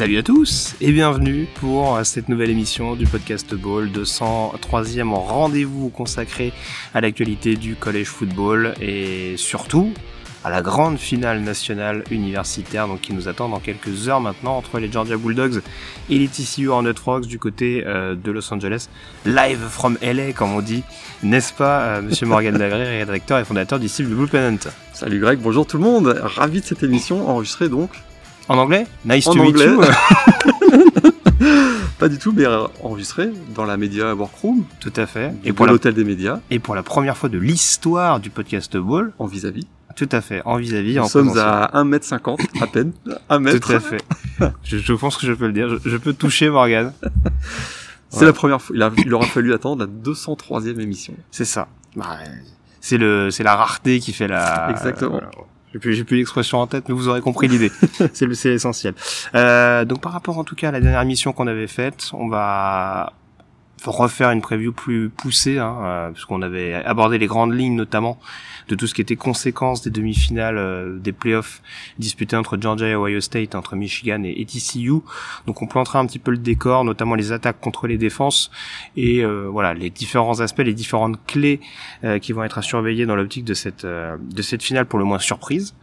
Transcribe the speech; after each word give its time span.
Salut 0.00 0.16
à 0.16 0.22
tous. 0.22 0.76
Et 0.80 0.92
bienvenue 0.92 1.46
pour 1.56 2.00
cette 2.04 2.30
nouvelle 2.30 2.48
émission 2.48 2.96
du 2.96 3.04
podcast 3.04 3.54
Ball, 3.54 3.90
203e 3.90 5.12
rendez-vous 5.12 5.90
consacré 5.90 6.54
à 6.94 7.02
l'actualité 7.02 7.54
du 7.54 7.74
collège 7.74 8.06
football 8.06 8.72
et 8.80 9.34
surtout 9.36 9.92
à 10.42 10.48
la 10.48 10.62
grande 10.62 10.96
finale 10.96 11.40
nationale 11.40 12.02
universitaire 12.10 12.88
donc 12.88 13.02
qui 13.02 13.12
nous 13.12 13.28
attend 13.28 13.50
dans 13.50 13.58
quelques 13.58 14.08
heures 14.08 14.22
maintenant 14.22 14.56
entre 14.56 14.78
les 14.78 14.90
Georgia 14.90 15.18
Bulldogs 15.18 15.60
et 16.08 16.18
les 16.18 16.28
TCU 16.28 16.68
Hornet 16.68 16.94
Frogs 16.94 17.26
du 17.26 17.38
côté 17.38 17.84
euh, 17.86 18.14
de 18.14 18.30
Los 18.30 18.50
Angeles, 18.54 18.88
live 19.26 19.60
from 19.68 19.98
LA 20.00 20.32
comme 20.32 20.54
on 20.54 20.62
dit, 20.62 20.82
n'est-ce 21.22 21.52
pas 21.52 21.82
euh, 21.82 22.00
Monsieur 22.00 22.24
Morgan 22.24 22.56
Dagré, 22.58 23.00
rédacteur 23.00 23.38
et 23.38 23.44
fondateur 23.44 23.78
du 23.78 23.90
site 23.90 24.06
Blue 24.06 24.26
Pennant 24.28 24.56
Salut 24.94 25.20
Greg, 25.20 25.40
bonjour 25.40 25.66
tout 25.66 25.76
le 25.76 25.82
monde, 25.82 26.18
ravi 26.22 26.62
de 26.62 26.64
cette 26.64 26.82
émission 26.82 27.28
enregistrée 27.28 27.68
donc 27.68 27.90
En 28.50 28.58
anglais? 28.58 28.86
Nice 29.04 29.26
En 29.28 29.32
to 29.34 29.42
meet 29.42 29.54
anglais. 29.56 29.66
you 29.66 29.80
Pas 31.98 32.08
du 32.08 32.18
tout, 32.18 32.32
mais 32.32 32.46
euh, 32.46 32.66
enregistrée 32.82 33.30
dans 33.54 33.64
la 33.64 33.76
Media 33.76 34.14
Workroom 34.14 34.64
Tout 34.80 34.92
à 34.96 35.06
fait. 35.06 35.32
et 35.44 35.48
pour 35.50 35.56
pour, 35.58 35.66
la, 35.66 35.72
l'hôtel 35.72 35.94
des 35.94 36.04
médias 36.04 36.40
et 36.50 36.58
pour 36.58 36.74
la 36.74 36.82
première 36.82 37.16
fois 37.16 37.28
de 37.28 37.38
l'histoire 37.38 38.20
du 38.20 38.30
podcast 38.30 38.76
Ball, 38.76 39.12
en 39.18 39.26
vis-à-vis. 39.26 39.66
tout 39.96 40.08
à 40.10 40.20
fait, 40.20 40.42
en 40.46 40.56
vis-à-vis, 40.56 40.96
Nous 40.96 41.02
en 41.02 41.08
sommes 41.08 41.26
présentiel. 41.30 41.46
à 41.46 41.70
1m50 41.84 42.62
à 42.62 42.66
peine. 42.66 42.92
1 43.28 43.38
mètre. 43.38 43.60
Tout 43.68 43.72
à 43.74 43.80
fait. 43.80 44.02
je, 44.64 44.78
je 44.78 44.92
pense 44.94 45.16
que 45.16 45.26
je 45.26 45.32
peux 45.34 45.46
le 45.46 45.52
dire. 45.52 45.68
Je, 45.68 45.88
je 45.90 45.96
peux 45.96 46.12
toucher 46.14 46.48
Morgan. 46.50 46.92
C'est 48.08 48.24
la 48.24 48.32
première 48.32 48.60
fois. 48.60 48.74
Il, 48.74 48.82
a- 48.82 48.90
il 48.98 49.14
aura 49.14 49.26
fallu 49.26 49.52
attendre 49.54 49.84
la 49.86 50.10
203e 50.12 50.80
émission. 50.80 51.14
C'est 51.30 51.44
ça. 51.44 51.68
Bah, 51.94 52.18
c'est 52.80 52.96
le, 52.98 53.30
c'est 53.30 53.44
la 53.44 53.54
rareté 53.54 54.00
qui 54.00 54.12
fait 54.12 54.26
la. 54.26 54.68
Exactement. 54.70 55.12
voilà. 55.12 55.30
J'ai 55.72 55.78
plus, 55.78 55.94
j'ai 55.94 56.04
plus 56.04 56.16
l'expression 56.16 56.58
en 56.58 56.66
tête, 56.66 56.88
mais 56.88 56.94
vous 56.94 57.08
aurez 57.08 57.20
compris 57.20 57.48
l'idée. 57.48 57.70
c'est 58.12 58.26
le, 58.26 58.34
c'est 58.34 58.50
l'essentiel. 58.50 58.94
Euh, 59.34 59.84
donc 59.84 60.00
par 60.00 60.12
rapport 60.12 60.38
en 60.38 60.44
tout 60.44 60.56
cas 60.56 60.68
à 60.68 60.72
la 60.72 60.80
dernière 60.80 61.04
mission 61.04 61.32
qu'on 61.32 61.46
avait 61.46 61.68
faite, 61.68 62.10
on 62.12 62.28
va 62.28 63.12
refaire 63.84 64.30
une 64.30 64.42
preview 64.42 64.72
plus 64.72 65.08
poussée, 65.08 65.58
hein, 65.58 65.76
euh, 65.82 66.10
puisqu'on 66.10 66.42
avait 66.42 66.74
abordé 66.74 67.18
les 67.18 67.26
grandes 67.26 67.54
lignes 67.54 67.76
notamment 67.76 68.18
de 68.70 68.76
tout 68.76 68.86
ce 68.86 68.94
qui 68.94 69.00
était 69.00 69.16
conséquences 69.16 69.82
des 69.82 69.90
demi-finales 69.90 70.56
euh, 70.56 70.98
des 70.98 71.12
playoffs 71.12 71.60
disputés 71.98 72.36
entre 72.36 72.56
Georgia 72.58 72.86
et 72.86 72.94
Ohio 72.94 73.20
State, 73.20 73.54
entre 73.54 73.76
Michigan 73.76 74.22
et, 74.24 74.40
et 74.40 74.46
TCU. 74.46 75.00
Donc 75.46 75.60
on 75.60 75.66
plantera 75.66 75.98
un 75.98 76.06
petit 76.06 76.18
peu 76.18 76.30
le 76.30 76.38
décor, 76.38 76.84
notamment 76.84 77.16
les 77.16 77.32
attaques 77.32 77.60
contre 77.60 77.86
les 77.86 77.98
défenses 77.98 78.50
et 78.96 79.24
euh, 79.24 79.48
voilà 79.50 79.74
les 79.74 79.90
différents 79.90 80.40
aspects, 80.40 80.60
les 80.60 80.74
différentes 80.74 81.18
clés 81.26 81.60
euh, 82.04 82.18
qui 82.18 82.32
vont 82.32 82.44
être 82.44 82.58
à 82.58 82.62
surveiller 82.62 83.06
dans 83.06 83.16
l'optique 83.16 83.44
de 83.44 83.54
cette 83.54 83.84
euh, 83.84 84.16
de 84.20 84.42
cette 84.42 84.62
finale 84.62 84.86
pour 84.86 84.98
le 84.98 85.04
moins 85.04 85.18
surprise. 85.18 85.74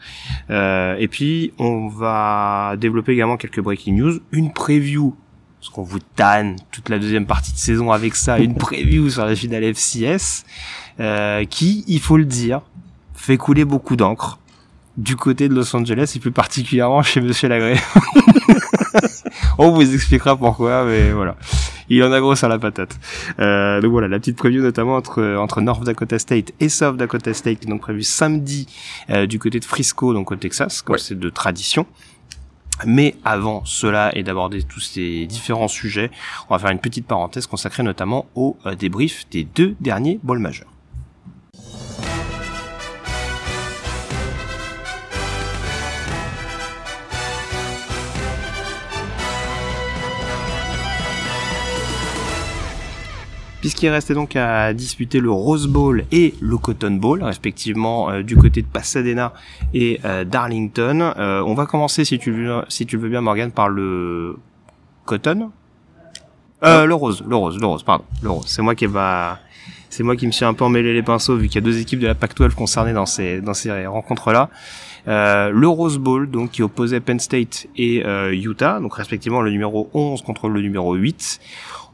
Euh, 0.49 0.95
et 0.97 1.07
puis 1.07 1.53
on 1.59 1.89
va 1.89 2.75
développer 2.77 3.11
également 3.13 3.37
quelques 3.37 3.61
breaking 3.61 3.97
news, 3.97 4.19
une 4.31 4.53
preview 4.53 5.13
parce 5.59 5.69
qu'on 5.69 5.83
vous 5.83 5.99
tanne 6.15 6.55
toute 6.71 6.89
la 6.89 6.99
deuxième 6.99 7.25
partie 7.25 7.51
de 7.51 7.57
saison 7.57 7.91
avec 7.91 8.15
ça, 8.15 8.39
une 8.39 8.55
preview 8.55 9.09
sur 9.09 9.25
la 9.25 9.35
finale 9.35 9.73
FCS, 9.73 10.45
euh, 10.99 11.45
qui, 11.45 11.83
il 11.87 11.99
faut 11.99 12.17
le 12.17 12.25
dire, 12.25 12.61
fait 13.27 13.37
couler 13.37 13.65
beaucoup 13.65 13.97
d'encre 13.97 14.39
du 14.95 15.15
côté 15.17 15.49
de 15.49 15.53
Los 15.53 15.75
Angeles 15.75 16.13
et 16.15 16.19
plus 16.19 16.31
particulièrement 16.31 17.03
chez 17.03 17.19
Monsieur 17.19 17.49
Lagré. 17.49 17.75
On 19.57 19.71
vous 19.71 19.93
expliquera 19.93 20.37
pourquoi, 20.37 20.85
mais 20.85 21.11
voilà. 21.11 21.35
Il 21.89 22.01
en 22.03 22.11
a 22.13 22.19
gros 22.21 22.35
sur 22.35 22.47
la 22.47 22.57
patate. 22.57 22.97
Euh, 23.39 23.81
donc 23.81 23.91
voilà, 23.91 24.07
la 24.07 24.19
petite 24.19 24.37
preview 24.37 24.61
notamment 24.61 24.95
entre, 24.95 25.35
entre 25.37 25.59
North 25.61 25.83
Dakota 25.83 26.17
State 26.19 26.53
et 26.61 26.69
South 26.69 26.95
Dakota 26.95 27.33
State, 27.33 27.59
qui 27.59 27.67
donc 27.67 27.81
prévu 27.81 28.03
samedi 28.03 28.65
euh, 29.09 29.25
du 29.25 29.39
côté 29.39 29.59
de 29.59 29.65
Frisco, 29.65 30.13
donc 30.13 30.31
au 30.31 30.35
Texas, 30.37 30.81
comme 30.81 30.93
Ouais. 30.93 30.99
c'est 30.99 31.19
de 31.19 31.29
tradition. 31.29 31.85
Mais 32.85 33.15
avant 33.25 33.63
cela 33.65 34.15
et 34.15 34.23
d'aborder 34.23 34.63
tous 34.63 34.79
ces 34.79 35.25
différents 35.25 35.67
sujets, 35.67 36.11
on 36.49 36.55
va 36.55 36.59
faire 36.59 36.69
une 36.71 36.79
petite 36.79 37.07
parenthèse 37.07 37.45
consacrée 37.47 37.83
notamment 37.83 38.25
au 38.35 38.55
euh, 38.65 38.75
débrief 38.75 39.25
des 39.31 39.43
deux 39.43 39.75
derniers 39.81 40.19
balls 40.23 40.39
majeurs. 40.39 40.67
Puisqu'il 53.67 53.89
restait 53.89 54.13
donc 54.13 54.37
à 54.37 54.73
disputer 54.73 55.19
le 55.19 55.29
Rose 55.29 55.67
Bowl 55.67 56.05
et 56.13 56.35
le 56.39 56.57
Cotton 56.57 56.91
Bowl, 56.91 57.21
respectivement 57.21 58.09
euh, 58.09 58.23
du 58.23 58.37
côté 58.37 58.61
de 58.61 58.65
Pasadena 58.65 59.33
et 59.73 59.99
euh, 60.05 60.23
d'Arlington, 60.23 61.11
euh, 61.17 61.43
on 61.45 61.53
va 61.53 61.65
commencer, 61.65 62.05
si 62.05 62.17
tu, 62.17 62.31
veux, 62.31 62.61
si 62.69 62.85
tu 62.85 62.95
le 62.95 63.01
veux 63.01 63.09
bien, 63.09 63.19
Morgan, 63.19 63.51
par 63.51 63.67
le 63.67 64.37
Cotton. 65.03 65.51
Euh, 66.63 66.85
le 66.85 66.93
Rose, 66.93 67.25
le 67.27 67.35
Rose, 67.35 67.57
le 67.59 67.67
Rose, 67.67 67.83
pardon, 67.83 68.05
le 68.23 68.29
Rose. 68.29 68.45
C'est 68.47 68.61
moi 68.61 68.73
qui 68.73 68.85
va, 68.85 69.39
c'est 69.89 70.03
moi 70.03 70.15
qui 70.15 70.27
me 70.27 70.31
suis 70.31 70.45
un 70.45 70.53
peu 70.53 70.63
emmêlé 70.63 70.93
les 70.93 71.03
pinceaux 71.03 71.35
vu 71.35 71.49
qu'il 71.49 71.55
y 71.55 71.57
a 71.57 71.65
deux 71.69 71.77
équipes 71.77 71.99
de 71.99 72.07
la 72.07 72.15
Pac-12 72.15 72.53
concernées 72.53 72.93
dans 72.93 73.05
ces 73.05 73.41
dans 73.41 73.53
ces 73.53 73.85
rencontres-là. 73.85 74.49
Euh, 75.09 75.49
le 75.51 75.67
Rose 75.67 75.97
Bowl, 75.97 76.31
donc 76.31 76.51
qui 76.51 76.63
opposait 76.63 77.01
Penn 77.01 77.19
State 77.19 77.67
et 77.75 78.05
euh, 78.05 78.33
Utah, 78.33 78.79
donc 78.79 78.95
respectivement 78.95 79.41
le 79.41 79.51
numéro 79.51 79.89
11 79.93 80.21
contre 80.21 80.47
le 80.47 80.61
numéro 80.61 80.93
8. 80.95 81.41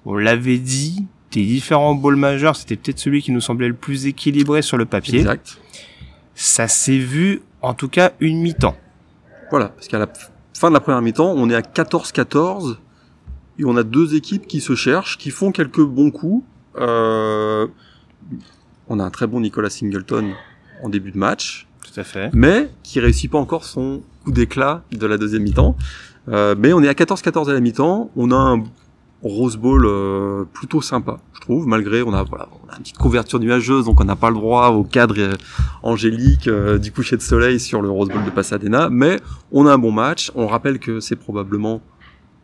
On 0.05 0.15
l'avait 0.15 0.57
dit, 0.57 1.07
des 1.33 1.45
différents 1.45 1.95
bowls 1.95 2.15
majeurs, 2.15 2.55
c'était 2.55 2.75
peut-être 2.75 2.99
celui 2.99 3.21
qui 3.21 3.31
nous 3.31 3.41
semblait 3.41 3.67
le 3.67 3.73
plus 3.73 4.05
équilibré 4.05 4.61
sur 4.61 4.77
le 4.77 4.85
papier. 4.85 5.19
Exact. 5.19 5.57
Ça 6.35 6.67
s'est 6.67 6.97
vu, 6.97 7.41
en 7.61 7.73
tout 7.73 7.89
cas, 7.89 8.11
une 8.19 8.39
mi-temps. 8.41 8.75
Voilà, 9.49 9.69
parce 9.69 9.87
qu'à 9.87 9.99
la 9.99 10.07
fin 10.53 10.69
de 10.69 10.73
la 10.73 10.79
première 10.79 11.01
mi-temps, 11.01 11.33
on 11.35 11.49
est 11.49 11.55
à 11.55 11.61
14-14 11.61 12.77
et 13.59 13.65
on 13.65 13.75
a 13.77 13.83
deux 13.83 14.15
équipes 14.15 14.47
qui 14.47 14.61
se 14.61 14.75
cherchent, 14.75 15.17
qui 15.17 15.29
font 15.29 15.51
quelques 15.51 15.83
bons 15.83 16.11
coups. 16.11 16.43
Euh, 16.77 17.67
on 18.87 18.99
a 18.99 19.03
un 19.03 19.09
très 19.11 19.27
bon 19.27 19.39
Nicolas 19.41 19.69
Singleton 19.69 20.33
en 20.83 20.89
début 20.89 21.11
de 21.11 21.17
match, 21.17 21.67
Tout 21.83 21.99
à 21.99 22.03
fait. 22.03 22.29
mais 22.33 22.69
qui 22.83 22.99
réussit 22.99 23.29
pas 23.31 23.37
encore 23.37 23.63
son 23.63 24.01
coup 24.23 24.31
d'éclat 24.31 24.83
de 24.91 25.05
la 25.05 25.17
deuxième 25.17 25.43
mi-temps. 25.43 25.75
Euh, 26.29 26.55
mais 26.57 26.73
on 26.73 26.81
est 26.81 26.87
à 26.87 26.93
14-14 26.93 27.49
à 27.49 27.53
la 27.53 27.59
mi-temps, 27.59 28.09
on 28.15 28.31
a 28.31 28.35
un 28.35 28.63
Rose 29.23 29.55
Bowl 29.57 29.85
euh, 29.85 30.43
plutôt 30.51 30.81
sympa, 30.81 31.17
je 31.33 31.39
trouve, 31.39 31.65
malgré 31.65 32.03
on 32.03 32.13
a 32.13 32.23
voilà, 32.23 32.49
on 32.51 32.69
a 32.69 32.75
une 32.75 32.83
petite 32.83 32.97
couverture 32.97 33.39
nuageuse, 33.39 33.85
donc 33.85 34.01
on 34.01 34.03
n'a 34.03 34.17
pas 34.17 34.29
le 34.29 34.35
droit 34.35 34.69
au 34.69 34.83
cadre 34.83 35.15
euh, 35.17 35.33
angélique 35.81 36.47
euh, 36.47 36.77
du 36.77 36.91
coucher 36.91 37.15
de 37.15 37.21
soleil 37.21 37.59
sur 37.59 37.81
le 37.81 37.89
Rose 37.89 38.09
Bowl 38.09 38.23
de 38.25 38.29
Pasadena, 38.29 38.89
mais 38.89 39.19
on 39.51 39.65
a 39.65 39.73
un 39.73 39.77
bon 39.77 39.91
match. 39.91 40.31
On 40.35 40.47
rappelle 40.47 40.79
que 40.79 40.99
c'est 40.99 41.15
probablement 41.15 41.81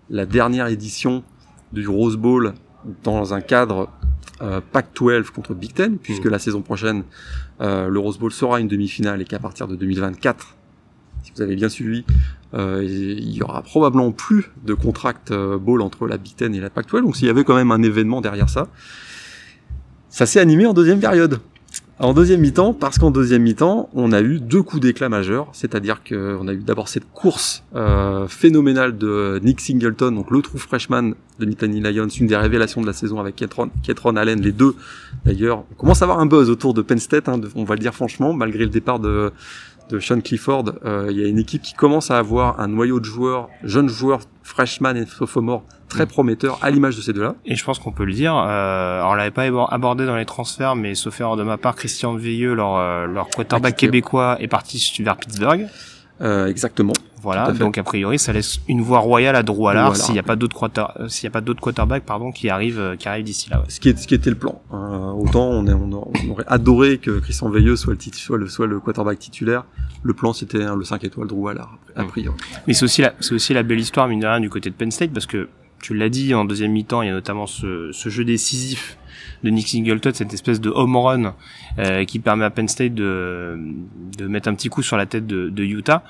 la 0.10 0.26
dernière 0.26 0.68
édition 0.68 1.24
du 1.74 1.88
Rose 1.88 2.18
Bowl 2.18 2.54
dans 3.04 3.34
un 3.34 3.42
cadre 3.42 3.90
euh, 4.42 4.62
Pac-12 4.72 5.32
contre 5.32 5.54
Big 5.54 5.74
Ten, 5.74 5.98
puisque 5.98 6.26
la 6.26 6.40
saison 6.40 6.62
prochaine, 6.62 7.04
euh, 7.60 7.90
le 7.90 8.00
Rose 8.00 8.18
Bowl 8.18 8.32
sera 8.32 8.62
une 8.62 8.70
demi-finale 8.70 9.22
et 9.22 9.26
qu'à 9.26 9.40
partir 9.40 9.68
de 9.68 9.76
2024, 9.76 10.56
si 11.24 11.32
vous 11.36 11.42
avez 11.42 11.56
bien 11.56 11.70
suivi, 11.70 12.06
euh, 12.54 12.84
il 12.84 13.32
y 13.32 13.44
aura 13.44 13.62
probablement 13.62 14.12
plus 14.12 14.52
de 14.66 14.74
contract 14.74 15.32
euh, 15.32 15.58
bowl 15.58 15.82
entre 15.82 16.08
la 16.08 16.18
Big 16.18 16.36
Ten 16.36 16.56
et 16.56 16.60
la 16.60 16.70
Pac-12, 16.70 17.02
donc 17.02 17.16
s'il 17.16 17.28
y 17.28 17.30
avait 17.30 17.44
quand 17.44 17.56
même 17.56 17.72
un 17.72 17.84
événement 17.84 18.22
derrière 18.22 18.50
ça, 18.50 18.68
ça 20.10 20.26
s'est 20.26 20.40
animé 20.40 20.66
en 20.66 20.74
deuxième 20.74 21.00
période. 21.00 21.40
En 22.02 22.14
deuxième 22.14 22.40
mi-temps, 22.40 22.74
parce 22.74 22.98
qu'en 22.98 23.12
deuxième 23.12 23.42
mi-temps, 23.42 23.90
on 23.94 24.14
a 24.14 24.22
eu 24.22 24.40
deux 24.40 24.64
coups 24.64 24.82
d'éclat 24.82 25.10
majeurs, 25.10 25.50
c'est-à-dire 25.52 26.02
qu'on 26.02 26.48
a 26.48 26.54
eu 26.54 26.60
d'abord 26.60 26.88
cette 26.88 27.12
course 27.12 27.66
euh, 27.76 28.26
phénoménale 28.30 28.98
de 28.98 29.42
Nick 29.44 29.60
Singleton, 29.60 30.16
donc 30.16 30.32
le 30.32 30.42
true 30.42 30.58
freshman 30.58 31.12
de 31.40 31.46
Nittany 31.46 31.82
Lions, 31.82 32.08
une 32.08 32.28
des 32.28 32.38
révélations 32.38 32.80
de 32.80 32.88
la 32.88 32.94
saison 32.94 33.20
avec 33.20 33.36
Ketron, 33.36 33.70
Ketron 33.84 34.16
Allen, 34.16 34.40
les 34.40 34.54
deux. 34.54 34.76
D'ailleurs, 35.26 35.66
on 35.72 35.76
commence 35.76 36.02
à 36.02 36.06
avoir 36.06 36.22
un 36.22 36.26
buzz 36.26 36.50
autour 36.50 36.74
de 36.74 36.82
Penn 36.82 37.00
State, 37.00 37.28
hein, 37.28 37.42
on 37.56 37.66
va 37.66 37.76
le 37.76 37.82
dire 37.82 37.94
franchement, 37.94 38.32
malgré 38.32 38.64
le 38.64 38.70
départ 38.70 39.00
de, 39.00 39.34
de 39.90 40.00
Sean 40.00 40.22
Clifford, 40.22 40.66
euh, 40.86 41.08
il 41.10 41.20
y 41.20 41.24
a 41.24 41.28
une 41.28 41.40
équipe 41.40 41.62
qui 41.62 41.74
commence 41.74 42.12
à 42.12 42.18
avoir 42.18 42.60
un 42.60 42.68
noyau 42.68 43.00
de 43.00 43.06
joueurs, 43.06 43.50
jeunes 43.64 43.90
joueurs, 43.90 44.20
freshman 44.44 44.96
et 44.96 45.06
sophomore, 45.06 45.64
très 45.88 46.06
Mm. 46.06 46.10
prometteurs, 46.10 46.60
à 46.62 46.70
l'image 46.70 46.96
de 46.96 47.02
ces 47.02 47.14
deux-là. 47.14 47.36
Et 47.46 47.56
je 47.56 47.64
pense 47.64 47.80
qu'on 47.80 47.92
peut 47.92 48.06
le 48.06 48.14
dire. 48.14 48.36
Euh, 48.36 49.00
alors, 49.00 49.12
on 49.12 49.16
l'avait 49.16 49.32
pas 49.32 49.44
abordé 49.72 50.06
dans 50.06 50.16
les 50.16 50.26
transferts, 50.26 50.76
mais 50.76 50.96
sauf 50.96 51.20
erreur 51.20 51.36
de 51.36 51.44
ma 51.44 51.58
part, 51.58 51.76
Christian 51.76 52.16
Veilleux, 52.16 52.54
leur, 52.54 52.78
euh, 52.78 53.06
leur 53.06 53.30
quarterback 53.30 53.76
québécois, 53.76 54.38
est 54.40 54.48
parti 54.48 54.94
vers 55.00 55.18
Pittsburgh. 55.18 55.68
Euh, 56.22 56.48
exactement. 56.48 56.94
Voilà. 57.22 57.52
Donc 57.52 57.78
a 57.78 57.84
priori, 57.84 58.18
ça 58.18 58.32
laisse 58.34 58.60
une 58.70 58.82
voie 58.82 59.00
royale 59.00 59.36
à 59.36 59.44
Drew 59.44 59.68
Allard 59.68 59.96
s'il 59.98 60.14
n'y 60.14 60.20
a 60.20 60.24
pas 60.24 60.36
d'autres 60.38 60.70
euh, 61.00 61.08
s'il 61.10 61.26
y 61.26 61.28
a 61.28 61.32
pas 61.32 61.42
d'autres 61.42 61.60
quarterbacks, 61.62 62.04
pardon, 62.06 62.32
qui 62.32 62.50
arrivent, 62.50 62.80
euh, 62.80 62.96
qui 62.96 63.08
arrivent 63.10 63.26
d'ici 63.26 63.50
là. 63.50 63.60
ouais. 63.60 63.66
Ce 63.68 63.80
qui, 63.80 63.90
est, 63.90 63.98
ce 63.98 64.08
qui 64.08 64.16
était 64.16 64.30
le 64.30 64.38
plan. 64.38 64.62
Euh, 64.74 64.76
autant 65.12 65.44
on, 65.50 65.68
est- 65.68 65.74
on, 65.74 65.92
a- 65.92 66.08
on 66.26 66.30
aurait 66.32 66.46
adoré 66.48 66.98
que 66.98 67.20
Christian 67.20 67.50
Veilleux 67.50 67.76
soit 67.76 67.94
le, 67.94 68.00
soit 68.14 68.38
le, 68.38 68.48
soit 68.48 68.68
le 68.68 68.80
quarterback 68.80 69.20
titulaire. 69.20 69.66
Le 70.04 70.14
plan 70.14 70.32
c'était 70.32 70.64
hein, 70.64 70.76
le 70.78 70.86
5 70.86 71.04
étoiles 71.04 71.28
Drew 71.28 71.50
Allard, 71.50 71.78
a 71.96 72.04
Mm. 72.04 72.08
priori. 72.08 72.38
Mais 72.68 72.74
c'est 72.74 72.86
aussi 72.86 73.02
la, 73.02 73.14
c'est 73.20 73.34
aussi 73.34 73.54
la 73.54 73.64
belle 73.64 73.80
histoire, 73.80 74.08
mine 74.08 74.22
de 74.22 74.28
rien, 74.28 74.40
du 74.40 74.50
côté 74.50 74.70
de 74.70 74.76
Penn 74.76 74.92
State, 74.92 75.12
parce 75.12 75.26
que 75.26 75.50
tu 75.82 75.94
l'as 75.94 76.10
dit, 76.10 76.34
en 76.34 76.46
deuxième 76.46 76.72
mi-temps, 76.72 77.02
il 77.02 77.08
y 77.08 77.10
a 77.10 77.14
notamment 77.14 77.48
ce, 77.48 77.92
ce 77.94 78.10
jeu 78.10 78.24
décisif 78.26 78.98
de 79.44 79.50
Nick 79.50 79.68
Singleton, 79.68 80.14
cette 80.14 80.34
espèce 80.34 80.60
de 80.60 80.70
home 80.70 80.96
run 80.96 81.34
euh, 81.78 82.06
qui 82.06 82.20
permet 82.20 82.46
à 82.46 82.50
Penn 82.50 82.68
State 82.68 82.94
de, 82.94 83.58
de 84.18 84.28
mettre 84.28 84.50
un 84.50 84.56
petit 84.56 84.70
coup 84.70 84.82
sur 84.82 84.98
la 84.98 85.06
tête 85.06 85.28
de, 85.28 85.50
de 85.50 85.64
Utah. 85.64 86.04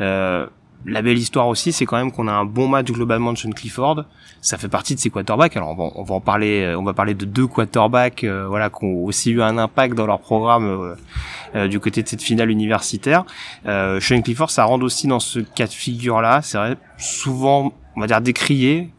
Euh, 0.00 0.46
la 0.86 1.00
belle 1.00 1.16
histoire 1.16 1.48
aussi, 1.48 1.72
c'est 1.72 1.86
quand 1.86 1.96
même 1.96 2.12
qu'on 2.12 2.28
a 2.28 2.32
un 2.32 2.44
bon 2.44 2.68
match 2.68 2.92
globalement 2.92 3.32
de 3.32 3.38
Sean 3.38 3.52
Clifford. 3.52 4.04
Ça 4.42 4.58
fait 4.58 4.68
partie 4.68 4.94
de 4.94 5.00
ses 5.00 5.08
quarterbacks. 5.08 5.56
Alors 5.56 5.70
on 5.70 5.74
va, 5.74 5.92
on 5.94 6.02
va 6.02 6.14
en 6.16 6.20
parler, 6.20 6.62
euh, 6.62 6.78
on 6.78 6.82
va 6.82 6.92
parler 6.92 7.14
de 7.14 7.24
deux 7.24 7.46
quarterbacks, 7.46 8.22
euh, 8.24 8.46
voilà, 8.46 8.68
qui 8.68 8.84
ont 8.84 9.02
aussi 9.04 9.30
eu 9.30 9.40
un 9.40 9.56
impact 9.56 9.94
dans 9.94 10.06
leur 10.06 10.20
programme 10.20 10.66
euh, 10.66 10.94
euh, 11.54 11.68
du 11.68 11.80
côté 11.80 12.02
de 12.02 12.08
cette 12.08 12.22
finale 12.22 12.50
universitaire. 12.50 13.24
Euh, 13.64 13.98
Sean 13.98 14.20
Clifford, 14.20 14.50
ça 14.50 14.64
rentre 14.64 14.84
aussi 14.84 15.06
dans 15.06 15.20
ce 15.20 15.38
cas 15.38 15.66
de 15.66 15.72
figure-là. 15.72 16.42
C'est 16.42 16.58
vrai, 16.58 16.76
souvent, 16.98 17.72
on 17.96 18.00
va 18.00 18.06
dire 18.06 18.20
décrié. 18.20 18.90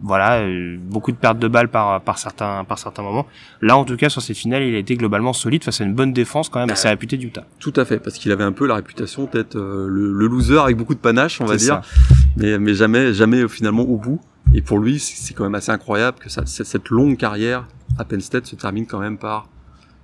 Voilà, 0.00 0.42
euh, 0.42 0.76
beaucoup 0.80 1.10
de 1.10 1.16
pertes 1.16 1.40
de 1.40 1.48
balles 1.48 1.68
par, 1.68 2.00
par 2.02 2.18
certains, 2.18 2.62
par 2.64 2.78
certains 2.78 3.02
moments. 3.02 3.26
Là, 3.60 3.76
en 3.76 3.84
tout 3.84 3.96
cas, 3.96 4.08
sur 4.08 4.22
cette 4.22 4.36
finale, 4.36 4.62
il 4.62 4.74
a 4.74 4.78
été 4.78 4.94
globalement 4.96 5.32
solide 5.32 5.64
face 5.64 5.80
à 5.80 5.84
une 5.84 5.94
bonne 5.94 6.12
défense 6.12 6.48
quand 6.48 6.60
même 6.60 6.70
assez 6.70 6.88
réputée 6.88 7.16
d'Utah. 7.16 7.44
Tout 7.58 7.72
à 7.74 7.84
fait, 7.84 7.98
parce 7.98 8.16
qu'il 8.16 8.30
avait 8.30 8.44
un 8.44 8.52
peu 8.52 8.66
la 8.68 8.76
réputation 8.76 9.28
d'être 9.32 9.56
euh, 9.56 9.88
le, 9.88 10.12
le 10.12 10.26
loser 10.28 10.58
avec 10.58 10.76
beaucoup 10.76 10.94
de 10.94 11.00
panache, 11.00 11.40
on 11.40 11.46
va 11.46 11.56
dire, 11.56 11.82
ça. 11.82 12.04
mais, 12.36 12.58
mais 12.60 12.74
jamais, 12.74 13.12
jamais 13.12 13.38
euh, 13.40 13.48
finalement 13.48 13.82
au 13.82 13.96
bout. 13.96 14.20
Et 14.54 14.62
pour 14.62 14.78
lui, 14.78 15.00
c'est 15.00 15.34
quand 15.34 15.42
même 15.44 15.56
assez 15.56 15.72
incroyable 15.72 16.18
que 16.20 16.28
ça, 16.30 16.46
cette 16.46 16.88
longue 16.90 17.16
carrière 17.16 17.66
à 17.98 18.04
Penn 18.04 18.20
State 18.20 18.46
se 18.46 18.54
termine 18.56 18.86
quand 18.86 19.00
même 19.00 19.18
par 19.18 19.48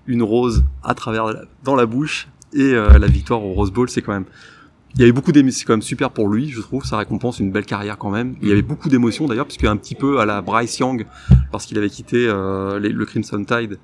une 0.06 0.22
rose 0.24 0.64
à 0.82 0.94
travers 0.94 1.26
la- 1.26 1.42
dans 1.62 1.76
la 1.76 1.86
bouche 1.86 2.28
et 2.52 2.74
euh, 2.74 2.98
la 2.98 3.06
victoire 3.06 3.42
au 3.44 3.52
Rose 3.52 3.70
Bowl. 3.70 3.88
C'est 3.88 4.02
quand 4.02 4.12
même, 4.12 4.26
il 4.94 5.00
y 5.00 5.02
avait 5.04 5.12
beaucoup 5.12 5.32
d'émotions. 5.32 5.58
C'est 5.58 5.64
quand 5.64 5.72
même 5.74 5.82
super 5.82 6.10
pour 6.10 6.28
lui, 6.28 6.50
je 6.50 6.60
trouve. 6.60 6.84
Ça 6.84 6.96
récompense 6.98 7.40
une 7.40 7.50
belle 7.50 7.66
carrière 7.66 7.98
quand 7.98 8.10
même. 8.10 8.34
Il 8.42 8.48
y 8.48 8.52
avait 8.52 8.62
beaucoup 8.62 8.88
d'émotions 8.88 9.26
d'ailleurs, 9.26 9.46
puisque 9.46 9.64
un 9.64 9.76
petit 9.76 9.94
peu 9.94 10.20
à 10.20 10.26
la 10.26 10.40
Bryce 10.42 10.78
Young, 10.78 11.06
parce 11.52 11.66
qu'il 11.66 11.78
avait 11.78 11.90
quitté 11.90 12.26
euh, 12.28 12.78
les- 12.78 12.90
le 12.90 13.04
Crimson 13.04 13.44
Tide 13.44 13.78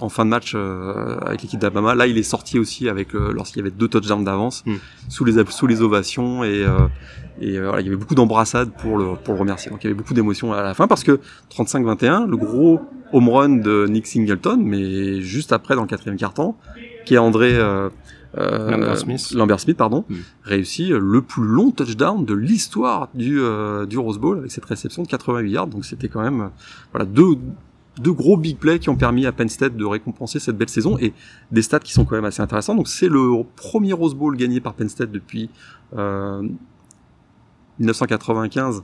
en 0.00 0.08
fin 0.10 0.24
de 0.26 0.30
match 0.30 0.52
euh, 0.54 1.16
avec 1.24 1.42
l'équipe 1.42 1.58
d'Alabama. 1.58 1.94
Là, 1.94 2.06
il 2.06 2.18
est 2.18 2.22
sorti 2.22 2.58
aussi 2.58 2.88
avec 2.88 3.14
euh, 3.14 3.32
lorsqu'il 3.32 3.58
y 3.60 3.66
avait 3.66 3.70
deux 3.74 3.88
touchdowns 3.88 4.24
d'avance 4.24 4.62
Mm. 4.66 4.74
sous 5.08 5.24
les 5.24 5.42
sous 5.48 5.66
les 5.66 5.80
ovations 5.82 6.44
et 6.44 6.64
et 7.40 7.58
voilà, 7.60 7.80
il 7.80 7.84
y 7.84 7.88
avait 7.88 7.96
beaucoup 7.96 8.14
d'embrassades 8.14 8.70
pour 8.80 8.96
le 8.98 9.14
pour 9.14 9.34
le 9.34 9.40
remercier. 9.40 9.70
Donc 9.70 9.84
il 9.84 9.86
y 9.86 9.90
avait 9.90 9.96
beaucoup 9.96 10.14
d'émotions 10.14 10.52
à 10.52 10.62
la 10.62 10.74
fin 10.74 10.86
parce 10.88 11.04
que 11.04 11.20
35-21, 11.54 12.26
le 12.28 12.36
gros 12.36 12.80
home 13.12 13.28
run 13.28 13.48
de 13.56 13.86
Nick 13.88 14.06
Singleton, 14.06 14.60
mais 14.62 15.20
juste 15.20 15.52
après 15.52 15.74
dans 15.76 15.82
le 15.82 15.86
quatrième 15.88 16.16
quart-temps, 16.16 16.58
qui 17.04 17.14
est 17.14 17.18
André 17.18 17.56
euh, 18.36 18.70
Lambert 18.70 18.98
Smith. 18.98 19.32
Lambert 19.32 19.60
Smith, 19.60 19.76
pardon, 19.76 20.04
Mm. 20.08 20.14
réussit 20.44 20.90
euh, 20.92 20.98
le 20.98 21.22
plus 21.22 21.44
long 21.44 21.70
touchdown 21.70 22.24
de 22.24 22.34
l'histoire 22.34 23.08
du 23.14 23.38
euh, 23.40 23.86
du 23.86 23.98
Rose 23.98 24.18
Bowl 24.18 24.38
avec 24.38 24.50
cette 24.50 24.64
réception 24.64 25.02
de 25.02 25.08
88 25.08 25.50
yards. 25.50 25.66
Donc 25.68 25.84
c'était 25.84 26.08
quand 26.08 26.22
même 26.22 26.50
voilà 26.92 27.04
deux 27.06 27.36
deux 27.98 28.12
gros 28.12 28.36
big 28.36 28.58
plays 28.58 28.78
qui 28.78 28.90
ont 28.90 28.96
permis 28.96 29.24
à 29.24 29.32
Penn 29.32 29.48
State 29.48 29.74
de 29.74 29.84
récompenser 29.86 30.38
cette 30.38 30.58
belle 30.58 30.68
saison 30.68 30.98
et 30.98 31.14
des 31.50 31.62
stats 31.62 31.78
qui 31.80 31.94
sont 31.94 32.04
quand 32.04 32.14
même 32.16 32.26
assez 32.26 32.42
intéressants. 32.42 32.74
Donc 32.74 32.88
c'est 32.88 33.08
le 33.08 33.42
premier 33.56 33.94
Rose 33.94 34.14
Bowl 34.14 34.36
gagné 34.36 34.60
par 34.60 34.74
Penn 34.74 34.88
State 34.90 35.10
depuis 35.10 35.48
euh, 35.96 36.42
1995. 37.78 38.82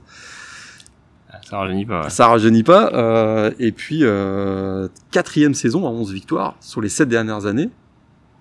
Ça 1.49 1.57
rajeunit 1.57 1.85
pas. 1.85 2.03
ouais. 2.03 2.09
Ça 2.09 2.27
rajeunit 2.27 2.63
pas. 2.63 2.91
euh, 2.93 3.51
et 3.59 3.71
puis 3.71 3.99
euh, 4.03 4.87
quatrième 5.11 5.53
saison 5.53 5.87
à 5.87 5.89
11 5.89 6.11
victoires 6.13 6.55
sur 6.59 6.79
les 6.81 6.89
sept 6.89 7.09
dernières 7.09 7.45
années 7.45 7.69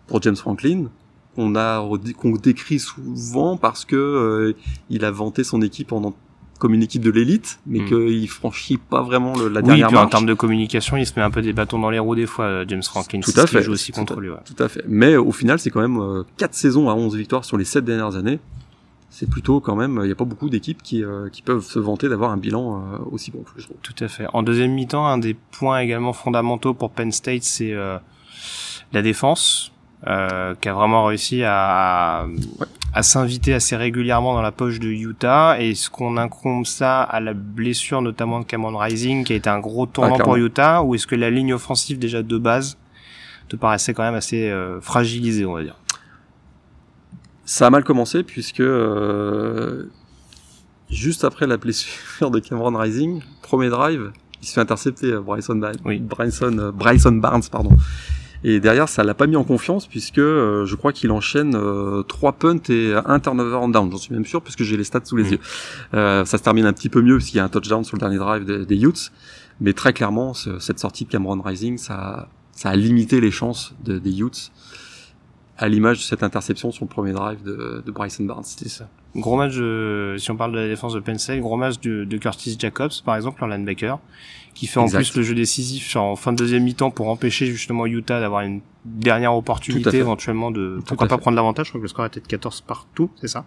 pour 0.06 0.20
James 0.22 0.36
Franklin. 0.36 0.86
Qu'on 1.34 1.56
a 1.56 1.86
qu'on 2.18 2.32
décrit 2.32 2.78
souvent 2.78 3.56
parce 3.56 3.84
que 3.84 3.96
euh, 3.96 4.52
il 4.90 5.04
a 5.04 5.10
vanté 5.10 5.44
son 5.44 5.62
équipe 5.62 5.92
en, 5.92 6.14
comme 6.58 6.74
une 6.74 6.82
équipe 6.82 7.02
de 7.02 7.10
l'élite, 7.10 7.58
mais 7.66 7.80
Mm. 7.80 7.86
qu'il 7.88 8.28
franchit 8.28 8.76
pas 8.76 9.02
vraiment 9.02 9.34
le- 9.36 9.48
la 9.48 9.60
Oui, 9.60 9.66
dernière 9.66 9.88
puis 9.88 9.96
en 9.96 10.06
termes 10.06 10.26
de 10.26 10.34
communication, 10.34 10.96
il 10.96 11.06
se 11.06 11.12
met 11.16 11.22
un 11.22 11.30
peu 11.30 11.42
des 11.42 11.52
bâtons 11.52 11.78
dans 11.78 11.90
les 11.90 11.98
roues 11.98 12.14
des 12.14 12.26
fois, 12.26 12.44
euh, 12.44 12.64
James 12.68 12.82
Franklin. 12.82 13.20
Tout 13.20 13.32
à 13.36 13.46
fait. 13.46 13.62
joue 13.62 13.72
aussi 13.72 13.92
Tout 13.92 14.00
contre 14.00 14.18
à- 14.18 14.20
lui. 14.20 14.28
ouais. 14.30 14.36
Tout 14.44 14.62
à 14.62 14.68
fait. 14.68 14.84
Mais 14.86 15.16
au 15.16 15.32
final, 15.32 15.58
c'est 15.58 15.70
quand 15.70 15.80
même 15.80 15.98
euh, 16.00 16.22
quatre 16.36 16.54
saisons 16.54 16.88
à 16.88 16.94
11 16.94 17.16
victoires 17.16 17.44
sur 17.44 17.56
les 17.56 17.64
sept 17.64 17.84
dernières 17.84 18.14
années. 18.16 18.38
C'est 19.14 19.28
plutôt 19.28 19.60
quand 19.60 19.76
même, 19.76 19.98
il 20.02 20.06
n'y 20.06 20.12
a 20.12 20.14
pas 20.14 20.24
beaucoup 20.24 20.48
d'équipes 20.48 20.82
qui, 20.82 21.04
euh, 21.04 21.28
qui 21.28 21.42
peuvent 21.42 21.64
se 21.64 21.78
vanter 21.78 22.08
d'avoir 22.08 22.30
un 22.30 22.38
bilan 22.38 22.82
aussi 23.10 23.30
bon, 23.30 23.44
je 23.58 23.64
trouve. 23.64 23.76
Tout 23.82 23.92
à 24.02 24.08
fait. 24.08 24.24
En 24.32 24.42
deuxième 24.42 24.72
mi-temps, 24.72 25.06
un 25.06 25.18
des 25.18 25.34
points 25.34 25.80
également 25.80 26.12
fondamentaux 26.14 26.72
pour 26.74 26.90
Penn 26.90 27.12
State, 27.12 27.42
c'est 27.42 27.72
euh, 27.72 27.98
la 28.92 29.02
défense, 29.02 29.71
euh, 30.06 30.54
qui 30.60 30.68
a 30.68 30.74
vraiment 30.74 31.04
réussi 31.04 31.42
à, 31.44 32.26
à 32.92 33.02
s'inviter 33.02 33.54
assez 33.54 33.76
régulièrement 33.76 34.34
dans 34.34 34.42
la 34.42 34.52
poche 34.52 34.80
de 34.80 34.88
Utah. 34.88 35.56
Et 35.60 35.70
est-ce 35.70 35.90
qu'on 35.90 36.16
incombe 36.16 36.66
ça 36.66 37.02
à 37.02 37.20
la 37.20 37.34
blessure 37.34 38.02
notamment 38.02 38.40
de 38.40 38.44
Cameron 38.44 38.76
Rising, 38.76 39.24
qui 39.24 39.32
a 39.32 39.36
été 39.36 39.48
un 39.48 39.60
gros 39.60 39.86
tournant 39.86 40.16
Ah, 40.18 40.22
pour. 40.24 40.36
Utah, 40.36 40.82
ou 40.82 40.94
est-ce 40.94 41.06
que 41.06 41.14
la 41.14 41.30
ligne 41.30 41.54
offensive 41.54 41.98
déjà 41.98 42.22
de 42.22 42.38
base 42.38 42.78
te 43.48 43.56
paraissait 43.56 43.94
quand 43.94 44.02
même 44.02 44.14
assez 44.14 44.50
euh, 44.50 44.80
fragilisée, 44.80 45.44
on 45.46 45.52
va 45.54 45.62
dire? 45.62 45.76
Ça 47.44 47.66
a 47.66 47.70
mal 47.70 47.84
commencé 47.84 48.22
puisque 48.22 48.60
euh, 48.60 49.90
juste 50.90 51.24
après 51.24 51.46
la 51.46 51.56
blessure 51.56 52.30
de 52.30 52.38
Cameron 52.38 52.76
Rising, 52.76 53.20
premier 53.42 53.68
drive, 53.68 54.12
il 54.40 54.48
se 54.48 54.54
fait 54.54 54.60
intercepter 54.60 55.12
euh, 55.12 55.20
Bryson, 55.20 55.56
Ba- 55.56 55.72
Oui. 55.84 55.98
Bryson, 55.98 56.56
euh, 56.58 56.72
Bryson 56.72 57.12
Barnes, 57.12 57.42
pardon. 57.50 57.70
Et 58.44 58.58
derrière, 58.60 58.88
ça 58.88 59.04
l'a 59.04 59.14
pas 59.14 59.26
mis 59.28 59.36
en 59.36 59.44
confiance 59.44 59.86
puisque 59.86 60.18
euh, 60.18 60.66
je 60.66 60.74
crois 60.74 60.92
qu'il 60.92 61.10
enchaîne 61.12 61.54
euh, 61.54 62.02
trois 62.02 62.32
punts 62.32 62.56
et 62.70 62.92
un 63.06 63.20
turnover 63.20 63.54
en 63.54 63.68
down. 63.68 63.90
J'en 63.90 63.98
suis 63.98 64.12
même 64.14 64.24
sûr 64.26 64.42
puisque 64.42 64.62
j'ai 64.64 64.76
les 64.76 64.84
stats 64.84 65.04
sous 65.04 65.16
les 65.16 65.24
Mhm. 65.24 65.30
yeux. 65.32 65.38
Euh, 65.94 66.24
ça 66.24 66.38
se 66.38 66.42
termine 66.42 66.66
un 66.66 66.72
petit 66.72 66.88
peu 66.88 67.02
mieux 67.02 67.16
puisqu'il 67.18 67.36
y 67.36 67.40
a 67.40 67.44
un 67.44 67.48
touchdown 67.48 67.84
sur 67.84 67.96
le 67.96 68.00
dernier 68.00 68.18
drive 68.18 68.44
des, 68.44 68.66
des 68.66 68.82
Utes. 68.84 69.12
Mais 69.60 69.72
très 69.74 69.92
clairement, 69.92 70.34
ce- 70.34 70.58
cette 70.58 70.80
sortie 70.80 71.04
de 71.04 71.10
Cameron 71.10 71.40
Rising, 71.40 71.78
ça, 71.78 72.28
ça 72.50 72.70
a 72.70 72.74
limité 72.76 73.20
les 73.20 73.30
chances 73.30 73.74
de- 73.84 73.98
des 73.98 74.20
Utes 74.20 74.50
à 75.58 75.68
l'image 75.68 75.98
de 75.98 76.02
cette 76.02 76.24
interception 76.24 76.72
sur 76.72 76.84
le 76.84 76.88
premier 76.90 77.12
drive 77.12 77.42
de, 77.44 77.82
de 77.86 77.90
Bryson 77.92 78.24
Barnes. 78.24 78.42
C'est 78.44 78.68
ça. 78.68 78.88
Gros 79.14 79.36
match, 79.36 79.54
de- 79.54 80.16
si 80.18 80.30
on 80.30 80.36
parle 80.36 80.52
de 80.52 80.58
la 80.58 80.68
défense 80.68 80.94
de 80.94 81.00
Penn 81.00 81.18
State, 81.18 81.40
gros 81.40 81.56
match 81.56 81.78
de, 81.80 82.04
de 82.04 82.16
Curtis 82.16 82.56
Jacobs, 82.58 82.92
par 83.04 83.14
exemple, 83.16 83.44
en 83.44 83.46
linebacker, 83.46 83.98
qui 84.54 84.66
fait 84.66 84.80
Exact. 84.80 84.96
en 84.98 85.00
plus 85.00 85.16
le 85.16 85.22
jeu 85.22 85.34
décisif 85.34 85.96
en 85.96 86.16
fin 86.16 86.32
de 86.32 86.38
deuxième 86.38 86.62
mi-temps 86.64 86.90
pour 86.90 87.08
empêcher 87.08 87.46
justement 87.46 87.86
Utah 87.86 88.20
d'avoir 88.20 88.42
une 88.42 88.60
dernière 88.84 89.34
opportunité 89.34 89.96
éventuellement 89.98 90.50
de 90.50 90.76
Tout 90.78 90.84
pourquoi 90.88 91.08
pas 91.08 91.16
fait. 91.16 91.20
prendre 91.22 91.36
l'avantage. 91.36 91.66
Je 91.66 91.70
crois 91.72 91.80
que 91.80 91.84
le 91.84 91.88
score 91.88 92.06
était 92.06 92.20
de 92.20 92.26
14 92.26 92.62
partout, 92.62 93.10
c'est 93.20 93.28
ça. 93.28 93.44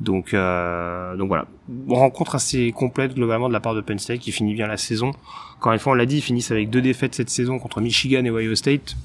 Donc, 0.00 0.34
euh, 0.34 1.16
donc 1.16 1.28
voilà, 1.28 1.46
rencontre 1.88 2.34
assez 2.34 2.72
complète 2.72 3.14
globalement 3.14 3.48
de 3.48 3.52
la 3.52 3.60
part 3.60 3.74
de 3.74 3.80
Penn 3.82 3.98
State 3.98 4.18
qui 4.20 4.32
finit 4.32 4.54
bien 4.54 4.66
la 4.66 4.76
saison. 4.78 5.12
Encore 5.58 5.72
une 5.74 5.78
fois, 5.78 5.92
on 5.92 5.96
l'a 5.96 6.06
dit, 6.06 6.16
ils 6.16 6.22
finissent 6.22 6.50
avec 6.50 6.70
deux 6.70 6.80
défaites 6.82 7.14
cette 7.14 7.30
saison 7.30 7.58
contre 7.58 7.80
Michigan 7.80 8.24
et 8.24 8.30
Ohio 8.30 8.54
State. 8.54 8.96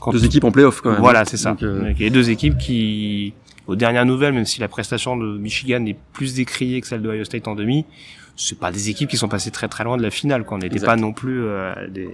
Contre- 0.00 0.18
Deux 0.18 0.24
équipes 0.26 0.44
en 0.44 0.50
playoff 0.50 0.80
quand 0.80 0.90
même. 0.92 1.00
voilà, 1.00 1.24
c'est 1.24 1.36
ça. 1.36 1.52
Donc, 1.52 1.62
euh, 1.62 1.94
a 1.98 2.10
deux 2.10 2.28
équipes 2.28 2.58
qui, 2.58 3.32
aux 3.66 3.76
dernières 3.76 4.06
nouvelles, 4.06 4.32
même 4.34 4.44
si 4.46 4.60
la 4.60 4.68
prestation 4.68 5.16
de 5.16 5.38
Michigan 5.38 5.84
est 5.86 5.96
plus 6.12 6.34
décriée 6.34 6.80
que 6.80 6.86
celle 6.86 7.02
de 7.02 7.08
Ohio 7.08 7.24
State 7.24 7.46
en 7.48 7.54
demi, 7.54 7.84
c'est 8.34 8.58
pas 8.58 8.72
des 8.72 8.88
équipes 8.88 9.10
qui 9.10 9.18
sont 9.18 9.28
passées 9.28 9.50
très 9.50 9.68
très 9.68 9.84
loin 9.84 9.98
de 9.98 10.02
la 10.02 10.10
finale. 10.10 10.44
Quoi. 10.44 10.56
On 10.56 10.60
n'était 10.60 10.80
pas 10.80 10.96
non 10.96 11.12
plus 11.12 11.42
euh, 11.44 11.74
à, 11.74 11.86
des, 11.86 12.08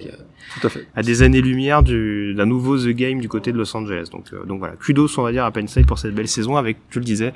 Tout 0.60 0.66
à 0.66 0.68
fait. 0.70 0.86
à 0.96 1.02
des 1.02 1.22
années-lumière 1.22 1.84
du- 1.84 2.34
d'un 2.34 2.44
nouveau 2.44 2.76
The 2.76 2.88
Game 2.88 3.20
du 3.20 3.28
côté 3.28 3.52
de 3.52 3.56
Los 3.56 3.74
Angeles. 3.76 4.08
Donc, 4.10 4.26
euh, 4.32 4.44
donc 4.44 4.58
voilà, 4.58 4.74
kudos 4.76 5.16
on 5.16 5.22
va 5.22 5.30
dire 5.30 5.44
à 5.44 5.52
Penn 5.52 5.68
State 5.68 5.86
pour 5.86 5.98
cette 5.98 6.14
belle 6.14 6.26
saison 6.26 6.56
avec, 6.56 6.76
tu 6.90 6.98
le 6.98 7.04
disais, 7.04 7.32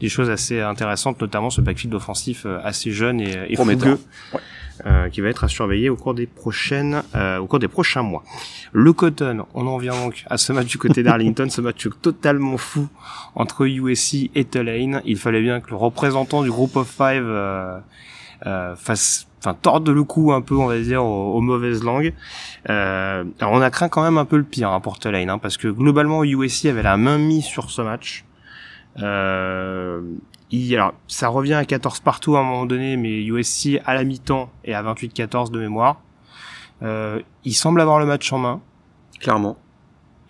des 0.00 0.08
choses 0.08 0.30
assez 0.30 0.60
intéressantes, 0.60 1.20
notamment 1.20 1.50
ce 1.50 1.60
backfield 1.60 1.94
offensif 1.94 2.44
euh, 2.46 2.58
assez 2.64 2.90
jeune 2.90 3.20
et, 3.20 3.36
et 3.50 3.54
Prometteur. 3.54 3.98
fougueux, 3.98 4.00
Ouais. 4.34 4.40
Euh, 4.86 5.08
qui 5.08 5.20
va 5.20 5.28
être 5.28 5.44
à 5.44 5.48
surveiller 5.48 5.90
au 5.90 5.96
cours 5.96 6.14
des 6.14 6.26
prochaines, 6.26 7.02
euh, 7.14 7.38
au 7.38 7.46
cours 7.46 7.58
des 7.58 7.68
prochains 7.68 8.02
mois. 8.02 8.22
Le 8.72 8.92
Cotton, 8.92 9.44
on 9.54 9.66
en 9.66 9.78
vient 9.78 9.94
donc 9.94 10.24
à 10.28 10.38
ce 10.38 10.52
match 10.52 10.66
du 10.66 10.78
côté 10.78 11.02
d'Arlington, 11.02 11.48
ce 11.48 11.60
match 11.60 11.88
totalement 12.00 12.56
fou 12.56 12.88
entre 13.34 13.66
USC 13.66 14.30
et 14.34 14.44
Tulane. 14.44 15.02
Il 15.04 15.18
fallait 15.18 15.42
bien 15.42 15.60
que 15.60 15.70
le 15.70 15.76
représentant 15.76 16.42
du 16.42 16.50
groupe 16.50 16.76
of 16.76 16.88
five 16.88 17.24
euh, 17.24 17.78
euh, 18.46 18.74
fasse 18.74 19.28
enfin 19.44 19.56
le 19.86 20.02
cou 20.04 20.32
un 20.32 20.40
peu, 20.40 20.56
on 20.56 20.66
va 20.66 20.78
dire, 20.78 21.04
aux, 21.04 21.40
mauvaises 21.40 21.82
langues. 21.82 22.12
Euh, 22.70 23.24
alors 23.40 23.52
on 23.52 23.60
a 23.60 23.70
craint 23.70 23.88
quand 23.88 24.02
même 24.02 24.18
un 24.18 24.24
peu 24.24 24.36
le 24.36 24.44
pire 24.44 24.70
hein, 24.70 24.80
pour 24.80 24.98
Tulane, 24.98 25.30
hein, 25.30 25.38
parce 25.38 25.56
que 25.56 25.68
globalement 25.68 26.24
USC 26.24 26.66
avait 26.66 26.82
la 26.82 26.96
main 26.96 27.18
mise 27.18 27.44
sur 27.44 27.70
ce 27.70 27.82
match. 27.82 28.24
Euh, 28.98 30.00
il, 30.52 30.74
alors 30.74 30.94
ça 31.08 31.28
revient 31.28 31.54
à 31.54 31.64
14 31.64 32.00
partout 32.00 32.36
à 32.36 32.40
un 32.40 32.44
moment 32.44 32.66
donné, 32.66 32.96
mais 32.96 33.24
USC 33.24 33.80
à 33.84 33.94
la 33.94 34.04
mi-temps 34.04 34.50
et 34.64 34.74
à 34.74 34.82
28-14 34.82 35.50
de 35.50 35.58
mémoire. 35.58 36.00
Euh, 36.82 37.20
il 37.44 37.54
semble 37.54 37.80
avoir 37.80 37.98
le 37.98 38.06
match 38.06 38.32
en 38.32 38.38
main. 38.38 38.60
Clairement. 39.18 39.56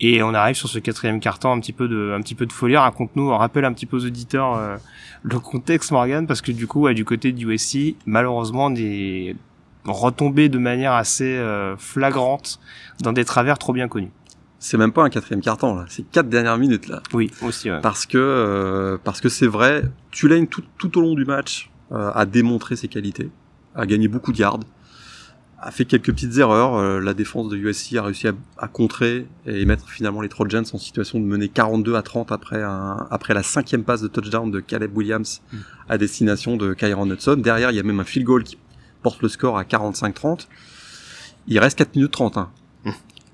Et 0.01 0.23
on 0.23 0.35
arrive 0.35 0.57
sur 0.57 0.69
ce 0.69 0.79
quatrième 0.79 1.21
carton 1.21 1.53
un 1.53 1.61
petit 1.61 1.73
peu 1.73 1.89
de, 1.89 2.15
un 2.17 2.21
petit 2.21 2.35
peu 2.35 2.47
de 2.47 2.53
folie. 2.53 2.77
Raconte-nous, 2.77 3.31
on 3.31 3.37
rappelle 3.37 3.65
un 3.65 3.73
petit 3.73 3.87
peu 3.87 3.97
aux 3.97 4.05
auditeurs 4.05 4.55
euh, 4.55 4.77
le 5.23 5.39
contexte, 5.39 5.91
Morgan, 5.93 6.27
parce 6.27 6.41
que 6.41 6.53
du 6.53 6.67
coup, 6.67 6.89
du 6.93 7.05
côté 7.05 7.33
du 7.33 7.53
USC, 7.53 7.97
malheureusement, 8.07 8.71
des 8.71 9.37
retombées 9.85 10.49
de 10.49 10.59
manière 10.59 10.93
assez 10.93 11.37
euh, 11.37 11.77
flagrante 11.77 12.61
dans 13.01 13.13
des 13.13 13.25
travers 13.25 13.59
trop 13.59 13.73
bien 13.73 13.89
connus. 13.89 14.11
C'est 14.65 14.79
même 14.79 14.93
pas 14.93 15.03
un 15.05 15.11
quatrième 15.11 15.41
carton 15.41 15.75
là, 15.75 15.87
c'est 15.89 16.09
quatre 16.09 16.29
dernières 16.29 16.57
minutes 16.57 16.89
là. 16.89 17.03
Oui, 17.13 17.31
aussi. 17.43 17.71
Ouais. 17.71 17.81
Parce 17.83 18.07
que 18.07 18.17
euh, 18.19 18.97
parce 19.03 19.21
que 19.21 19.29
c'est 19.29 19.47
vrai, 19.47 19.83
Tulane 20.11 20.47
tout, 20.47 20.63
tout 20.79 20.97
au 20.99 21.01
long 21.01 21.15
du 21.15 21.25
match 21.25 21.69
a 21.95 22.25
démontré 22.25 22.75
ses 22.75 22.89
qualités, 22.89 23.29
a 23.75 23.85
gagné 23.85 24.09
beaucoup 24.09 24.33
de 24.33 24.39
yards 24.39 24.61
a 25.63 25.71
fait 25.71 25.85
quelques 25.85 26.13
petites 26.13 26.37
erreurs. 26.39 26.75
Euh, 26.75 27.01
la 27.01 27.15
défense 27.15 27.49
de 27.49 27.57
USC 27.57 27.95
a 27.97 28.03
réussi 28.03 28.27
à, 28.27 28.69
contrer 28.69 29.27
et 29.47 29.65
mettre 29.65 29.89
finalement 29.89 30.21
les 30.21 30.29
Trojans 30.29 30.65
en 30.73 30.79
situation 30.79 31.21
de 31.21 31.25
mener 31.25 31.49
42 31.49 31.95
à 31.95 32.03
30 32.03 32.33
après 32.33 32.63
un, 32.63 33.07
après 33.11 33.33
la 33.33 33.43
cinquième 33.43 33.85
passe 33.85 34.03
de 34.03 34.09
touchdown 34.09 34.51
de 34.51 34.61
Caleb 34.61 34.97
Williams 34.97 35.41
mm. 35.53 35.59
à 35.89 35.99
destination 35.99 36.57
de 36.57 36.75
Kyron 36.75 37.09
Hudson. 37.09 37.37
Derrière, 37.37 37.71
il 37.71 37.77
y 37.77 37.81
a 37.81 37.85
même 37.85 38.01
un 38.01 38.05
field 38.05 38.27
goal 38.27 38.43
qui 38.43 38.59
porte 39.03 39.23
le 39.23 39.29
score 39.29 39.57
à 39.57 39.63
45-30. 39.63 40.49
Il 41.47 41.59
reste 41.61 41.79
4 41.79 41.95
minutes 41.95 42.13
30. 42.13 42.39
Hein. 42.39 42.51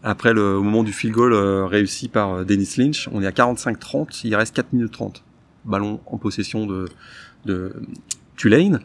Après 0.09 0.33
le 0.33 0.57
au 0.57 0.63
moment 0.63 0.85
du 0.85 0.95
field 0.95 1.15
goal 1.15 1.35
euh, 1.35 1.67
réussi 1.67 2.09
par 2.09 2.33
euh, 2.33 2.45
Dennis 2.45 2.77
Lynch, 2.79 3.11
on 3.13 3.21
est 3.21 3.27
à 3.27 3.31
45-30. 3.31 4.23
Il 4.25 4.35
reste 4.35 4.57
4 4.57 4.73
minutes 4.73 4.93
30. 4.93 5.23
Ballon 5.67 6.01
en 6.07 6.17
possession 6.17 6.65
de, 6.65 6.89
de 7.45 7.75
Tulane. 8.35 8.81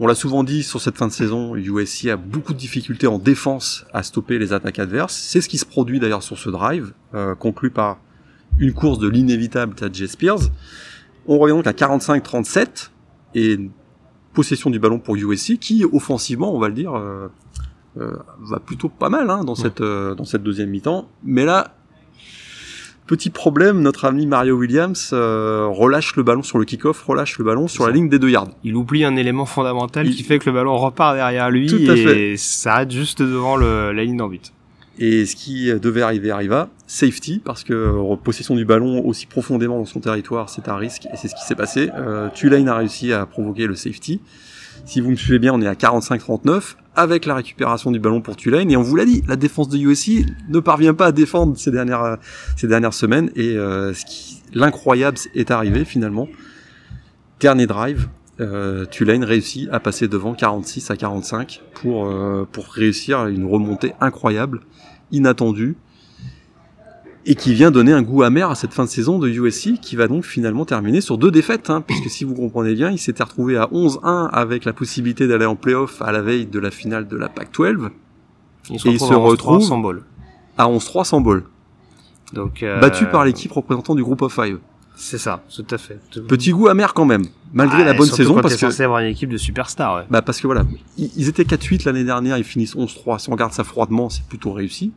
On 0.00 0.08
l'a 0.08 0.16
souvent 0.16 0.42
dit 0.42 0.64
sur 0.64 0.80
cette 0.80 0.96
fin 0.96 1.06
de 1.06 1.12
saison, 1.12 1.54
USC 1.54 2.06
a 2.06 2.16
beaucoup 2.16 2.52
de 2.52 2.58
difficultés 2.58 3.06
en 3.06 3.20
défense 3.20 3.86
à 3.92 4.02
stopper 4.02 4.40
les 4.40 4.52
attaques 4.52 4.80
adverses. 4.80 5.14
C'est 5.14 5.40
ce 5.40 5.48
qui 5.48 5.56
se 5.56 5.64
produit 5.64 6.00
d'ailleurs 6.00 6.24
sur 6.24 6.36
ce 6.36 6.50
drive, 6.50 6.94
euh, 7.14 7.36
conclu 7.36 7.70
par 7.70 8.00
une 8.58 8.72
course 8.72 8.98
de 8.98 9.06
l'inévitable 9.06 9.76
J. 9.92 10.08
Spears. 10.08 10.50
On 11.28 11.38
revient 11.38 11.54
donc 11.54 11.68
à 11.68 11.72
45-37 11.72 12.90
et 13.36 13.70
possession 14.32 14.70
du 14.70 14.80
ballon 14.80 14.98
pour 14.98 15.14
USC 15.14 15.60
qui, 15.60 15.84
offensivement, 15.84 16.52
on 16.52 16.58
va 16.58 16.66
le 16.66 16.74
dire, 16.74 16.92
va 17.96 18.60
plutôt 18.64 18.88
pas 18.88 19.08
mal 19.08 19.28
hein, 19.30 19.44
dans, 19.44 19.54
cette, 19.54 19.82
dans 19.82 20.24
cette 20.24 20.42
deuxième 20.42 20.70
mi-temps. 20.70 21.08
Mais 21.24 21.44
là, 21.44 21.74
Petit 23.10 23.30
problème, 23.30 23.80
notre 23.80 24.04
ami 24.04 24.24
Mario 24.24 24.54
Williams 24.54 25.10
euh, 25.12 25.66
relâche 25.68 26.14
le 26.14 26.22
ballon 26.22 26.44
sur 26.44 26.58
le 26.58 26.64
kick-off, 26.64 27.02
relâche 27.02 27.40
le 27.40 27.44
ballon 27.44 27.66
sur 27.66 27.84
la 27.84 27.92
ligne 27.92 28.08
des 28.08 28.20
deux 28.20 28.30
yards. 28.30 28.50
Il 28.62 28.76
oublie 28.76 29.04
un 29.04 29.16
élément 29.16 29.46
fondamental 29.46 30.08
qui 30.08 30.22
fait 30.22 30.38
que 30.38 30.48
le 30.48 30.54
ballon 30.54 30.76
repart 30.76 31.16
derrière 31.16 31.50
lui 31.50 31.74
et 31.74 32.36
s'arrête 32.36 32.92
juste 32.92 33.20
devant 33.20 33.56
le, 33.56 33.90
la 33.90 34.04
ligne 34.04 34.16
d'orbite. 34.16 34.52
Et 35.00 35.26
ce 35.26 35.34
qui 35.34 35.72
devait 35.80 36.02
arriver 36.02 36.30
arriva, 36.30 36.68
safety, 36.86 37.40
parce 37.44 37.64
que 37.64 37.72
euh, 37.72 38.14
possession 38.14 38.54
du 38.54 38.64
ballon 38.64 39.04
aussi 39.04 39.26
profondément 39.26 39.78
dans 39.78 39.86
son 39.86 39.98
territoire, 39.98 40.48
c'est 40.48 40.68
un 40.68 40.76
risque, 40.76 41.06
et 41.06 41.16
c'est 41.16 41.26
ce 41.26 41.34
qui 41.34 41.44
s'est 41.44 41.56
passé. 41.56 41.90
Euh, 41.96 42.28
Tulane 42.32 42.68
a 42.68 42.76
réussi 42.76 43.12
à 43.12 43.26
provoquer 43.26 43.66
le 43.66 43.74
safety. 43.74 44.20
Si 44.90 45.00
vous 45.00 45.12
me 45.12 45.14
suivez 45.14 45.38
bien, 45.38 45.54
on 45.54 45.62
est 45.62 45.68
à 45.68 45.74
45-39 45.74 46.74
avec 46.96 47.24
la 47.24 47.36
récupération 47.36 47.92
du 47.92 48.00
ballon 48.00 48.20
pour 48.22 48.34
Tulane. 48.34 48.72
Et 48.72 48.76
on 48.76 48.82
vous 48.82 48.96
l'a 48.96 49.04
dit, 49.04 49.22
la 49.28 49.36
défense 49.36 49.68
de 49.68 49.78
USC 49.78 50.26
ne 50.48 50.58
parvient 50.58 50.94
pas 50.94 51.06
à 51.06 51.12
défendre 51.12 51.56
ces 51.56 51.70
dernières, 51.70 52.18
ces 52.56 52.66
dernières 52.66 52.92
semaines. 52.92 53.30
Et 53.36 53.54
euh, 53.54 53.92
l'incroyable 54.52 55.16
est 55.36 55.52
arrivé 55.52 55.84
finalement. 55.84 56.26
Dernier 57.38 57.68
drive, 57.68 58.08
euh, 58.40 58.84
Tulane 58.84 59.22
réussit 59.22 59.68
à 59.70 59.78
passer 59.78 60.08
devant 60.08 60.34
46 60.34 60.90
à 60.90 60.96
45 60.96 61.62
pour, 61.72 62.06
euh, 62.06 62.44
pour 62.50 62.66
réussir 62.66 63.28
une 63.28 63.44
remontée 63.44 63.92
incroyable, 64.00 64.58
inattendue 65.12 65.76
et 67.26 67.34
qui 67.34 67.54
vient 67.54 67.70
donner 67.70 67.92
un 67.92 68.02
goût 68.02 68.22
amer 68.22 68.50
à 68.50 68.54
cette 68.54 68.72
fin 68.72 68.84
de 68.84 68.88
saison 68.88 69.18
de 69.18 69.28
USC 69.28 69.80
qui 69.80 69.96
va 69.96 70.08
donc 70.08 70.24
finalement 70.24 70.64
terminer 70.64 71.00
sur 71.00 71.18
deux 71.18 71.30
défaites, 71.30 71.70
hein, 71.70 71.82
puisque 71.86 72.08
si 72.08 72.24
vous 72.24 72.34
comprenez 72.34 72.74
bien, 72.74 72.90
il 72.90 72.98
s'était 72.98 73.22
retrouvé 73.22 73.56
à 73.56 73.66
11-1 73.66 74.28
avec 74.30 74.64
la 74.64 74.72
possibilité 74.72 75.28
d'aller 75.28 75.46
en 75.46 75.56
playoff 75.56 76.00
à 76.02 76.12
la 76.12 76.22
veille 76.22 76.46
de 76.46 76.58
la 76.58 76.70
finale 76.70 77.08
de 77.08 77.16
la 77.16 77.28
PAC-12. 77.28 77.88
et 78.70 78.74
il 78.86 79.00
se 79.00 79.14
retrouve 79.14 79.62
à 80.56 80.66
11-3 80.66 81.04
sans 81.04 81.20
bol. 81.20 81.44
Donc, 82.32 82.62
euh... 82.62 82.78
Battu 82.80 83.06
par 83.06 83.24
l'équipe 83.24 83.52
représentant 83.52 83.94
du 83.94 84.02
groupe 84.02 84.22
of 84.22 84.34
five. 84.34 84.58
C'est 84.94 85.18
ça, 85.18 85.42
tout 85.54 85.66
à 85.70 85.78
fait. 85.78 85.98
Petit 86.28 86.50
goût 86.50 86.68
amer 86.68 86.92
quand 86.92 87.06
même, 87.06 87.24
malgré 87.54 87.84
la 87.84 87.94
bonne 87.94 88.06
saison. 88.06 88.34
parce 88.34 88.54
que 88.54 88.60
censé 88.60 88.82
avoir 88.82 89.00
une 89.00 89.08
équipe 89.08 89.30
de 89.30 89.38
superstars. 89.38 89.96
Ouais. 89.96 90.02
Bah 90.10 90.20
parce 90.20 90.40
que 90.40 90.46
voilà, 90.46 90.64
ils 90.98 91.28
étaient 91.28 91.44
4-8 91.44 91.86
l'année 91.86 92.04
dernière, 92.04 92.36
ils 92.36 92.44
finissent 92.44 92.76
11-3. 92.76 93.18
Si 93.18 93.28
on 93.30 93.32
regarde 93.32 93.52
ça 93.52 93.64
froidement, 93.64 94.10
c'est 94.10 94.24
plutôt 94.26 94.52
réussi. 94.52 94.92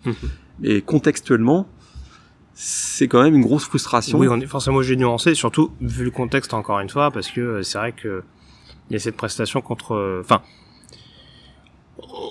Mais 0.60 0.82
contextuellement, 0.82 1.68
c'est 2.54 3.08
quand 3.08 3.24
même 3.24 3.36
une 3.36 3.42
grosse 3.42 3.66
frustration. 3.66 4.20
Oui, 4.20 4.28
on 4.30 4.40
est 4.40 4.46
forcément 4.46 4.82
j'ai 4.82 4.96
nuancé, 4.96 5.34
surtout 5.36 5.72
vu 5.82 6.04
le 6.04 6.12
contexte 6.12 6.54
encore 6.54 6.80
une 6.80 6.90
fois, 6.90 7.12
parce 7.12 7.30
que 7.30 7.42
euh, 7.42 7.64
c'est 7.64 7.78
vrai 7.78 7.92
que 7.92 8.24
il 8.90 8.94
y 8.94 8.96
a 8.96 9.00
cette 9.00 9.18
prestation 9.18 9.62
contre, 9.62 9.96
euh, 9.96 10.22
enfin, 10.24 10.42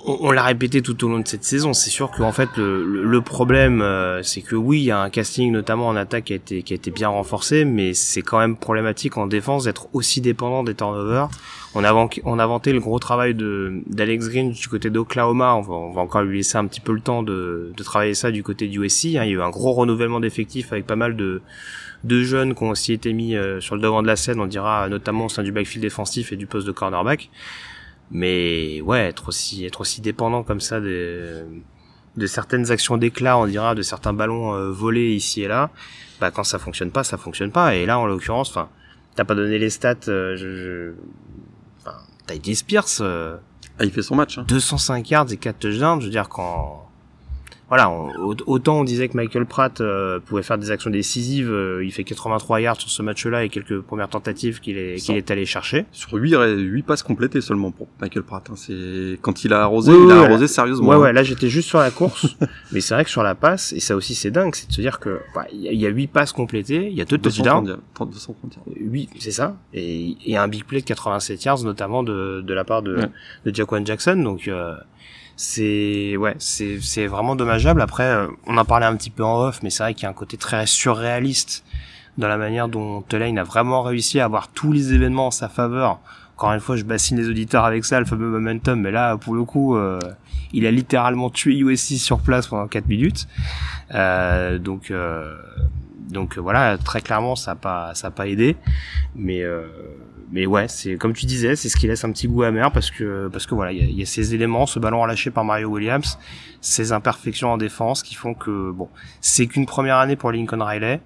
on, 0.04 0.30
l'a 0.32 0.42
répété 0.42 0.82
tout 0.82 1.04
au 1.04 1.08
long 1.08 1.18
de 1.18 1.28
cette 1.28 1.44
saison. 1.44 1.72
C'est 1.72 1.90
sûr 1.90 2.10
qu'en 2.10 2.32
fait 2.32 2.48
le, 2.56 2.84
le, 2.84 3.20
problème, 3.20 3.82
euh, 3.82 4.22
c'est 4.22 4.42
que 4.42 4.56
oui, 4.56 4.80
il 4.80 4.84
y 4.84 4.90
a 4.90 5.00
un 5.00 5.10
casting 5.10 5.52
notamment 5.52 5.88
en 5.88 5.96
attaque 5.96 6.24
qui 6.24 6.32
a 6.32 6.36
été 6.36 6.62
qui 6.62 6.72
a 6.72 6.76
été 6.76 6.90
bien 6.90 7.08
renforcé, 7.08 7.64
mais 7.64 7.94
c'est 7.94 8.22
quand 8.22 8.38
même 8.38 8.56
problématique 8.56 9.16
en 9.16 9.26
défense 9.26 9.64
d'être 9.64 9.88
aussi 9.92 10.20
dépendant 10.20 10.62
des 10.62 10.74
turnovers. 10.74 11.28
On 11.74 11.84
a, 11.84 12.08
on 12.24 12.38
a 12.38 12.46
vanté 12.46 12.72
le 12.72 12.80
gros 12.80 12.98
travail 12.98 13.34
de 13.34 13.82
d'Alex 13.86 14.28
Green 14.28 14.52
du 14.52 14.68
côté 14.68 14.90
d'Oklahoma. 14.90 15.54
On 15.54 15.62
va, 15.62 15.74
on 15.74 15.92
va 15.92 16.02
encore 16.02 16.22
lui 16.22 16.38
laisser 16.38 16.58
un 16.58 16.66
petit 16.66 16.80
peu 16.80 16.92
le 16.92 17.00
temps 17.00 17.22
de, 17.22 17.72
de 17.76 17.82
travailler 17.82 18.14
ça 18.14 18.30
du 18.30 18.42
côté 18.42 18.68
du 18.68 18.84
USC. 18.84 19.06
Hein. 19.06 19.08
Il 19.08 19.12
y 19.12 19.18
a 19.18 19.26
eu 19.26 19.42
un 19.42 19.50
gros 19.50 19.72
renouvellement 19.72 20.20
d'effectifs 20.20 20.72
avec 20.72 20.86
pas 20.86 20.96
mal 20.96 21.16
de 21.16 21.42
de 22.04 22.22
jeunes 22.22 22.54
qui 22.54 22.62
ont 22.64 22.70
aussi 22.70 22.92
été 22.92 23.12
mis 23.12 23.36
euh, 23.36 23.60
sur 23.60 23.76
le 23.76 23.80
devant 23.80 24.02
de 24.02 24.06
la 24.06 24.16
scène, 24.16 24.40
on 24.40 24.46
dira 24.46 24.88
notamment 24.88 25.26
au 25.26 25.28
sein 25.28 25.42
du 25.42 25.52
backfield 25.52 25.82
défensif 25.82 26.32
et 26.32 26.36
du 26.36 26.46
poste 26.46 26.66
de 26.66 26.72
cornerback. 26.72 27.30
Mais 28.10 28.80
ouais, 28.82 29.06
être 29.06 29.28
aussi 29.28 29.64
être 29.64 29.80
aussi 29.80 30.00
dépendant 30.00 30.42
comme 30.42 30.60
ça 30.60 30.80
de 30.80 31.46
de 32.16 32.26
certaines 32.26 32.70
actions 32.70 32.98
d'éclat, 32.98 33.38
on 33.38 33.46
dira, 33.46 33.74
de 33.74 33.82
certains 33.82 34.12
ballons 34.12 34.54
euh, 34.54 34.70
volés 34.70 35.14
ici 35.14 35.42
et 35.42 35.48
là, 35.48 35.70
bah 36.20 36.30
quand 36.30 36.44
ça 36.44 36.58
fonctionne 36.58 36.90
pas, 36.90 37.04
ça 37.04 37.16
fonctionne 37.16 37.50
pas. 37.50 37.74
Et 37.74 37.86
là, 37.86 37.98
en 37.98 38.06
l'occurrence, 38.06 38.50
enfin, 38.50 38.68
t'as 39.14 39.24
pas 39.24 39.34
donné 39.34 39.58
les 39.58 39.70
stats. 39.70 39.94
Euh, 40.08 40.36
je, 40.36 40.56
je... 40.56 40.92
Enfin, 41.80 42.54
Spears. 42.54 43.00
Euh, 43.00 43.36
ah, 43.78 43.84
il 43.84 43.90
fait 43.90 44.02
son 44.02 44.14
match. 44.14 44.38
Hein. 44.38 44.44
205 44.46 45.10
yards 45.10 45.32
et 45.32 45.36
4 45.36 45.58
touchdowns. 45.58 46.00
Je 46.00 46.06
veux 46.06 46.12
dire 46.12 46.28
quand 46.28 46.86
voilà, 47.72 47.90
autant 48.44 48.80
on 48.80 48.84
disait 48.84 49.08
que 49.08 49.16
Michael 49.16 49.46
Pratt 49.46 49.80
euh, 49.80 50.20
pouvait 50.20 50.42
faire 50.42 50.58
des 50.58 50.70
actions 50.70 50.90
décisives, 50.90 51.50
euh, 51.50 51.82
il 51.82 51.90
fait 51.90 52.04
83 52.04 52.60
yards 52.60 52.78
sur 52.78 52.90
ce 52.90 53.00
match-là 53.00 53.44
et 53.44 53.48
quelques 53.48 53.80
premières 53.80 54.10
tentatives 54.10 54.60
qu'il 54.60 54.76
est, 54.76 54.96
qu'il 54.96 55.16
est 55.16 55.30
allé 55.30 55.46
chercher. 55.46 55.86
Sur 55.90 56.12
8, 56.12 56.36
8 56.58 56.82
passes 56.82 57.02
complétées 57.02 57.40
seulement 57.40 57.70
pour 57.70 57.88
Michael 57.98 58.24
Pratt. 58.24 58.46
Hein. 58.50 58.56
C'est 58.56 59.18
quand 59.22 59.44
il 59.44 59.54
a 59.54 59.62
arrosé, 59.62 59.90
il 59.90 60.10
a 60.10 60.20
arrosé 60.20 60.48
sérieusement. 60.48 60.90
Ouais, 60.90 60.96
hein. 60.96 60.98
ouais, 60.98 61.12
là 61.14 61.22
j'étais 61.22 61.48
juste 61.48 61.66
sur 61.66 61.78
la 61.78 61.90
course, 61.90 62.36
mais 62.72 62.82
c'est 62.82 62.92
vrai 62.92 63.04
que 63.04 63.10
sur 63.10 63.22
la 63.22 63.34
passe, 63.34 63.72
et 63.72 63.80
ça 63.80 63.96
aussi 63.96 64.14
c'est 64.14 64.30
dingue, 64.30 64.54
c'est 64.54 64.68
de 64.68 64.72
se 64.74 64.82
dire 64.82 65.00
que 65.00 65.20
bah, 65.34 65.46
il 65.50 65.72
y, 65.72 65.86
a 65.86 65.88
8 65.88 66.08
passes 66.08 66.32
complétées, 66.32 66.88
il 66.90 66.94
y 66.94 67.00
a 67.00 67.06
deux 67.06 67.16
touchdowns. 67.16 67.78
8, 68.76 69.10
c'est 69.18 69.30
ça, 69.30 69.56
et, 69.72 70.18
et 70.26 70.36
un 70.36 70.46
big 70.46 70.64
play 70.64 70.82
de 70.82 70.84
87 70.84 71.42
yards 71.42 71.62
notamment 71.62 72.02
de, 72.02 72.42
de 72.42 72.52
la 72.52 72.64
part 72.64 72.82
de, 72.82 72.98
de 73.46 73.54
Jaquan 73.54 73.86
Jackson, 73.86 74.16
donc. 74.16 74.46
Euh, 74.46 74.74
c'est 75.36 76.16
ouais, 76.16 76.34
c'est 76.38 76.80
c'est 76.80 77.06
vraiment 77.06 77.36
dommageable. 77.36 77.80
Après, 77.80 78.04
euh, 78.04 78.28
on 78.46 78.56
en 78.56 78.64
parlait 78.64 78.86
un 78.86 78.96
petit 78.96 79.10
peu 79.10 79.24
en 79.24 79.40
off, 79.40 79.62
mais 79.62 79.70
c'est 79.70 79.82
vrai 79.82 79.94
qu'il 79.94 80.04
y 80.04 80.06
a 80.06 80.10
un 80.10 80.14
côté 80.14 80.36
très 80.36 80.66
surréaliste 80.66 81.64
dans 82.18 82.28
la 82.28 82.36
manière 82.36 82.68
dont 82.68 83.02
Tulane 83.02 83.38
a 83.38 83.44
vraiment 83.44 83.82
réussi 83.82 84.20
à 84.20 84.26
avoir 84.26 84.48
tous 84.48 84.72
les 84.72 84.92
événements 84.92 85.28
en 85.28 85.30
sa 85.30 85.48
faveur. 85.48 86.00
Encore 86.36 86.52
une 86.52 86.60
fois, 86.60 86.76
je 86.76 86.84
bassine 86.84 87.16
les 87.18 87.28
auditeurs 87.28 87.64
avec 87.64 87.84
ça, 87.84 88.00
le 88.00 88.06
fameux 88.06 88.28
momentum, 88.28 88.80
mais 88.80 88.90
là, 88.90 89.16
pour 89.16 89.34
le 89.34 89.44
coup, 89.44 89.76
euh, 89.76 90.00
il 90.52 90.66
a 90.66 90.70
littéralement 90.70 91.30
tué 91.30 91.56
USC 91.58 91.98
sur 91.98 92.20
place 92.20 92.48
pendant 92.48 92.66
4 92.66 92.88
minutes. 92.88 93.28
Euh, 93.94 94.58
donc, 94.58 94.90
euh, 94.90 95.36
donc 96.10 96.38
voilà, 96.38 96.78
très 96.78 97.00
clairement, 97.00 97.36
ça 97.36 97.52
n'a 97.52 97.54
pas, 97.56 97.94
ça 97.94 98.08
a 98.08 98.10
pas 98.10 98.26
aidé. 98.26 98.56
Mais 99.14 99.42
mais 100.32 100.46
ouais, 100.46 100.66
c'est 100.66 100.96
comme 100.96 101.12
tu 101.12 101.26
disais, 101.26 101.56
c'est 101.56 101.68
ce 101.68 101.76
qui 101.76 101.86
laisse 101.86 102.04
un 102.04 102.10
petit 102.10 102.26
goût 102.26 102.42
amer 102.42 102.72
parce 102.72 102.90
que 102.90 103.28
parce 103.30 103.46
que 103.46 103.54
voilà, 103.54 103.72
il 103.72 103.98
y 103.98 104.02
a, 104.02 104.06
ces 104.06 104.34
éléments, 104.34 104.66
ce 104.66 104.78
ballon 104.78 105.02
relâché 105.02 105.30
par 105.30 105.44
Mario 105.44 105.68
Williams, 105.68 106.18
ces 106.62 106.92
imperfections 106.92 107.52
en 107.52 107.58
défense 107.58 108.02
qui 108.02 108.14
font 108.14 108.32
que 108.32 108.70
bon, 108.70 108.88
c'est 109.20 109.46
qu'une 109.46 109.66
première 109.66 109.98
année 109.98 110.16
pour 110.16 110.32
Lincoln 110.32 110.64
Riley. 110.64 111.00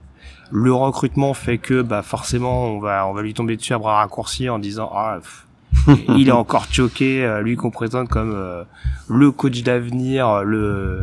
Le 0.52 0.72
recrutement 0.72 1.34
fait 1.34 1.58
que 1.58 1.82
bah 1.82 2.02
forcément 2.02 2.66
on 2.66 2.78
va 2.78 3.04
on 3.08 3.12
va 3.12 3.22
lui 3.22 3.34
tomber 3.34 3.56
dessus 3.56 3.74
à 3.74 3.78
bras 3.78 3.96
raccourcis 3.96 4.48
en 4.48 4.60
disant 4.60 4.90
ah 4.94 5.18
il 6.16 6.28
est 6.28 6.32
encore 6.32 6.66
choqué, 6.70 7.24
euh, 7.24 7.42
lui 7.42 7.56
qu'on 7.56 7.70
présente 7.70 8.08
comme 8.08 8.32
euh, 8.32 8.62
le 9.08 9.32
coach 9.32 9.62
d'avenir, 9.62 10.44
le 10.44 11.00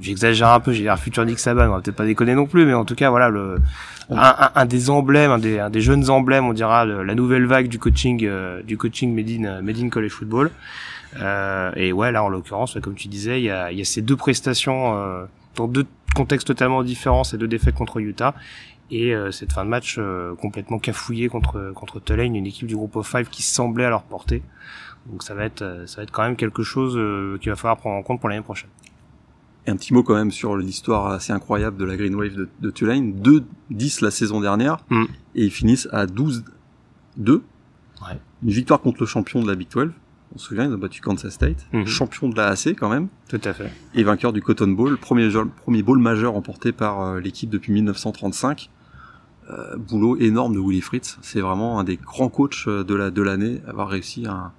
j'exagère 0.00 0.48
un 0.48 0.58
peu, 0.58 0.72
j'ai 0.72 0.82
l'air 0.82 0.98
futur 0.98 1.24
Nick 1.24 1.38
Saban, 1.38 1.68
on 1.68 1.76
va 1.76 1.80
peut-être 1.80 1.96
pas 1.96 2.04
déconner 2.04 2.34
non 2.34 2.46
plus, 2.46 2.66
mais 2.66 2.74
en 2.74 2.84
tout 2.84 2.96
cas 2.96 3.10
voilà 3.10 3.28
le 3.28 3.58
un, 4.10 4.50
un, 4.54 4.66
des 4.66 4.90
emblèmes, 4.90 5.30
un 5.30 5.38
des, 5.38 5.58
un 5.58 5.70
des 5.70 5.80
jeunes 5.80 6.10
emblèmes, 6.10 6.46
on 6.46 6.52
dira 6.52 6.84
la 6.84 7.14
nouvelle 7.14 7.46
vague 7.46 7.68
du 7.68 7.78
coaching 7.78 8.28
du 8.64 8.76
coaching 8.76 9.14
made 9.14 9.30
in, 9.30 9.62
made 9.62 9.78
in 9.78 9.88
college 9.88 10.12
football. 10.12 10.50
et 11.16 11.92
ouais 11.92 12.12
là 12.12 12.22
en 12.22 12.28
l'occurrence, 12.28 12.78
comme 12.82 12.94
tu 12.94 13.08
disais, 13.08 13.40
il 13.40 13.44
y 13.44 13.50
a, 13.50 13.72
y 13.72 13.80
a 13.80 13.84
ces 13.84 14.02
deux 14.02 14.16
prestations 14.16 15.26
dans 15.56 15.68
deux 15.68 15.86
contextes 16.14 16.46
totalement 16.46 16.82
différents, 16.82 17.24
ces 17.24 17.38
deux 17.38 17.48
défaites 17.48 17.74
contre 17.74 17.98
Utah 18.00 18.34
et 18.90 19.14
euh, 19.14 19.30
cette 19.30 19.52
fin 19.52 19.64
de 19.64 19.70
match 19.70 19.96
euh, 19.98 20.34
complètement 20.36 20.78
cafouillée 20.78 21.28
contre 21.28 21.72
contre 21.74 22.00
Tulane, 22.00 22.36
une 22.36 22.46
équipe 22.46 22.66
du 22.66 22.76
groupe 22.76 22.96
of 22.96 23.08
five 23.08 23.28
qui 23.28 23.42
semblait 23.42 23.84
à 23.84 23.90
leur 23.90 24.02
portée. 24.02 24.42
Donc 25.06 25.22
ça 25.22 25.34
va 25.34 25.44
être 25.44 25.62
euh, 25.62 25.86
ça 25.86 25.98
va 25.98 26.02
être 26.04 26.10
quand 26.10 26.22
même 26.22 26.36
quelque 26.36 26.62
chose 26.62 26.92
qu'il 27.40 27.50
va 27.50 27.56
falloir 27.56 27.76
prendre 27.76 27.96
en 27.96 28.02
compte 28.02 28.20
pour 28.20 28.28
l'année 28.28 28.42
prochaine. 28.42 28.70
Et 29.66 29.70
un 29.70 29.76
petit 29.76 29.94
mot 29.94 30.02
quand 30.02 30.14
même 30.14 30.30
sur 30.30 30.56
l'histoire 30.56 31.06
assez 31.06 31.32
incroyable 31.32 31.76
de 31.78 31.84
la 31.84 31.96
Green 31.96 32.14
Wave 32.14 32.34
de, 32.34 32.48
de 32.60 32.70
Tulane. 32.70 33.12
2-10 33.70 34.04
la 34.04 34.10
saison 34.10 34.40
dernière 34.40 34.78
Mm. 34.90 35.04
et 35.36 35.44
ils 35.44 35.50
finissent 35.50 35.88
à 35.92 36.06
12-2. 36.06 36.42
Ouais. 37.26 37.40
Une 38.42 38.50
victoire 38.50 38.80
contre 38.80 38.98
le 39.00 39.06
champion 39.06 39.42
de 39.42 39.48
la 39.48 39.54
Big 39.54 39.68
12. 39.70 39.90
On 40.34 40.38
se 40.38 40.46
souvient, 40.48 40.64
ils 40.64 40.74
ont 40.74 40.78
battu 40.78 41.00
Kansas 41.00 41.32
State. 41.32 41.66
Mhm. 41.72 41.86
Champion 41.86 42.28
de 42.28 42.36
la 42.36 42.48
AC 42.48 42.68
quand 42.78 42.88
même. 42.88 43.08
Tout 43.28 43.40
à 43.44 43.52
fait. 43.52 43.70
Et 43.94 44.02
vainqueur 44.02 44.32
du 44.32 44.42
Cotton 44.42 44.68
Bowl. 44.68 44.96
Premier, 44.98 45.28
premier 45.62 45.82
bowl 45.82 45.98
majeur 45.98 46.32
remporté 46.32 46.72
par 46.72 47.00
euh, 47.02 47.20
l'équipe 47.20 47.48
depuis 47.48 47.72
1935. 47.72 48.68
Euh, 49.50 49.76
boulot 49.76 50.16
énorme 50.16 50.54
de 50.54 50.58
Willy 50.58 50.80
Fritz. 50.80 51.18
C'est 51.22 51.40
vraiment 51.40 51.78
un 51.78 51.84
des 51.84 51.96
grands 51.96 52.28
coachs 52.30 52.64
euh, 52.66 52.82
de 52.82 52.94
la 52.94 53.10
de 53.10 53.22
l'année. 53.22 53.62
Avoir 53.68 53.88
réussi 53.88 54.26
un 54.26 54.52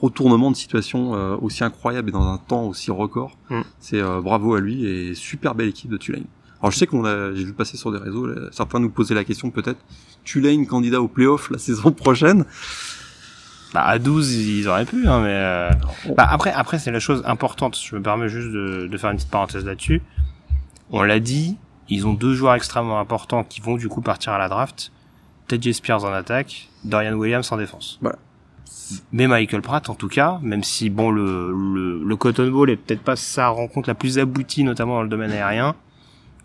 retournement 0.00 0.50
de 0.50 0.56
situation 0.56 1.14
euh, 1.14 1.36
aussi 1.40 1.64
incroyable 1.64 2.08
et 2.08 2.12
dans 2.12 2.26
un 2.26 2.38
temps 2.38 2.64
aussi 2.64 2.90
record. 2.90 3.36
Mm. 3.50 3.60
C'est 3.78 4.00
euh, 4.00 4.20
bravo 4.20 4.54
à 4.54 4.60
lui 4.60 4.86
et 4.86 5.14
super 5.14 5.54
belle 5.54 5.68
équipe 5.68 5.90
de 5.90 5.96
Tulane. 5.96 6.24
Alors 6.60 6.72
je 6.72 6.78
sais 6.78 6.86
qu'on 6.86 7.04
a, 7.04 7.34
j'ai 7.34 7.44
vu 7.44 7.52
passer 7.52 7.76
sur 7.76 7.90
des 7.90 7.98
réseaux, 7.98 8.26
là, 8.26 8.48
certains 8.52 8.80
nous 8.80 8.90
posaient 8.90 9.14
la 9.14 9.24
question 9.24 9.50
peut-être, 9.50 9.80
Tulane 10.24 10.66
candidat 10.66 11.00
au 11.00 11.08
playoff 11.08 11.50
la 11.50 11.58
saison 11.66 11.92
prochaine? 11.92 12.44
Bah 13.72 13.82
à 13.82 13.98
12 14.00 14.34
ils 14.34 14.68
auraient 14.68 14.84
pu 14.84 15.06
hein, 15.06 15.20
mais 15.20 15.32
euh, 15.32 15.70
bah, 16.16 16.26
après 16.28 16.50
après 16.50 16.80
c'est 16.80 16.90
la 16.90 16.98
chose 16.98 17.22
importante, 17.24 17.78
je 17.80 17.94
me 17.94 18.02
permets 18.02 18.28
juste 18.28 18.48
de, 18.48 18.88
de 18.90 18.98
faire 18.98 19.10
une 19.10 19.16
petite 19.16 19.30
parenthèse 19.30 19.64
là-dessus. 19.64 20.02
On 20.90 21.02
l'a 21.02 21.20
dit, 21.20 21.56
ils 21.88 22.06
ont 22.06 22.14
deux 22.14 22.34
joueurs 22.34 22.54
extrêmement 22.54 22.98
importants 22.98 23.44
qui 23.44 23.60
vont 23.60 23.76
du 23.76 23.88
coup 23.88 24.00
partir 24.00 24.32
à 24.32 24.38
la 24.38 24.48
draft. 24.48 24.90
TJ 25.46 25.72
Spears 25.72 26.04
en 26.04 26.12
attaque, 26.12 26.68
Dorian 26.84 27.14
Williams 27.14 27.50
en 27.52 27.56
défense. 27.56 27.98
Voilà. 28.00 28.18
Mais 29.12 29.26
Michael 29.28 29.62
Pratt, 29.62 29.88
en 29.88 29.94
tout 29.94 30.08
cas, 30.08 30.38
même 30.42 30.64
si 30.64 30.90
bon 30.90 31.10
le, 31.10 31.52
le, 31.52 32.02
le 32.04 32.16
Cotton 32.16 32.50
Bowl 32.50 32.70
est 32.70 32.76
peut-être 32.76 33.02
pas 33.02 33.16
sa 33.16 33.48
rencontre 33.48 33.88
la 33.88 33.94
plus 33.94 34.18
aboutie, 34.18 34.64
notamment 34.64 34.96
dans 34.96 35.02
le 35.02 35.08
domaine 35.08 35.30
aérien, 35.30 35.76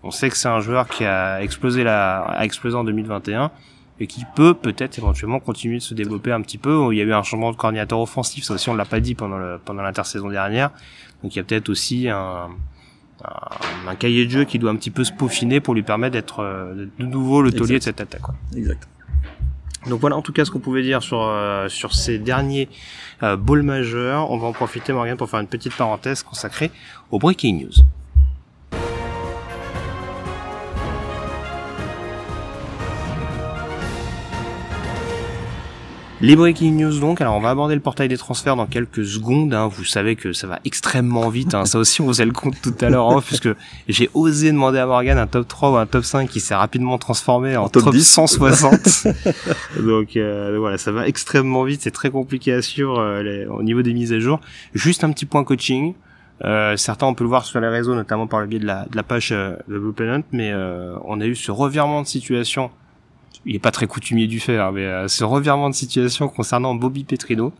on 0.03 0.11
sait 0.11 0.29
que 0.29 0.37
c'est 0.37 0.47
un 0.47 0.59
joueur 0.59 0.87
qui 0.87 1.03
a 1.03 1.41
explosé 1.41 1.83
la, 1.83 2.19
a 2.19 2.45
explosé 2.45 2.75
en 2.75 2.83
2021 2.83 3.51
et 3.99 4.07
qui 4.07 4.25
peut 4.35 4.53
peut-être 4.53 4.97
éventuellement 4.99 5.39
continuer 5.39 5.77
de 5.77 5.81
se 5.81 5.93
développer 5.93 6.31
un 6.31 6.41
petit 6.41 6.57
peu. 6.57 6.93
Il 6.93 6.97
y 6.97 7.01
a 7.01 7.05
eu 7.05 7.13
un 7.13 7.23
changement 7.23 7.51
de 7.51 7.57
coordinateur 7.57 7.99
offensif, 7.99 8.43
ça 8.43 8.53
aussi 8.53 8.69
on 8.69 8.75
l'a 8.75 8.85
pas 8.85 8.99
dit 8.99 9.15
pendant 9.15 9.37
le, 9.37 9.59
pendant 9.63 9.81
l'intersaison 9.81 10.29
dernière. 10.29 10.69
Donc 11.23 11.35
il 11.35 11.37
y 11.37 11.41
a 11.41 11.43
peut-être 11.43 11.69
aussi 11.69 12.09
un, 12.09 12.49
un, 13.23 13.87
un 13.89 13.95
cahier 13.95 14.25
de 14.25 14.31
jeu 14.31 14.43
qui 14.43 14.59
doit 14.59 14.69
un 14.71 14.75
petit 14.75 14.91
peu 14.91 15.03
se 15.03 15.11
peaufiner 15.11 15.59
pour 15.59 15.73
lui 15.73 15.81
permettre 15.81 16.13
d'être 16.13 16.41
euh, 16.41 16.87
de 16.99 17.05
nouveau 17.05 17.41
le 17.41 17.51
taulier 17.51 17.79
de 17.79 17.83
cette 17.83 18.01
attaque. 18.01 18.21
Quoi. 18.21 18.35
Exact. 18.55 18.87
Donc 19.87 19.99
voilà 19.99 20.15
en 20.17 20.21
tout 20.21 20.33
cas 20.33 20.45
ce 20.45 20.51
qu'on 20.51 20.59
pouvait 20.59 20.81
dire 20.81 21.03
sur 21.03 21.21
euh, 21.21 21.69
sur 21.69 21.93
ces 21.93 22.17
derniers 22.17 22.69
euh, 23.23 23.35
balls 23.35 23.63
majeurs. 23.63 24.31
On 24.31 24.37
va 24.37 24.47
en 24.47 24.53
profiter 24.53 24.93
Morgan 24.93 25.17
pour 25.17 25.29
faire 25.29 25.39
une 25.39 25.47
petite 25.47 25.75
parenthèse 25.75 26.23
consacrée 26.23 26.71
au 27.11 27.19
breaking 27.19 27.63
news. 27.63 27.73
Les 36.25 36.35
breaking 36.35 36.71
news 36.71 36.99
donc, 36.99 37.21
alors 37.21 37.35
on 37.35 37.39
va 37.39 37.51
aborder 37.51 37.75
le 37.75 37.81
portail 37.81 38.07
des 38.07 38.17
transferts 38.17 38.55
dans 38.55 38.65
quelques 38.65 39.05
secondes, 39.05 39.53
hein. 39.53 39.67
vous 39.67 39.83
savez 39.83 40.15
que 40.15 40.33
ça 40.33 40.47
va 40.47 40.59
extrêmement 40.65 41.29
vite, 41.29 41.53
hein. 41.53 41.65
ça 41.65 41.77
aussi 41.77 42.01
on 42.01 42.07
faisait 42.07 42.25
le 42.25 42.31
compte 42.31 42.59
tout 42.63 42.73
à 42.81 42.89
l'heure, 42.89 43.11
hein, 43.11 43.21
puisque 43.25 43.49
j'ai 43.87 44.09
osé 44.15 44.51
demander 44.51 44.79
à 44.79 44.87
Morgan 44.87 45.19
un 45.19 45.27
top 45.27 45.47
3 45.47 45.71
ou 45.73 45.75
un 45.75 45.85
top 45.85 46.03
5 46.03 46.27
qui 46.27 46.39
s'est 46.39 46.55
rapidement 46.55 46.97
transformé 46.97 47.55
en, 47.57 47.69
top 47.69 47.83
top, 47.83 47.93
10. 47.93 48.03
160. 48.03 49.07
donc 49.85 50.17
euh, 50.17 50.57
voilà, 50.57 50.79
ça 50.79 50.91
va 50.91 51.07
extrêmement 51.07 51.63
vite, 51.63 51.81
c'est 51.83 51.91
très 51.91 52.09
compliqué 52.09 52.53
à 52.53 52.63
suivre 52.63 52.97
euh, 52.97 53.21
les- 53.21 53.45
au 53.45 53.61
niveau 53.61 53.83
des 53.83 53.93
mises 53.93 54.11
à 54.11 54.17
jour. 54.19 54.41
Juste 54.73 55.03
un 55.03 55.11
petit 55.11 55.27
point 55.27 55.43
coaching, 55.43 55.93
euh, 56.43 56.75
certains 56.75 57.05
on 57.05 57.13
peut 57.13 57.23
le 57.23 57.29
voir 57.29 57.45
sur 57.45 57.59
les 57.59 57.67
réseaux, 57.67 57.93
notamment 57.93 58.25
par 58.25 58.41
le 58.41 58.47
biais 58.47 58.57
de 58.57 58.65
la, 58.65 58.85
de 58.85 58.95
la 58.95 59.03
page 59.03 59.29
euh, 59.31 59.57
de 59.67 59.77
Blue 59.77 59.93
Planet, 59.93 60.25
mais 60.31 60.51
euh, 60.51 60.95
on 61.05 61.21
a 61.21 61.25
eu 61.27 61.35
ce 61.35 61.51
revirement 61.51 62.01
de 62.01 62.07
situation 62.07 62.71
il 63.45 63.55
est 63.55 63.59
pas 63.59 63.71
très 63.71 63.87
coutumier 63.87 64.27
du 64.27 64.39
faire, 64.39 64.71
mais 64.71 64.85
euh, 64.85 65.07
ce 65.07 65.23
revirement 65.23 65.69
de 65.69 65.75
situation 65.75 66.27
concernant 66.27 66.73
Bobby 66.75 67.03
Petrino, 67.03 67.53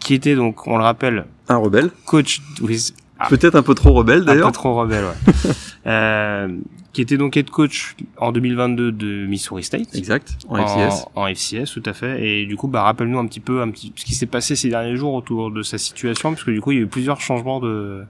qui 0.00 0.14
était 0.14 0.34
donc, 0.34 0.66
on 0.66 0.78
le 0.78 0.84
rappelle, 0.84 1.26
Un 1.48 1.56
rebelle. 1.56 1.90
coach, 2.06 2.40
oui, 2.62 2.92
Ah. 3.18 3.28
Peut-être 3.28 3.54
un 3.54 3.62
peu 3.62 3.74
trop 3.74 3.92
rebelle 3.94 4.20
un 4.22 4.24
d'ailleurs. 4.24 4.48
peu 4.48 4.52
trop 4.52 4.74
rebelle, 4.74 5.04
ouais. 5.04 5.50
euh, 5.86 6.48
qui 6.92 7.00
était 7.00 7.16
donc 7.16 7.34
head 7.36 7.48
coach 7.50 7.96
en 8.18 8.30
2022 8.32 8.92
de 8.92 9.26
Missouri 9.26 9.62
State. 9.64 9.94
Exact. 9.94 10.36
En 10.48 10.56
FCS. 10.58 11.06
En, 11.14 11.22
en 11.22 11.26
FCS, 11.26 11.72
tout 11.72 11.82
à 11.86 11.92
fait. 11.94 12.22
Et 12.26 12.46
du 12.46 12.56
coup, 12.56 12.68
bah, 12.68 12.82
rappelle-nous 12.82 13.18
un 13.18 13.26
petit 13.26 13.40
peu 13.40 13.62
un 13.62 13.70
petit, 13.70 13.90
ce 13.96 14.04
qui 14.04 14.14
s'est 14.14 14.26
passé 14.26 14.54
ces 14.54 14.68
derniers 14.68 14.96
jours 14.96 15.14
autour 15.14 15.50
de 15.50 15.62
sa 15.62 15.78
situation, 15.78 16.30
parce 16.32 16.44
que 16.44 16.50
du 16.50 16.60
coup, 16.60 16.72
il 16.72 16.76
y 16.76 16.80
a 16.80 16.82
eu 16.82 16.86
plusieurs 16.86 17.20
changements 17.22 17.58
de, 17.60 18.02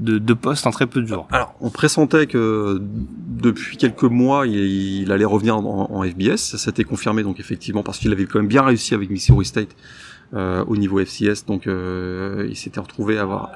de, 0.00 0.18
de 0.18 0.34
poste 0.34 0.66
en 0.66 0.70
très 0.70 0.86
peu 0.86 1.00
de 1.00 1.06
jours. 1.06 1.28
Alors, 1.30 1.54
on 1.60 1.70
pressentait 1.70 2.26
que 2.26 2.80
depuis 2.80 3.76
quelques 3.76 4.02
mois, 4.02 4.46
il, 4.46 4.54
il 4.54 5.12
allait 5.12 5.24
revenir 5.24 5.56
en, 5.56 5.90
en 5.90 6.02
FBS. 6.02 6.36
Ça 6.36 6.58
s'était 6.58 6.84
confirmé, 6.84 7.22
donc 7.22 7.40
effectivement, 7.40 7.82
parce 7.82 7.98
qu'il 7.98 8.12
avait 8.12 8.24
quand 8.24 8.38
même 8.38 8.48
bien 8.48 8.62
réussi 8.62 8.94
avec 8.94 9.10
Missouri 9.10 9.44
State 9.44 9.76
euh, 10.34 10.64
au 10.66 10.76
niveau 10.76 10.98
FCS. 10.98 11.44
Donc, 11.46 11.66
euh, 11.66 12.46
il 12.48 12.56
s'était 12.56 12.80
retrouvé 12.80 13.18
à 13.18 13.22
avoir 13.22 13.50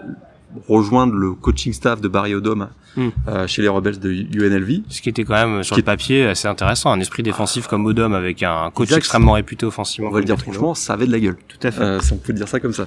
rejoindre 0.69 1.15
le 1.15 1.33
coaching 1.33 1.73
staff 1.73 2.01
de 2.01 2.09
Barry 2.09 2.35
Odom 2.35 2.69
Mm. 2.97 3.09
euh, 3.29 3.47
chez 3.47 3.61
les 3.63 3.69
rebelles 3.69 3.99
de 3.99 4.11
UNLV. 4.11 4.81
Ce 4.89 5.03
qui 5.03 5.11
était 5.11 5.25
quand 5.25 5.35
même 5.35 5.63
sur 5.63 5.75
Qui 5.75 5.83
le 5.83 5.85
papier 5.85 6.27
assez 6.27 6.49
intéressant, 6.49 6.91
un 6.93 7.01
esprit 7.01 7.23
défensif 7.23 7.67
comme 7.67 7.85
Odom 7.85 8.15
avec 8.15 8.43
un 8.43 8.71
coach 8.71 8.87
Exact. 8.87 8.99
extrêmement 8.99 9.33
réputé 9.33 9.67
offensivement. 9.67 10.09
On 10.09 10.13
va 10.15 10.21
le 10.21 10.25
dire 10.25 10.39
franchement, 10.39 10.75
ça 10.75 10.95
avait 10.95 11.07
de 11.07 11.13
la 11.13 11.21
gueule. 11.21 11.37
Tout 11.47 11.59
à 11.63 11.71
fait. 11.71 11.83
Euh, 11.83 12.01
si 12.01 12.15
on 12.15 12.17
peut 12.17 12.33
dire 12.33 12.49
ça 12.49 12.59
comme 12.59 12.73
ça. 12.73 12.87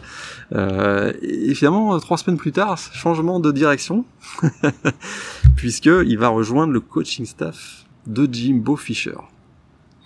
Euh, 0.53 1.13
et 1.21 1.53
finalement, 1.53 1.93
euh, 1.93 1.99
trois 1.99 2.17
semaines 2.17 2.37
plus 2.37 2.51
tard, 2.51 2.77
changement 2.77 3.39
de 3.39 3.51
direction, 3.51 4.03
puisque 5.55 5.85
il 6.05 6.17
va 6.17 6.29
rejoindre 6.29 6.73
le 6.73 6.79
coaching 6.79 7.25
staff 7.25 7.85
de 8.07 8.27
Jimbo 8.31 8.75
Fisher. 8.75 9.15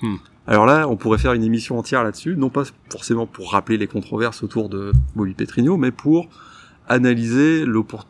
Hmm. 0.02 0.16
Alors 0.48 0.66
là, 0.66 0.88
on 0.90 0.98
pourrait 0.98 1.18
faire 1.18 1.32
une 1.32 1.44
émission 1.44 1.80
entière 1.80 2.04
là-dessus, 2.04 2.36
non 2.36 2.50
pas 2.50 2.64
forcément 2.90 3.26
pour 3.26 3.54
rappeler 3.54 3.78
les 3.78 3.88
controverses 3.88 4.44
autour 4.44 4.68
de 4.68 4.92
Bobby 5.16 5.34
Petrino, 5.34 5.78
mais 5.78 5.92
pour 5.92 6.28
analyser 6.88 7.66
l'oppor- 7.66 8.08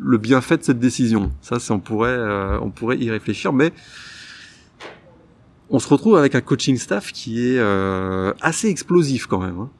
le 0.00 0.18
bienfait 0.18 0.56
de 0.56 0.62
cette 0.62 0.78
décision. 0.78 1.32
Ça, 1.40 1.56
on 1.70 1.78
pourrait, 1.80 2.10
euh, 2.10 2.58
on 2.60 2.70
pourrait 2.70 2.98
y 2.98 3.10
réfléchir, 3.10 3.52
mais 3.52 3.72
on 5.70 5.78
se 5.78 5.88
retrouve 5.88 6.16
avec 6.16 6.34
un 6.34 6.40
coaching 6.40 6.76
staff 6.76 7.12
qui 7.12 7.40
est 7.46 7.58
euh, 7.58 8.32
assez 8.40 8.68
explosif 8.68 9.26
quand 9.26 9.38
même. 9.40 9.58
hein. 9.58 9.70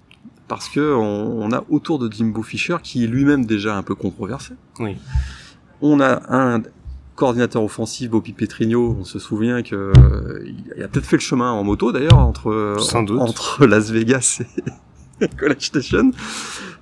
parce 0.48 0.68
que 0.68 0.94
on, 0.94 1.42
on 1.42 1.52
a 1.52 1.64
autour 1.70 1.98
de 1.98 2.11
Jimbo 2.12 2.42
Fisher 2.42 2.76
qui 2.83 3.05
est 3.05 3.07
lui-même 3.07 3.44
déjà 3.46 3.76
un 3.76 3.83
peu 3.83 3.94
controversé. 3.94 4.55
Oui. 4.81 4.96
On 5.81 6.00
a 6.00 6.22
un 6.35 6.62
coordinateur 7.14 7.62
offensif, 7.62 8.11
Bobby 8.11 8.33
Petrino, 8.33 8.96
on 9.00 9.05
se 9.05 9.18
souvient 9.18 9.62
que 9.62 9.92
euh, 9.96 10.44
il 10.76 10.83
a 10.83 10.88
peut-être 10.88 11.07
fait 11.07 11.16
le 11.16 11.20
chemin 11.22 11.50
en 11.52 11.62
moto 11.62 11.92
d'ailleurs 11.92 12.18
entre 12.18 12.76
Sans 12.81 13.02
doute. 13.02 13.20
entre 13.20 13.66
Las 13.66 13.90
Vegas 13.90 14.42
et 15.20 15.28
College 15.38 15.61
Station. 15.66 16.11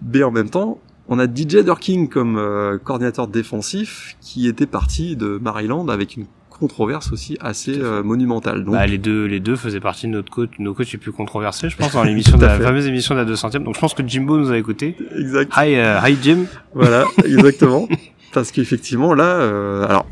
Mais 0.02 0.22
en 0.22 0.30
même 0.30 0.48
temps, 0.50 0.80
on 1.10 1.18
a 1.18 1.26
DJ 1.26 1.64
Durkin 1.64 2.06
comme 2.06 2.38
euh, 2.38 2.78
coordinateur 2.78 3.28
défensif 3.28 4.16
qui 4.20 4.48
était 4.48 4.66
parti 4.66 5.16
de 5.16 5.38
Maryland 5.42 5.88
avec 5.88 6.16
une 6.16 6.26
controverse 6.48 7.10
aussi 7.12 7.36
assez 7.40 7.78
euh, 7.78 8.02
monumentale. 8.02 8.64
Donc 8.64 8.74
Bah, 8.74 8.86
les 8.86 8.98
deux, 8.98 9.24
les 9.24 9.40
deux 9.40 9.56
faisaient 9.56 9.80
partie 9.80 10.06
de 10.06 10.12
notre 10.12 10.30
coach, 10.30 10.50
nos 10.58 10.74
coachs 10.74 10.92
les 10.92 10.98
plus 10.98 11.12
controversés, 11.12 11.68
je 11.68 11.76
pense, 11.76 11.92
dans 11.94 12.04
l'émission 12.04 12.36
de 12.36 12.44
la 12.44 12.58
fait. 12.58 12.62
fameuse 12.62 12.86
émission 12.86 13.14
de 13.14 13.20
la 13.20 13.26
200e. 13.26 13.64
Donc, 13.64 13.74
je 13.74 13.80
pense 13.80 13.94
que 13.94 14.06
Jimbo 14.06 14.38
nous 14.38 14.50
a 14.50 14.58
écouté. 14.58 14.96
exact. 15.16 15.52
Hi, 15.56 15.74
euh, 15.74 15.98
hi 16.06 16.16
Jim. 16.22 16.44
Voilà, 16.74 17.04
exactement. 17.24 17.88
Parce 18.32 18.52
qu'effectivement, 18.52 19.14
là, 19.14 19.24
euh, 19.40 19.86
alors, 19.88 20.06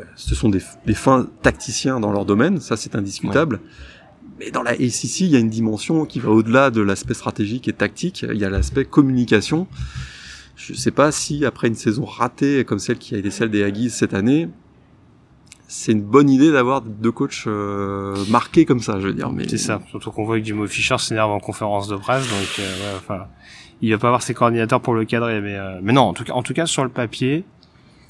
euh, 0.00 0.04
ce 0.14 0.34
sont 0.34 0.48
des, 0.48 0.62
des 0.86 0.94
fins 0.94 1.26
tacticiens 1.42 2.00
dans 2.00 2.12
leur 2.12 2.24
domaine, 2.24 2.60
ça 2.60 2.76
c'est 2.76 2.94
indiscutable. 2.94 3.60
Mais 4.38 4.50
dans 4.50 4.62
la 4.62 4.72
ACC, 4.72 5.20
il 5.20 5.28
y 5.28 5.36
a 5.36 5.38
une 5.38 5.50
dimension 5.50 6.04
qui 6.04 6.20
va 6.20 6.30
au-delà 6.30 6.70
de 6.70 6.82
l'aspect 6.82 7.14
stratégique 7.14 7.68
et 7.68 7.72
tactique. 7.72 8.24
Il 8.28 8.38
y 8.38 8.44
a 8.44 8.50
l'aspect 8.50 8.84
communication. 8.84 9.66
Je 10.56 10.74
sais 10.74 10.90
pas 10.90 11.12
si 11.12 11.44
après 11.44 11.68
une 11.68 11.74
saison 11.74 12.04
ratée 12.04 12.64
comme 12.64 12.78
celle 12.78 12.98
qui 12.98 13.14
a 13.14 13.18
été 13.18 13.30
celle 13.30 13.50
des 13.50 13.62
Aggies 13.62 13.90
cette 13.90 14.14
année, 14.14 14.48
c'est 15.68 15.92
une 15.92 16.02
bonne 16.02 16.30
idée 16.30 16.52
d'avoir 16.52 16.80
deux 16.80 17.10
coachs 17.10 17.44
euh, 17.46 18.16
marqués 18.30 18.64
comme 18.64 18.80
ça, 18.80 19.00
je 19.00 19.08
veux 19.08 19.12
dire. 19.12 19.30
Mais 19.30 19.48
C'est 19.48 19.58
ça. 19.58 19.80
Surtout 19.90 20.10
qu'on 20.10 20.24
voit 20.24 20.38
que 20.38 20.44
Jimmy 20.44 20.66
Fisher 20.68 20.98
s'énerve 20.98 21.30
en 21.30 21.40
conférence 21.40 21.88
de 21.88 21.96
presse, 21.96 22.28
donc 22.28 22.58
euh, 22.58 22.98
ouais, 23.10 23.16
il 23.82 23.92
va 23.92 23.98
pas 23.98 24.06
avoir 24.08 24.22
ses 24.22 24.32
coordinateurs 24.32 24.80
pour 24.80 24.94
le 24.94 25.04
cadrer, 25.04 25.40
mais 25.40 25.56
euh, 25.56 25.80
mais 25.82 25.92
non, 25.92 26.02
en 26.02 26.14
tout 26.14 26.24
cas, 26.24 26.32
en 26.32 26.42
tout 26.42 26.54
cas 26.54 26.66
sur 26.66 26.84
le 26.84 26.88
papier, 26.88 27.44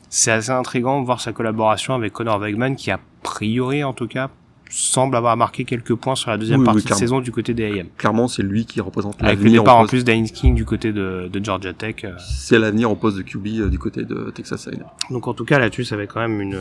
c'est 0.09 0.31
assez 0.31 0.51
intriguant 0.51 1.01
de 1.01 1.07
voir 1.07 1.21
sa 1.21 1.33
collaboration 1.33 1.95
avec 1.95 2.13
Connor 2.13 2.39
Wegman, 2.39 2.77
qui 2.77 2.91
a 2.91 3.01
priori, 3.23 3.83
en 3.83 3.93
tout 3.93 4.07
cas, 4.07 4.31
semble 4.71 5.17
avoir 5.17 5.37
marqué 5.37 5.65
quelques 5.65 5.95
points 5.95 6.15
sur 6.17 6.31
la 6.31 6.39
deuxième 6.39 6.61
Oui, 6.61 6.67
oui, 6.69 6.75
partie 6.75 6.89
de 6.89 6.95
saison 6.95 7.21
du 7.21 7.31
côté 7.33 7.55
des 7.55 7.67
AM. 7.81 7.87
clairement, 7.97 8.27
c'est 8.29 8.43
lui 8.43 8.67
qui 8.67 8.81
représente 8.81 9.15
Avec 9.23 9.39
le 9.39 9.45
l'avenir. 9.45 9.63
départ 9.63 9.79
au 9.79 9.83
en 9.85 9.87
plus 9.87 10.05
d'Ains 10.05 10.25
King 10.25 10.55
du 10.55 10.65
côté 10.65 10.93
de, 10.93 11.29
de 11.33 11.45
Georgia 11.45 11.73
Tech. 11.73 11.97
euh. 12.05 12.13
C'est 12.19 12.59
l'avenir 12.59 12.91
au 12.91 12.97
poste 12.97 13.17
de 13.17 13.23
QB 13.23 13.47
euh, 13.47 13.69
du 13.69 13.79
côté 13.79 14.05
de 14.05 14.31
Texas 14.35 14.67
A&M. 14.69 14.83
Donc 15.11 15.29
en 15.29 15.35
tout 15.35 15.45
cas 15.45 15.59
là-dessus, 15.59 15.85
ça 15.85 15.95
avait 15.95 16.07
quand 16.07 16.21
même 16.21 16.41
une, 16.41 16.59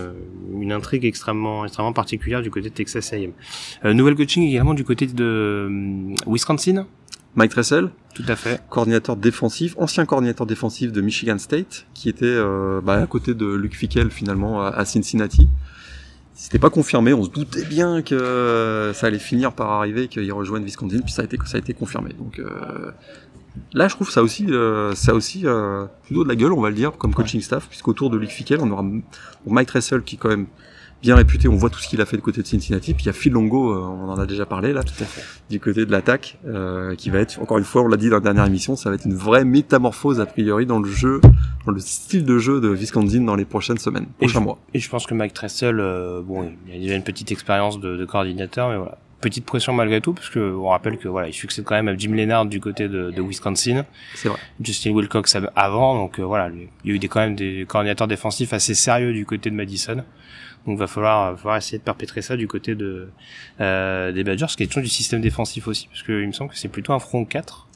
une 0.61 0.71
intrigue 0.71 1.05
extrêmement, 1.05 1.65
extrêmement 1.65 1.93
particulière 1.93 2.41
du 2.41 2.51
côté 2.51 2.69
de 2.69 2.75
Texas 2.75 3.11
A&M. 3.13 3.31
Euh, 3.85 3.93
nouvelle 3.93 4.15
coaching 4.15 4.43
également 4.43 4.73
du 4.73 4.83
côté 4.83 5.07
de 5.07 5.65
hum, 5.67 6.15
Wisconsin. 6.27 6.85
Mike 7.37 7.51
Tressel, 7.51 7.89
Tout 8.13 8.23
à 8.29 8.37
fait. 8.37 8.61
coordinateur 8.69 9.17
défensif, 9.17 9.75
ancien 9.77 10.05
coordinateur 10.05 10.47
défensif 10.47 10.93
de 10.93 11.01
Michigan 11.01 11.37
State, 11.37 11.85
qui 11.93 12.07
était 12.07 12.23
euh, 12.25 12.79
bah, 12.81 12.93
à 13.01 13.07
côté 13.07 13.33
de 13.33 13.45
Luke 13.53 13.75
Fickel 13.75 14.09
finalement 14.09 14.61
à, 14.61 14.67
à 14.69 14.85
Cincinnati. 14.85 15.49
C'était 16.37 16.59
pas 16.59 16.69
confirmé, 16.69 17.13
on 17.13 17.23
se 17.23 17.29
doutait 17.29 17.63
bien 17.63 18.01
que 18.01 18.13
euh, 18.13 18.93
ça 18.93 19.07
allait 19.07 19.19
finir 19.19 19.53
par 19.53 19.71
arriver, 19.71 20.09
qu'il 20.09 20.31
rejoigne 20.33 20.65
Wisconsin, 20.65 20.99
puis 20.99 21.13
ça 21.13 21.21
a 21.21 21.25
été 21.25 21.37
ça 21.45 21.55
a 21.55 21.59
été 21.59 21.73
confirmé. 21.73 22.11
Donc 22.11 22.39
euh, 22.39 22.91
là, 23.71 23.87
je 23.87 23.95
trouve 23.95 24.11
ça 24.11 24.21
aussi 24.21 24.45
euh, 24.49 24.93
ça 24.95 25.13
aussi 25.13 25.45
plutôt 26.03 26.25
de 26.25 26.27
la 26.27 26.35
gueule, 26.35 26.51
on 26.51 26.59
va 26.59 26.69
le 26.69 26.75
dire, 26.75 26.91
comme 26.97 27.13
coaching 27.13 27.39
staff, 27.39 27.69
puisqu'autour 27.69 28.09
de 28.09 28.17
Luke 28.17 28.31
Fickel, 28.31 28.59
on 28.61 28.69
aura 28.69 28.83
Mike 29.47 29.69
Tressel 29.69 30.03
qui 30.03 30.15
est 30.15 30.19
quand 30.19 30.27
même 30.27 30.47
bien 31.05 31.15
réputé, 31.15 31.47
on 31.47 31.55
voit 31.55 31.69
tout 31.69 31.77
ce 31.77 31.87
qu'il 31.87 32.01
a 32.01 32.05
fait 32.07 32.17
de 32.17 32.21
côté 32.23 32.41
de 32.41 32.47
Cincinnati, 32.47 32.95
puis 32.95 33.03
il 33.03 33.05
y 33.05 33.09
a 33.09 33.13
Phil 33.13 33.31
Longo, 33.31 33.71
euh, 33.71 33.77
on 33.77 34.09
en 34.09 34.17
a 34.17 34.25
déjà 34.25 34.47
parlé 34.47 34.73
là, 34.73 34.81
Tout 34.81 35.03
à 35.03 35.05
fait. 35.05 35.21
du 35.51 35.59
côté 35.59 35.85
de 35.85 35.91
l'attaque, 35.91 36.39
euh, 36.47 36.95
qui 36.95 37.11
va 37.11 37.19
être, 37.19 37.39
encore 37.39 37.59
une 37.59 37.63
fois, 37.63 37.83
on 37.83 37.87
l'a 37.87 37.95
dit 37.97 38.09
dans 38.09 38.15
la 38.15 38.21
dernière 38.21 38.45
émission, 38.47 38.75
ça 38.75 38.89
va 38.89 38.95
être 38.95 39.05
une 39.05 39.13
vraie 39.13 39.45
métamorphose 39.45 40.19
a 40.19 40.25
priori 40.25 40.65
dans 40.65 40.79
le 40.79 40.89
jeu, 40.89 41.21
dans 41.67 41.71
le 41.71 41.79
style 41.79 42.25
de 42.25 42.39
jeu 42.39 42.59
de 42.59 42.69
Wisconsin 42.69 43.21
dans 43.21 43.35
les 43.35 43.45
prochaines 43.45 43.77
semaines, 43.77 44.07
prochains 44.17 44.39
mois. 44.39 44.57
Et 44.73 44.79
je 44.79 44.89
pense 44.89 45.05
que 45.05 45.13
Mike 45.13 45.35
Tressel, 45.35 45.79
euh, 45.79 46.23
bon, 46.23 46.51
il 46.67 46.73
a 46.75 46.79
déjà 46.79 46.95
une 46.95 47.03
petite 47.03 47.31
expérience 47.31 47.79
de, 47.79 47.97
de 47.97 48.05
coordinateur, 48.05 48.69
mais 48.69 48.77
voilà. 48.77 48.97
Petite 49.25 49.45
pression 49.47 49.73
malgré 49.73 50.01
tout, 50.01 50.13
parce 50.13 50.29
que 50.29 50.53
on 50.53 50.67
rappelle 50.67 50.99
que 50.99 51.07
voilà, 51.07 51.27
il 51.27 51.33
succède 51.33 51.65
quand 51.65 51.73
même 51.73 51.87
à 51.87 51.97
Jim 51.97 52.11
Leonard 52.11 52.45
du 52.45 52.59
côté 52.59 52.87
de, 52.87 53.09
de 53.09 53.21
Wisconsin, 53.23 53.83
C'est 54.13 54.29
vrai. 54.29 54.37
Justin 54.61 54.91
Wilcox 54.91 55.35
avant, 55.55 55.95
donc 55.95 56.19
euh, 56.19 56.23
voilà, 56.23 56.51
il 56.53 56.69
y 56.87 56.93
a 56.93 56.95
eu 56.95 56.99
des, 56.99 57.07
quand 57.07 57.21
même 57.21 57.35
des 57.35 57.65
coordinateurs 57.67 58.07
défensifs 58.07 58.53
assez 58.53 58.75
sérieux 58.75 59.13
du 59.13 59.25
côté 59.25 59.49
de 59.49 59.55
Madison. 59.55 60.03
Donc 60.67 60.77
va 60.77 60.85
falloir, 60.85 61.31
va 61.31 61.37
falloir 61.37 61.57
essayer 61.57 61.79
de 61.79 61.83
perpétrer 61.83 62.21
ça 62.21 62.37
du 62.37 62.47
côté 62.47 62.75
de 62.75 63.09
euh, 63.61 64.11
des 64.11 64.23
Badgers, 64.23 64.45
question 64.55 64.79
du 64.79 64.89
système 64.89 65.21
défensif 65.21 65.67
aussi, 65.67 65.87
parce 65.87 66.03
que 66.03 66.21
il 66.21 66.27
me 66.27 66.31
semble 66.31 66.51
que 66.51 66.57
c'est 66.59 66.67
plutôt 66.67 66.93
un 66.93 66.99
front 66.99 67.25
4 67.25 67.67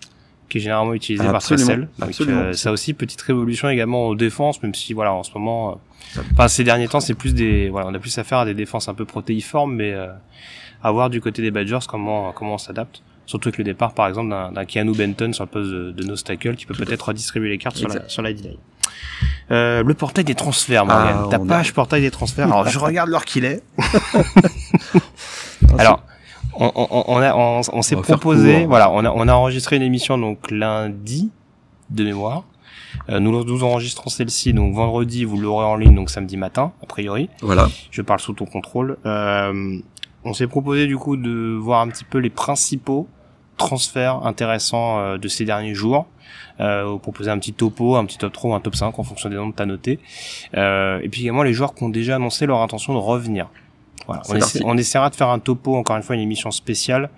qui 0.50 0.58
est 0.58 0.62
généralement 0.62 0.94
utilisé 0.94 1.24
par 1.26 1.42
Tressel. 1.42 1.88
Donc, 2.00 2.10
absolument. 2.10 2.42
euh, 2.42 2.54
ça 2.54 2.72
aussi 2.72 2.94
petite 2.94 3.22
révolution 3.22 3.70
également 3.70 4.08
en 4.08 4.16
défense, 4.16 4.62
même 4.64 4.74
si 4.76 4.94
voilà 4.94 5.14
en 5.14 5.24
ce 5.24 5.32
moment, 5.34 5.80
euh, 6.18 6.22
enfin 6.34 6.48
ces 6.48 6.64
derniers 6.64 6.88
temps 6.88 7.00
c'est 7.00 7.14
plus 7.14 7.34
des, 7.34 7.70
voilà 7.70 7.88
on 7.88 7.94
a 7.94 8.00
plus 8.00 8.18
affaire 8.18 8.40
à 8.40 8.46
des 8.46 8.54
défenses 8.56 8.90
un 8.90 8.94
peu 8.94 9.06
protéiformes, 9.06 9.76
mais 9.76 9.94
euh, 9.94 10.08
à 10.84 10.92
voir 10.92 11.10
du 11.10 11.22
côté 11.22 11.42
des 11.42 11.52
Badgers 11.52 11.86
comment 11.88 12.32
comment 12.34 12.56
on 12.56 12.58
s'adapte. 12.58 13.02
Surtout 13.26 13.50
avec 13.50 13.60
le 13.60 13.64
départ 13.64 13.94
par 13.94 14.08
exemple 14.08 14.30
d'un 14.30 14.66
Keanu 14.66 14.94
Benton 14.94 15.32
sur 15.34 15.44
le 15.44 15.50
poste 15.50 15.70
de, 15.70 15.92
de 15.92 16.04
nose 16.04 16.24
tackle 16.24 16.56
qui 16.56 16.66
peut 16.66 16.74
peut-être 16.74 17.10
redistribuer 17.10 17.50
les 17.50 17.60
cartes 17.60 17.76
sur 17.78 17.88
la, 17.88 18.10
sur 18.10 18.24
la 18.24 18.34
D-line. 18.34 18.58
Euh, 19.52 19.84
le 19.84 19.94
portail 19.94 20.24
des 20.24 20.34
transferts, 20.34 20.84
Morgane. 20.86 21.16
Ah, 21.26 21.28
Ta 21.30 21.40
on 21.40 21.46
a- 21.46 21.58
page 21.58 21.74
portail 21.74 22.02
des 22.02 22.10
transferts? 22.10 22.48
Alors, 22.52 22.68
je 22.68 22.80
regarde 22.80 23.10
l'heure 23.10 23.26
qu'il 23.26 23.46
est. 23.46 23.62
Alors, 25.78 26.04
on, 26.60 26.72
on, 26.76 27.04
on, 27.08 27.17
a- 27.17 27.36
on, 27.36 27.62
on 27.74 27.82
s'est 27.82 27.95
proposé, 27.95 28.60
court. 28.60 28.67
voilà, 28.69 28.91
on 28.91 29.04
a, 29.06 29.10
on 29.12 29.28
a 29.28 29.34
enregistré 29.34 29.76
une 29.78 29.82
émission 29.82 30.17
donc 30.17 30.52
lundi 30.52 31.32
de 31.89 32.04
mémoire. 32.04 32.43
Euh, 33.10 33.19
nous, 33.19 33.43
nous 33.43 33.63
enregistrons 33.63 34.10
celle-ci 34.10 34.54
donc 34.54 34.74
vendredi, 34.76 35.24
vous 35.26 35.38
l'aurez 35.38 35.65
en 35.65 35.76
ligne 35.76 35.95
donc 35.95 36.10
samedi 36.10 36.38
matin 36.38 36.72
a 36.84 36.86
priori. 36.86 37.30
Voilà. 37.41 37.67
Je 37.91 38.02
parle 38.02 38.19
sous 38.19 38.34
ton 38.34 38.45
contrôle. 38.45 38.98
Euh, 39.06 39.78
on 40.24 40.34
s'est 40.34 40.48
proposé 40.48 40.86
du 40.88 40.98
coup 40.98 41.15
de 41.17 41.56
voir 41.60 41.82
un 41.82 41.88
petit 41.88 42.04
peu 42.04 42.17
les 42.17 42.30
principaux 42.30 43.08
transferts 43.58 44.26
intéressants 44.26 45.00
euh, 45.00 45.17
de 45.17 45.28
ces 45.28 45.45
derniers 45.45 45.74
jours. 45.76 46.08
Euh, 46.60 46.98
proposer 46.98 47.32
un 47.32 47.39
petit 47.39 47.54
topo, 47.54 47.95
un 47.95 48.06
petit 48.06 48.17
top 48.17 48.34
3 48.34 48.52
ou 48.52 48.54
un 48.54 48.60
top 48.60 48.76
5 48.76 48.98
en 49.00 49.04
fonction 49.04 49.30
des 49.30 49.36
noms 49.36 49.52
que 49.52 49.56
tu 49.58 49.63
as 49.63 49.65
notés. 49.65 50.00
Euh, 50.56 51.00
et 51.02 51.10
puis 51.10 51.22
également 51.22 51.43
les 51.43 51.54
joueurs 51.54 51.74
qui 51.74 51.84
ont 51.84 51.89
déjà 51.89 52.15
annoncé 52.15 52.45
leur 52.45 52.62
intention 52.62 52.93
de 52.93 53.00
revenir. 53.00 53.48
Voilà. 54.10 54.22
On, 54.30 54.39
parti. 54.39 54.58
essa- 54.58 54.65
on 54.65 54.78
essaiera 54.78 55.10
de 55.10 55.15
faire 55.15 55.30
un 55.30 55.39
topo, 55.39 55.76
encore 55.76 55.95
une 55.98 56.04
fois, 56.04 56.15
une 56.15 56.22
émission 56.22 56.52
spéciale 56.52 57.10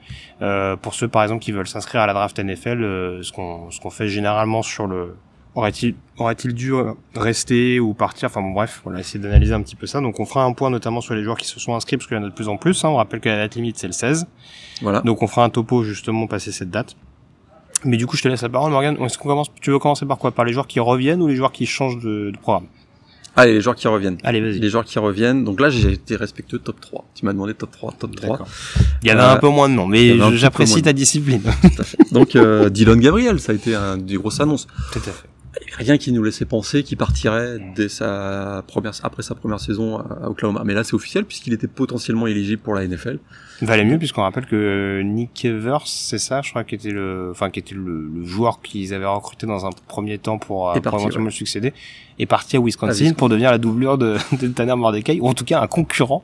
euh, 0.42 0.76
pour 0.76 0.94
ceux 0.94 1.08
par 1.08 1.24
exemple 1.24 1.42
qui 1.44 1.52
veulent 1.52 1.68
s'inscrire 1.68 2.02
à 2.02 2.08
la 2.08 2.14
draft 2.14 2.38
NFL, 2.40 2.84
euh, 2.84 3.24
ce 3.24 3.32
qu'on 3.32 3.70
ce 3.72 3.80
qu'on 3.80 3.90
fait 3.90 4.08
généralement 4.08 4.62
sur 4.62 4.88
le 4.88 5.16
aurait-il 5.54 5.96
aurait-il 6.18 6.54
dû 6.54 6.74
euh, 6.74 6.94
rester 7.16 7.80
ou 7.80 7.94
partir? 7.94 8.28
Enfin 8.28 8.42
bon, 8.42 8.52
bref, 8.52 8.82
on 8.86 8.92
va 8.92 9.00
essayer 9.00 9.20
d'analyser 9.20 9.54
un 9.54 9.62
petit 9.62 9.76
peu 9.76 9.86
ça. 9.88 10.00
Donc 10.00 10.20
on 10.20 10.26
fera 10.26 10.44
un 10.46 10.54
point 10.54 10.70
notamment 10.70 11.02
sur 11.02 11.14
les 11.14 11.24
joueurs 11.24 11.38
qui 11.38 11.48
se 11.48 11.60
sont 11.60 11.76
inscrits 11.76 11.98
parce 11.98 12.08
qu'il 12.08 12.16
y 12.18 12.20
en 12.20 12.24
a 12.24 12.30
de 12.30 12.34
plus 12.34 12.48
en 12.48 12.58
plus. 12.58 12.86
Hein. 12.86 12.90
On 12.90 12.96
rappelle 12.96 13.20
que 13.20 13.30
la 13.30 13.36
date 13.38 13.56
limite 13.56 13.78
c'est 13.78 13.88
le 13.88 13.94
16. 13.94 14.28
Voilà. 14.82 15.02
Donc 15.02 15.22
on 15.22 15.28
fera 15.28 15.44
un 15.44 15.50
topo 15.50 15.84
justement 15.84 16.26
passer 16.28 16.52
cette 16.52 16.70
date. 16.70 16.96
Mais 17.84 17.98
du 17.98 18.06
coup, 18.06 18.16
je 18.16 18.22
te 18.22 18.28
laisse 18.28 18.44
la 18.44 18.50
parole, 18.50 18.72
Morgan. 18.72 18.96
Est-ce 19.04 19.18
qu'on 19.18 19.30
commence 19.30 19.52
Tu 19.60 19.72
veux 19.72 19.80
commencer 19.80 20.06
par 20.06 20.20
quoi? 20.20 20.30
Par 20.32 20.46
les 20.46 20.54
joueurs 20.54 20.68
qui 20.68 20.80
reviennent 20.80 21.20
ou 21.22 21.28
les 21.28 21.36
joueurs 21.36 21.52
qui 21.52 21.66
changent 21.66 21.98
de, 21.98 22.30
de 22.30 22.38
programme? 22.38 22.68
Allez, 23.36 23.54
les 23.54 23.62
joueurs 23.62 23.76
qui 23.76 23.88
reviennent. 23.88 24.18
Allez, 24.24 24.42
vas-y. 24.42 24.60
Les 24.60 24.70
joueurs 24.70 24.84
qui 24.84 25.00
reviennent. 25.00 25.46
Donc 25.46 25.60
là, 25.62 25.70
j'ai 25.70 25.94
été 25.94 26.16
respectueux 26.18 26.60
top 26.60 26.82
3. 26.82 27.06
Tu 27.16 27.26
m'as 27.26 27.32
demandé 27.32 27.54
top 27.54 27.72
3, 27.72 27.94
top 27.98 28.16
3. 28.16 28.30
D'accord. 28.30 28.48
Il 29.02 29.08
y 29.08 29.12
avait 29.12 29.22
Euh, 29.22 29.34
un 29.34 29.38
peu 29.38 29.48
moins 29.48 29.70
de 29.70 29.74
noms, 29.74 29.88
mais 29.88 30.18
j'apprécie 30.36 30.82
ta 30.82 30.92
discipline. 30.94 31.42
Donc 32.12 32.36
euh, 32.36 32.70
Dylan 32.70 33.00
Gabriel, 33.00 33.40
ça 33.40 33.54
a 33.54 33.56
été 33.56 33.74
un 33.74 33.98
des 33.98 34.16
grosses 34.16 34.40
annonces. 34.42 34.68
Tout 34.92 35.00
à 35.00 35.12
fait. 35.12 35.28
Rien 35.78 35.98
qui 35.98 36.12
nous 36.14 36.24
laissait 36.24 36.46
penser 36.46 36.82
qu'il 36.84 36.98
partirait 36.98 37.60
dès 37.76 37.90
sa 37.90 38.64
première, 38.68 38.94
après 39.04 39.22
sa 39.22 39.36
première 39.36 39.60
saison 39.60 39.98
à 39.98 40.30
Oklahoma. 40.30 40.64
Mais 40.66 40.74
là, 40.74 40.84
c'est 40.84 40.94
officiel 40.94 41.26
puisqu'il 41.26 41.52
était 41.54 41.68
potentiellement 41.68 42.26
éligible 42.28 42.62
pour 42.62 42.74
la 42.74 42.88
NFL. 42.88 43.20
Valait 43.62 43.84
mieux 43.84 43.98
puisqu'on 43.98 44.22
rappelle 44.22 44.46
que 44.46 45.02
Nick 45.04 45.44
Evers, 45.46 45.84
c'est 45.86 46.18
ça, 46.20 46.42
je 46.42 46.50
crois, 46.52 46.64
qui 46.64 46.76
était 46.76 46.92
le, 46.92 47.30
enfin, 47.32 47.50
qui 47.50 47.60
était 47.60 47.76
le, 47.76 48.08
le 48.16 48.26
joueur 48.26 48.62
qu'ils 48.62 48.94
avaient 48.94 49.06
recruté 49.06 49.46
dans 49.46 49.66
un 49.66 49.72
premier 49.88 50.18
temps 50.18 50.38
pour, 50.38 50.72
pour 50.72 50.82
parti, 50.82 51.00
éventuellement 51.00 51.26
ouais. 51.28 51.32
succéder, 51.32 51.74
est 52.18 52.26
parti 52.26 52.56
à 52.56 52.62
Wisconsin, 52.62 52.90
À 52.90 52.94
Wisconsin. 52.94 53.14
pour 53.16 53.30
devenir 53.30 53.52
la 53.52 53.58
doublure 53.58 53.98
de, 53.98 54.18
de 54.42 54.48
Tanner 54.48 54.76
Mordecai, 54.76 55.20
ou 55.20 55.28
en 55.28 55.34
tout 55.34 55.46
cas 55.46 55.62
un 55.62 55.68
concurrent 55.68 56.24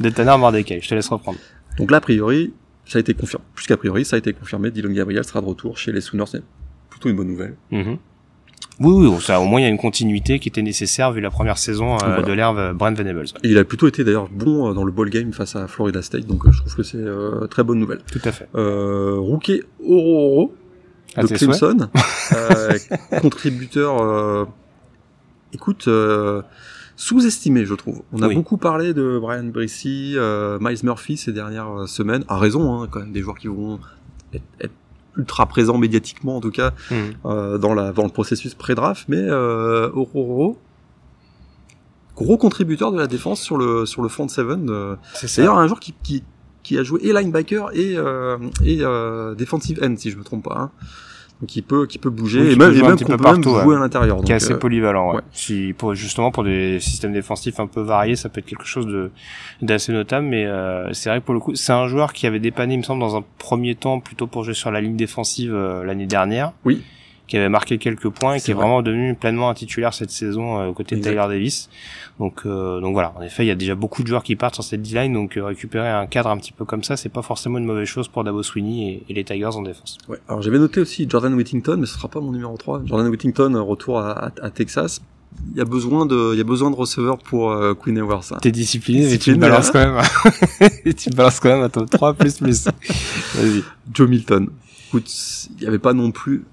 de 0.00 0.10
Tanner 0.10 0.36
Mordecai. 0.38 0.80
Je 0.82 0.88
te 0.88 0.94
laisse 0.94 1.08
reprendre. 1.08 1.38
Donc 1.78 1.90
là, 1.90 1.96
a 1.96 2.00
priori, 2.02 2.52
ça 2.84 2.98
a 2.98 3.00
été 3.00 3.14
confirmé. 3.14 3.44
Plus 3.54 3.66
qu'a 3.66 3.76
priori, 3.78 4.04
ça 4.04 4.16
a 4.16 4.18
été 4.18 4.32
confirmé. 4.34 4.70
Dylan 4.70 4.92
Gabriel 4.92 5.24
sera 5.24 5.40
de 5.40 5.46
retour 5.46 5.78
chez 5.78 5.92
les 5.92 6.00
Sooners. 6.02 6.26
C'est 6.26 6.42
plutôt 6.90 7.08
une 7.08 7.16
bonne 7.16 7.28
nouvelle. 7.28 7.56
Mhm. 7.70 7.96
Oui, 8.78 9.06
oui, 9.08 9.20
ça, 9.22 9.40
au 9.40 9.46
moins 9.46 9.60
il 9.60 9.62
y 9.62 9.66
a 9.66 9.70
une 9.70 9.78
continuité 9.78 10.38
qui 10.38 10.48
était 10.50 10.60
nécessaire 10.62 11.10
vu 11.12 11.20
la 11.22 11.30
première 11.30 11.56
saison 11.56 11.94
euh, 11.94 11.98
Voilà. 11.98 12.22
de 12.22 12.32
l'herbe 12.32 12.58
euh, 12.58 12.72
Brent 12.74 12.94
Venables. 12.94 13.20
ouais. 13.20 13.26
Il 13.42 13.56
a 13.56 13.64
plutôt 13.64 13.88
été 13.88 14.04
d'ailleurs 14.04 14.28
bon 14.30 14.68
euh, 14.70 14.74
dans 14.74 14.84
le 14.84 14.92
ball 14.92 15.08
game 15.08 15.32
face 15.32 15.56
à 15.56 15.66
Florida 15.66 16.02
State. 16.02 16.26
Donc 16.26 16.42
je 16.50 16.58
trouve 16.60 16.74
que 16.76 16.82
c'est 16.82 16.98
euh, 16.98 17.46
très 17.46 17.62
bonne 17.64 17.78
nouvelle. 17.78 18.00
Tout 18.12 18.20
à 18.24 18.32
fait. 18.32 18.48
Euh, 18.54 19.14
Rookie 19.18 19.62
Ororo 19.82 20.54
de 21.16 21.26
souhaits. 21.26 21.38
Clemson, 21.38 21.88
euh, 22.34 22.72
contributeur, 23.22 24.02
euh, 24.02 24.44
écoute, 25.54 25.88
euh, 25.88 26.42
sous-estimé, 26.96 27.64
je 27.64 27.72
trouve. 27.74 28.02
On 28.12 28.20
a 28.20 28.28
Oui. 28.28 28.34
beaucoup 28.34 28.58
parlé 28.58 28.92
de 28.92 29.18
Brian 29.18 29.44
Brissy, 29.44 30.12
euh, 30.16 30.58
Miles 30.60 30.80
Murphy 30.82 31.16
ces 31.16 31.32
dernières 31.32 31.88
semaines, 31.88 32.24
à 32.28 32.38
raison, 32.38 32.82
hein, 32.82 32.88
quand 32.90 33.00
même 33.00 33.12
des 33.12 33.22
joueurs 33.22 33.38
qui 33.38 33.46
vont 33.48 33.78
être, 34.34 34.42
être 34.60 34.72
ultra 35.16 35.46
présents 35.46 35.78
médiatiquement, 35.78 36.36
en 36.36 36.40
tout 36.40 36.50
cas, 36.50 36.72
Mhm. 36.90 36.96
euh, 37.26 37.58
dans, 37.58 37.74
la, 37.74 37.92
dans 37.92 38.02
le 38.04 38.10
processus 38.10 38.54
pré-draft, 38.54 39.06
mais 39.08 39.16
euh, 39.18 39.88
Ororo, 39.94 40.58
gros 42.16 42.38
contributeur 42.38 42.92
de 42.92 42.98
la 42.98 43.06
défense 43.06 43.40
sur 43.40 43.56
le 43.58 43.84
sur 43.86 44.02
le 44.02 44.08
front 44.08 44.28
seven. 44.28 44.68
euh, 44.70 44.96
C'est 45.14 45.42
d'ailleurs 45.42 45.58
un 45.58 45.66
joueur 45.66 45.80
qui, 45.80 45.94
qui, 46.02 46.24
qui 46.62 46.78
a 46.78 46.82
joué 46.82 47.00
et 47.04 47.12
linebacker 47.12 47.70
et, 47.74 47.96
euh, 47.96 48.38
et 48.64 48.78
euh, 48.82 49.34
defensive 49.34 49.78
end, 49.82 49.94
si 49.96 50.10
je 50.10 50.16
me 50.16 50.24
trompe 50.24 50.44
pas. 50.44 50.56
hein. 50.58 50.70
Il 51.54 51.62
peut, 51.62 51.86
qui 51.86 51.98
peut 51.98 52.08
bouger 52.08 52.40
Oui, 52.40 52.46
et 52.46 52.52
qui 52.52 52.58
même, 52.58 52.70
peut 52.70 52.78
et 52.78 52.82
même 52.82 52.90
qu'on 52.92 52.96
peu 52.98 53.16
peut 53.16 53.24
même 53.24 53.42
partout, 53.42 53.50
jouer 53.50 53.64
ouais. 53.64 53.76
à 53.76 53.80
l'intérieur. 53.80 54.22
qui 54.22 54.32
est 54.32 54.36
assez 54.36 54.54
euh, 54.54 54.58
polyvalent. 54.58 55.10
Ouais. 55.10 55.16
ouais. 55.16 55.22
Si, 55.32 55.74
pour, 55.76 55.94
justement 55.94 56.30
pour 56.30 56.44
des 56.44 56.80
systèmes 56.80 57.12
défensifs 57.12 57.60
un 57.60 57.66
peu 57.66 57.82
variés, 57.82 58.16
ça 58.16 58.30
peut 58.30 58.40
être 58.40 58.46
quelque 58.46 58.64
chose 58.64 58.86
de 58.86 59.10
d'assez 59.60 59.92
notable. 59.92 60.26
Mais 60.26 60.46
euh, 60.46 60.90
c'est 60.94 61.10
vrai 61.10 61.20
que 61.20 61.26
pour 61.26 61.34
le 61.34 61.40
coup, 61.40 61.54
c'est 61.54 61.72
un 61.72 61.88
joueur 61.88 62.14
qui 62.14 62.26
avait 62.26 62.40
dépanné, 62.40 62.74
il 62.74 62.78
me 62.78 62.82
semble, 62.82 63.00
dans 63.00 63.16
un 63.16 63.24
premier 63.38 63.74
temps 63.74 64.00
plutôt 64.00 64.26
pour 64.26 64.44
jouer 64.44 64.54
sur 64.54 64.70
la 64.70 64.80
ligne 64.80 64.96
défensive 64.96 65.52
euh, 65.54 65.84
l'année 65.84 66.06
dernière. 66.06 66.52
Oui. 66.64 66.82
Qui 67.26 67.36
avait 67.36 67.48
marqué 67.48 67.78
quelques 67.78 68.08
points 68.08 68.34
et 68.34 68.40
qui 68.40 68.52
est 68.52 68.54
vrai. 68.54 68.62
vraiment 68.62 68.82
devenu 68.82 69.14
pleinement 69.16 69.48
un 69.50 69.54
titulaire 69.54 69.92
cette 69.92 70.10
saison 70.10 70.60
euh, 70.60 70.66
aux 70.68 70.72
côtés 70.74 70.94
de 70.94 71.00
Exact. 71.00 71.10
Tyler 71.10 71.26
Davis. 71.28 71.68
Donc 72.20 72.42
euh, 72.46 72.80
donc 72.80 72.92
voilà, 72.92 73.12
en 73.18 73.22
effet, 73.22 73.44
il 73.44 73.48
y 73.48 73.50
a 73.50 73.56
déjà 73.56 73.74
beaucoup 73.74 74.02
de 74.02 74.08
joueurs 74.08 74.22
qui 74.22 74.36
partent 74.36 74.54
sur 74.54 74.62
cette 74.64 74.82
D-line, 74.82 75.12
donc 75.12 75.36
euh, 75.36 75.44
récupérer 75.44 75.88
un 75.90 76.06
cadre 76.06 76.30
un 76.30 76.36
petit 76.38 76.52
peu 76.52 76.64
comme 76.64 76.84
ça, 76.84 76.96
c'est 76.96 77.08
pas 77.08 77.22
forcément 77.22 77.58
une 77.58 77.64
mauvaise 77.64 77.88
chose 77.88 78.06
pour 78.08 78.22
Dabo 78.22 78.42
Sweeney 78.44 79.02
et, 79.08 79.12
et 79.12 79.14
les 79.14 79.24
Tigers 79.24 79.56
en 79.56 79.62
défense. 79.62 79.98
ouais. 80.08 80.18
Alors 80.28 80.40
j'avais 80.40 80.58
noté 80.58 80.80
aussi 80.80 81.06
Jordan 81.08 81.34
Whittington, 81.34 81.76
mais 81.78 81.86
ce 81.86 81.94
sera 81.94 82.08
pas 82.08 82.20
mon 82.20 82.30
numéro 82.32 82.56
3. 82.56 82.82
Jordan 82.86 83.08
Whittington, 83.08 83.54
euh, 83.54 83.60
retour 83.60 83.98
à, 83.98 84.12
à, 84.12 84.30
à 84.42 84.50
Texas. 84.50 85.00
il 85.50 85.58
y 85.58 85.60
a 85.60 85.64
besoin 85.64 86.06
de, 86.06 86.30
il 86.32 86.38
y 86.38 86.40
a 86.40 86.44
besoin 86.44 86.70
de 86.70 86.76
receveurs 86.76 87.18
pour 87.18 87.50
euh, 87.50 87.74
Queen 87.74 87.98
Ewers. 87.98 88.32
Hein. 88.32 88.38
T'es 88.40 88.52
discipliné, 88.52 89.06
mais 89.10 89.18
tu 89.18 89.32
me 89.34 89.38
balances 89.38 89.70
hein. 89.74 90.02
quand 90.60 90.60
même. 90.60 90.70
tu 90.96 91.10
me 91.10 91.14
balances 91.16 91.40
quand 91.40 91.50
même 91.50 91.62
à 91.64 91.68
ton 91.68 91.84
3 91.84 92.14
plus 92.14 92.38
plus. 92.38 92.64
Vas-y. 93.34 93.62
Joe 93.92 94.08
Milton. 94.08 94.48
Écoute, 94.88 95.10
il 95.56 95.60
n'y 95.62 95.66
avait 95.66 95.78
pas 95.80 95.92
non 95.92 96.12
plus. 96.12 96.44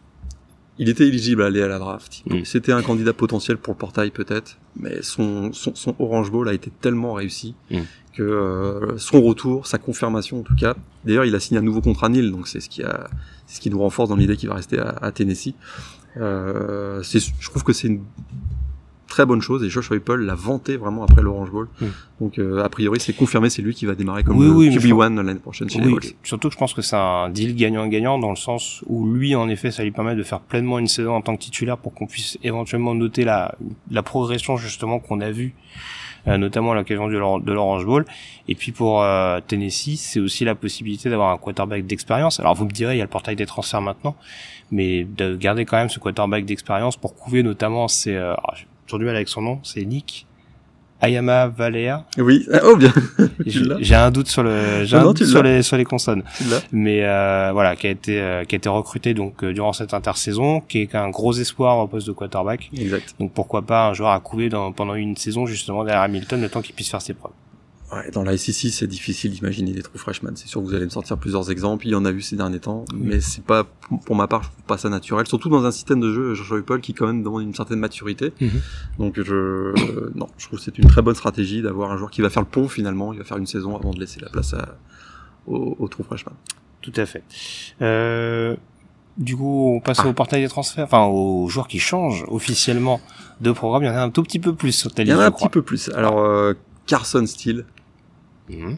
Il 0.80 0.90
était 0.90 1.08
éligible 1.08 1.44
à 1.44 1.48
aller 1.48 1.62
à 1.62 1.68
la 1.68 1.78
draft. 1.80 2.24
Mm. 2.26 2.46
C'était 2.46 2.72
un 2.72 2.82
candidat 2.82 3.14
potentiel 3.14 3.58
pour 3.58 3.74
le 3.74 3.78
portail 3.78 4.10
peut-être, 4.12 4.58
mais 4.80 5.02
son, 5.02 5.54
son, 5.54 5.76
son 5.76 5.96
Orange 6.00 6.32
Bowl 6.32 6.50
a 6.50 6.54
été 6.54 6.72
tellement 6.82 7.14
réussi 7.14 7.54
Mm. 7.70 7.78
que 8.14 8.24
euh, 8.24 8.98
son 8.98 9.22
retour, 9.22 9.68
sa 9.68 9.78
confirmation 9.78 10.40
en 10.40 10.44
tout 10.44 10.56
cas. 10.56 10.76
D'ailleurs, 11.06 11.26
il 11.26 11.36
a 11.36 11.40
signé 11.40 11.60
un 11.60 11.64
nouveau 11.64 11.82
contrat 11.82 12.10
Nil, 12.10 12.32
donc 12.32 12.48
c'est 12.48 12.60
ce 12.60 12.70
qui 12.70 12.84
a, 12.84 13.10
ce 13.48 13.60
qui 13.60 13.70
nous 13.70 13.80
renforce 13.80 14.10
dans 14.10 14.16
l'idée 14.16 14.36
qu'il 14.38 14.50
va 14.50 14.56
rester 14.56 14.80
à, 14.80 14.90
à 15.02 15.12
Tennessee. 15.12 15.54
Euh, 16.18 17.02
je 17.04 17.50
trouve 17.50 17.64
que 17.64 17.74
c'est 17.74 17.88
une 17.88 18.02
très 19.14 19.28
bonne 19.28 19.42
chose 19.44 19.64
et 19.64 19.70
Josh 19.70 19.92
Heupel 19.92 20.22
l'a 20.22 20.34
vanté 20.34 20.76
vraiment 20.76 21.04
après 21.04 21.22
l'Orange 21.22 21.52
Bowl. 21.52 21.68
Mm. 21.80 21.86
Donc 22.20 22.40
euh, 22.40 22.64
a 22.64 22.70
priori, 22.70 23.00
c'est 23.00 23.14
confirmé, 23.14 23.52
c'est 23.52 23.62
lui 23.62 23.76
qui 23.76 23.86
va 23.86 23.94
démarrer 23.94 24.24
comme 24.24 24.38
Oui, 24.38 24.48
oui, 24.48 24.72
je 24.72 24.80
QB1 24.80 25.22
l'année 25.22 25.40
prochaine 25.40 25.70
chez 25.70 25.80
les 25.80 25.86
Oui, 25.86 25.94
Bulls. 25.94 26.04
surtout 26.24 26.48
que 26.48 26.54
je 26.56 26.58
pense 26.58 26.74
que 26.74 26.82
c'est 26.82 26.96
un 26.96 27.30
deal 27.30 27.56
gagnant-gagnant 27.56 28.18
dans 28.18 28.32
le 28.32 28.36
sens 28.36 28.84
où 28.88 29.06
lui, 29.08 29.36
en 29.36 29.50
effet, 29.50 29.70
ça 29.70 29.84
lui 29.84 29.92
permet 29.92 30.16
de 30.16 30.24
faire 30.24 30.40
pleinement 30.40 30.80
une 30.80 30.88
saison 30.88 31.14
en 31.14 31.22
tant 31.22 31.36
que 31.36 31.42
titulaire 31.44 31.78
pour 31.78 31.94
qu'on 31.94 32.08
puisse 32.08 32.40
éventuellement 32.44 32.96
noter 32.96 33.24
la, 33.24 33.54
la 33.92 34.02
progression 34.02 34.58
justement 34.58 34.98
qu'on 35.00 35.22
a 35.22 35.30
vue, 35.30 35.54
euh, 36.28 36.38
notamment 36.40 36.72
à 36.72 36.76
l'occasion 36.76 37.08
de 37.08 37.18
l'Or- 37.18 37.40
de 37.42 37.54
l'Orange 37.54 37.86
Bowl. 37.86 38.06
Et 38.48 38.56
puis 38.56 38.72
pour 38.72 39.04
euh, 39.04 39.40
Tennessee, 39.48 39.98
c'est 40.00 40.20
aussi 40.22 40.44
la 40.44 40.56
possibilité 40.56 41.10
d'avoir 41.12 41.32
un 41.32 41.38
quarterback 41.38 41.86
d'expérience. 41.86 42.40
Alors 42.40 42.56
vous 42.56 42.66
me 42.66 42.72
direz, 42.72 42.96
il 42.96 42.98
y 42.98 43.02
a 43.02 43.06
le 43.06 43.10
portail 43.10 43.36
des 43.36 43.46
transferts 43.46 43.82
maintenant, 43.82 44.16
mais 44.72 45.04
de 45.04 45.36
garder 45.36 45.66
quand 45.66 45.78
même 45.78 45.90
ce 45.90 46.00
quarterback 46.00 46.46
d'expérience 46.46 46.98
pour 46.98 47.14
couver 47.16 47.44
notamment, 47.44 47.88
c'est, 47.88 48.16
euh, 48.16 48.34
toujours 48.86 49.00
du 49.00 49.06
mal 49.06 49.16
avec 49.16 49.28
son 49.30 49.42
nom, 49.42 49.60
c'est 49.64 49.84
Nick 49.86 50.26
Ayama 51.02 51.48
Valea. 51.50 52.06
Oui, 52.18 52.48
ah, 52.54 52.60
oh 52.64 52.78
bien, 52.78 52.94
J'ai 53.46 53.96
un 53.96 54.10
doute 54.10 54.28
sur 54.30 54.42
le, 54.42 54.86
j'ai 54.86 54.96
Non, 54.96 55.02
un 55.02 55.06
non, 55.06 55.10
doute 55.10 55.18
tu 55.18 55.26
sur 55.26 55.44
l'as. 55.44 55.58
les, 55.58 55.62
sur 55.62 55.76
les 55.76 55.84
consonnes 55.84 56.24
mais 56.72 57.04
euh, 57.04 57.50
voilà, 57.52 57.76
qui 57.76 57.88
a 57.88 57.90
été 57.90 58.22
euh, 58.22 58.46
qui 58.46 58.56
a 58.56 58.58
été 58.58 58.70
recruté 58.70 59.14
donc 59.14 59.44
euh, 59.44 59.52
durant 59.54 59.74
cette 59.74 59.94
intersaison, 59.94 60.62
qui 60.62 60.80
est 60.80 60.96
un 60.96 61.10
gros 61.10 61.34
espoir 61.34 61.78
au 61.80 61.88
poste 61.88 62.08
de 62.08 62.14
quarterback. 62.14 62.70
Exact. 62.78 63.16
Donc 63.20 63.34
pourquoi 63.34 63.64
pas 63.64 63.90
un 63.90 63.94
joueur 63.94 64.12
à 64.12 64.20
couver 64.22 64.48
dans, 64.48 64.72
pendant 64.72 64.96
une 64.96 65.18
saison 65.18 65.46
justement 65.46 65.84
derrière 65.84 66.04
Hamilton, 66.04 66.42
le 66.42 66.48
temps 66.50 66.62
qu'il 66.62 66.74
puisse 66.74 66.90
faire 66.90 67.02
ses 67.02 67.14
preuves. 67.14 67.34
Ouais, 67.94 68.10
dans 68.12 68.24
la 68.24 68.38
SEC, 68.38 68.72
c'est 68.72 68.88
difficile 68.88 69.32
d'imaginer 69.32 69.72
des 69.72 69.82
trous 69.84 69.98
freshman. 69.98 70.32
C'est 70.36 70.48
sûr 70.48 70.62
que 70.62 70.66
vous 70.68 70.74
allez 70.74 70.86
me 70.86 70.90
sortir 70.90 71.18
plusieurs 71.18 71.52
exemples. 71.52 71.86
Il 71.88 71.92
y 71.92 71.96
en 71.96 72.06
a 72.06 72.12
vu 72.12 72.22
ces 72.22 72.36
derniers 72.36 72.60
temps, 72.60 72.86
mais 72.96 73.20
c'est 73.22 73.44
pas, 73.44 73.66
pour 74.06 74.16
ma 74.16 74.28
part, 74.28 74.44
je 74.44 74.50
trouve 74.50 74.64
pas 74.64 74.78
ça 74.78 74.90
naturel. 74.90 75.28
Surtout 75.28 75.50
dans 75.50 75.66
un 75.66 75.72
système 75.72 76.00
de 76.00 76.12
jeu, 76.14 76.34
Joshua 76.34 76.62
Paul 76.64 76.82
qui 76.82 76.94
quand 76.94 77.08
même 77.08 77.24
demande 77.24 77.44
une 77.44 77.54
certaine 77.54 77.80
maturité. 77.80 78.34
Mhm. 78.42 78.50
Donc 79.00 79.22
je, 79.22 79.34
euh, 79.34 80.12
non, 80.16 80.28
je 80.38 80.48
trouve 80.48 80.60
que 80.60 80.66
c'est 80.66 80.78
une 80.78 80.88
très 80.88 81.02
bonne 81.02 81.16
stratégie 81.16 81.62
d'avoir 81.62 81.92
un 81.92 81.98
joueur 81.98 82.10
qui 82.12 82.22
va 82.22 82.30
faire 82.30 82.44
le 82.44 82.50
pont 82.50 82.68
finalement. 82.68 83.14
Il 83.14 83.20
va 83.20 83.26
faire 83.26 83.38
une 83.38 83.48
saison 83.48 83.76
avant 83.76 83.92
de 83.92 84.00
laisser 84.00 84.20
la 84.20 84.30
place 84.30 84.54
à, 84.54 84.78
au, 85.48 85.76
au 85.80 85.88
trou 85.88 86.04
freshman. 86.04 86.34
Tout 86.82 86.94
à 86.96 87.06
fait. 87.06 87.24
Euh, 87.82 88.56
du 89.18 89.38
coup, 89.38 89.74
on 89.76 89.80
passe 89.80 90.04
au 90.06 90.14
portail 90.14 90.42
des 90.42 90.50
transferts, 90.50 90.86
enfin 90.86 91.06
aux 91.06 91.48
joueurs 91.48 91.68
qui 91.68 91.80
changent 91.80 92.26
officiellement 92.28 93.00
de 93.42 93.52
programme. 93.52 93.84
Il 93.84 93.88
y 93.88 93.90
en 93.90 93.96
a 93.96 94.02
un 94.02 94.10
tout 94.10 94.24
petit 94.24 94.40
peu 94.40 94.54
plus 94.56 94.72
sur 94.72 94.92
ta 94.94 95.04
Il 95.04 95.10
y 95.10 95.14
en 95.14 95.20
a 95.20 95.26
un 95.26 95.32
crois. 95.32 95.48
petit 95.48 95.54
peu 95.54 95.62
plus. 95.62 95.90
Alors 95.90 96.20
euh, 96.20 96.54
Carson 96.88 97.26
Steele, 97.26 97.66
Mhm. 98.50 98.78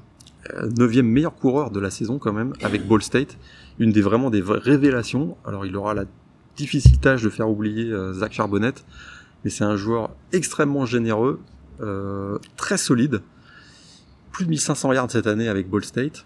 euh, 0.54 0.70
neuvième 0.78 1.08
meilleur 1.08 1.36
coureur 1.36 1.72
de 1.72 1.80
la 1.80 1.90
saison 1.90 2.20
quand 2.20 2.34
même 2.34 2.54
avec 2.62 2.88
Ball 2.88 3.02
State, 3.02 3.38
une 3.80 3.92
des 3.92 4.02
vraiment 4.02 4.30
des 4.30 4.42
vraies 4.42 4.60
révélations. 4.60 5.38
Alors 5.46 5.66
il 5.66 5.76
aura 5.76 5.94
la 5.94 6.06
difficile 6.56 7.00
tâche 7.00 7.22
de 7.24 7.30
faire 7.30 7.50
oublier 7.50 7.92
euh, 7.92 8.14
Zach 8.14 8.32
Charbonnet, 8.34 8.74
mais 9.44 9.50
c'est 9.50 9.64
un 9.64 9.76
joueur 9.76 10.12
extrêmement 10.32 10.86
généreux, 10.86 11.40
euh, 11.82 12.38
très 12.58 12.78
solide, 12.78 13.22
plus 14.32 14.46
de 14.46 14.50
1500 14.52 14.94
yards 14.94 15.12
cette 15.12 15.28
année 15.28 15.48
avec 15.50 15.70
Ball 15.70 15.84
State. 15.84 16.26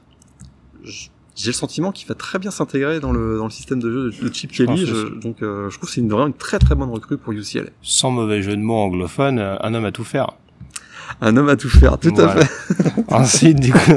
J'ai 0.83 1.47
le 1.47 1.53
sentiment 1.53 1.91
qu'il 1.93 2.07
va 2.07 2.15
très 2.15 2.37
bien 2.39 2.51
s'intégrer 2.51 2.99
dans 2.99 3.11
le 3.13 3.37
dans 3.37 3.45
le 3.45 3.49
système 3.49 3.79
de 3.79 3.89
jeu 3.89 4.11
de, 4.27 4.33
Chip 4.33 4.51
Kelly. 4.51 4.85
Je- 4.85 5.19
donc 5.19 5.41
euh, 5.41 5.69
je 5.69 5.77
trouve 5.77 5.87
que 5.89 5.95
c'est 5.95 6.01
une, 6.01 6.09
vraiment 6.09 6.27
une 6.27 6.33
très 6.33 6.59
très 6.59 6.75
bonne 6.75 6.89
recrue 6.89 7.17
pour 7.17 7.31
UCLA. 7.33 7.69
Sans 7.81 8.11
mauvais 8.11 8.41
jeu 8.41 8.55
de 8.57 8.61
mots 8.61 8.75
anglophone, 8.75 9.39
un 9.39 9.73
homme 9.73 9.85
à 9.85 9.91
tout 9.93 10.03
faire. 10.03 10.31
Un 11.21 11.35
homme 11.37 11.49
à 11.49 11.55
tout 11.55 11.69
faire, 11.69 11.97
tout 11.97 12.13
à 12.17 12.35
fait. 12.35 12.49
Ensuite, 13.09 13.59
du 13.59 13.71
coup. 13.71 13.91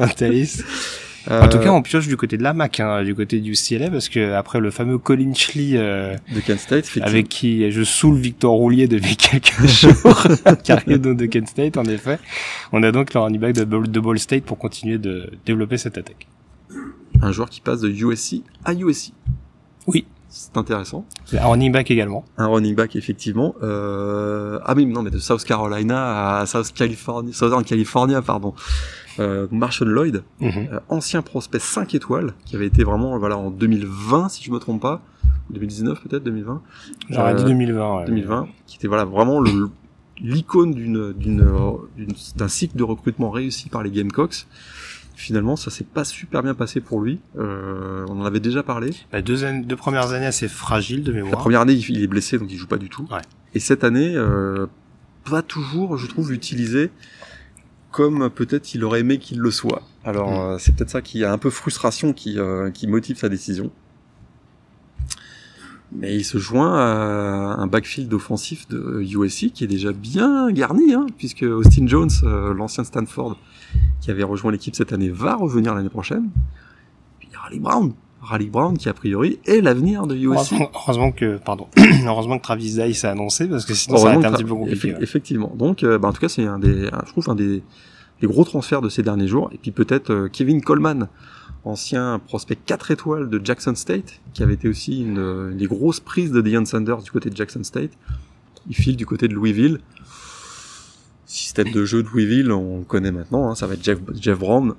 En 1.31 1.47
tout 1.49 1.57
Euh, 1.59 1.63
cas, 1.63 1.71
on 1.71 1.83
pioche 1.83 2.09
du 2.09 2.17
côté 2.17 2.37
de 2.37 2.43
la 2.43 2.53
Mac, 2.53 2.81
hein, 2.81 3.05
du 3.05 3.15
côté 3.15 3.39
du 3.39 3.53
CLA, 3.53 3.91
parce 3.91 4.09
que 4.09 4.33
après 4.33 4.59
le 4.59 4.73
fameux 4.73 4.99
Colin 4.99 5.33
Schley, 5.35 5.75
euh, 5.75 6.17
de 6.35 6.41
Kent 6.41 6.59
State, 6.59 6.89
avec 7.01 7.29
qui 7.29 7.71
je 7.71 7.85
saoule 7.85 8.17
Victor 8.19 8.53
Roulier 8.53 8.89
depuis 8.89 9.17
quelques 9.31 9.65
jours, 9.67 10.27
qui 10.65 10.73
arrive 10.73 10.99
de 11.01 11.27
Kent 11.27 11.47
State, 11.49 11.77
en 11.77 11.85
effet, 11.85 12.19
on 12.73 12.83
a 12.83 12.91
donc 12.91 13.15
le 13.15 13.21
running 13.21 13.41
back 13.41 13.55
de, 13.55 13.63
Ball- 13.65 13.89
de 13.89 14.01
Ball 14.01 14.19
State 14.19 14.43
pour 14.43 14.59
continuer 14.59 14.99
de 14.99 15.31
développer 15.47 15.79
cette 15.79 15.97
attaque. 15.97 16.27
un 17.21 17.31
joueur 17.31 17.49
qui 17.51 17.61
passe 17.61 17.81
de 17.83 17.89
USC 17.89 18.43
à 18.65 18.73
USC. 18.75 19.13
Oui. 19.87 20.05
C'est 20.35 20.57
intéressant. 20.57 21.05
Un 21.35 21.45
running 21.47 21.71
back 21.73 21.91
également. 21.91 22.25
Un 22.39 22.47
running 22.47 22.75
back, 22.75 22.97
effectivement. 22.97 23.55
Euh... 23.63 24.59
Ah 24.65 24.73
oui, 24.75 24.87
non, 24.87 25.03
mais 25.03 25.11
de 25.11 25.19
South 25.19 25.45
Carolina 25.45 26.39
à 26.39 26.47
South 26.47 26.73
California, 26.73 27.33
Southern 27.35 27.63
California, 27.65 28.23
pardon. 28.23 28.55
Euh, 29.19 29.47
Marshall 29.51 29.89
Lloyd, 29.91 30.23
Mhm. 30.41 30.69
euh, 30.73 30.81
ancien 30.89 31.21
prospect 31.21 31.59
5 31.59 31.95
étoiles, 31.95 32.33
qui 32.47 32.57
avait 32.57 32.67
été 32.67 32.83
vraiment, 32.83 33.19
voilà, 33.19 33.37
en 33.37 33.51
2020, 33.51 34.31
si 34.31 34.43
je 34.43 34.51
me 34.51 34.59
trompe 34.59 34.81
pas. 34.81 35.03
2019 35.51 36.01
peut-être, 36.03 36.25
2020. 36.25 36.63
J'aurais 37.11 37.33
Euh, 37.33 37.37
dit 37.37 37.45
2020. 37.45 37.97
ouais. 37.99 38.05
2020, 38.07 38.49
qui 38.67 38.77
était 38.79 38.89
voilà 38.89 39.05
vraiment 39.05 39.39
le 39.39 39.69
l'icône 40.19 40.73
d'une 40.73 41.13
d'une- 41.13 41.77
d'un 42.37 42.49
cycle 42.49 42.77
de 42.77 42.85
recrutement 42.85 43.31
réussi 43.31 43.69
par 43.69 43.83
les 43.83 43.91
Gamecocks. 43.91 44.47
Finalement, 45.23 45.55
ça 45.55 45.71
s'est 45.71 45.85
pas 45.85 46.03
super 46.05 46.43
bien 46.43 46.53
passé 46.53 46.81
pour 46.81 47.01
lui. 47.01 47.21
Euh, 47.39 48.05
on 48.09 48.21
en 48.21 48.25
avait 48.25 48.41
déjà 48.41 48.65
parlé. 48.65 48.91
Bah, 49.13 49.23
deux, 49.23 49.37
premières 49.77 50.11
années 50.11 50.27
assez 50.27 50.49
fragiles 50.49 51.05
de 51.05 51.13
La 51.13 51.23
mémoire. 51.23 51.39
première 51.41 51.61
année, 51.61 51.75
il 51.75 52.03
est 52.03 52.09
blessé, 52.09 52.39
donc 52.39 52.51
il 52.51 52.57
joue 52.59 52.67
pas 52.67 52.77
du 52.77 52.89
tout. 52.89 53.07
Ouais. 53.09 53.21
Et 53.55 53.61
cette 53.61 53.85
année, 53.85 54.15
euh, 54.17 54.67
pas 55.31 55.43
toujours, 55.43 55.97
je 55.97 56.09
trouve, 56.09 56.33
utilisé 56.33 56.91
comme 57.93 58.31
peut-être 58.31 58.75
il 58.75 58.83
aurait 58.83 58.99
aimé 59.01 59.19
qu'il 59.19 59.39
le 59.39 59.53
soit. 59.53 59.83
Alors, 60.05 60.29
Mm. 60.33 60.35
euh, 60.55 60.59
c'est 60.59 60.75
peut-être 60.75 60.91
ça 60.91 61.03
qui 61.03 61.23
a 61.23 61.33
un 61.33 61.39
peu 61.39 61.51
frustration 61.51 62.13
qui, 62.13 62.37
qui 62.75 62.89
motive 62.89 63.17
sa 63.17 63.29
décision. 63.29 63.71
Mais 65.95 66.17
il 66.17 66.25
se 66.25 66.39
joint 66.39 66.75
à 66.75 67.61
un 67.61 67.67
backfield 67.69 68.13
offensif 68.13 68.67
de 68.69 69.03
USC 69.03 69.53
qui 69.53 69.63
est 69.63 69.69
déjà 69.69 69.93
bien 69.93 70.51
garni, 70.51 70.95
hein, 70.95 71.07
puisque 71.19 71.43
Austin 71.45 71.87
Jones, 71.87 72.11
euh, 72.25 72.55
l'ancien 72.55 72.83
Stanford, 72.83 73.39
qui 74.01 74.11
avait 74.11 74.23
rejoint 74.23 74.51
l'équipe 74.53 74.75
cette 74.77 74.93
année, 74.93 75.09
va 75.11 75.37
revenir 75.37 75.75
l'année 75.75 75.89
prochaine. 75.89 76.31
Puis 77.19 77.29
il 77.31 77.33
y 77.33 77.37
a 77.37 77.41
Raleigh 77.41 77.61
Brown. 77.61 77.93
Raleigh 78.21 78.51
Brown 78.51 78.79
qui, 78.79 78.89
a 78.89 78.95
priori, 78.95 79.41
est 79.47 79.61
l'avenir 79.61 80.07
de 80.07 80.15
USC. 80.15 80.53
Heureusement, 80.75 81.11
que, 81.11 81.39
pardon, 81.39 81.67
heureusement 82.07 82.39
que 82.39 82.43
Travis 82.45 82.75
Dye 82.75 82.95
s'est 82.95 83.09
annoncé 83.09 83.49
parce 83.49 83.65
que 83.65 83.75
sinon 83.75 83.97
ça 83.97 84.03
aurait 84.05 84.17
été 84.17 84.27
un 84.27 84.33
petit 84.33 84.45
peu 84.45 84.55
compliqué. 84.55 84.89
effe- 84.93 84.97
ouais. 84.97 85.03
Effectivement. 85.03 85.53
Donc, 85.57 85.83
euh, 85.83 85.99
bah, 85.99 86.09
en 86.09 86.13
tout 86.13 86.21
cas, 86.21 86.29
c'est 86.29 86.47
un 86.47 86.59
des, 86.61 86.87
un- 86.93 87.03
je 87.05 87.11
trouve 87.11 87.29
un 87.31 87.35
des, 87.35 87.63
des 88.21 88.27
gros 88.29 88.45
transferts 88.45 88.81
de 88.81 88.89
ces 88.89 89.03
derniers 89.03 89.27
jours. 89.27 89.51
Et 89.53 89.59
puis 89.59 89.73
peut-être 89.73 90.11
euh, 90.13 90.29
Kevin 90.29 90.61
Coleman, 90.63 91.09
ancien 91.65 92.21
prospect 92.25 92.57
4 92.65 92.93
étoiles 92.93 93.29
de 93.29 93.41
Jackson 93.45 93.75
State, 93.75 94.21
qui 94.35 94.43
avait 94.45 94.55
été 94.55 94.69
aussi 94.69 95.03
une, 95.03 95.19
une 95.51 95.57
des 95.57 95.67
grosses 95.67 95.99
prises 96.01 96.31
de 96.31 96.41
Deion 96.41 96.65
Sanders 96.65 97.03
du 97.03 97.11
côté 97.11 97.29
de 97.29 97.37
Jackson 97.37 97.65
State. 97.65 97.91
Il 98.69 98.77
file 98.77 98.95
du 98.97 99.07
côté 99.07 99.27
de 99.27 99.35
Louisville. 99.35 99.81
Système 101.33 101.71
de 101.71 101.85
jeu 101.87 102.03
de 102.03 102.09
Louisville, 102.09 102.53
on 102.53 102.79
le 102.81 102.85
connaît 102.85 103.11
maintenant. 103.11 103.49
hein, 103.49 103.55
ça 103.55 103.67
va 103.67 103.73
être 103.75 103.83
Jeff, 103.83 103.99
Jeff 104.21 104.39
Brown. 104.39 104.75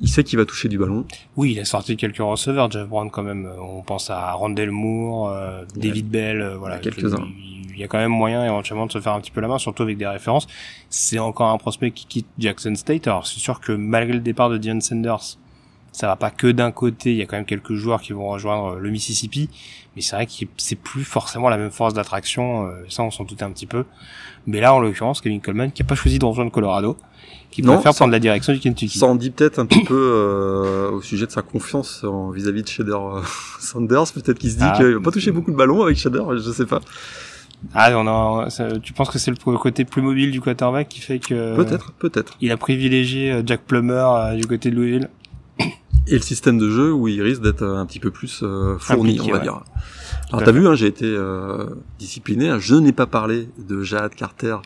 Il 0.00 0.08
sait 0.08 0.22
qu'il 0.22 0.38
va 0.38 0.44
toucher 0.44 0.68
du 0.68 0.78
ballon. 0.78 1.04
Oui, 1.36 1.52
il 1.52 1.58
a 1.60 1.64
sorti 1.64 1.96
quelques 1.96 2.18
receveurs, 2.18 2.70
Jeff 2.70 2.86
Brown 2.88 3.10
quand 3.10 3.24
même. 3.24 3.46
Euh, 3.46 3.60
On 3.60 3.82
pense 3.82 4.10
à 4.10 4.32
Rondell 4.32 4.70
Moore, 4.70 5.30
euh, 5.30 5.62
a- 5.62 5.78
David 5.78 6.08
Bell, 6.08 6.40
euh, 6.40 6.56
voilà. 6.56 6.76
il 6.76 6.84
y 6.84 6.88
a 6.88 6.90
quelques-uns. 6.92 7.26
Il 7.26 7.60
il 7.74 7.80
y 7.80 7.84
a 7.84 7.88
quand 7.88 7.98
même 7.98 8.10
moyen 8.12 8.44
éventuellement 8.44 8.84
de 8.86 8.92
se 8.92 9.00
faire 9.00 9.14
un 9.14 9.20
petit 9.20 9.30
peu 9.30 9.40
la 9.40 9.48
main, 9.48 9.58
surtout 9.58 9.82
avec 9.84 9.96
des 9.96 10.06
références. 10.06 10.46
C'est 10.90 11.18
encore 11.18 11.48
un 11.48 11.56
prospect 11.56 11.90
qui 11.92 12.04
quitte 12.06 12.26
Jackson 12.38 12.74
State. 12.74 13.06
Alors 13.08 13.26
c'est 13.26 13.40
sûr 13.40 13.58
que 13.60 13.72
malgré 13.72 14.12
le 14.12 14.20
départ 14.20 14.50
de 14.50 14.58
Dion 14.58 14.80
Sanders, 14.80 15.38
ça 15.92 16.06
va 16.06 16.16
pas 16.16 16.30
que 16.30 16.46
d'un 16.48 16.70
côté. 16.72 17.10
Il 17.12 17.16
y 17.16 17.22
a 17.22 17.26
quand 17.26 17.36
même 17.36 17.44
quelques 17.46 17.74
joueurs 17.74 18.00
qui 18.00 18.12
vont 18.12 18.28
rejoindre 18.28 18.76
le 18.76 18.90
Mississippi, 18.90 19.48
mais 19.96 20.02
c'est 20.02 20.16
vrai 20.16 20.26
que 20.26 20.32
c'est 20.56 20.76
plus 20.76 21.04
forcément 21.04 21.48
la 21.48 21.56
même 21.58 21.70
force 21.70 21.94
d'attraction. 21.94 22.66
euh, 22.66 22.70
Ça, 22.88 23.02
on 23.02 23.10
s'en 23.10 23.24
doutait 23.24 23.44
un 23.44 23.50
petit 23.50 23.66
peu. 23.66 23.84
Mais 24.46 24.60
là, 24.60 24.72
en 24.74 24.80
l'occurrence, 24.80 25.20
Kevin 25.20 25.40
Coleman, 25.40 25.70
qui 25.72 25.82
a 25.82 25.84
pas 25.84 25.94
choisi 25.94 26.18
de 26.18 26.24
rejoindre 26.24 26.50
Colorado, 26.50 26.96
qui 27.50 27.62
Non, 27.62 27.74
préfère 27.74 27.92
ça- 27.92 27.98
prendre 27.98 28.12
la 28.12 28.18
direction 28.20 28.52
du 28.52 28.60
Kentucky. 28.60 28.98
Ça 28.98 29.06
en 29.06 29.14
dit 29.16 29.30
peut-être 29.30 29.58
un 29.58 29.66
petit 29.66 29.84
peu 29.84 29.94
euh, 29.98 30.90
au 30.92 31.02
sujet 31.02 31.26
de 31.26 31.30
sa 31.32 31.42
confiance 31.42 32.04
en- 32.04 32.30
vis-à-vis 32.30 32.62
de 32.62 32.68
Shader 32.68 32.92
euh, 32.92 33.20
Sanders. 33.60 34.04
Peut-être 34.14 34.38
qu'il 34.38 34.50
se 34.50 34.56
dit 34.56 34.64
Ah. 34.64 34.74
qu'il 34.76 34.86
va 34.94 35.00
pas 35.00 35.10
toucher 35.10 35.30
beaucoup 35.32 35.50
de 35.50 35.56
ballons 35.56 35.82
avec 35.82 35.96
Shader, 35.96 36.22
je 36.36 36.50
sais 36.52 36.66
pas. 36.66 36.80
Ah, 37.74 37.90
on 37.98 38.06
a, 38.06 38.48
ça- 38.48 38.78
tu 38.80 38.94
penses 38.94 39.10
que 39.10 39.18
c'est 39.18 39.30
le 39.30 39.36
côté 39.58 39.84
plus 39.84 40.00
mobile 40.00 40.30
du 40.30 40.40
quarterback 40.40 40.88
qui 40.88 41.00
fait 41.00 41.18
que 41.18 41.54
Peut-être, 41.56 41.92
peut-être. 41.92 42.34
il 42.40 42.50
a 42.52 42.56
privilégié 42.56 43.32
euh, 43.32 43.42
Jack 43.44 43.60
Plummer 43.66 43.92
euh, 44.06 44.36
du 44.36 44.46
côté 44.46 44.70
de 44.70 44.76
Louisville? 44.76 45.08
Et 46.06 46.14
le 46.14 46.20
système 46.22 46.58
de 46.58 46.70
jeu 46.70 46.92
où 46.92 47.08
il 47.08 47.20
risque 47.22 47.42
d'être 47.42 47.64
un 47.64 47.86
petit 47.86 48.00
peu 48.00 48.10
plus 48.10 48.40
euh, 48.42 48.78
fourni, 48.78 49.18
on 49.20 49.26
va 49.26 49.32
ouais. 49.34 49.40
dire. 49.42 49.60
Alors 50.32 50.42
t'as 50.44 50.52
vu, 50.52 50.66
hein, 50.66 50.74
j'ai 50.74 50.86
été 50.86 51.04
euh, 51.06 51.66
discipliné. 51.98 52.48
hein, 52.50 52.58
Je 52.58 52.74
n'ai 52.74 52.92
pas 52.92 53.06
parlé 53.06 53.48
de 53.58 53.82
Jad 53.82 54.14
Carter, 54.14 54.56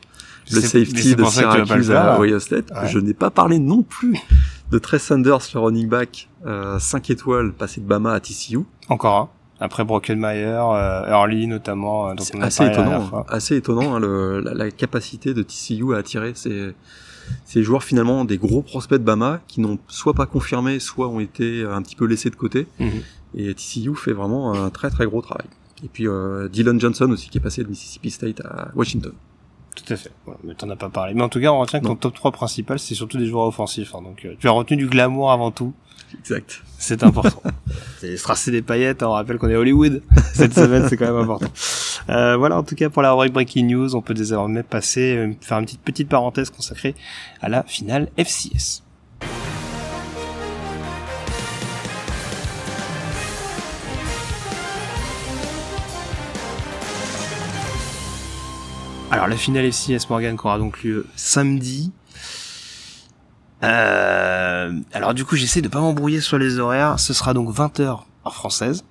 le 0.52 0.60
safety 0.60 1.16
de 1.16 1.24
Syracuse 1.24 1.90
à. 1.90 2.18
Ohio 2.20 2.38
State. 2.38 2.70
Ouais. 2.70 2.88
Je 2.88 2.98
n'ai 2.98 3.14
pas 3.14 3.30
parlé 3.30 3.58
non 3.58 3.82
plus 3.82 4.16
de 4.70 4.78
Trey 4.78 4.98
Sanders, 4.98 5.38
le 5.54 5.60
running 5.60 5.88
back 5.88 6.28
euh, 6.46 6.78
5 6.78 7.10
étoiles 7.10 7.52
passé 7.52 7.80
de 7.80 7.86
Bama 7.86 8.12
à 8.12 8.20
TCU. 8.20 8.60
Encore 8.88 9.16
un. 9.16 9.28
Après 9.60 9.84
Brockenmeyer, 9.84 10.44
euh, 10.46 11.06
Early 11.08 11.46
notamment, 11.46 12.08
euh, 12.10 12.14
dont 12.14 12.24
C'est 12.24 12.36
on 12.36 12.42
assez 12.42 12.64
étonnant, 12.66 13.24
assez 13.28 13.56
étonnant 13.56 13.94
hein, 13.94 14.00
le- 14.00 14.40
la, 14.40 14.52
la 14.52 14.70
capacité 14.70 15.32
de 15.32 15.42
TCU 15.42 15.94
à 15.94 15.98
attirer 15.98 16.32
ces, 16.34 16.74
ces 17.44 17.62
joueurs 17.62 17.82
finalement 17.82 18.24
des 18.24 18.38
gros 18.38 18.62
prospects 18.62 18.98
de 18.98 19.04
Bama 19.04 19.40
qui 19.48 19.60
n'ont 19.60 19.78
soit 19.88 20.14
pas 20.14 20.26
confirmé, 20.26 20.78
soit 20.78 21.08
ont 21.08 21.20
été 21.20 21.64
un 21.64 21.82
petit 21.82 21.96
peu 21.96 22.06
laissés 22.06 22.30
de 22.30 22.36
côté. 22.36 22.66
Mhm. 22.78 23.02
Et 23.36 23.54
TCU 23.54 23.94
fait 23.96 24.12
vraiment 24.12 24.54
un 24.54 24.70
très 24.70 24.90
très 24.90 25.06
gros 25.06 25.20
travail. 25.22 25.46
Et 25.84 25.88
puis 25.88 26.08
euh, 26.08 26.48
Dylan 26.48 26.80
Johnson 26.80 27.10
aussi 27.10 27.28
qui 27.28 27.38
est 27.38 27.40
passé 27.40 27.64
de 27.64 27.68
Mississippi 27.68 28.10
State 28.10 28.40
à 28.40 28.70
Washington. 28.74 29.12
Tout 29.74 29.92
à 29.92 29.96
fait. 29.96 30.10
Voilà, 30.24 30.40
mais 30.44 30.54
t'en 30.54 30.70
as 30.70 30.76
pas 30.76 30.88
parlé. 30.88 31.14
Mais 31.14 31.22
en 31.22 31.28
tout 31.28 31.40
cas, 31.40 31.48
on 31.50 31.58
retient 31.58 31.80
que 31.80 31.86
ton 31.86 31.96
top 31.96 32.14
3 32.14 32.30
principal, 32.32 32.78
c'est 32.78 32.94
surtout 32.94 33.18
des 33.18 33.26
joueurs 33.26 33.46
offensifs. 33.46 33.94
hein. 33.94 34.02
donc, 34.02 34.24
euh, 34.24 34.34
tu 34.38 34.46
as 34.48 34.52
retenu 34.52 34.76
du 34.76 34.86
glamour 34.86 35.32
avant 35.32 35.50
tout. 35.50 35.72
Exact. 36.20 36.62
C'est 36.78 37.02
important. 37.02 37.42
c'est 37.98 38.14
tracer 38.16 38.52
des 38.52 38.62
paillettes. 38.62 39.02
hein, 39.02 39.08
On 39.08 39.12
rappelle 39.12 39.38
qu'on 39.38 39.48
est 39.48 39.54
à 39.56 39.58
Hollywood 39.58 40.00
cette 40.32 40.54
semaine, 40.54 40.88
c'est 40.88 40.96
quand 40.96 41.06
même 41.12 41.16
important. 41.22 41.48
Euh, 42.08 42.36
voilà, 42.36 42.56
en 42.58 42.62
tout 42.62 42.76
cas 42.76 42.88
pour 42.88 43.02
la 43.02 43.12
rubrique 43.12 43.32
Breaking 43.32 43.64
News, 43.66 43.96
on 43.96 44.00
peut 44.02 44.14
désormais 44.14 44.62
passer 44.62 45.16
euh, 45.16 45.32
faire 45.40 45.58
une 45.58 45.64
petite 45.64 45.80
petite 45.82 46.08
parenthèse 46.08 46.50
consacrée 46.50 46.94
à 47.40 47.48
la 47.48 47.64
finale 47.64 48.10
FCS. 48.16 48.82
Alors 59.14 59.28
la 59.28 59.36
finale 59.36 59.70
FCS 59.70 60.10
Morgan 60.10 60.36
qui 60.36 60.44
aura 60.44 60.58
donc 60.58 60.82
lieu 60.82 61.06
samedi. 61.14 61.92
Euh, 63.62 64.72
alors 64.92 65.14
du 65.14 65.24
coup 65.24 65.36
j'essaie 65.36 65.60
de 65.62 65.68
pas 65.68 65.78
m'embrouiller 65.78 66.20
sur 66.20 66.36
les 66.36 66.58
horaires. 66.58 66.98
Ce 66.98 67.14
sera 67.14 67.32
donc 67.32 67.48
20h 67.54 67.82
heure 67.82 68.06
française. 68.24 68.84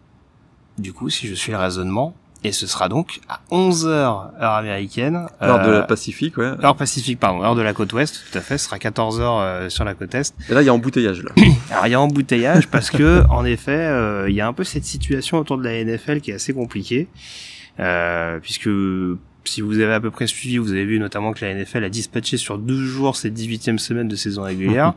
Du 0.77 0.93
coup 0.93 1.09
si 1.09 1.27
je 1.27 1.33
suis 1.33 1.51
le 1.51 1.57
raisonnement. 1.57 2.15
Et 2.45 2.53
ce 2.53 2.67
sera 2.67 2.87
donc 2.87 3.19
à 3.27 3.41
11h 3.51 3.85
heure 4.41 4.53
américaine. 4.53 5.27
Heure 5.41 5.59
de 5.65 5.71
Euh, 5.71 5.79
la 5.79 5.83
Pacifique, 5.83 6.37
ouais. 6.37 6.53
Heure 6.63 6.77
pacifique, 6.77 7.19
pardon, 7.19 7.41
heure 7.43 7.55
de 7.55 7.61
la 7.61 7.73
côte 7.73 7.91
ouest, 7.91 8.21
tout 8.31 8.37
à 8.37 8.41
fait, 8.41 8.57
ce 8.57 8.65
sera 8.65 8.77
14h 8.77 9.21
euh, 9.21 9.69
sur 9.69 9.83
la 9.83 9.93
côte 9.93 10.15
est. 10.15 10.33
Et 10.49 10.53
là, 10.53 10.61
il 10.61 10.65
y 10.65 10.69
a 10.69 10.73
embouteillage 10.73 11.21
là. 11.21 11.31
Alors 11.71 11.87
il 11.87 11.91
y 11.91 11.95
a 11.95 11.99
embouteillage 12.01 12.67
parce 12.69 12.91
que 12.91 13.23
en 13.29 13.43
effet, 13.43 13.71
euh, 13.75 14.29
il 14.29 14.35
y 14.35 14.41
a 14.41 14.47
un 14.47 14.53
peu 14.53 14.63
cette 14.63 14.85
situation 14.85 15.37
autour 15.37 15.57
de 15.57 15.63
la 15.63 15.83
NFL 15.83 16.21
qui 16.21 16.31
est 16.31 16.35
assez 16.35 16.53
compliquée, 16.53 17.09
euh, 17.81 18.39
puisque 18.41 18.69
si 19.45 19.61
vous 19.61 19.79
avez 19.79 19.93
à 19.93 19.99
peu 19.99 20.11
près 20.11 20.27
suivi, 20.27 20.57
vous 20.57 20.71
avez 20.71 20.85
vu 20.85 20.99
notamment 20.99 21.33
que 21.33 21.43
la 21.45 21.53
NFL 21.53 21.83
a 21.83 21.89
dispatché 21.89 22.37
sur 22.37 22.57
12 22.57 22.79
jours 22.79 23.15
cette 23.15 23.33
18e 23.37 23.77
semaine 23.77 24.07
de 24.07 24.15
saison 24.15 24.43
régulière. 24.43 24.93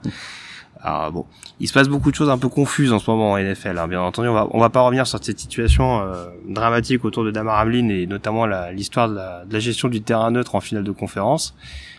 Alors 0.81 1.13
bon, 1.13 1.27
il 1.59 1.69
se 1.69 1.73
passe 1.73 1.89
beaucoup 1.89 2.11
de 2.11 2.17
choses 2.17 2.31
un 2.31 2.39
peu 2.39 2.49
confuses 2.49 2.93
en 2.93 2.99
ce 2.99 3.11
moment 3.11 3.33
en 3.33 3.39
NFL. 3.39 3.79
hein. 3.79 3.89
Bien 3.89 4.01
entendu, 4.01 4.29
on 4.29 4.35
va 4.35 4.49
on 4.51 4.61
va 4.61 4.71
pas 4.71 4.83
revenir 4.83 5.07
sur 5.07 5.23
cette 5.23 5.39
situation 5.41 6.01
euh, 6.03 6.27
dramatique 6.49 7.05
autour 7.05 7.25
de 7.25 7.31
Damar 7.31 7.59
Hamlin 7.61 7.89
et 7.89 8.07
notamment 8.07 8.47
l'histoire 8.73 9.09
de 9.09 9.15
la, 9.15 9.45
de 9.45 9.53
la 9.53 9.59
gestion 9.59 9.89
du 9.89 10.03
terrain 10.03 10.31
neutre 10.31 10.55
en 10.55 10.61
finale 10.61 10.85
de 10.85 10.93
conférence, 10.93 11.55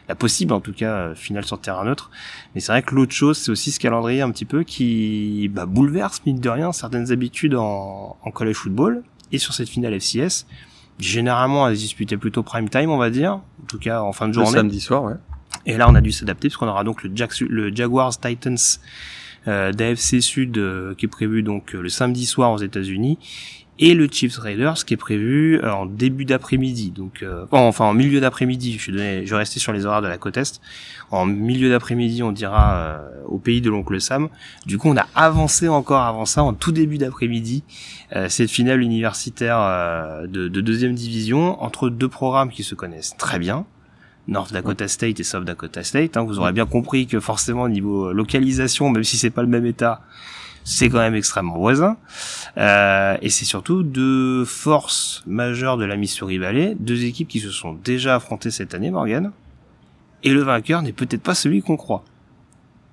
la 0.07 0.15
possible 0.15 0.53
en 0.53 0.61
tout 0.61 0.73
cas 0.73 0.91
euh, 0.91 1.15
finale 1.15 1.43
sur 1.45 1.59
terrain 1.59 1.85
neutre. 1.85 2.11
Mais 2.55 2.61
c'est 2.61 2.71
vrai 2.71 2.81
que 2.83 2.95
l'autre 2.95 3.13
chose, 3.13 3.37
c'est 3.37 3.51
aussi 3.51 3.71
ce 3.71 3.79
calendrier 3.79 4.21
un 4.21 4.31
petit 4.31 4.45
peu 4.45 4.63
qui 4.63 5.49
bah, 5.53 5.65
bouleverse 5.65 6.21
mine 6.25 6.39
de 6.39 6.49
rien 6.49 6.71
certaines 6.71 7.11
habitudes 7.11 7.55
en, 7.55 8.15
en 8.21 8.31
college 8.31 8.55
football 8.55 9.03
et 9.31 9.37
sur 9.39 9.53
cette 9.53 9.69
finale 9.69 9.93
FCS. 9.99 10.45
Généralement, 10.99 11.67
elle 11.67 11.75
se 11.75 11.81
disputait 11.81 12.17
plutôt 12.17 12.43
prime 12.43 12.69
time, 12.69 12.89
on 12.89 12.97
va 12.97 13.09
dire, 13.09 13.33
en 13.33 13.65
tout 13.67 13.77
cas 13.79 14.01
en 14.01 14.13
fin 14.13 14.25
de 14.27 14.31
Le 14.35 14.43
journée. 14.43 14.57
samedi 14.57 14.79
soir, 14.81 15.03
ouais. 15.03 15.13
Et 15.65 15.77
là, 15.77 15.87
on 15.89 15.95
a 15.95 16.01
dû 16.01 16.11
s'adapter 16.11 16.47
parce 16.49 16.57
qu'on 16.57 16.67
aura 16.67 16.83
donc 16.83 17.03
le, 17.03 17.11
le 17.49 17.75
Jaguars 17.75 18.17
Titans 18.17 18.57
d'AFC 19.47 20.21
Sud 20.21 20.57
euh, 20.57 20.93
qui 20.95 21.05
est 21.05 21.09
prévu 21.09 21.43
donc 21.43 21.73
euh, 21.73 21.81
le 21.81 21.89
samedi 21.89 22.25
soir 22.25 22.51
aux 22.51 22.59
États-Unis 22.59 23.17
et 23.79 23.93
le 23.93 24.07
Chiefs 24.11 24.37
Raiders 24.37 24.85
qui 24.85 24.93
est 24.93 24.97
prévu 24.97 25.59
euh, 25.61 25.71
en 25.71 25.85
début 25.85 26.25
d'après-midi. 26.25 26.91
Donc 26.91 27.23
euh, 27.23 27.45
oh, 27.51 27.57
enfin 27.57 27.85
en 27.85 27.93
milieu 27.93 28.19
d'après-midi. 28.19 28.73
Je 28.73 28.79
donné, 28.91 29.25
je 29.25 29.35
rester 29.35 29.59
sur 29.59 29.73
les 29.73 29.85
horaires 29.85 30.01
de 30.01 30.07
la 30.07 30.17
côte 30.17 30.37
est. 30.37 30.61
En 31.11 31.25
milieu 31.25 31.69
d'après-midi, 31.69 32.23
on 32.23 32.31
dira 32.31 32.75
euh, 32.75 32.97
au 33.25 33.37
pays 33.37 33.61
de 33.61 33.69
l'oncle 33.69 33.99
Sam. 34.01 34.29
Du 34.65 34.77
coup, 34.77 34.89
on 34.89 34.97
a 34.97 35.07
avancé 35.15 35.67
encore 35.67 36.01
avant 36.01 36.25
ça 36.25 36.43
en 36.43 36.53
tout 36.53 36.71
début 36.71 36.97
d'après-midi 36.97 37.63
euh, 38.15 38.29
cette 38.29 38.49
finale 38.49 38.81
universitaire 38.81 39.59
euh, 39.59 40.27
de, 40.27 40.47
de 40.47 40.61
deuxième 40.61 40.95
division 40.95 41.61
entre 41.61 41.89
deux 41.89 42.09
programmes 42.09 42.49
qui 42.49 42.63
se 42.63 42.75
connaissent 42.75 43.15
très 43.17 43.39
bien. 43.39 43.65
North 44.27 44.51
Dakota 44.51 44.87
State 44.87 45.19
et 45.19 45.23
South 45.23 45.45
Dakota 45.45 45.83
State. 45.83 46.17
hein. 46.17 46.23
vous 46.23 46.39
aurez 46.39 46.51
bien 46.51 46.65
compris 46.65 47.07
que 47.07 47.19
forcément 47.19 47.63
au 47.63 47.69
niveau 47.69 48.11
localisation, 48.11 48.89
même 48.89 49.03
si 49.03 49.17
c'est 49.17 49.29
pas 49.29 49.41
le 49.41 49.47
même 49.47 49.65
état, 49.65 50.01
c'est 50.63 50.89
quand 50.89 50.99
même 50.99 51.15
extrêmement 51.15 51.57
voisin. 51.57 51.97
Euh, 52.57 53.17
et 53.21 53.29
c'est 53.29 53.45
surtout 53.45 53.83
deux 53.83 54.43
forces 54.43 55.23
majeures 55.25 55.77
de 55.77 55.85
la 55.85 55.95
Missouri 55.95 56.37
Valley, 56.37 56.75
deux 56.79 57.05
équipes 57.05 57.29
qui 57.29 57.39
se 57.39 57.51
sont 57.51 57.73
déjà 57.73 58.15
affrontées 58.15 58.51
cette 58.51 58.73
année, 58.73 58.91
Morgan. 58.91 59.31
Et 60.23 60.31
le 60.31 60.41
vainqueur 60.41 60.81
n'est 60.81 60.93
peut-être 60.93 61.21
pas 61.21 61.35
celui 61.35 61.61
qu'on 61.61 61.77
croit. 61.77 62.03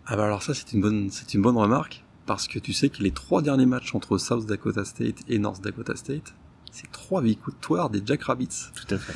Ah 0.07 0.17
bah 0.17 0.27
alors 0.27 0.43
ça, 0.43 0.55
c'est 0.55 0.73
une 0.73 0.83
bonne, 0.83 1.09
c'est 1.11 1.35
une 1.35 1.43
bonne 1.43 1.57
remarque 1.57 2.05
parce 2.27 2.47
que 2.47 2.59
tu 2.59 2.73
sais 2.73 2.91
que 2.91 3.03
les 3.03 3.11
trois 3.11 3.43
derniers 3.43 3.67
matchs 3.67 3.95
entre 3.95 4.19
South 4.19 4.47
Dakota 4.47 4.85
State 4.85 5.17
et 5.29 5.39
North 5.39 5.63
Dakota 5.63 5.97
State, 5.97 6.35
c'est 6.71 6.91
trois 6.93 7.23
victoires 7.23 7.91
des 7.91 8.03
Jackrabbits. 8.05 8.71
Tout 8.75 8.95
à 8.95 8.99
fait. 8.99 9.15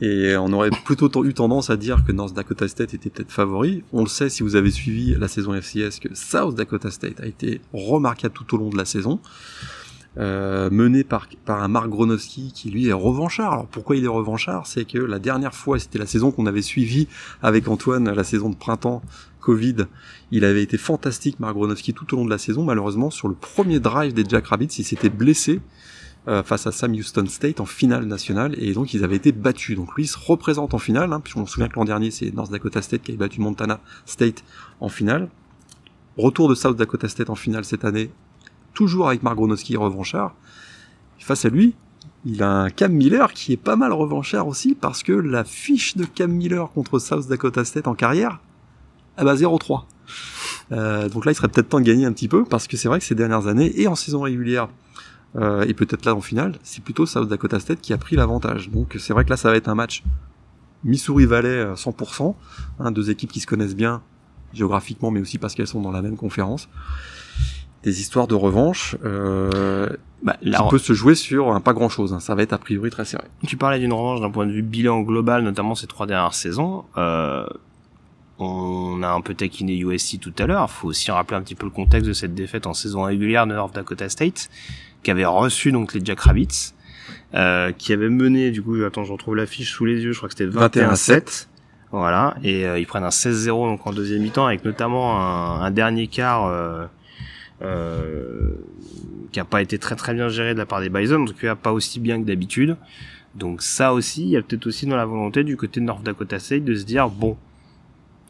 Et 0.00 0.36
on 0.36 0.52
aurait 0.52 0.70
plutôt 0.84 1.24
eu 1.24 1.32
tendance 1.32 1.70
à 1.70 1.76
dire 1.76 2.04
que 2.06 2.12
North 2.12 2.34
Dakota 2.34 2.68
State 2.68 2.94
était 2.94 3.08
peut-être 3.08 3.32
favori. 3.32 3.82
On 3.92 4.02
le 4.02 4.08
sait 4.08 4.28
si 4.28 4.42
vous 4.42 4.56
avez 4.56 4.70
suivi 4.70 5.14
la 5.14 5.28
saison 5.28 5.54
FCS 5.54 6.00
que 6.00 6.08
South 6.14 6.54
Dakota 6.54 6.90
State 6.90 7.20
a 7.20 7.26
été 7.26 7.60
remarquable 7.72 8.34
tout 8.34 8.54
au 8.54 8.58
long 8.58 8.68
de 8.68 8.76
la 8.76 8.84
saison. 8.84 9.20
Euh, 10.18 10.70
mené 10.70 11.04
par, 11.04 11.28
par 11.44 11.62
un 11.62 11.68
Mark 11.68 11.90
Gronowski 11.90 12.50
qui 12.54 12.70
lui 12.70 12.88
est 12.88 12.92
revanchard. 12.92 13.52
Alors 13.52 13.66
pourquoi 13.66 13.96
il 13.96 14.04
est 14.04 14.08
revanchard? 14.08 14.66
C'est 14.66 14.86
que 14.86 14.98
la 14.98 15.18
dernière 15.18 15.54
fois, 15.54 15.78
c'était 15.78 15.98
la 15.98 16.06
saison 16.06 16.30
qu'on 16.30 16.46
avait 16.46 16.62
suivie 16.62 17.06
avec 17.42 17.68
Antoine, 17.68 18.10
la 18.10 18.24
saison 18.24 18.48
de 18.48 18.56
printemps 18.56 19.02
Covid, 19.46 19.86
il 20.32 20.44
avait 20.44 20.64
été 20.64 20.76
fantastique 20.76 21.38
Mark 21.38 21.54
Gronowski 21.54 21.94
tout 21.94 22.12
au 22.12 22.16
long 22.16 22.24
de 22.24 22.30
la 22.30 22.38
saison. 22.38 22.64
Malheureusement, 22.64 23.10
sur 23.10 23.28
le 23.28 23.34
premier 23.34 23.78
drive 23.78 24.12
des 24.12 24.24
Jackrabbits, 24.28 24.66
il 24.78 24.84
s'était 24.84 25.08
blessé 25.08 25.60
euh, 26.28 26.42
face 26.42 26.66
à 26.66 26.72
Sam 26.72 26.92
Houston 26.92 27.26
State 27.26 27.60
en 27.60 27.66
finale 27.66 28.04
nationale 28.04 28.54
et 28.58 28.72
donc 28.72 28.94
ils 28.94 29.04
avaient 29.04 29.16
été 29.16 29.32
battus. 29.32 29.76
Donc 29.76 29.94
lui 29.94 30.06
se 30.06 30.18
représente 30.18 30.74
en 30.74 30.78
finale, 30.78 31.12
hein, 31.12 31.20
puisqu'on 31.20 31.46
se 31.46 31.52
souvient 31.52 31.68
que 31.68 31.76
l'an 31.76 31.84
dernier 31.84 32.10
c'est 32.10 32.34
North 32.34 32.50
Dakota 32.50 32.82
State 32.82 33.02
qui 33.02 33.12
avait 33.12 33.18
battu 33.18 33.40
Montana 33.40 33.80
State 34.06 34.42
en 34.80 34.88
finale. 34.88 35.28
Retour 36.16 36.48
de 36.48 36.54
South 36.54 36.76
Dakota 36.76 37.08
State 37.08 37.30
en 37.30 37.34
finale 37.34 37.64
cette 37.64 37.84
année, 37.84 38.10
toujours 38.74 39.08
avec 39.08 39.22
Mark 39.22 39.36
Gronowski 39.36 39.76
revanchard. 39.76 40.34
Face 41.18 41.44
à 41.44 41.48
lui, 41.48 41.74
il 42.24 42.42
a 42.42 42.50
un 42.50 42.70
Cam 42.70 42.92
Miller 42.92 43.32
qui 43.32 43.52
est 43.52 43.56
pas 43.56 43.76
mal 43.76 43.92
revanchard 43.92 44.48
aussi 44.48 44.74
parce 44.74 45.02
que 45.02 45.12
la 45.12 45.44
fiche 45.44 45.96
de 45.96 46.04
Cam 46.04 46.32
Miller 46.32 46.70
contre 46.72 46.98
South 46.98 47.28
Dakota 47.28 47.64
State 47.64 47.86
en 47.86 47.94
carrière, 47.94 48.40
ah 49.16 49.24
bah 49.24 49.34
0-3. 49.34 49.84
Euh, 50.72 51.08
donc 51.08 51.24
là, 51.24 51.32
il 51.32 51.34
serait 51.34 51.48
peut-être 51.48 51.68
temps 51.68 51.80
de 51.80 51.84
gagner 51.84 52.04
un 52.04 52.12
petit 52.12 52.28
peu 52.28 52.44
parce 52.44 52.66
que 52.66 52.76
c'est 52.76 52.88
vrai 52.88 52.98
que 52.98 53.04
ces 53.04 53.14
dernières 53.14 53.46
années 53.46 53.80
et 53.80 53.86
en 53.86 53.94
saison 53.94 54.22
régulière 54.22 54.68
euh, 55.36 55.64
et 55.68 55.74
peut-être 55.74 56.04
là 56.06 56.14
en 56.14 56.20
finale, 56.20 56.54
c'est 56.62 56.82
plutôt 56.82 57.06
South 57.06 57.28
Dakota 57.28 57.60
State 57.60 57.80
qui 57.80 57.92
a 57.92 57.98
pris 57.98 58.16
l'avantage. 58.16 58.70
Donc 58.70 58.96
c'est 58.98 59.12
vrai 59.12 59.24
que 59.24 59.30
là, 59.30 59.36
ça 59.36 59.50
va 59.50 59.56
être 59.56 59.68
un 59.68 59.74
match 59.74 60.02
Missouri 60.84 61.26
Valley 61.26 61.48
euh, 61.48 61.74
100%, 61.74 62.34
hein, 62.80 62.90
deux 62.92 63.10
équipes 63.10 63.32
qui 63.32 63.40
se 63.40 63.46
connaissent 63.46 63.76
bien 63.76 64.02
géographiquement, 64.52 65.10
mais 65.10 65.20
aussi 65.20 65.38
parce 65.38 65.54
qu'elles 65.54 65.66
sont 65.66 65.80
dans 65.82 65.90
la 65.92 66.02
même 66.02 66.16
conférence. 66.16 66.68
Des 67.82 68.00
histoires 68.00 68.26
de 68.26 68.34
revanche 68.34 68.96
euh, 69.04 69.88
Bah, 70.22 70.36
qui 70.42 70.48
la- 70.48 70.62
peut 70.64 70.78
se 70.78 70.92
jouer 70.92 71.14
sur 71.14 71.60
pas 71.62 71.72
grand-chose. 71.72 72.12
hein. 72.14 72.20
Ça 72.20 72.34
va 72.34 72.42
être 72.42 72.52
a 72.52 72.58
priori 72.58 72.90
très 72.90 73.04
serré. 73.04 73.24
Tu 73.46 73.56
parlais 73.56 73.78
d'une 73.78 73.92
revanche 73.92 74.20
d'un 74.20 74.30
point 74.30 74.46
de 74.46 74.52
vue 74.52 74.62
bilan 74.62 75.02
global, 75.02 75.42
notamment 75.44 75.74
ces 75.74 75.86
trois 75.86 76.06
dernières 76.06 76.34
saisons. 76.34 76.84
Euh, 76.96 77.46
on 78.38 79.02
a 79.02 79.08
un 79.08 79.20
peu 79.20 79.34
taquiné 79.34 79.76
USC 79.78 80.18
tout 80.20 80.32
à 80.38 80.46
l'heure. 80.46 80.66
Il 80.68 80.72
faut 80.72 80.88
aussi 80.88 81.10
rappeler 81.10 81.36
un 81.36 81.42
petit 81.42 81.54
peu 81.54 81.66
le 81.66 81.70
contexte 81.70 82.06
de 82.08 82.12
cette 82.12 82.34
défaite 82.34 82.66
en 82.66 82.74
saison 82.74 83.02
régulière 83.02 83.46
de 83.46 83.54
North 83.54 83.74
Dakota 83.74 84.08
State, 84.08 84.50
qui 85.02 85.10
avait 85.10 85.24
reçu 85.24 85.72
donc 85.72 85.94
les 85.94 86.04
Jackrabbits, 86.04 86.72
euh, 87.34 87.72
qui 87.72 87.92
avait 87.92 88.08
mené, 88.08 88.50
du 88.50 88.62
coup, 88.62 88.82
attends, 88.84 89.04
je 89.04 89.12
retrouve 89.12 89.36
l'affiche 89.36 89.72
sous 89.72 89.84
les 89.84 90.02
yeux, 90.02 90.12
je 90.12 90.18
crois 90.18 90.28
que 90.28 90.34
c'était 90.36 90.50
21-7. 90.50 91.48
Voilà, 91.92 92.36
et 92.42 92.66
euh, 92.66 92.78
ils 92.78 92.86
prennent 92.86 93.04
un 93.04 93.10
16-0 93.10 93.46
donc 93.46 93.86
en 93.86 93.92
deuxième 93.92 94.22
mi-temps, 94.22 94.46
avec 94.46 94.64
notamment 94.64 95.20
un, 95.20 95.62
un 95.62 95.70
dernier 95.70 96.08
quart 96.08 96.46
euh, 96.46 96.84
euh, 97.62 98.50
qui 99.30 99.38
a 99.38 99.44
pas 99.44 99.62
été 99.62 99.78
très 99.78 99.94
très 99.94 100.12
bien 100.12 100.28
géré 100.28 100.52
de 100.52 100.58
la 100.58 100.66
part 100.66 100.80
des 100.80 100.88
Bison, 100.88 101.22
en 101.22 101.24
tout 101.24 101.34
cas 101.34 101.54
pas 101.54 101.72
aussi 101.72 102.00
bien 102.00 102.20
que 102.20 102.26
d'habitude. 102.26 102.76
Donc 103.36 103.62
ça 103.62 103.92
aussi, 103.92 104.22
il 104.22 104.28
y 104.30 104.36
a 104.36 104.42
peut-être 104.42 104.66
aussi 104.66 104.86
dans 104.86 104.96
la 104.96 105.04
volonté 105.04 105.44
du 105.44 105.56
côté 105.56 105.80
de 105.80 105.84
North 105.84 106.02
Dakota 106.02 106.38
State 106.38 106.64
de 106.64 106.74
se 106.74 106.84
dire 106.84 107.08
bon, 107.08 107.36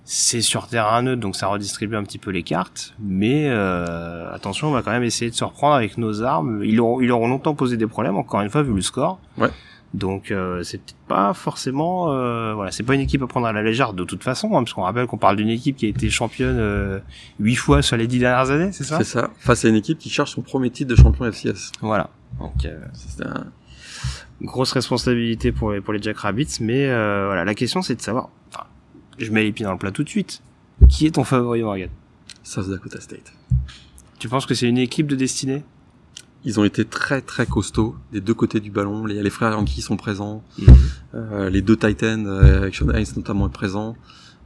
C'est 0.09 0.41
sur 0.41 0.69
terrain 0.69 1.03
neutre, 1.03 1.21
donc 1.21 1.35
ça 1.35 1.49
redistribue 1.49 1.97
un 1.97 2.05
petit 2.05 2.19
peu 2.19 2.31
les 2.31 2.45
cartes. 2.45 2.95
Mais 3.01 3.49
euh, 3.49 4.33
attention, 4.33 4.69
on 4.69 4.71
va 4.71 4.83
quand 4.83 4.93
même 4.93 5.03
essayer 5.03 5.31
de 5.33 5.35
se 5.37 5.43
reprendre 5.43 5.75
avec 5.75 5.99
nos 5.99 6.23
armes. 6.23 6.63
Ils 6.65 6.79
auront, 6.81 7.01
ils 7.01 7.11
auront 7.11 7.27
longtemps 7.27 7.55
posé 7.57 7.77
des 7.77 7.89
problèmes, 7.89 8.17
encore 8.17 8.41
une 8.41 8.49
fois, 8.51 8.63
vu 8.63 8.73
le 8.73 8.83
score. 8.83 9.19
Ouais. 9.37 9.49
Donc 9.95 10.31
euh, 10.31 10.63
c'est 10.63 10.79
peut-être 10.79 10.97
pas 11.09 11.33
forcément, 11.35 12.13
euh, 12.13 12.53
voilà, 12.55 12.71
c'est 12.71 12.83
pas 12.85 12.95
une 12.95 13.01
équipe 13.01 13.23
à 13.23 13.27
prendre 13.27 13.47
à 13.47 13.53
la 13.53 13.63
légère 13.63 13.95
de 13.95 14.05
toute 14.05 14.23
façon, 14.23 14.49
hein, 14.55 14.63
parce 14.63 14.75
qu'on 14.75 14.83
rappelle 14.83 15.07
qu'on 15.07 15.17
parle 15.19 15.37
d'une 15.37 15.49
équipe 15.49 15.77
qui 15.77 15.87
a 15.87 15.89
été 15.89 16.09
championne 16.11 16.59
euh, 16.59 16.99
huit 17.41 17.55
fois 17.57 17.83
sur 17.83 17.97
les 17.97 18.07
dix 18.07 18.19
dernières 18.19 18.51
années, 18.51 18.71
c'est 18.73 18.85
ça? 18.85 18.99
C'est 18.99 19.05
ça. 19.05 19.31
Face 19.39 19.65
à 19.65 19.69
une 19.69 19.77
équipe 19.77 19.99
qui 19.99 20.11
cherche 20.11 20.33
son 20.35 20.43
premier 20.43 20.71
titre 20.71 20.91
de 20.91 20.97
champion 20.97 21.25
FCS. 21.33 21.73
Voilà. 21.81 22.11
Donc 22.39 22.65
euh, 22.65 22.79
C'est 22.95 23.25
un- 23.27 23.47
grosse 24.43 24.73
responsabilité 24.73 25.51
pour 25.51 25.73
les, 25.73 25.81
pour 25.81 25.95
les 25.95 26.03
Jack 26.03 26.19
Rabbits, 26.19 26.59
mais 26.61 26.87
euh, 26.91 27.25
voilà, 27.27 27.45
la 27.47 27.55
question 27.55 27.81
c'est 27.81 27.95
de 27.95 28.03
savoir, 28.03 28.29
je 29.19 29.31
mets 29.31 29.43
les 29.45 29.53
pieds 29.53 29.65
dans 29.65 29.73
le 29.73 29.79
plat 29.79 29.91
tout 29.93 30.05
de 30.05 30.09
suite. 30.09 30.43
Qui 30.89 31.07
est 31.07 31.13
ton 31.13 31.25
favori, 31.25 31.63
Morgan? 31.63 31.89
South 32.43 32.69
Dakota 32.69 33.01
State. 33.01 33.33
Tu 34.19 34.29
penses 34.29 34.47
que 34.47 34.55
c'est 34.55 34.69
une 34.69 34.79
équipe 34.79 35.07
de 35.07 35.17
destinée? 35.17 35.65
Ils 36.45 36.61
ont 36.61 36.65
été 36.65 36.85
très 36.85 37.21
très 37.23 37.45
costauds 37.47 37.97
des 38.13 38.21
deux 38.21 38.35
côtés 38.35 38.61
du 38.61 38.71
ballon. 38.71 39.05
Les, 39.05 39.23
les 39.23 39.31
frères 39.31 39.51
Yankee 39.53 39.81
sont 39.81 39.97
présents. 39.97 40.45
Euh, 41.15 41.51
les 41.51 41.61
deux 41.63 41.77
Titans, 41.77 42.25
euh, 42.27 42.59
avec 42.59 42.75
Sean 42.75 42.89
Hayes 42.91 43.09
notamment 43.17 43.49
est 43.49 43.53
présent. 43.53 43.97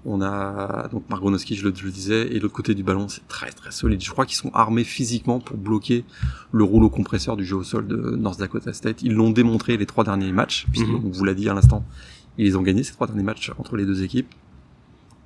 On 0.06 0.22
a 0.22 0.88
donc 0.90 1.02
Margonoski, 1.10 1.56
je 1.56 1.68
le, 1.68 1.74
je 1.76 1.84
le 1.84 1.90
disais, 1.90 2.34
et 2.34 2.40
l'autre 2.40 2.54
côté 2.54 2.74
du 2.74 2.82
ballon, 2.82 3.08
c'est 3.08 3.26
très 3.28 3.50
très 3.50 3.70
solide. 3.70 4.02
Je 4.02 4.10
crois 4.10 4.24
qu'ils 4.24 4.36
sont 4.38 4.50
armés 4.54 4.84
physiquement 4.84 5.40
pour 5.40 5.58
bloquer 5.58 6.04
le 6.52 6.64
rouleau 6.64 6.88
compresseur 6.88 7.36
du 7.36 7.44
jeu 7.44 7.56
au 7.56 7.64
sol 7.64 7.86
de 7.86 7.96
North 8.16 8.38
Dakota 8.40 8.72
State. 8.72 9.02
Ils 9.02 9.12
l'ont 9.12 9.30
démontré 9.30 9.76
les 9.76 9.84
trois 9.84 10.04
derniers 10.04 10.32
matchs, 10.32 10.66
puisqu'on 10.72 11.00
Mhm. 11.00 11.10
vous 11.12 11.24
l'a 11.24 11.34
dit 11.34 11.50
à 11.50 11.54
l'instant, 11.54 11.84
ils 12.38 12.56
ont 12.56 12.62
gagnés 12.62 12.82
ces 12.82 12.92
trois 12.92 13.08
derniers 13.08 13.22
matchs 13.24 13.52
entre 13.58 13.76
les 13.76 13.84
deux 13.84 14.02
équipes. 14.02 14.32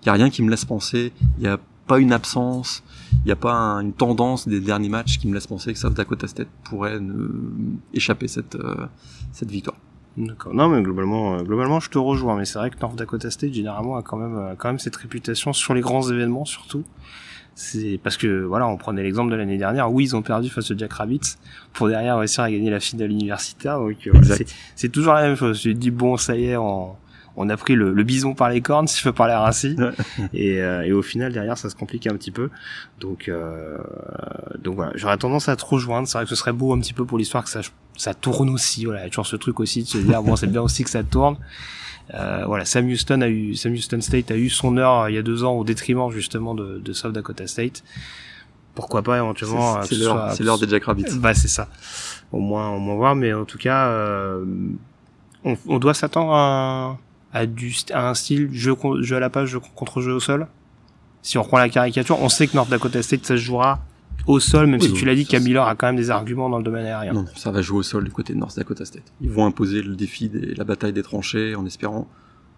Il 0.05 0.07
y 0.07 0.11
a 0.11 0.13
rien 0.13 0.31
qui 0.31 0.43
me 0.43 0.51
laisse 0.51 0.65
penser, 0.65 1.13
il 1.39 1.43
n'y 1.43 1.49
a 1.49 1.59
pas 1.87 1.99
une 1.99 2.13
absence, 2.13 2.83
il 3.13 3.27
n'y 3.27 3.33
a 3.33 3.37
pas 3.37 3.53
un- 3.55 3.81
une 3.81 3.93
tendance 3.93 4.47
des 4.49 4.61
derniers 4.61 4.89
matchs 4.89 5.19
qui 5.19 5.29
me 5.29 5.35
laisse 5.35 5.47
penser 5.47 5.73
que 5.73 5.79
South 5.79 5.95
Dakota 5.95 6.27
State 6.29 6.49
pourrait 6.65 7.01
ne, 7.01 7.27
échapper 7.93 8.29
cette 8.29 8.55
euh, 8.57 8.87
cette 9.33 9.51
victoire. 9.51 9.77
D'accord. 10.17 10.55
Non, 10.55 10.69
mais 10.69 10.81
globalement, 10.83 11.35
euh, 11.35 11.43
globalement, 11.43 11.81
je 11.81 11.91
te 11.91 11.99
rejoins. 11.99 12.37
Mais 12.37 12.45
c'est 12.45 12.59
vrai 12.59 12.71
que 12.71 12.79
North 12.81 12.97
Dakota 12.97 13.31
State 13.31 13.53
généralement 13.53 13.97
a 13.97 14.03
quand 14.03 14.17
même, 14.17 14.37
euh, 14.37 14.55
quand 14.57 14.69
même 14.69 14.79
cette 14.79 14.95
réputation 14.97 15.53
sur 15.53 15.75
les 15.75 15.81
grands 15.81 16.09
événements, 16.09 16.45
surtout. 16.45 16.85
C'est 17.57 17.99
parce 18.03 18.17
que 18.17 18.43
voilà, 18.45 18.67
on 18.67 18.77
prenait 18.77 19.03
l'exemple 19.03 19.31
de 19.31 19.37
l'année 19.37 19.59
dernière. 19.59 19.91
Oui, 19.93 20.05
ils 20.05 20.17
ont 20.17 20.23
perdu 20.23 20.49
face 20.51 20.71
aux 20.71 20.77
Jack 20.79 20.93
Rabbits 20.95 21.37
pour 21.73 21.89
derrière 21.89 22.19
réussir 22.19 22.43
à 22.45 22.51
gagner 22.51 22.71
la 22.71 22.81
finale 22.81 23.11
universitaire. 23.11 23.79
Donc 23.79 23.97
euh, 24.07 24.13
c'est- 24.77 24.89
toujours 24.89 25.15
la 25.15 25.23
même 25.23 25.37
chose. 25.37 25.61
Je 25.63 25.71
dis 25.71 25.91
bon, 25.91 26.17
ça 26.17 26.37
y 26.37 26.47
est, 26.47 26.57
on, 26.57 26.93
on 27.37 27.49
a 27.49 27.57
pris 27.57 27.75
le, 27.75 27.93
le 27.93 28.03
bison 28.05 28.35
par 28.35 28.51
les 28.51 28.61
cornes, 28.61 28.87
si 28.89 28.99
je 28.99 29.05
peux 29.05 29.13
parler 29.13 29.35
ainsi. 29.35 29.77
Et, 30.33 30.61
euh, 30.63 30.83
et 30.83 30.93
au 30.93 31.03
final, 31.03 31.33
derrière, 31.33 31.59
ça 31.59 31.71
se 31.71 31.75
complique 31.75 32.07
un 32.07 32.15
petit 32.17 32.31
peu. 32.31 32.51
Donc, 33.01 33.29
euh, 33.29 33.79
donc 34.63 34.77
voilà, 34.77 34.93
j'aurais 34.95 35.19
tendance 35.19 35.49
à 35.49 35.57
te 35.57 35.65
rejoindre. 35.65 36.09
C'est 36.09 36.19
vrai 36.19 36.25
que 36.25 36.31
ce 36.31 36.37
serait 36.37 36.53
beau 36.53 36.73
un 36.73 36.81
petit 36.81 36.93
peu 36.93 37.05
pour 37.05 37.19
l'histoire 37.19 37.45
que 37.45 37.51
ça, 37.51 37.61
ça 37.97 38.15
tourne 38.15 38.51
aussi. 38.51 38.85
Voilà, 38.85 39.01
il 39.01 39.05
y 39.05 39.07
a 39.07 39.11
toujours 39.11 39.27
ce 39.27 39.37
truc 39.37 39.61
aussi 39.61 39.83
de 39.83 39.89
se 39.89 39.99
dire 39.99 40.23
bon, 40.23 40.37
c'est 40.37 40.47
bien 40.47 40.63
aussi 40.63 40.85
que 40.85 40.91
ça 40.91 41.03
tourne. 41.03 41.37
Euh, 42.13 42.45
voilà, 42.47 42.65
Sam 42.65 42.87
Houston 42.87 43.23
a 43.23 43.29
eu, 43.29 43.55
Sam 43.55 43.73
Houston 43.73 44.01
State 44.03 44.31
a 44.31 44.37
eu 44.37 44.51
son 44.51 44.77
heure 44.77 45.01
euh, 45.03 45.11
il 45.11 45.15
y 45.15 45.19
a 45.19 45.23
deux 45.23 45.43
ans 45.43 45.53
au 45.53 45.65
détriment 45.65 46.11
justement 46.11 46.55
de, 46.55 46.79
de 46.79 46.93
South 46.93 47.13
Dakota 47.13 47.47
State. 47.47 47.83
Pourquoi 48.75 49.03
pas 49.03 49.17
éventuellement 49.17 49.79
euh, 49.79 49.83
C'est 49.85 49.95
ce 49.95 50.43
l'heure, 50.43 50.59
des 50.59 50.69
Jack 50.69 50.85
Rabbits. 50.85 51.17
bah 51.19 51.33
c'est 51.33 51.49
ça. 51.49 51.69
Au 52.33 52.41
moins, 52.41 52.71
au 52.71 52.79
moins 52.79 52.97
voir, 52.97 53.15
mais 53.15 53.33
en 53.33 53.45
tout 53.45 53.59
cas, 53.59 53.87
euh, 53.87 54.45
on, 55.45 55.57
on 55.67 55.79
doit 55.79 55.95
s'attendre 55.95 56.35
à, 56.35 56.99
à 57.35 57.45
du 57.47 57.75
à 57.93 58.09
un 58.09 58.15
style 58.15 58.49
jeu, 58.53 58.75
jeu 59.01 59.17
à 59.17 59.21
la 59.21 59.29
page, 59.29 59.49
jeu 59.51 59.61
contre 59.75 60.01
jeu 60.01 60.13
au 60.15 60.21
sol. 60.21 60.47
Si 61.21 61.37
on 61.37 61.43
reprend 61.43 61.59
la 61.59 61.69
caricature, 61.69 62.19
on 62.23 62.29
sait 62.31 62.47
que 62.47 62.55
North 62.57 62.71
Dakota 62.71 63.03
State 63.03 63.27
ça 63.27 63.35
se 63.37 63.43
jouera 63.43 63.81
au 64.27 64.41
sol, 64.41 64.67
même 64.69 64.81
Oui, 64.81 64.87
si 64.87 64.93
oui, 64.93 64.99
tu 64.99 65.05
l'as 65.05 65.15
dit, 65.15 65.25
ça, 65.25 65.33
Camiller 65.33 65.59
a 65.59 65.75
quand 65.75 65.87
même 65.87 65.97
des 65.97 66.11
arguments 66.11 66.49
dans 66.49 66.57
le 66.59 66.65
domaine 66.65 66.87
aérien. 66.87 67.13
Non, 67.13 67.23
non, 67.25 67.29
ça 67.37 67.51
va 67.51 67.61
jouer 67.61 67.79
au 67.79 67.83
sol 67.83 68.05
du 68.05 68.11
côté 68.11 68.33
de 68.33 68.39
North 68.39 68.57
Dakota 68.57 68.85
State. 68.87 69.13
Ils 69.21 69.31
vont 69.31 69.45
imposer 69.45 69.83
le 69.83 69.97
défi 69.97 70.29
de 70.31 70.55
la 70.57 70.65
bataille 70.65 70.93
des 70.95 71.03
tranchées 71.03 71.55
en 71.55 71.67
espérant, 71.67 72.09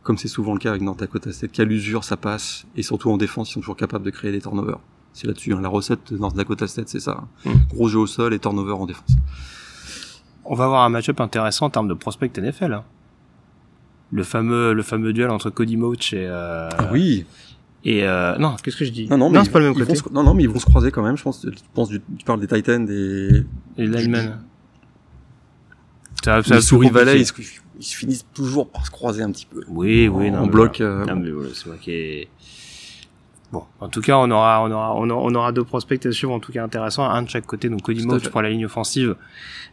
comme 0.02 0.16
c'est 0.18 0.28
souvent 0.28 0.52
le 0.52 0.58
cas 0.60 0.70
avec 0.70 0.82
North 0.82 1.00
Dakota 1.00 1.32
State, 1.32 1.50
qu'à 1.52 1.64
l'usure 1.64 2.04
ça 2.04 2.16
passe 2.16 2.66
et 2.76 2.82
surtout 2.82 3.10
en 3.10 3.16
défense 3.16 3.50
ils 3.50 3.54
sont 3.54 3.60
toujours 3.60 3.76
capables 3.76 4.04
de 4.04 4.10
créer 4.10 4.30
des 4.30 4.40
turnovers. 4.40 4.78
C'est 5.12 5.26
là-dessus, 5.26 5.54
hein. 5.54 5.60
la 5.62 5.68
recette 5.68 6.12
de 6.12 6.18
North 6.18 6.36
Dakota 6.36 6.66
State 6.68 6.88
c'est 6.88 7.00
ça. 7.00 7.22
hein. 7.46 7.50
Mm. 7.50 7.74
Gros 7.74 7.88
jeu 7.88 7.98
au 8.00 8.06
sol 8.06 8.34
et 8.34 8.38
turnover 8.38 8.72
en 8.72 8.86
défense. 8.86 9.10
On 10.44 10.54
va 10.54 10.64
avoir 10.66 10.84
un 10.84 10.88
match-up 10.90 11.20
intéressant 11.20 11.66
en 11.66 11.70
termes 11.70 11.88
de 11.88 11.94
prospect 11.94 12.30
NFL. 12.36 12.72
hein. 12.74 12.84
Le 14.12 14.22
fameux, 14.22 14.72
le 14.72 14.82
fameux 14.82 15.12
duel 15.12 15.30
entre 15.30 15.50
Cody 15.50 15.76
Mauch 15.76 16.12
et, 16.12 16.26
euh, 16.28 16.68
Ah 16.78 16.88
oui. 16.92 17.26
et 17.84 18.04
euh, 18.04 18.36
non, 18.38 18.54
qu'est-ce 18.62 18.76
que 18.76 18.84
je 18.84 18.92
dis? 18.92 19.08
Non, 19.08 19.18
non, 19.18 19.30
mais 19.30 19.42
c'est 19.44 19.50
pas 19.50 19.58
le 19.58 19.64
même 19.66 19.74
ils 19.74 19.80
côté. 19.80 19.94
vont 19.98 20.08
se- 20.08 20.12
non, 20.14 20.22
non, 20.22 20.32
mais 20.34 20.44
ils 20.44 20.48
vont 20.48 20.58
se 20.60 20.64
croiser 20.66 20.90
quand 20.92 21.02
même. 21.02 21.16
Je 21.16 21.22
pense. 21.24 21.40
Tu 21.40 21.50
penses 21.74 21.88
du, 21.88 22.00
tu 22.18 22.24
parles 22.24 22.40
des 22.40 22.46
Titans, 22.46 22.84
des 22.86 23.44
Et 23.76 23.86
linemen. 23.86 24.40
Ça, 26.24 26.40
des 26.40 26.60
Souris 26.60 26.90
Valley. 26.90 27.20
Ils, 27.20 27.26
se- 27.26 27.32
ils 27.78 27.84
se 27.84 27.96
finissent 27.96 28.26
toujours 28.34 28.68
par 28.68 28.84
se 28.86 28.90
croiser 28.90 29.22
un 29.22 29.30
petit 29.30 29.46
peu. 29.46 29.62
Oui, 29.68 30.08
oui, 30.08 30.30
non. 30.30 30.40
en 30.40 30.46
bloc. 30.46 30.76
voilà. 30.78 30.92
euh, 30.92 31.04
Non, 31.06 31.16
mais 31.16 31.30
voilà, 31.30 31.50
c'est 31.54 31.66
moi 31.66 31.76
qui 31.80 31.90
ai- 31.92 32.28
Bon, 33.52 33.62
en 33.80 33.88
tout 33.88 34.00
cas, 34.00 34.16
on 34.18 34.30
aura, 34.30 34.62
on 34.64 34.70
aura, 34.70 34.94
on 34.96 35.08
aura, 35.08 35.22
on 35.22 35.34
aura 35.34 35.52
deux 35.52 35.62
prospects 35.64 36.04
à 36.04 36.10
suivre, 36.12 36.32
en 36.32 36.40
tout 36.40 36.50
cas 36.52 36.64
intéressants, 36.64 37.08
un 37.08 37.22
de 37.22 37.28
chaque 37.30 37.46
côté. 37.46 37.68
Donc 37.68 37.82
Cody 37.82 38.02
fait. 38.24 38.30
pour 38.30 38.42
la 38.42 38.50
ligne 38.50 38.66
offensive 38.66 39.14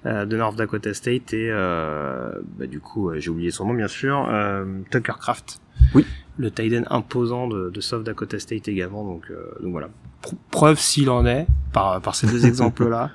euh, 0.06 0.26
de 0.26 0.38
North 0.38 0.56
Dakota 0.56 0.94
State 0.94 1.34
et 1.34 1.50
euh, 1.50 2.32
bah, 2.60 2.68
du 2.68 2.80
coup, 2.80 3.10
euh, 3.10 3.20
j'ai 3.20 3.30
oublié 3.32 3.50
son 3.52 3.66
nom 3.66 3.74
bien 3.74 3.88
sûr, 3.88 4.28
euh, 4.30 4.64
Tucker 4.92 5.14
Craft. 5.20 5.60
Oui. 5.96 6.06
Le 6.38 6.50
tight 6.52 6.74
end 6.76 6.84
imposant 6.96 7.48
de, 7.48 7.70
de 7.72 7.82
South 7.82 8.04
Dakota 8.04 8.38
State 8.40 8.68
également. 8.68 9.04
Donc, 9.04 9.24
euh, 9.32 9.52
donc 9.62 9.72
voilà. 9.72 9.90
Pr- 10.24 10.34
preuve 10.52 10.80
s'il 10.80 11.10
en 11.10 11.26
est 11.26 11.48
par 11.72 12.00
par 12.02 12.16
ces 12.16 12.28
deux 12.28 12.46
exemples-là 12.52 13.10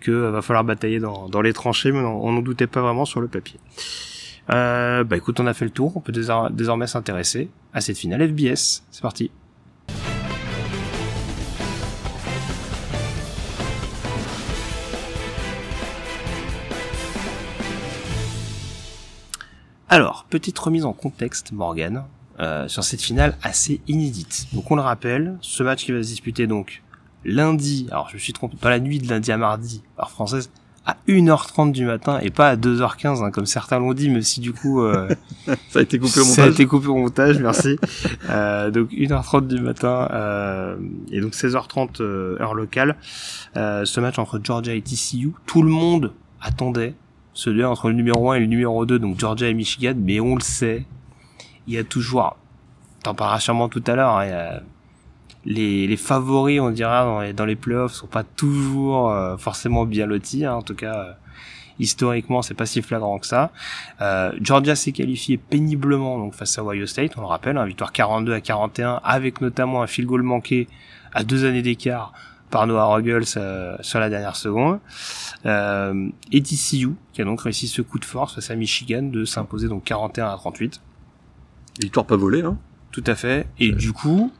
que 0.00 0.10
euh, 0.10 0.30
va 0.30 0.40
falloir 0.42 0.64
batailler 0.64 0.98
dans, 0.98 1.28
dans 1.28 1.42
les 1.42 1.52
tranchées, 1.52 1.92
mais 1.92 2.00
on 2.00 2.32
n'en 2.32 2.40
doutait 2.42 2.66
pas 2.66 2.80
vraiment 2.80 3.04
sur 3.04 3.20
le 3.20 3.28
papier. 3.28 3.60
Euh, 4.50 5.04
bah 5.04 5.16
écoute, 5.16 5.38
on 5.40 5.46
a 5.46 5.52
fait 5.54 5.64
le 5.66 5.70
tour. 5.70 5.92
On 5.96 6.00
peut 6.00 6.12
désor- 6.12 6.50
désormais 6.50 6.86
s'intéresser 6.86 7.50
à 7.72 7.80
cette 7.80 7.98
finale 7.98 8.26
FBS. 8.28 8.82
C'est 8.90 9.02
parti. 9.02 9.30
Alors, 19.92 20.24
petite 20.30 20.56
remise 20.56 20.84
en 20.84 20.92
contexte, 20.92 21.50
Morgan, 21.50 22.04
euh, 22.38 22.68
sur 22.68 22.84
cette 22.84 23.02
finale 23.02 23.36
assez 23.42 23.80
inédite. 23.88 24.46
Donc 24.52 24.70
on 24.70 24.76
le 24.76 24.82
rappelle, 24.82 25.36
ce 25.40 25.64
match 25.64 25.84
qui 25.84 25.90
va 25.90 26.00
se 26.00 26.06
disputer 26.06 26.46
donc 26.46 26.84
lundi, 27.24 27.88
alors 27.90 28.08
je 28.08 28.14
me 28.14 28.20
suis 28.20 28.32
trompé, 28.32 28.56
dans 28.62 28.68
la 28.68 28.78
nuit 28.78 29.00
de 29.00 29.08
lundi 29.08 29.32
à 29.32 29.36
mardi, 29.36 29.82
par 29.96 30.12
française, 30.12 30.48
à 30.86 30.96
1h30 31.08 31.72
du 31.72 31.84
matin 31.84 32.20
et 32.22 32.30
pas 32.30 32.50
à 32.50 32.56
2h15 32.56 33.24
hein, 33.24 33.30
comme 33.32 33.46
certains 33.46 33.80
l'ont 33.80 33.92
dit, 33.92 34.08
mais 34.10 34.22
si 34.22 34.38
du 34.38 34.52
coup 34.52 34.80
euh, 34.80 35.08
Ça 35.70 35.80
a 35.80 35.82
été 35.82 35.98
coupé 35.98 36.20
au 36.20 36.22
ça 36.22 36.42
a 36.42 36.44
montage. 36.46 36.54
été 36.54 36.66
coupé 36.66 36.86
au 36.86 36.94
montage, 36.96 37.40
merci. 37.40 37.76
euh, 38.30 38.70
donc 38.70 38.92
1h30 38.92 39.48
du 39.48 39.60
matin 39.60 40.08
euh, 40.12 40.76
et 41.10 41.20
donc 41.20 41.32
16h30 41.32 42.00
euh, 42.00 42.40
heure 42.40 42.54
locale. 42.54 42.94
Euh, 43.56 43.84
ce 43.84 43.98
match 43.98 44.20
entre 44.20 44.40
Georgia 44.42 44.72
et 44.72 44.82
TCU, 44.82 45.32
tout 45.46 45.62
le 45.62 45.70
monde 45.70 46.12
attendait 46.40 46.94
ce 47.32 47.50
duel 47.50 47.66
entre 47.66 47.88
le 47.88 47.94
numéro 47.94 48.30
1 48.30 48.36
et 48.36 48.40
le 48.40 48.46
numéro 48.46 48.84
2, 48.86 48.98
donc 48.98 49.18
Georgia 49.18 49.48
et 49.48 49.54
Michigan, 49.54 49.94
mais 49.96 50.20
on 50.20 50.34
le 50.34 50.40
sait, 50.40 50.84
il 51.66 51.74
y 51.74 51.78
a 51.78 51.84
toujours, 51.84 52.36
t'en 53.02 53.14
parleras 53.14 53.40
sûrement 53.40 53.68
tout 53.68 53.82
à 53.86 53.94
l'heure, 53.94 54.18
hein, 54.18 54.60
les, 55.44 55.96
favoris, 55.96 56.60
on 56.60 56.70
dira, 56.70 57.04
dans 57.04 57.20
les, 57.20 57.32
dans 57.32 57.44
les 57.44 57.56
playoffs, 57.56 57.92
sont 57.92 58.06
pas 58.06 58.24
toujours 58.24 59.10
euh, 59.10 59.36
forcément 59.36 59.86
bien 59.86 60.06
lotis, 60.06 60.44
hein, 60.44 60.54
en 60.54 60.62
tout 60.62 60.74
cas, 60.74 60.94
euh, 60.94 61.12
historiquement, 61.78 62.42
c'est 62.42 62.54
pas 62.54 62.66
si 62.66 62.82
flagrant 62.82 63.18
que 63.18 63.26
ça. 63.26 63.50
Euh, 64.00 64.32
Georgia 64.40 64.76
s'est 64.76 64.92
qualifié 64.92 65.38
péniblement 65.38 66.18
donc 66.18 66.34
face 66.34 66.58
à 66.58 66.64
Ohio 66.64 66.86
State, 66.86 67.12
on 67.16 67.22
le 67.22 67.26
rappelle, 67.26 67.56
hein, 67.56 67.64
victoire 67.64 67.92
42 67.92 68.32
à 68.34 68.40
41, 68.40 69.00
avec 69.02 69.40
notamment 69.40 69.82
un 69.82 69.86
field 69.86 70.08
goal 70.08 70.22
manqué 70.22 70.68
à 71.12 71.24
deux 71.24 71.44
années 71.44 71.62
d'écart 71.62 72.12
par 72.50 72.66
Noah 72.66 72.86
Ruggles 72.86 73.24
euh, 73.36 73.76
sur 73.80 74.00
la 74.00 74.10
dernière 74.10 74.36
seconde. 74.36 74.80
Euh, 75.46 76.08
et 76.32 76.42
TCU, 76.42 76.90
qui 77.12 77.22
a 77.22 77.24
donc 77.24 77.40
réussi 77.42 77.68
ce 77.68 77.82
coup 77.82 77.98
de 77.98 78.04
force 78.04 78.34
face 78.34 78.50
à 78.50 78.56
Michigan 78.56 79.02
de 79.02 79.24
s'imposer 79.24 79.68
donc 79.68 79.84
41 79.84 80.28
à 80.28 80.36
38. 80.36 80.80
Victoire 81.80 82.06
pas 82.06 82.16
volée, 82.16 82.42
hein. 82.42 82.58
Tout 82.92 83.04
à 83.06 83.14
fait. 83.14 83.46
Et 83.58 83.70
du 83.70 83.92
coup, 83.92 84.32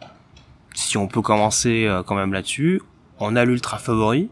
si 0.74 0.96
on 0.96 1.06
peut 1.06 1.22
commencer 1.22 1.86
euh, 1.86 2.02
quand 2.02 2.16
même 2.16 2.32
là-dessus, 2.32 2.82
on 3.18 3.36
a 3.36 3.44
l'ultra 3.44 3.78
favori, 3.78 4.28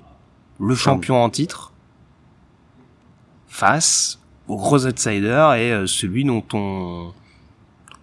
le 0.59 0.75
champion 0.75 1.23
en 1.23 1.31
titre, 1.31 1.73
face 3.47 4.19
au 4.49 4.57
gros 4.57 4.87
outsider 4.87 5.53
et 5.57 5.73
euh, 5.73 5.87
celui 5.87 6.25
dont 6.25 6.45
on 6.53 7.13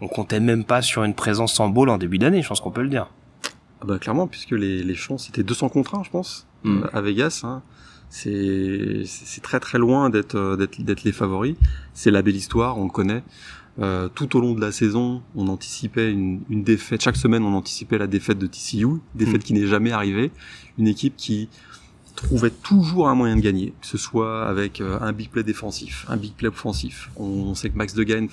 on 0.02 0.08
comptait 0.08 0.40
même 0.42 0.66
pas 0.66 0.82
sur 0.82 1.04
une 1.04 1.14
présence 1.14 1.60
en 1.60 1.70
bowl 1.70 1.90
en 1.90 1.98
début 1.98 2.18
d'année, 2.18 2.42
je 2.42 2.48
pense 2.48 2.60
qu'on 2.60 2.72
peut 2.72 2.84
le 2.84 2.90
dire. 2.90 3.08
Ah 3.82 3.86
bah 3.86 4.00
clairement, 4.00 4.28
puisque 4.28 4.52
les, 4.52 4.84
les 4.84 4.96
chances 4.96 5.26
c'était 5.26 5.44
200 5.44 5.70
contre 5.70 5.96
1, 5.96 6.04
je 6.04 6.10
pense, 6.10 6.48
Mm. 6.66 6.84
euh, 6.84 6.88
à 6.98 7.02
Vegas. 7.02 7.42
Hein. 7.44 7.62
C'est 8.10 9.04
c'est 9.06 9.42
très 9.42 9.60
très 9.60 9.78
loin 9.78 10.10
d'être 10.10 10.36
euh, 10.36 10.56
d'être 10.58 10.82
d'être 10.82 11.04
les 11.04 11.12
favoris. 11.12 11.56
C'est 11.94 12.12
la 12.12 12.22
belle 12.22 12.36
histoire, 12.36 12.78
on 12.78 12.86
le 12.86 12.90
connaît. 12.90 13.24
Euh, 13.80 14.08
tout 14.08 14.38
au 14.38 14.40
long 14.40 14.54
de 14.54 14.62
la 14.62 14.72
saison, 14.72 15.22
on 15.36 15.48
anticipait 15.48 16.10
une, 16.10 16.42
une, 16.50 16.64
défaite. 16.64 17.02
Chaque 17.02 17.18
semaine, 17.18 17.44
on 17.44 17.54
anticipait 17.54 17.98
la 17.98 18.08
défaite 18.08 18.40
de 18.40 18.48
TCU, 18.48 18.88
défaite 19.16 19.42
mm. 19.42 19.44
qui 19.44 19.54
n'est 19.54 19.68
jamais 19.68 19.92
arrivée. 19.92 20.32
Une 20.78 20.88
équipe 20.88 21.16
qui 21.18 21.50
trouvait 22.16 22.52
toujours 22.52 23.10
un 23.10 23.16
moyen 23.16 23.36
de 23.36 23.42
gagner, 23.42 23.74
que 23.82 23.88
ce 23.88 23.98
soit 23.98 24.48
avec 24.48 24.80
un 24.80 25.12
big 25.12 25.30
play 25.30 25.44
défensif, 25.44 26.06
un 26.08 26.16
big 26.16 26.32
play 26.32 26.48
offensif. 26.48 27.10
On, 27.18 27.54
sait 27.54 27.70
que 27.70 27.78
Max 27.78 27.94
Degan, 27.94 28.30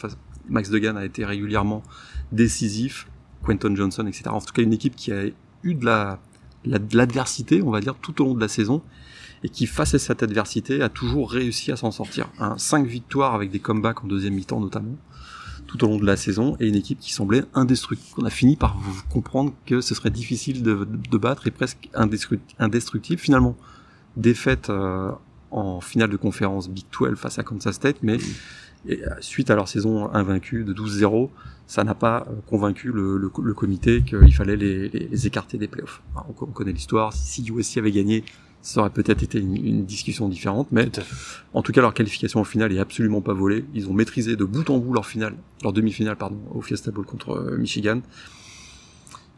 Max 0.49 0.71
Degan 0.71 0.97
a 0.97 1.05
été 1.05 1.25
régulièrement 1.25 1.83
décisif, 2.31 3.09
Quentin 3.45 3.75
Johnson, 3.75 4.07
etc. 4.07 4.25
En 4.29 4.41
tout 4.41 4.53
cas, 4.53 4.63
une 4.63 4.73
équipe 4.73 4.97
qui 4.97 5.13
a 5.13 5.25
eu 5.63 5.75
de 5.75 5.85
la 5.85 6.21
l'adversité, 6.65 7.63
on 7.63 7.71
va 7.71 7.81
dire, 7.81 7.97
tout 7.97 8.23
au 8.23 8.25
long 8.27 8.35
de 8.35 8.41
la 8.41 8.49
saison, 8.49 8.83
et 9.43 9.49
qui, 9.49 9.67
face 9.67 9.95
à 9.95 9.99
cette 9.99 10.23
adversité, 10.23 10.81
a 10.81 10.89
toujours 10.89 11.31
réussi 11.31 11.73
à 11.73 11.77
s'en 11.77 11.91
sortir. 11.91 12.29
Cinq 12.57 12.87
victoires 12.87 13.35
avec 13.35 13.51
des 13.51 13.59
comebacks 13.59 14.05
en 14.05 14.07
deuxième 14.07 14.35
mi-temps 14.35 14.61
notamment 14.61 14.97
tout 15.67 15.85
au 15.85 15.89
long 15.89 15.97
de 15.97 16.05
la 16.05 16.17
saison 16.17 16.57
et 16.61 16.69
une 16.69 16.75
équipe 16.75 16.99
qui 16.99 17.13
semblait 17.13 17.45
indestructible. 17.55 18.15
On 18.19 18.27
a 18.27 18.31
fini 18.31 18.57
par 18.57 18.77
comprendre 19.11 19.53
que 19.65 19.81
ce 19.81 19.95
serait 19.95 20.11
difficile 20.11 20.63
de, 20.63 20.87
de 20.87 21.19
battre 21.19 21.47
et 21.47 21.51
presque 21.51 21.89
indestructible. 21.95 23.21
Finalement, 23.21 23.57
défaite 24.17 24.71
euh, 24.71 25.11
en 25.51 25.81
finale 25.81 26.11
de 26.11 26.17
conférence 26.17 26.69
Big 26.69 26.85
12 26.99 27.17
face 27.17 27.39
à 27.39 27.43
Kansas 27.43 27.75
State, 27.75 27.97
mais 28.03 28.19
et, 28.89 29.05
euh, 29.05 29.11
suite 29.21 29.51
à 29.51 29.55
leur 29.55 29.69
saison 29.69 30.13
invaincue 30.13 30.65
de 30.65 30.73
12-0, 30.73 31.31
ça 31.67 31.85
n'a 31.85 31.95
pas 31.95 32.27
euh, 32.29 32.35
convaincu 32.49 32.93
le, 32.93 33.17
le, 33.17 33.31
le 33.43 33.55
comité 33.55 34.03
qu'il 34.03 34.35
fallait 34.35 34.57
les, 34.57 34.89
les, 34.89 35.27
écarter 35.27 35.59
des 35.59 35.69
playoffs. 35.69 36.03
on, 36.29 36.33
connaît 36.33 36.73
l'histoire, 36.73 37.13
si 37.13 37.45
USC 37.51 37.79
avait 37.79 37.93
gagné, 37.93 38.25
ça 38.61 38.81
aurait 38.81 38.91
peut-être 38.91 39.23
été 39.23 39.39
une, 39.39 39.57
une, 39.57 39.85
discussion 39.85 40.29
différente, 40.29 40.69
mais 40.71 40.89
en 41.53 41.63
tout 41.63 41.73
cas 41.73 41.81
leur 41.81 41.95
qualification 41.95 42.41
au 42.41 42.45
final 42.45 42.73
est 42.73 42.79
absolument 42.79 43.21
pas 43.21 43.33
volée. 43.33 43.65
Ils 43.75 43.89
ont 43.89 43.93
maîtrisé 43.93 44.37
de 44.37 44.45
bout 44.45 44.69
en 44.71 44.79
bout 44.79 44.95
leur 44.95 45.07
finale, 45.07 45.35
leur 45.63 45.73
demi-finale 45.73 46.17
pardon, 46.17 46.39
au 46.53 46.61
Fiesta 46.61 46.91
Bowl 46.91 47.05
contre 47.05 47.31
euh, 47.31 47.57
Michigan. 47.57 48.01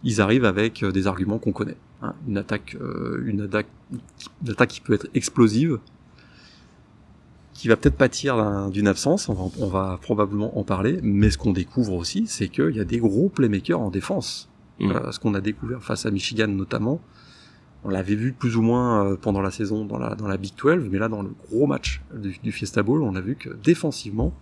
Ils 0.02 0.20
arrivent 0.20 0.44
avec 0.44 0.84
des 0.84 1.06
arguments 1.06 1.38
qu'on 1.38 1.52
connaît, 1.52 1.78
hein. 2.02 2.14
une 2.28 2.36
attaque, 2.36 2.76
euh, 2.78 3.22
une 3.24 3.40
attaque, 3.40 3.68
une 4.42 4.50
attaque 4.50 4.68
qui 4.68 4.80
peut 4.82 4.92
être 4.92 5.06
explosive, 5.14 5.78
qui 7.54 7.68
va 7.68 7.76
peut-être 7.76 7.96
pâtir 7.96 8.70
d'une 8.70 8.88
absence, 8.88 9.28
on 9.28 9.34
va, 9.34 9.44
on 9.60 9.68
va, 9.68 9.98
probablement 10.02 10.58
en 10.58 10.64
parler, 10.64 10.98
mais 11.02 11.30
ce 11.30 11.38
qu'on 11.38 11.52
découvre 11.52 11.94
aussi, 11.94 12.26
c'est 12.26 12.48
qu'il 12.48 12.76
y 12.76 12.80
a 12.80 12.84
des 12.84 12.98
gros 12.98 13.28
playmakers 13.28 13.80
en 13.80 13.90
défense. 13.90 14.50
Mmh. 14.80 15.12
ce 15.12 15.20
qu'on 15.20 15.34
a 15.34 15.40
découvert 15.40 15.84
face 15.84 16.04
à 16.04 16.10
Michigan 16.10 16.48
notamment, 16.48 17.00
on 17.84 17.90
l'avait 17.90 18.14
vu 18.14 18.32
plus 18.32 18.56
ou 18.56 18.62
moins 18.62 19.06
euh, 19.06 19.16
pendant 19.16 19.42
la 19.42 19.50
saison 19.50 19.84
dans 19.84 19.98
la, 19.98 20.14
dans 20.14 20.26
la 20.26 20.36
Big 20.36 20.54
12, 20.56 20.88
mais 20.90 20.98
là 20.98 21.08
dans 21.08 21.22
le 21.22 21.30
gros 21.48 21.66
match 21.66 22.02
du, 22.14 22.50
Fiesta 22.50 22.82
Bowl, 22.82 23.02
on 23.02 23.14
a 23.14 23.20
vu 23.20 23.36
que 23.36 23.50
défensivement, 23.62 24.32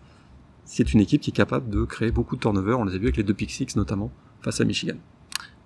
c'est 0.64 0.94
une 0.94 1.00
équipe 1.00 1.20
qui 1.20 1.30
est 1.30 1.34
capable 1.34 1.68
de 1.68 1.84
créer 1.84 2.12
beaucoup 2.12 2.36
de 2.36 2.40
turnover. 2.40 2.74
On 2.74 2.84
les 2.84 2.94
a 2.94 2.98
vu 2.98 3.04
avec 3.04 3.16
les 3.16 3.24
deux 3.24 3.34
pick 3.34 3.50
six 3.50 3.76
notamment 3.76 4.10
face 4.40 4.60
à 4.60 4.64
Michigan. 4.64 4.94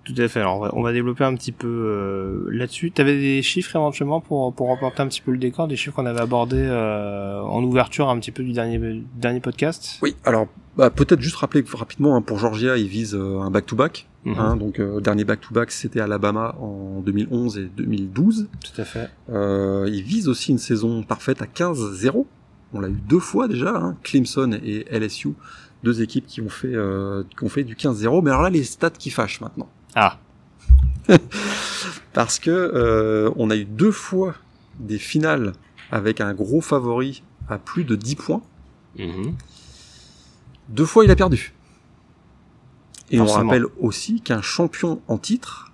Tout 0.07 0.21
à 0.21 0.27
fait. 0.27 0.39
Alors 0.39 0.69
on 0.73 0.81
va, 0.81 0.93
développer 0.93 1.23
un 1.23 1.35
petit 1.35 1.51
peu 1.51 1.67
euh, 1.67 2.49
là-dessus. 2.49 2.91
Tu 2.91 3.01
avais 3.01 3.19
des 3.19 3.41
chiffres 3.41 3.75
éventuellement 3.75 4.21
pour 4.21 4.53
pour 4.53 4.67
remporter 4.67 5.01
un 5.01 5.07
petit 5.07 5.21
peu 5.21 5.31
le 5.31 5.37
décor, 5.37 5.67
des 5.67 5.75
chiffres 5.75 5.95
qu'on 5.95 6.05
avait 6.05 6.21
abordés 6.21 6.57
euh, 6.57 7.41
en 7.41 7.63
ouverture 7.63 8.09
un 8.09 8.17
petit 8.19 8.31
peu 8.31 8.43
du 8.43 8.53
dernier 8.53 9.03
dernier 9.15 9.39
podcast? 9.39 9.99
Oui. 10.01 10.15
Alors 10.23 10.47
bah, 10.77 10.89
peut-être 10.89 11.21
juste 11.21 11.35
rappeler 11.35 11.63
rapidement 11.73 12.15
hein, 12.15 12.21
pour 12.21 12.39
Georgia, 12.39 12.77
ils 12.77 12.87
visent 12.87 13.15
un 13.15 13.51
back-to-back. 13.51 14.07
Mhm. 14.27 14.39
Hein, 14.39 14.55
donc 14.57 14.79
euh, 14.79 14.99
dernier 14.99 15.23
back-to-back 15.23 15.71
c'était 15.71 16.01
Alabama 16.01 16.55
en 16.59 16.99
2011 16.99 17.59
et 17.59 17.69
2012. 17.77 18.49
Tout 18.61 18.81
à 18.81 18.83
fait. 18.83 19.09
Euh, 19.29 19.89
ils 19.89 20.03
visent 20.03 20.27
aussi 20.27 20.51
une 20.51 20.57
saison 20.57 21.03
parfaite 21.03 21.41
à 21.41 21.45
15-0. 21.45 22.25
On 22.73 22.79
l'a 22.81 22.89
eu 22.89 22.99
deux 23.07 23.19
fois 23.19 23.47
déjà, 23.47 23.69
hein, 23.69 23.95
Clemson 24.03 24.51
et 24.61 24.85
LSU, 24.91 25.29
deux 25.83 26.01
équipes 26.01 26.25
qui 26.27 26.41
ont 26.41 26.49
fait 26.49 26.75
euh, 26.75 27.23
qui 27.37 27.45
ont 27.45 27.49
fait 27.49 27.63
du 27.63 27.75
15-0. 27.75 28.21
Mais 28.21 28.31
alors 28.31 28.41
là 28.41 28.49
les 28.49 28.63
stats 28.63 28.89
qui 28.89 29.11
fâchent 29.11 29.39
maintenant. 29.39 29.69
Ah. 29.99 30.19
Parce 32.13 32.37
que 32.37 32.51
euh, 32.51 33.31
on 33.35 33.49
a 33.49 33.55
eu 33.55 33.65
deux 33.65 33.91
fois 33.91 34.35
des 34.79 34.99
finales 34.99 35.53
avec 35.91 36.21
un 36.21 36.33
gros 36.35 36.61
favori 36.61 37.23
à 37.49 37.57
plus 37.57 37.83
de 37.83 37.95
10 37.95 38.15
points. 38.15 38.41
Mhm. 38.99 39.35
Deux 40.69 40.85
fois 40.85 41.03
il 41.03 41.09
a 41.09 41.15
perdu. 41.15 41.53
Et 43.09 43.19
on 43.19 43.25
rappelle 43.25 43.65
aussi 43.79 44.21
qu'un 44.21 44.41
champion 44.41 45.01
en 45.07 45.17
titre, 45.17 45.71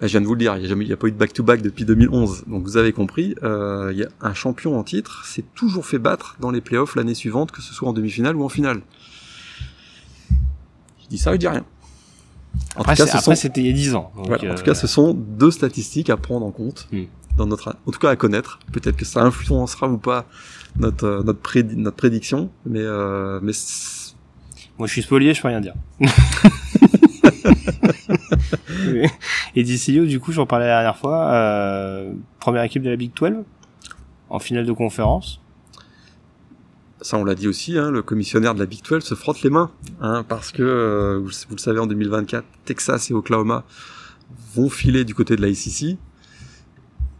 bah, 0.00 0.06
je 0.06 0.12
viens 0.12 0.20
de 0.20 0.26
vous 0.26 0.34
le 0.34 0.40
dire, 0.40 0.56
il 0.56 0.76
n'y 0.76 0.92
a, 0.92 0.96
pas 0.96 1.06
eu 1.06 1.12
de 1.12 1.16
back-to-back 1.16 1.62
depuis 1.62 1.84
2011, 1.84 2.44
donc 2.48 2.64
vous 2.64 2.76
avez 2.76 2.92
compris, 2.92 3.36
euh, 3.44 3.90
il 3.92 3.98
y 3.98 4.02
a 4.02 4.08
un 4.20 4.34
champion 4.34 4.76
en 4.76 4.82
titre 4.82 5.24
s'est 5.24 5.44
toujours 5.54 5.86
fait 5.86 6.00
battre 6.00 6.36
dans 6.40 6.50
les 6.50 6.60
playoffs 6.60 6.96
l'année 6.96 7.14
suivante, 7.14 7.52
que 7.52 7.62
ce 7.62 7.72
soit 7.72 7.88
en 7.88 7.92
demi-finale 7.92 8.34
ou 8.34 8.44
en 8.44 8.48
finale. 8.48 8.82
Je 11.00 11.06
dis 11.08 11.18
ça, 11.18 11.32
je 11.32 11.36
dis 11.36 11.48
rien. 11.48 11.64
En 12.76 12.82
après, 12.82 13.36
c'était 13.36 13.60
il 13.60 13.66
y 13.66 13.70
a 13.70 13.72
10 13.72 13.94
ans. 13.94 14.12
En 14.16 14.54
tout 14.54 14.64
cas, 14.64 14.74
ce 14.74 14.86
sont 14.86 15.12
deux 15.14 15.50
statistiques 15.50 16.10
à 16.10 16.16
prendre 16.16 16.46
en 16.46 16.50
compte, 16.50 16.88
hmm. 16.92 17.04
dans 17.36 17.46
notre, 17.46 17.76
en 17.86 17.90
tout 17.90 17.98
cas 17.98 18.10
à 18.10 18.16
connaître. 18.16 18.60
Peut-être 18.72 18.96
que 18.96 19.04
ça 19.04 19.22
influencera 19.22 19.88
ou 19.88 19.98
pas 19.98 20.26
notre 20.78 21.06
euh, 21.06 21.22
notre, 21.22 21.60
notre 21.60 21.96
prédiction, 21.96 22.50
mais 22.64 22.80
euh, 22.80 23.40
mais 23.42 23.52
moi, 24.80 24.86
je 24.86 24.92
suis 24.94 25.02
spolié, 25.02 25.34
je 25.34 25.42
peux 25.42 25.48
rien 25.48 25.60
dire. 25.60 25.74
et 29.54 29.62
DCU, 29.62 30.06
du 30.06 30.20
coup, 30.20 30.32
j'en 30.32 30.46
parlais 30.46 30.66
la 30.66 30.76
dernière 30.76 30.96
fois, 30.96 31.30
euh, 31.32 32.14
première 32.38 32.62
équipe 32.62 32.82
de 32.82 32.88
la 32.88 32.96
Big 32.96 33.12
12, 33.14 33.44
en 34.30 34.38
finale 34.38 34.64
de 34.64 34.72
conférence. 34.72 35.42
Ça, 37.02 37.16
on 37.16 37.24
l'a 37.24 37.34
dit 37.34 37.48
aussi, 37.48 37.78
hein, 37.78 37.90
le 37.90 38.02
commissionnaire 38.02 38.54
de 38.54 38.60
la 38.60 38.66
Big 38.66 38.82
12 38.82 39.02
se 39.02 39.14
frotte 39.14 39.42
les 39.42 39.50
mains, 39.50 39.70
hein, 40.00 40.24
parce 40.28 40.52
que, 40.52 40.62
euh, 40.62 41.18
vous, 41.18 41.30
le 41.54 41.58
savez, 41.58 41.78
en 41.78 41.86
2024, 41.86 42.44
Texas 42.64 43.10
et 43.10 43.14
Oklahoma 43.14 43.64
vont 44.54 44.68
filer 44.68 45.04
du 45.04 45.14
côté 45.14 45.34
de 45.36 45.40
la 45.40 45.48
ICC, 45.48 45.96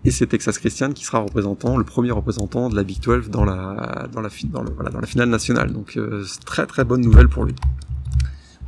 et 0.05 0.11
c'est 0.11 0.27
Texas 0.27 0.59
Christian 0.59 0.93
qui 0.93 1.05
sera 1.05 1.19
représentant, 1.19 1.77
le 1.77 1.85
premier 1.85 2.11
représentant 2.11 2.69
de 2.69 2.77
la 2.77 2.85
Big 2.85 3.01
12 3.01 3.29
dans 3.29 3.45
la 3.45 4.09
dans 4.13 4.23
la 4.23 4.31
finale 4.31 5.29
nationale. 5.29 5.73
Donc 5.73 5.97
euh, 5.97 6.25
très 6.47 6.67
très 6.67 6.85
bonne 6.85 7.03
nouvelle 7.03 7.29
pour 7.29 7.45
lui. 7.45 7.55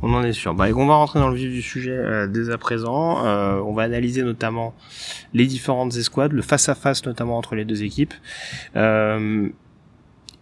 On 0.05 0.13
en 0.13 0.21
est 0.21 0.33
sûr. 0.33 0.53
Bah, 0.53 0.69
et 0.69 0.73
on 0.73 0.85
va 0.85 0.95
rentrer 0.95 1.19
dans 1.19 1.29
le 1.29 1.35
vif 1.35 1.49
du 1.49 1.61
sujet 1.61 1.97
euh, 1.97 2.27
dès 2.27 2.51
à 2.51 2.57
présent. 2.57 3.25
Euh, 3.25 3.55
on 3.65 3.73
va 3.73 3.83
analyser 3.83 4.21
notamment 4.21 4.75
les 5.33 5.45
différentes 5.45 5.95
escouades, 5.95 6.33
le 6.33 6.41
face 6.41 6.67
à 6.67 6.75
face 6.75 7.05
notamment 7.05 7.37
entre 7.37 7.55
les 7.55 7.63
deux 7.63 7.83
équipes. 7.83 8.13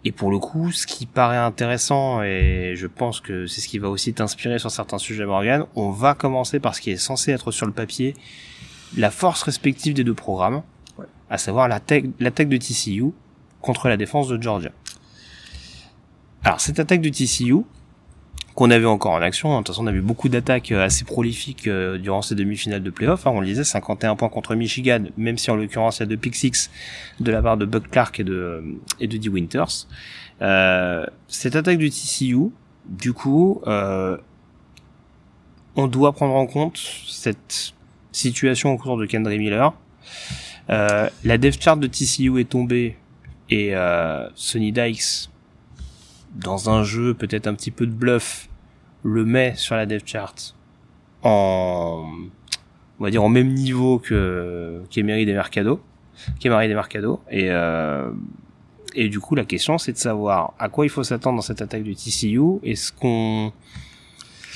Et 0.03 0.11
pour 0.11 0.31
le 0.31 0.39
coup, 0.39 0.71
ce 0.71 0.87
qui 0.87 1.05
paraît 1.05 1.37
intéressant, 1.37 2.23
et 2.23 2.73
je 2.75 2.87
pense 2.87 3.19
que 3.21 3.45
c'est 3.45 3.61
ce 3.61 3.67
qui 3.67 3.77
va 3.77 3.89
aussi 3.89 4.13
t'inspirer 4.13 4.57
sur 4.57 4.71
certains 4.71 4.97
sujets, 4.97 5.25
Morgan, 5.25 5.65
on 5.75 5.91
va 5.91 6.15
commencer 6.15 6.59
par 6.59 6.73
ce 6.75 6.81
qui 6.81 6.91
est 6.91 6.97
censé 6.97 7.31
être 7.31 7.51
sur 7.51 7.65
le 7.65 7.71
papier 7.71 8.15
la 8.97 9.11
force 9.11 9.43
respective 9.43 9.93
des 9.93 10.03
deux 10.03 10.13
programmes 10.13 10.63
à 11.29 11.37
savoir 11.37 11.67
l'attaque 11.67 12.09
de 12.19 12.57
TCU 12.57 13.05
contre 13.61 13.87
la 13.87 13.95
défense 13.95 14.27
de 14.27 14.41
Georgia. 14.41 14.71
Alors 16.43 16.59
cette 16.59 16.79
attaque 16.79 17.01
de 17.01 17.09
TCU, 17.09 17.57
qu'on 18.61 18.69
avait 18.69 18.85
encore 18.85 19.13
en 19.13 19.21
action, 19.23 19.53
hein, 19.53 19.61
de 19.61 19.63
toute 19.63 19.75
façon 19.75 19.85
on 19.85 19.87
a 19.87 19.91
vu 19.91 20.03
beaucoup 20.03 20.29
d'attaques 20.29 20.71
euh, 20.71 20.85
assez 20.85 21.03
prolifiques 21.03 21.65
euh, 21.65 21.97
durant 21.97 22.21
ces 22.21 22.35
demi-finales 22.35 22.83
de 22.83 22.91
playoff, 22.91 23.25
hein, 23.25 23.31
on 23.33 23.39
le 23.39 23.47
disait 23.47 23.63
51 23.63 24.15
points 24.15 24.29
contre 24.29 24.53
Michigan, 24.53 25.05
même 25.17 25.39
si 25.39 25.49
en 25.49 25.55
l'occurrence 25.55 25.97
il 25.97 26.01
y 26.01 26.03
a 26.03 26.15
deux 26.15 26.31
six 26.31 26.69
de 27.19 27.31
la 27.31 27.41
part 27.41 27.57
de 27.57 27.65
Buck 27.65 27.89
Clark 27.89 28.19
et 28.19 28.23
de, 28.23 28.63
et 28.99 29.07
de 29.07 29.17
Dee 29.17 29.29
Winters. 29.29 29.87
Euh, 30.43 31.07
cette 31.27 31.55
attaque 31.55 31.79
de 31.79 31.87
TCU, 31.87 32.51
du 32.85 33.13
coup, 33.13 33.63
euh, 33.65 34.15
on 35.75 35.87
doit 35.87 36.13
prendre 36.13 36.35
en 36.35 36.45
compte 36.45 36.77
cette 37.07 37.73
situation 38.11 38.73
au 38.73 38.77
cours 38.77 38.97
de 38.97 39.07
Kendry 39.07 39.39
Miller, 39.39 39.73
euh, 40.69 41.09
la 41.23 41.37
dev 41.39 41.55
chart 41.59 41.79
de 41.79 41.87
TCU 41.87 42.39
est 42.39 42.49
tombée 42.49 42.95
et 43.49 43.75
euh, 43.75 44.29
Sony 44.35 44.71
Dykes, 44.71 45.31
dans 46.35 46.69
un 46.69 46.83
jeu 46.83 47.15
peut-être 47.15 47.47
un 47.47 47.55
petit 47.55 47.71
peu 47.71 47.87
de 47.87 47.91
bluff, 47.91 48.49
le 49.03 49.25
met 49.25 49.55
sur 49.55 49.75
la 49.75 49.85
dev 49.85 50.01
chart 50.05 50.55
en, 51.23 52.05
on 52.99 53.03
va 53.03 53.09
dire 53.09 53.23
en 53.23 53.29
même 53.29 53.53
niveau 53.53 53.99
que 53.99 54.81
qu'Emery 54.89 55.25
des 55.25 55.33
Mercado, 55.33 55.81
qu'Emery 56.39 56.67
des 56.67 56.75
Mercado 56.75 57.19
et 57.29 57.47
euh, 57.49 58.11
et 58.93 59.09
du 59.09 59.19
coup 59.19 59.35
la 59.35 59.45
question 59.45 59.77
c'est 59.77 59.93
de 59.93 59.97
savoir 59.97 60.53
à 60.59 60.69
quoi 60.69 60.85
il 60.85 60.89
faut 60.89 61.03
s'attendre 61.03 61.37
dans 61.37 61.41
cette 61.41 61.61
attaque 61.61 61.83
du 61.83 61.95
TCU. 61.95 62.59
Est-ce 62.63 62.91
qu'on 62.91 63.53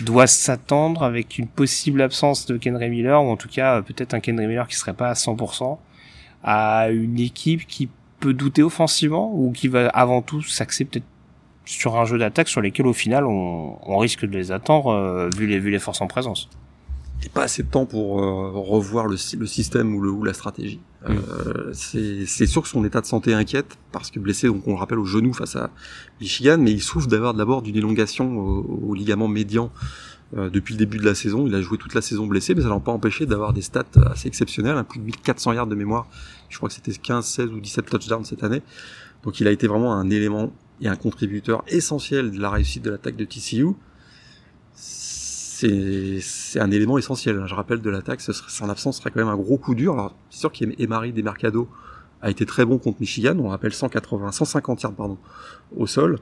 doit 0.02 0.28
s'attendre 0.28 1.04
avec 1.04 1.38
une 1.38 1.48
possible 1.48 2.02
absence 2.02 2.46
de 2.46 2.58
Kenry 2.58 2.90
Miller 2.90 3.24
ou 3.24 3.30
en 3.30 3.38
tout 3.38 3.48
cas 3.48 3.82
peut-être 3.82 4.14
un 4.14 4.20
Kenry 4.20 4.48
Miller 4.48 4.68
qui 4.68 4.76
serait 4.76 4.94
pas 4.94 5.10
à 5.10 5.14
100% 5.14 5.78
à 6.44 6.90
une 6.90 7.20
équipe 7.20 7.66
qui 7.66 7.90
peut 8.20 8.34
douter 8.34 8.62
offensivement 8.62 9.34
ou 9.34 9.52
qui 9.52 9.68
va 9.68 9.88
avant 9.90 10.22
tout 10.22 10.42
s'axer 10.42 10.86
peut-être 10.86 11.06
sur 11.66 11.98
un 11.98 12.06
jeu 12.06 12.18
d'attaque 12.18 12.48
sur 12.48 12.62
lesquels 12.62 12.88
au 12.88 12.94
final 12.94 13.26
on, 13.26 13.78
on, 13.82 13.98
risque 13.98 14.26
de 14.26 14.32
les 14.38 14.52
attendre 14.52 14.88
euh, 14.88 15.30
vu, 15.36 15.48
les, 15.48 15.60
vu 15.60 15.72
les 15.72 15.80
forces 15.80 16.02
en 16.02 16.08
présence 16.08 16.50
et 17.26 17.30
pas 17.30 17.44
assez 17.44 17.64
de 17.64 17.68
temps 17.68 17.86
pour 17.86 18.22
euh, 18.22 18.52
revoir 18.52 19.08
le, 19.08 19.18
le, 19.38 19.46
système 19.46 19.96
ou, 19.96 20.02
le, 20.02 20.10
ou 20.12 20.24
la 20.24 20.34
stratégie. 20.34 20.80
Mm. 21.08 21.12
Euh, 21.12 21.72
c'est 21.74 22.46
sûr 22.46 22.62
que 22.62 22.68
son 22.68 22.84
état 22.86 23.02
de 23.02 23.06
santé 23.06 23.34
inquiète 23.34 23.78
parce 23.92 24.12
que 24.12 24.20
blessé, 24.20 24.48
donc 24.48 24.68
on 24.68 24.72
le 24.72 24.78
rappelle 24.78 25.00
au 25.00 25.06
genou 25.06 25.34
face 25.34 25.56
à 25.56 25.70
Michigan, 26.22 26.58
mais 26.60 26.72
il 26.72 26.82
souffre 26.82 27.08
d'avoir 27.08 27.34
d'abord 27.34 27.62
d'une 27.62 27.76
élongation 27.76 28.38
au, 28.38 28.90
au, 28.90 28.94
ligament 28.94 29.28
médian 29.28 29.72
euh, 30.36 30.50
depuis 30.50 30.74
le 30.74 30.80
début 30.80 30.98
de 30.98 31.06
la 31.06 31.16
saison. 31.16 31.48
Il 31.48 31.56
a 31.56 31.62
joué 31.62 31.78
toute 31.78 31.96
la 31.96 32.02
saison 32.02 32.28
blessé, 32.28 32.54
mais 32.54 32.62
ça 32.62 32.70
l'a 32.70 32.80
pas 32.80 32.92
empêché 32.92 33.26
d'avoir 33.26 33.54
des 33.54 33.62
stats 33.62 33.84
assez 34.12 34.28
exceptionnelles, 34.28 34.78
un 34.78 34.84
plus 34.84 35.00
de 35.00 35.06
1400 35.06 35.54
yards 35.54 35.68
de 35.68 35.76
mémoire. 35.76 36.08
Je 36.50 36.58
crois 36.58 36.70
que 36.70 36.76
c'était 36.76 36.92
15, 36.92 37.26
16 37.26 37.52
ou 37.52 37.60
17 37.60 37.86
touchdowns 37.86 38.26
cette 38.26 38.44
année. 38.44 38.62
Donc 39.24 39.40
il 39.40 39.48
a 39.48 39.52
été 39.52 39.68
vraiment 39.68 39.94
un 39.94 40.10
élément 40.10 40.52
et 40.82 40.88
un 40.88 40.96
contributeur 40.96 41.64
essentiel 41.68 42.32
de 42.32 42.40
la 42.40 42.50
réussite 42.50 42.84
de 42.84 42.92
l'attaque 42.92 43.16
de 43.16 43.26
TCU 43.26 43.76
c'est 45.56 46.60
un 46.60 46.72
élément 46.72 46.98
essentiel. 46.98 47.44
Je 47.46 47.56
rappelle 47.56 47.82
de 47.82 47.90
l'attaque, 47.90 48.22
son 48.22 48.70
absence 48.70 48.98
serait 48.98 49.12
quand 49.12 49.20
même 49.20 49.30
un 49.30 49.38
gros 49.38 49.58
coup 49.58 49.76
dur. 49.76 49.94
Alors, 49.94 50.16
c'est 50.30 50.40
sûr 50.40 50.52
qu'Emery 50.52 51.14
des 51.14 51.24
Mercado 51.24 51.70
a 52.22 52.30
été 52.30 52.46
très 52.46 52.66
bon 52.66 52.78
contre 52.78 52.98
Michigan. 53.00 53.38
On 53.40 53.50
rappelle 53.50 53.74
180, 53.74 54.32
150 54.32 54.82
yards 54.84 54.94
pardon, 54.94 55.18
au 55.76 55.88
sol. 55.88 56.20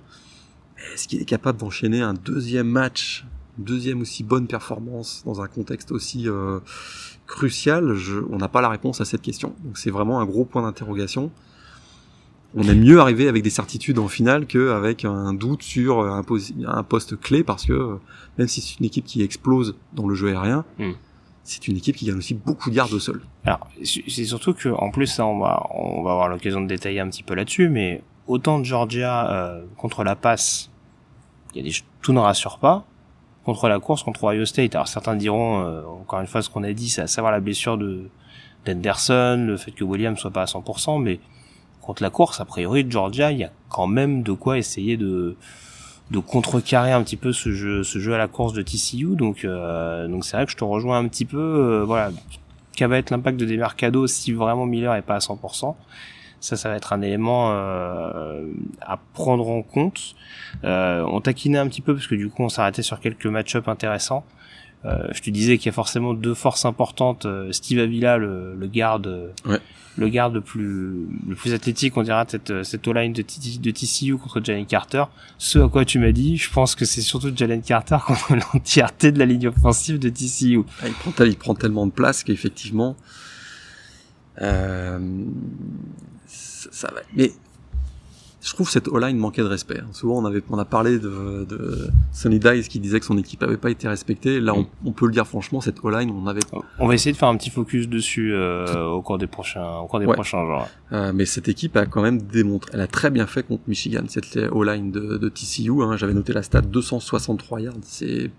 Est-ce 0.93 1.07
qu'il 1.07 1.21
est 1.21 1.25
capable 1.25 1.59
d'enchaîner 1.59 2.01
un 2.01 2.13
deuxième 2.13 2.67
match, 2.67 3.25
deuxième 3.57 4.01
aussi 4.01 4.23
bonne 4.23 4.47
performance 4.47 5.23
dans 5.25 5.41
un 5.41 5.47
contexte 5.47 5.91
aussi 5.91 6.27
euh, 6.27 6.59
crucial? 7.25 7.95
On 8.29 8.37
n'a 8.37 8.49
pas 8.49 8.61
la 8.61 8.69
réponse 8.69 9.01
à 9.01 9.05
cette 9.05 9.21
question. 9.21 9.55
Donc 9.63 9.77
c'est 9.77 9.91
vraiment 9.91 10.19
un 10.19 10.25
gros 10.25 10.45
point 10.45 10.61
d'interrogation 10.61 11.31
on 12.55 12.63
aime 12.63 12.79
mieux 12.79 12.99
arriver 12.99 13.27
avec 13.27 13.43
des 13.43 13.49
certitudes 13.49 13.99
en 13.99 14.07
finale 14.07 14.45
qu'avec 14.45 15.05
un 15.05 15.33
doute 15.33 15.63
sur 15.63 16.01
un, 16.01 16.23
un, 16.67 16.83
poste 16.83 17.19
clé 17.19 17.43
parce 17.43 17.65
que 17.65 17.97
même 18.37 18.47
si 18.47 18.61
c'est 18.61 18.79
une 18.79 18.85
équipe 18.85 19.05
qui 19.05 19.23
explose 19.23 19.75
dans 19.93 20.07
le 20.07 20.15
jeu 20.15 20.29
aérien, 20.29 20.63
mm. 20.77 20.91
c'est 21.43 21.67
une 21.67 21.77
équipe 21.77 21.95
qui 21.95 22.05
gagne 22.05 22.17
aussi 22.17 22.33
beaucoup 22.33 22.69
de 22.69 22.75
yards 22.75 22.93
au 22.93 22.99
sol. 22.99 23.21
Alors 23.43 23.67
c'est 23.83 24.25
surtout 24.25 24.53
que 24.53 24.69
en 24.69 24.91
plus 24.91 25.07
ça, 25.07 25.25
on 25.25 25.39
va 25.39 25.67
on 25.71 26.03
va 26.03 26.11
avoir 26.11 26.29
l'occasion 26.29 26.61
de 26.61 26.67
détailler 26.67 26.99
un 26.99 27.09
petit 27.09 27.23
peu 27.23 27.33
là-dessus, 27.33 27.69
mais 27.69 28.03
autant 28.27 28.59
de 28.59 28.65
Georgia 28.65 29.31
euh, 29.31 29.63
contre 29.77 30.03
la 30.03 30.15
passe, 30.15 30.69
il 31.53 31.57
y 31.57 31.67
a 31.67 31.69
des 31.69 31.75
tout 32.01 32.13
ne 32.13 32.19
rassure 32.19 32.59
pas. 32.59 32.85
Contre 33.45 33.67
la 33.67 33.79
course, 33.79 34.03
contre 34.03 34.23
Ohio 34.23 34.45
State, 34.45 34.73
alors 34.73 34.87
certains 34.87 35.15
diront 35.15 35.59
euh, 35.59 35.83
encore 35.85 36.21
une 36.21 36.27
fois 36.27 36.41
ce 36.41 36.49
qu'on 36.49 36.63
a 36.63 36.71
dit, 36.71 36.87
c'est 36.89 37.01
à 37.01 37.07
savoir 37.07 37.33
la 37.33 37.41
blessure 37.41 37.77
de 37.77 38.09
d'Henderson, 38.65 39.43
le 39.45 39.57
fait 39.57 39.71
que 39.71 39.83
Williams 39.83 40.17
soit 40.17 40.31
pas 40.31 40.43
à 40.43 40.45
100%, 40.45 41.01
mais 41.01 41.19
contre 41.83 42.01
la 42.01 42.09
course, 42.09 42.39
a 42.39 42.45
priori, 42.45 42.85
Georgia, 42.89 43.31
il 43.31 43.39
y 43.39 43.43
a 43.43 43.51
quand 43.69 43.87
même 43.87 44.23
de 44.23 44.31
quoi 44.31 44.57
essayer 44.57 44.97
de 44.97 45.35
de 46.11 46.19
contrecarrer 46.19 46.91
un 46.91 47.01
petit 47.01 47.15
peu 47.15 47.31
ce 47.31 47.51
jeu 47.51 47.83
ce 47.83 47.97
jeu 47.97 48.13
à 48.13 48.17
la 48.17 48.27
course 48.27 48.51
de 48.53 48.61
TCU 48.61 49.15
donc 49.15 49.45
euh, 49.45 50.07
donc 50.07 50.25
c'est 50.25 50.35
vrai 50.35 50.45
que 50.45 50.51
je 50.51 50.57
te 50.57 50.63
rejoins 50.63 50.99
un 50.99 51.07
petit 51.07 51.25
peu 51.25 51.37
euh, 51.39 51.83
voilà. 51.85 52.11
Quel 52.75 52.89
va 52.89 52.97
être 52.97 53.09
l'impact 53.09 53.39
de 53.39 53.45
Demercado 53.45 54.05
si 54.05 54.31
vraiment 54.33 54.65
Miller 54.65 54.93
est 54.95 55.01
pas 55.01 55.15
à 55.15 55.19
100% 55.19 55.75
ça 56.43 56.57
ça 56.57 56.69
va 56.69 56.75
être 56.75 56.91
un 56.91 57.01
élément 57.01 57.51
euh, 57.51 58.45
à 58.81 58.97
prendre 59.13 59.49
en 59.49 59.61
compte. 59.61 60.15
Euh, 60.65 61.05
on 61.09 61.21
taquinait 61.21 61.57
un 61.57 61.67
petit 61.67 61.81
peu 61.81 61.93
parce 61.93 62.05
que 62.05 62.15
du 62.15 62.29
coup 62.29 62.43
on 62.43 62.49
s'arrêtait 62.49 62.81
sur 62.81 62.99
quelques 62.99 63.25
match-up 63.27 63.69
intéressants 63.69 64.25
je 64.85 65.21
te 65.21 65.29
disais 65.29 65.57
qu'il 65.57 65.67
y 65.67 65.69
a 65.69 65.73
forcément 65.73 66.13
deux 66.13 66.33
forces 66.33 66.65
importantes. 66.65 67.25
Steve 67.51 67.79
Avila, 67.79 68.17
le, 68.17 68.55
le 68.55 68.67
garde, 68.67 69.31
ouais. 69.45 69.59
le 69.97 70.09
garde 70.09 70.33
le 70.33 70.41
plus 70.41 71.07
le 71.27 71.35
plus 71.35 71.53
athlétique 71.53 71.95
on 71.95 72.03
dira 72.03 72.25
cette 72.27 72.63
cette 72.63 72.87
line 72.87 73.13
de, 73.13 73.21
de 73.21 73.71
TCU 73.71 74.17
contre 74.17 74.43
Jalen 74.43 74.65
Carter. 74.65 75.05
Ce 75.37 75.59
à 75.59 75.69
quoi 75.69 75.85
tu 75.85 75.99
m'as 75.99 76.11
dit 76.11 76.37
je 76.37 76.51
pense 76.51 76.75
que 76.75 76.85
c'est 76.85 77.01
surtout 77.01 77.31
Jalen 77.35 77.61
Carter 77.61 77.97
contre 78.05 78.35
l'entièreté 78.35 79.11
de 79.11 79.19
la 79.19 79.25
ligne 79.25 79.47
offensive 79.47 79.99
de 79.99 80.09
TCU 80.09 80.63
ah, 80.81 80.87
il 80.87 80.93
prend 80.93 81.25
il 81.25 81.37
prend 81.37 81.55
tellement 81.55 81.85
de 81.85 81.91
place 81.91 82.23
qu'effectivement 82.23 82.97
euh, 84.41 84.99
ça, 86.27 86.69
ça 86.71 86.87
va. 86.93 87.01
Mais 87.15 87.31
je 88.43 88.53
trouve 88.53 88.69
cette 88.69 88.89
O-line 88.89 89.17
manquait 89.17 89.41
de 89.41 89.47
respect. 89.47 89.81
Souvent, 89.93 90.17
on 90.21 90.25
avait, 90.25 90.43
on 90.49 90.57
a 90.59 90.65
parlé 90.65 90.99
de, 90.99 91.45
de 91.47 91.87
Sonny 92.11 92.39
Dice 92.39 92.67
qui 92.67 92.79
disait 92.79 92.99
que 92.99 93.05
son 93.05 93.17
équipe 93.17 93.41
avait 93.41 93.57
pas 93.57 93.69
été 93.69 93.87
respectée. 93.87 94.39
Là, 94.41 94.53
on, 94.53 94.67
on 94.83 94.91
peut 94.91 95.05
le 95.05 95.13
dire 95.13 95.25
franchement, 95.25 95.61
cette 95.61 95.83
O-line, 95.83 96.11
on 96.11 96.27
avait. 96.27 96.41
On 96.79 96.87
va 96.87 96.93
essayer 96.93 97.13
de 97.13 97.17
faire 97.17 97.29
un 97.29 97.37
petit 97.37 97.49
focus 97.49 97.87
dessus 97.87 98.33
euh, 98.33 98.85
au 98.85 99.01
cours 99.01 99.17
des 99.17 99.27
prochains, 99.27 99.77
au 99.77 99.87
cours 99.87 99.99
des 99.99 100.05
Ouais. 100.05 100.13
prochains 100.13 100.45
jours. 100.45 100.67
Euh, 100.91 101.13
mais 101.13 101.25
cette 101.25 101.47
équipe 101.47 101.77
a 101.77 101.85
quand 101.85 102.01
même 102.01 102.21
démontré, 102.21 102.71
elle 102.73 102.81
a 102.81 102.87
très 102.87 103.09
bien 103.11 103.27
fait 103.27 103.43
contre 103.43 103.63
Michigan, 103.67 104.03
cette 104.09 104.37
O-line 104.51 104.91
de, 104.91 105.17
de 105.17 105.29
TCU. 105.29 105.81
Hein, 105.81 105.95
J'avais 105.95 106.13
noté 106.13 106.33
la 106.33 106.43
stat 106.43 106.61
263 106.61 107.61
yards, 107.61 107.73
c'est 107.83 108.29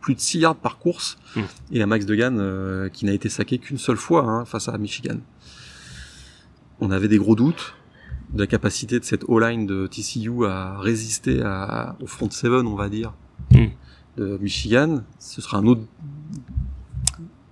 plus 0.00 0.14
de 0.14 0.20
6 0.20 0.38
yards 0.38 0.56
par 0.56 0.78
course. 0.78 1.18
Mm. 1.34 1.40
Et 1.72 1.82
un 1.82 1.86
Max 1.86 2.06
Degan 2.06 2.38
euh, 2.38 2.88
qui 2.88 3.04
n'a 3.04 3.12
été 3.12 3.28
saqué 3.28 3.58
qu'une 3.58 3.78
seule 3.78 3.96
fois 3.96 4.24
hein, 4.24 4.44
face 4.44 4.68
à 4.68 4.78
Michigan. 4.78 5.16
On 6.80 6.90
avait 6.90 7.08
des 7.08 7.18
gros 7.18 7.34
doutes 7.34 7.74
de 8.32 8.38
la 8.38 8.46
capacité 8.46 8.98
de 9.00 9.04
cette 9.04 9.24
O-line 9.28 9.66
de 9.66 9.86
TCU 9.86 10.46
à 10.46 10.78
résister 10.78 11.42
à, 11.42 11.96
au 12.00 12.06
front 12.06 12.30
seven, 12.30 12.66
on 12.66 12.76
va 12.76 12.88
dire, 12.88 13.12
Mm. 13.52 13.66
de 14.18 14.38
Michigan. 14.38 15.02
Ce 15.18 15.40
sera 15.40 15.58
un 15.58 15.66
autre 15.66 15.82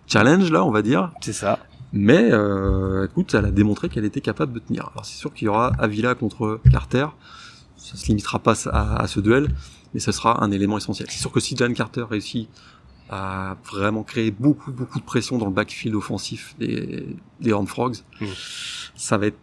challenge 0.07 0.51
là, 0.51 0.65
on 0.65 0.71
va 0.71 0.83
dire. 0.83 1.13
C'est 1.21 1.33
ça. 1.33 1.59
Mais 1.93 2.29
euh, 2.33 3.07
écoute, 3.07 3.35
elle 3.35 3.47
a 3.47 3.51
démontré 3.51 3.89
qu'elle 3.89 4.05
était 4.05 4.21
capable 4.21 4.53
de 4.53 4.59
tenir. 4.59 4.91
Alors 4.93 5.05
c'est 5.07 5.17
sûr 5.17 5.33
qu'il 5.33 5.47
y 5.47 5.49
aura 5.49 5.73
Avila 5.79 6.15
contre 6.15 6.61
Carter. 6.71 7.07
Ça 7.77 7.97
se 7.97 8.07
limitera 8.07 8.39
pas 8.41 8.55
à, 8.69 9.03
à 9.03 9.07
ce 9.07 9.21
duel, 9.21 9.49
mais 9.95 10.01
ce 10.01 10.13
sera 10.13 10.45
un 10.45 10.51
élément 10.51 10.77
essentiel. 10.77 11.09
C'est 11.11 11.19
sûr 11.19 11.33
que 11.33 11.41
si 11.41 11.57
Jan 11.57 11.73
Carter 11.73 12.05
réussit 12.09 12.49
à 13.11 13.57
vraiment 13.73 14.03
créer 14.03 14.31
beaucoup 14.31 14.71
beaucoup 14.71 14.99
de 15.01 15.05
pression 15.05 15.39
dans 15.39 15.47
le 15.47 15.53
backfield 15.53 15.95
offensif 15.97 16.55
des, 16.59 17.07
des 17.41 17.53
Horned 17.53 17.69
Frogs, 17.69 17.97
Mm. 18.21 18.27
ça 18.97 19.17
va 19.17 19.27
être 19.29 19.39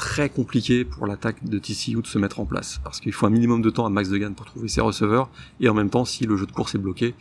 très 0.00 0.30
compliqué 0.30 0.86
pour 0.86 1.06
l'attaque 1.06 1.44
de 1.44 1.58
TCU 1.58 2.00
de 2.00 2.06
se 2.06 2.18
mettre 2.18 2.40
en 2.40 2.46
place. 2.46 2.80
Parce 2.82 3.00
qu'il 3.00 3.12
faut 3.12 3.26
un 3.26 3.30
minimum 3.30 3.60
de 3.60 3.68
temps 3.68 3.84
à 3.84 3.90
Max 3.90 4.08
Degan 4.08 4.32
pour 4.34 4.46
trouver 4.46 4.66
ses 4.68 4.80
receveurs. 4.80 5.28
Et 5.60 5.68
en 5.68 5.74
même 5.74 5.90
temps 5.90 6.06
si 6.06 6.24
le 6.24 6.38
jeu 6.38 6.46
de 6.46 6.52
course 6.52 6.74
est 6.74 6.78
bloqué 6.78 7.14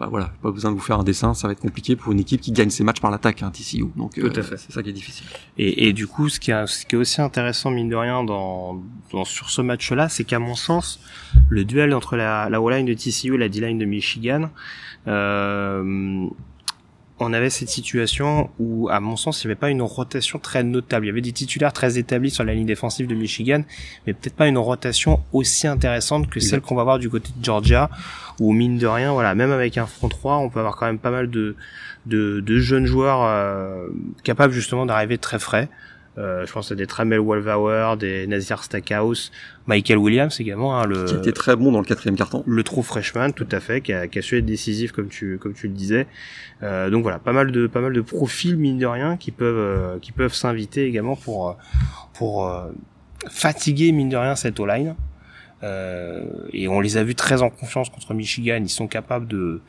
bah 0.00 0.08
voilà 0.10 0.32
pas 0.42 0.50
besoin 0.50 0.72
de 0.72 0.76
vous 0.76 0.82
faire 0.82 0.98
un 0.98 1.04
dessin 1.04 1.34
ça 1.34 1.46
va 1.46 1.52
être 1.52 1.60
compliqué 1.60 1.94
pour 1.94 2.10
une 2.10 2.18
équipe 2.18 2.40
qui 2.40 2.50
gagne 2.50 2.70
ses 2.70 2.82
matchs 2.82 3.00
par 3.00 3.12
l'attaque 3.12 3.44
hein, 3.44 3.52
TCU 3.52 3.84
donc 3.94 4.14
Tout 4.14 4.26
à 4.34 4.42
fait. 4.42 4.56
c'est 4.56 4.72
ça 4.72 4.82
qui 4.82 4.88
est 4.88 4.92
difficile. 4.92 5.24
Et, 5.56 5.86
et 5.86 5.92
du 5.92 6.08
coup, 6.08 6.28
ce 6.28 6.40
qui, 6.40 6.50
est, 6.50 6.66
ce 6.66 6.84
qui 6.84 6.96
est 6.96 6.98
aussi 6.98 7.20
intéressant, 7.22 7.70
mine 7.70 7.88
de 7.88 7.94
rien, 7.94 8.24
dans, 8.24 8.82
dans 9.12 9.24
sur 9.24 9.50
ce 9.50 9.62
match-là, 9.62 10.08
c'est 10.08 10.24
qu'à 10.24 10.40
mon 10.40 10.56
sens, 10.56 10.98
le 11.48 11.64
duel 11.64 11.94
entre 11.94 12.16
la, 12.16 12.48
la 12.50 12.60
O-line 12.60 12.86
de 12.86 12.94
TCU 12.94 13.34
et 13.36 13.38
la 13.38 13.48
D-line 13.48 13.78
de 13.78 13.84
Michigan, 13.84 14.50
euh, 15.06 16.26
on 17.20 17.32
avait 17.32 17.50
cette 17.50 17.68
situation 17.68 18.50
où, 18.58 18.88
à 18.88 18.98
mon 18.98 19.16
sens, 19.16 19.42
il 19.42 19.46
n'y 19.46 19.52
avait 19.52 19.60
pas 19.60 19.70
une 19.70 19.82
rotation 19.82 20.38
très 20.40 20.64
notable. 20.64 21.06
Il 21.06 21.08
y 21.08 21.12
avait 21.12 21.20
des 21.20 21.32
titulaires 21.32 21.72
très 21.72 21.96
établis 21.96 22.30
sur 22.30 22.42
la 22.42 22.54
ligne 22.54 22.66
défensive 22.66 23.06
de 23.06 23.14
Michigan, 23.14 23.62
mais 24.06 24.14
peut-être 24.14 24.34
pas 24.34 24.48
une 24.48 24.58
rotation 24.58 25.20
aussi 25.32 25.68
intéressante 25.68 26.28
que 26.28 26.40
celle 26.40 26.60
qu'on 26.60 26.74
va 26.74 26.82
voir 26.82 26.98
du 26.98 27.08
côté 27.08 27.30
de 27.36 27.44
Georgia, 27.44 27.88
où 28.40 28.52
mine 28.52 28.78
de 28.78 28.86
rien, 28.86 29.12
voilà, 29.12 29.34
même 29.36 29.52
avec 29.52 29.78
un 29.78 29.86
front 29.86 30.08
3, 30.08 30.38
on 30.38 30.50
peut 30.50 30.58
avoir 30.58 30.76
quand 30.76 30.86
même 30.86 30.98
pas 30.98 31.12
mal 31.12 31.30
de, 31.30 31.54
de, 32.06 32.40
de 32.40 32.58
jeunes 32.58 32.86
joueurs 32.86 33.22
euh, 33.22 33.86
capables 34.24 34.52
justement 34.52 34.84
d'arriver 34.84 35.18
très 35.18 35.38
frais. 35.38 35.68
Euh, 36.16 36.46
je 36.46 36.52
pense 36.52 36.70
à 36.70 36.76
des 36.76 36.86
Tramel 36.86 37.18
Walvauer, 37.18 37.96
des 37.98 38.26
Nazir 38.26 38.62
Stackhouse, 38.62 39.32
Michael 39.66 39.98
Williams 39.98 40.40
également, 40.40 40.78
hein, 40.78 40.86
le, 40.86 41.04
qui 41.06 41.14
été 41.14 41.32
très 41.32 41.56
bon 41.56 41.72
dans 41.72 41.80
le 41.80 41.84
quatrième 41.84 42.16
carton 42.16 42.44
le 42.46 42.62
trou 42.62 42.82
freshman, 42.82 43.32
tout 43.32 43.48
à 43.50 43.58
fait, 43.58 43.80
qui 43.80 43.92
a, 43.92 44.06
qui 44.06 44.20
a 44.20 44.22
su 44.22 44.38
être 44.38 44.46
décisif 44.46 44.92
comme 44.92 45.08
tu 45.08 45.38
comme 45.38 45.54
tu 45.54 45.66
le 45.66 45.74
disais. 45.74 46.06
Euh, 46.62 46.88
donc 46.88 47.02
voilà, 47.02 47.18
pas 47.18 47.32
mal 47.32 47.50
de 47.50 47.66
pas 47.66 47.80
mal 47.80 47.92
de 47.92 48.00
profils 48.00 48.56
mine 48.56 48.78
de 48.78 48.86
rien 48.86 49.16
qui 49.16 49.32
peuvent 49.32 49.56
euh, 49.56 49.98
qui 49.98 50.12
peuvent 50.12 50.34
s'inviter 50.34 50.84
également 50.86 51.16
pour 51.16 51.56
pour 52.12 52.46
euh, 52.46 52.70
fatiguer 53.28 53.90
mine 53.90 54.08
de 54.08 54.16
rien 54.16 54.36
cette 54.36 54.60
O-line. 54.60 54.94
Euh, 55.64 56.22
et 56.52 56.68
on 56.68 56.80
les 56.80 56.96
a 56.96 57.04
vus 57.04 57.14
très 57.14 57.42
en 57.42 57.50
confiance 57.50 57.88
contre 57.88 58.12
Michigan. 58.14 58.60
Ils 58.60 58.68
sont 58.68 58.86
capables 58.86 59.26
de 59.26 59.62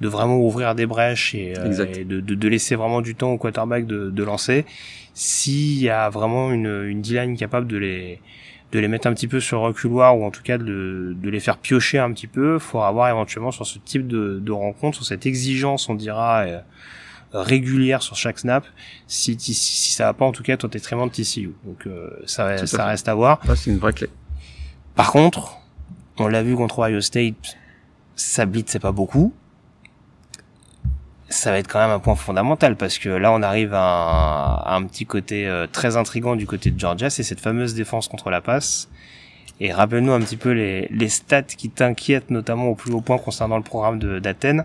de 0.00 0.08
vraiment 0.08 0.38
ouvrir 0.38 0.74
des 0.74 0.86
brèches 0.86 1.34
et, 1.34 1.54
euh, 1.58 1.86
et 1.94 2.04
de, 2.04 2.20
de, 2.20 2.34
de 2.34 2.48
laisser 2.48 2.76
vraiment 2.76 3.00
du 3.00 3.14
temps 3.14 3.32
au 3.32 3.38
quarterback 3.38 3.86
de, 3.86 4.10
de 4.10 4.22
lancer. 4.22 4.64
S'il 5.14 5.80
y 5.82 5.88
a 5.88 6.08
vraiment 6.10 6.52
une, 6.52 6.84
une 6.84 7.02
D-line 7.02 7.36
capable 7.36 7.66
de 7.66 7.76
les 7.76 8.20
de 8.70 8.78
les 8.78 8.88
mettre 8.88 9.06
un 9.06 9.14
petit 9.14 9.28
peu 9.28 9.40
sur 9.40 9.60
le 9.60 9.64
reculoir 9.64 10.18
ou 10.18 10.24
en 10.24 10.30
tout 10.30 10.42
cas 10.42 10.58
de, 10.58 11.16
de 11.18 11.30
les 11.30 11.40
faire 11.40 11.56
piocher 11.56 11.98
un 11.98 12.12
petit 12.12 12.26
peu, 12.26 12.58
faut 12.58 12.82
avoir 12.82 13.08
éventuellement 13.08 13.50
sur 13.50 13.66
ce 13.66 13.78
type 13.78 14.06
de, 14.06 14.40
de 14.42 14.52
rencontre, 14.52 14.96
sur 14.96 15.06
cette 15.06 15.24
exigence, 15.24 15.88
on 15.88 15.94
dira, 15.94 16.40
euh, 16.40 16.60
régulière 17.32 18.02
sur 18.02 18.16
chaque 18.16 18.38
snap, 18.38 18.64
si, 19.06 19.36
si, 19.38 19.54
si 19.54 19.92
ça 19.92 20.04
va 20.04 20.12
pas 20.14 20.24
en 20.24 20.32
tout 20.32 20.42
cas 20.42 20.56
au 20.62 20.68
détriment 20.68 21.08
de 21.08 21.12
TCU. 21.12 21.52
Donc 21.64 21.86
euh, 21.86 22.10
ça, 22.26 22.58
ça 22.66 22.76
fait. 22.76 22.82
reste 22.82 23.08
à 23.08 23.14
voir. 23.14 23.40
c'est 23.56 23.70
une 23.70 23.78
vraie 23.78 23.92
clé 23.92 24.08
Par 24.94 25.12
contre, 25.12 25.58
on 26.18 26.28
l'a 26.28 26.42
vu 26.42 26.54
contre 26.54 26.80
Ohio 26.80 27.00
State, 27.00 27.56
ça 28.16 28.46
blitz 28.46 28.70
c'est 28.70 28.80
pas 28.80 28.92
beaucoup. 28.92 29.32
Ça 31.30 31.50
va 31.50 31.58
être 31.58 31.68
quand 31.68 31.78
même 31.78 31.90
un 31.90 31.98
point 31.98 32.14
fondamental 32.14 32.76
parce 32.76 32.98
que 32.98 33.10
là 33.10 33.32
on 33.32 33.42
arrive 33.42 33.74
à 33.74 33.82
un, 33.82 34.54
à 34.64 34.76
un 34.76 34.82
petit 34.84 35.04
côté 35.04 35.46
euh, 35.46 35.66
très 35.70 35.96
intrigant 35.96 36.36
du 36.36 36.46
côté 36.46 36.70
de 36.70 36.80
Georgia, 36.80 37.10
c'est 37.10 37.22
cette 37.22 37.40
fameuse 37.40 37.74
défense 37.74 38.08
contre 38.08 38.30
la 38.30 38.40
passe. 38.40 38.88
Et 39.60 39.72
rappelle-nous 39.72 40.12
un 40.12 40.20
petit 40.20 40.36
peu 40.36 40.52
les, 40.52 40.88
les 40.90 41.08
stats 41.08 41.42
qui 41.42 41.68
t'inquiètent 41.68 42.30
notamment 42.30 42.66
au 42.66 42.74
plus 42.74 42.92
haut 42.92 43.00
point 43.00 43.18
concernant 43.18 43.56
le 43.56 43.62
programme 43.62 43.98
d'Athènes. 44.20 44.64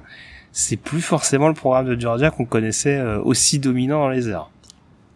c'est 0.52 0.78
plus 0.78 1.02
forcément 1.02 1.48
le 1.48 1.54
programme 1.54 1.88
de 1.88 2.00
Georgia 2.00 2.30
qu'on 2.32 2.46
connaissait 2.46 2.98
euh, 2.98 3.20
aussi 3.22 3.60
dominant 3.60 4.00
dans 4.00 4.10
les 4.10 4.30
airs. 4.30 4.50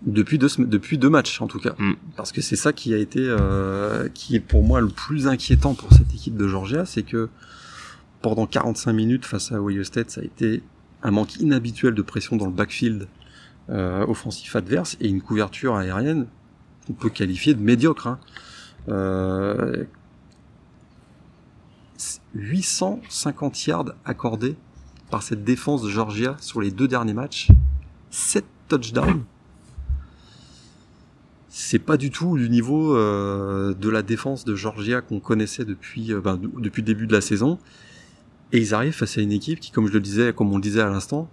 Depuis 0.01 0.37
deux, 0.37 0.49
depuis 0.59 0.97
deux 0.97 1.09
matchs 1.09 1.41
en 1.41 1.47
tout 1.47 1.59
cas. 1.59 1.75
Mm. 1.77 1.93
Parce 2.17 2.31
que 2.31 2.41
c'est 2.41 2.55
ça 2.55 2.73
qui 2.73 2.93
a 2.93 2.97
été, 2.97 3.19
euh, 3.21 4.09
qui 4.13 4.35
est 4.35 4.41
pour 4.41 4.63
moi 4.63 4.81
le 4.81 4.89
plus 4.89 5.27
inquiétant 5.27 5.75
pour 5.75 5.93
cette 5.93 6.13
équipe 6.13 6.35
de 6.35 6.47
Georgia, 6.47 6.85
c'est 6.85 7.03
que 7.03 7.29
pendant 8.21 8.47
45 8.47 8.91
minutes 8.93 9.25
face 9.25 9.51
à 9.51 9.61
Ohio 9.61 9.83
State, 9.83 10.09
ça 10.09 10.21
a 10.21 10.23
été 10.23 10.61
un 11.07 11.11
manque 11.11 11.37
inhabituel 11.37 11.93
de 11.93 12.01
pression 12.01 12.35
dans 12.35 12.47
le 12.47 12.51
backfield 12.51 13.07
euh, 13.69 14.05
offensif 14.05 14.57
adverse 14.57 14.97
et 14.99 15.07
une 15.07 15.21
couverture 15.21 15.75
aérienne 15.75 16.27
qu'on 16.85 16.93
peut 16.93 17.09
qualifier 17.09 17.53
de 17.53 17.61
médiocre. 17.61 18.07
Hein. 18.07 18.19
Euh, 18.89 19.85
850 22.35 23.67
yards 23.67 23.93
accordés 24.03 24.57
par 25.09 25.23
cette 25.23 25.45
défense 25.45 25.81
de 25.81 25.89
Georgia 25.89 26.35
sur 26.41 26.59
les 26.59 26.71
deux 26.71 26.89
derniers 26.89 27.13
matchs. 27.13 27.47
7 28.11 28.43
touchdowns. 28.67 29.23
C'est 31.47 31.79
pas 31.79 31.95
du 31.95 32.11
tout 32.11 32.37
du 32.37 32.49
niveau 32.49 32.97
euh, 32.97 33.73
de 33.73 33.89
la 33.89 34.01
défense 34.01 34.43
de 34.43 34.55
Georgia 34.55 34.99
qu'on 34.99 35.21
connaissait 35.21 35.63
depuis, 35.63 36.13
ben, 36.13 36.37
depuis 36.37 36.81
le 36.81 36.85
début 36.85 37.07
de 37.07 37.13
la 37.13 37.21
saison. 37.21 37.59
Et 38.53 38.59
ils 38.59 38.73
arrivent 38.73 38.93
face 38.93 39.17
à 39.17 39.21
une 39.21 39.31
équipe 39.31 39.59
qui, 39.59 39.71
comme 39.71 39.87
je 39.87 39.93
le 39.93 39.99
disais, 39.99 40.33
comme 40.33 40.51
on 40.51 40.57
le 40.57 40.61
disait 40.61 40.81
à 40.81 40.89
l'instant, 40.89 41.29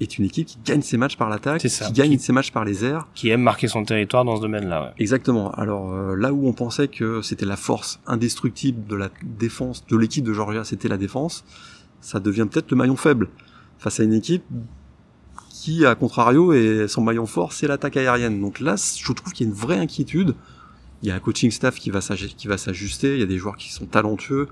est 0.00 0.18
une 0.18 0.24
équipe 0.24 0.46
qui 0.46 0.58
gagne 0.64 0.82
ses 0.82 0.96
matchs 0.96 1.16
par 1.16 1.28
l'attaque, 1.28 1.60
qui 1.60 1.92
gagne 1.92 2.18
ses 2.18 2.32
matchs 2.32 2.50
par 2.50 2.64
les 2.64 2.84
airs. 2.84 3.08
Qui 3.14 3.28
aime 3.30 3.42
marquer 3.42 3.68
son 3.68 3.84
territoire 3.84 4.24
dans 4.24 4.36
ce 4.36 4.42
domaine-là. 4.42 4.82
Ouais. 4.82 4.90
Exactement. 4.98 5.50
Alors 5.52 5.92
euh, 5.92 6.16
là 6.16 6.32
où 6.32 6.46
on 6.48 6.52
pensait 6.52 6.88
que 6.88 7.22
c'était 7.22 7.46
la 7.46 7.56
force 7.56 8.00
indestructible 8.06 8.86
de 8.86 8.96
la 8.96 9.10
défense, 9.22 9.86
de 9.86 9.96
l'équipe 9.96 10.24
de 10.24 10.32
Georgia, 10.32 10.64
c'était 10.64 10.88
la 10.88 10.96
défense, 10.96 11.44
ça 12.00 12.20
devient 12.20 12.46
peut-être 12.50 12.70
le 12.70 12.76
maillon 12.76 12.96
faible 12.96 13.28
face 13.78 14.00
à 14.00 14.04
une 14.04 14.14
équipe 14.14 14.44
qui, 15.50 15.84
à 15.84 15.94
contrario, 15.94 16.52
est 16.52 16.88
son 16.88 17.02
maillon 17.02 17.26
fort, 17.26 17.52
c'est 17.52 17.66
l'attaque 17.66 17.96
aérienne. 17.96 18.40
Donc 18.40 18.60
là, 18.60 18.76
je 18.76 19.12
trouve 19.12 19.32
qu'il 19.32 19.46
y 19.46 19.50
a 19.50 19.52
une 19.52 19.58
vraie 19.58 19.78
inquiétude. 19.78 20.34
Il 21.02 21.08
y 21.08 21.12
a 21.12 21.14
un 21.14 21.18
coaching 21.18 21.50
staff 21.50 21.76
qui 21.76 21.90
va 21.90 22.00
s'ajuster, 22.00 23.14
il 23.14 23.20
y 23.20 23.22
a 23.22 23.26
des 23.26 23.38
joueurs 23.38 23.56
qui 23.56 23.72
sont 23.72 23.86
talentueux, 23.86 24.48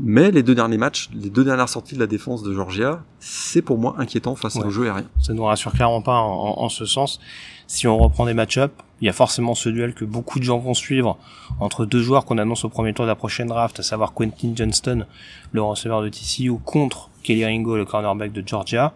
mais 0.00 0.30
les 0.30 0.42
deux 0.42 0.54
derniers 0.54 0.78
matchs, 0.78 1.10
les 1.12 1.30
deux 1.30 1.44
dernières 1.44 1.68
sorties 1.68 1.94
de 1.94 2.00
la 2.00 2.06
défense 2.06 2.42
de 2.42 2.52
Georgia, 2.52 3.02
c'est 3.18 3.62
pour 3.62 3.78
moi 3.78 3.96
inquiétant 3.98 4.36
face 4.36 4.56
au 4.56 4.70
jeu 4.70 4.86
aérien. 4.86 5.06
Ça 5.20 5.34
nous 5.34 5.44
rassure 5.44 5.72
clairement 5.72 6.02
pas 6.02 6.18
en, 6.18 6.60
en, 6.60 6.68
ce 6.68 6.86
sens. 6.86 7.20
Si 7.66 7.86
on 7.88 7.98
reprend 7.98 8.24
des 8.26 8.34
match-up, 8.34 8.72
il 9.00 9.06
y 9.06 9.08
a 9.08 9.12
forcément 9.12 9.54
ce 9.54 9.68
duel 9.68 9.94
que 9.94 10.04
beaucoup 10.04 10.38
de 10.38 10.44
gens 10.44 10.58
vont 10.58 10.74
suivre 10.74 11.18
entre 11.60 11.84
deux 11.84 12.00
joueurs 12.00 12.24
qu'on 12.24 12.38
annonce 12.38 12.64
au 12.64 12.68
premier 12.68 12.92
tour 12.94 13.04
de 13.04 13.10
la 13.10 13.16
prochaine 13.16 13.48
draft, 13.48 13.80
à 13.80 13.82
savoir 13.82 14.12
Quentin 14.12 14.52
Johnston, 14.54 15.04
le 15.52 15.62
receveur 15.62 16.02
de 16.02 16.08
TCU, 16.08 16.52
contre 16.64 17.10
Kelly 17.22 17.44
Ringo, 17.44 17.76
le 17.76 17.84
cornerback 17.84 18.32
de 18.32 18.42
Georgia. 18.46 18.94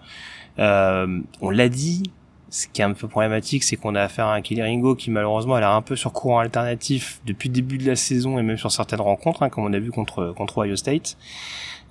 Euh, 0.58 1.20
on 1.40 1.50
l'a 1.50 1.68
dit, 1.68 2.04
ce 2.52 2.66
qui 2.68 2.82
est 2.82 2.84
un 2.84 2.92
peu 2.92 3.08
problématique, 3.08 3.64
c'est 3.64 3.76
qu'on 3.76 3.94
a 3.94 4.02
affaire 4.02 4.26
à 4.26 4.34
un 4.34 4.42
Kelly 4.42 4.60
Ringo 4.60 4.94
qui 4.94 5.10
malheureusement 5.10 5.54
a 5.54 5.60
l'air 5.60 5.70
un 5.70 5.80
peu 5.80 5.96
sur 5.96 6.12
courant 6.12 6.40
alternatif 6.40 7.22
depuis 7.24 7.48
le 7.48 7.54
début 7.54 7.78
de 7.78 7.86
la 7.86 7.96
saison 7.96 8.38
et 8.38 8.42
même 8.42 8.58
sur 8.58 8.70
certaines 8.70 9.00
rencontres, 9.00 9.42
hein, 9.42 9.48
comme 9.48 9.64
on 9.64 9.72
a 9.72 9.78
vu 9.78 9.90
contre 9.90 10.34
contre 10.36 10.58
Ohio 10.58 10.76
State. 10.76 11.16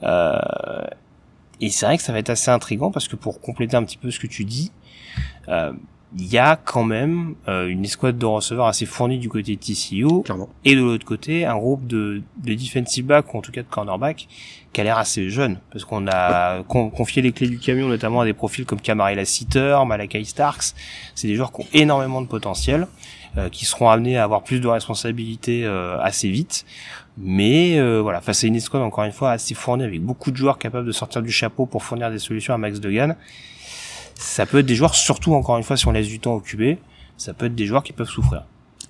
Euh, 0.03 0.37
et 1.61 1.71
c'est 1.71 1.87
vrai 1.87 1.97
que 1.97 2.03
ça 2.03 2.13
va 2.13 2.19
être 2.19 2.29
assez 2.29 2.51
intrigant 2.51 2.91
parce 2.91 3.07
que 3.07 3.15
pour 3.15 3.41
compléter 3.41 3.75
un 3.75 3.83
petit 3.83 3.97
peu 3.97 4.11
ce 4.11 4.19
que 4.19 4.27
tu 4.27 4.45
dis, 4.45 4.71
euh, 5.47 5.73
il 6.17 6.27
y 6.27 6.37
a 6.37 6.57
quand 6.57 6.83
même 6.83 7.35
euh, 7.47 7.67
une 7.67 7.85
escouade 7.85 8.17
de 8.17 8.25
receveurs 8.25 8.67
assez 8.67 8.85
fournie 8.85 9.17
du 9.17 9.29
côté 9.29 9.55
de 9.55 9.59
TCU 9.59 10.23
Clairement. 10.23 10.49
et 10.65 10.75
de 10.75 10.81
l'autre 10.81 11.05
côté 11.05 11.45
un 11.45 11.57
groupe 11.57 11.87
de, 11.87 12.21
de 12.43 12.53
defensive 12.53 13.05
back 13.05 13.33
ou 13.33 13.37
en 13.37 13.41
tout 13.41 13.51
cas 13.51 13.61
de 13.61 13.67
cornerback 13.67 14.27
qui 14.73 14.81
a 14.81 14.83
l'air 14.83 14.97
assez 14.97 15.29
jeune. 15.29 15.59
Parce 15.71 15.85
qu'on 15.85 16.07
a 16.07 16.63
confié 16.63 17.21
les 17.21 17.31
clés 17.31 17.47
du 17.47 17.59
camion 17.59 17.87
notamment 17.87 18.21
à 18.21 18.25
des 18.25 18.33
profils 18.33 18.65
comme 18.65 18.81
Camarilla 18.81 19.25
Sitter, 19.25 19.77
Malakai 19.85 20.23
Starks, 20.23 20.73
c'est 21.15 21.27
des 21.27 21.35
joueurs 21.35 21.51
qui 21.51 21.61
ont 21.61 21.67
énormément 21.73 22.21
de 22.21 22.27
potentiel 22.27 22.87
euh, 23.37 23.47
qui 23.47 23.63
seront 23.63 23.89
amenés 23.89 24.17
à 24.17 24.25
avoir 24.25 24.43
plus 24.43 24.59
de 24.59 24.67
responsabilités 24.67 25.63
euh, 25.65 25.97
assez 26.01 26.29
vite. 26.29 26.65
Mais 27.17 27.79
euh, 27.79 28.01
voilà 28.01 28.19
face 28.19 28.43
à 28.43 28.47
une 28.47 28.55
escouade 28.55 28.83
encore 28.83 29.05
une 29.05 29.13
fois 29.13 29.31
assez 29.31 29.53
fournie 29.53 29.85
avec 29.85 30.01
beaucoup 30.01 30.31
de 30.31 30.35
joueurs 30.35 30.57
capables 30.57 30.85
de 30.85 30.91
sortir 30.91 31.21
du 31.21 31.31
chapeau 31.31 31.65
pour 31.65 31.81
fournir 31.83 32.11
des 32.11 32.19
solutions 32.19 32.53
à 32.53 32.57
Max 32.57 32.81
Degan 32.81 33.15
ça 34.21 34.45
peut 34.45 34.59
être 34.59 34.65
des 34.65 34.75
joueurs, 34.75 34.95
surtout 34.95 35.33
encore 35.33 35.57
une 35.57 35.63
fois 35.63 35.75
si 35.75 35.87
on 35.87 35.91
laisse 35.91 36.07
du 36.07 36.19
temps 36.19 36.35
au 36.35 36.39
QB, 36.39 36.77
ça 37.17 37.33
peut 37.33 37.47
être 37.47 37.55
des 37.55 37.65
joueurs 37.65 37.83
qui 37.83 37.91
peuvent 37.91 38.09
souffrir. 38.09 38.43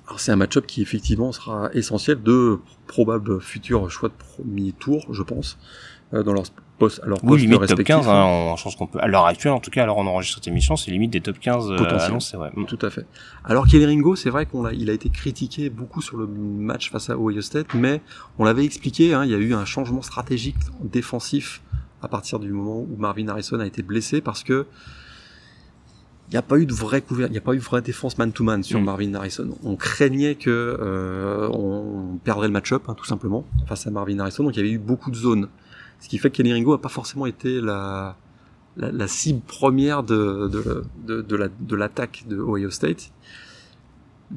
Alors 0.07 0.19
c'est 0.19 0.31
un 0.31 0.35
match-up 0.35 0.65
qui 0.67 0.81
effectivement 0.81 1.31
sera 1.31 1.69
essentiel 1.73 2.21
de 2.21 2.59
probables 2.87 3.39
futurs 3.39 3.89
choix 3.89 4.09
de 4.09 4.13
premier 4.13 4.73
tour, 4.73 5.05
je 5.11 5.23
pense, 5.23 5.57
euh, 6.13 6.21
dans 6.21 6.33
leur 6.33 6.43
poste, 6.77 7.01
leur 7.05 7.23
oui, 7.23 7.29
poste 7.29 7.41
limite 7.43 7.65
top 7.65 7.83
15, 7.83 8.09
hein, 8.09 8.25
on, 8.25 8.55
je 8.57 8.63
pense 8.63 8.75
qu'on 8.75 8.87
peut, 8.87 8.99
à 9.01 9.07
l'heure 9.07 9.25
actuelle, 9.25 9.53
en 9.53 9.61
tout 9.61 9.71
cas, 9.71 9.83
alors 9.83 9.97
on 9.97 10.07
enregistre 10.07 10.39
cette 10.39 10.49
émission, 10.49 10.75
c'est 10.75 10.91
limite 10.91 11.11
des 11.11 11.21
top 11.21 11.39
15 11.39 11.71
euh, 11.71 11.77
annoncés, 11.77 12.35
ouais. 12.35 12.49
Tout 12.67 12.79
à 12.81 12.89
fait. 12.89 13.05
Alors 13.45 13.67
Kelly 13.67 13.85
Ringo, 13.85 14.17
c'est 14.17 14.29
vrai 14.29 14.45
qu'on 14.45 14.63
l'a, 14.63 14.73
il 14.73 14.89
a 14.89 14.93
été 14.93 15.09
critiqué 15.09 15.69
beaucoup 15.69 16.01
sur 16.01 16.17
le 16.17 16.27
match 16.27 16.91
face 16.91 17.09
à 17.09 17.17
Ohio 17.17 17.41
State, 17.41 17.73
mais 17.73 18.01
on 18.37 18.43
l'avait 18.43 18.65
expliqué, 18.65 19.13
hein, 19.13 19.23
il 19.23 19.31
y 19.31 19.35
a 19.35 19.37
eu 19.37 19.53
un 19.53 19.63
changement 19.63 20.01
stratégique 20.01 20.57
défensif 20.83 21.61
à 22.01 22.09
partir 22.09 22.39
du 22.39 22.51
moment 22.51 22.79
où 22.79 22.95
Marvin 22.97 23.29
Harrison 23.29 23.59
a 23.59 23.65
été 23.65 23.81
blessé 23.81 24.19
parce 24.19 24.43
que 24.43 24.65
il 26.31 26.35
n'y 26.35 26.37
a 26.37 26.41
pas 26.43 26.57
eu 26.57 26.65
de 26.65 26.73
vraie 26.73 27.03
il 27.09 27.31
n'y 27.31 27.37
a 27.37 27.41
pas 27.41 27.53
eu 27.53 27.57
de 27.57 27.61
vraie 27.63 27.81
défense 27.81 28.17
man-to-man 28.17 28.63
sur 28.63 28.79
Mm. 28.79 28.85
Marvin 28.85 29.13
Harrison. 29.15 29.49
On 29.63 29.75
craignait 29.75 30.35
que 30.35 30.49
euh, 30.49 31.49
on 31.51 32.17
perdrait 32.23 32.47
le 32.47 32.53
match-up, 32.53 32.83
hein, 32.87 32.93
tout 32.95 33.03
simplement, 33.03 33.45
face 33.67 33.85
à 33.85 33.91
Marvin 33.91 34.17
Harrison. 34.19 34.45
Donc 34.45 34.55
il 34.55 34.57
y 34.57 34.61
avait 34.61 34.71
eu 34.71 34.77
beaucoup 34.79 35.11
de 35.11 35.17
zones, 35.17 35.49
ce 35.99 36.07
qui 36.07 36.17
fait 36.19 36.29
que 36.29 36.37
Kelly 36.37 36.53
Ringo 36.53 36.71
a 36.71 36.81
pas 36.81 36.87
forcément 36.87 37.25
été 37.25 37.59
la, 37.59 38.15
la, 38.77 38.93
la 38.93 39.07
cible 39.09 39.41
première 39.41 40.03
de, 40.03 40.47
de, 40.47 40.83
de, 41.05 41.21
de 41.21 41.35
la, 41.35 41.49
de 41.49 41.75
l'attaque 41.75 42.23
de 42.29 42.37
Ohio 42.39 42.69
State. 42.69 43.11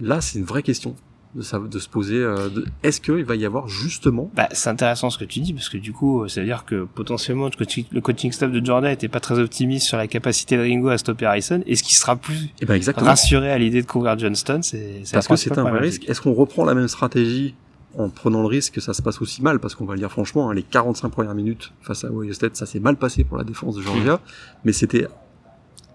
Là, 0.01 0.21
c'est 0.21 0.41
une 0.41 0.45
vraie 0.45 0.65
question 0.65 0.97
de, 1.35 1.43
sa- 1.43 1.59
de 1.59 1.79
se 1.79 1.89
poser. 1.89 2.17
euh, 2.19 2.49
est-ce 2.83 3.01
qu'il 3.01 3.25
va 3.25 3.35
y 3.37 3.45
avoir 3.45 3.69
justement 3.69 4.31
Bah, 4.35 4.49
c'est 4.53 4.69
intéressant 4.71 5.11
ce 5.11 5.19
que 5.19 5.25
tu 5.25 5.41
dis 5.41 5.53
parce 5.53 5.69
que 5.69 5.79
du 5.79 5.93
coup, 5.93 6.27
ça 6.29 6.41
veut 6.41 6.47
dire 6.47 6.65
que 6.65 6.85
potentiellement 6.85 7.47
le 7.47 7.51
coaching, 7.51 7.85
le 7.91 8.01
coaching 8.01 8.31
staff 8.33 8.51
de 8.53 8.65
Jordan 8.65 8.91
était 8.93 9.09
pas 9.09 9.21
très 9.21 9.39
optimiste 9.39 9.87
sur 9.87 9.97
la 9.97 10.07
capacité 10.07 10.57
de 10.57 10.63
Ringo 10.63 10.89
à 10.89 10.99
stopper 10.99 11.27
Harrison. 11.27 11.63
Est-ce 11.67 11.83
qu'il 11.83 11.97
sera 11.97 12.17
plus 12.17 12.49
Eh 12.61 12.67
ben 12.67 12.81
rassuré 12.97 13.51
à 13.51 13.59
l'idée 13.59 13.83
de 13.83 13.87
couvrir 13.87 14.19
Johnston? 14.19 14.61
C'est 14.63 15.03
Parce 15.13 15.27
que 15.29 15.37
c'est 15.37 15.57
un 15.59 15.63
vrai 15.63 15.81
risque. 15.81 16.09
Est-ce 16.09 16.21
qu'on 16.21 16.35
reprend 16.35 16.65
la 16.65 16.75
même 16.75 16.89
stratégie 16.89 17.55
en 17.97 18.09
prenant 18.11 18.41
le 18.41 18.49
risque 18.49 18.75
que 18.75 18.81
ça 18.81 18.93
se 18.95 19.03
passe 19.03 19.21
aussi 19.23 19.43
mal? 19.43 19.59
Parce 19.59 19.75
qu'on 19.75 19.85
va 19.85 19.95
le 19.95 20.01
dire 20.01 20.11
franchement, 20.11 20.51
hein, 20.51 20.55
les 20.55 20.63
45 20.63 21.09
premières 21.11 21.35
minutes 21.35 21.73
face 21.83 22.05
à 22.05 22.11
Ohio 22.13 22.33
State, 22.33 22.57
ça 22.57 22.67
s'est 22.67 22.81
mal 22.81 22.97
passé 22.97 23.25
pour 23.25 23.39
la 23.39 23.45
défense 23.45 23.77
de 23.77 23.83
Georgia, 23.83 24.21
mais 24.65 24.73
c'était 24.73 25.07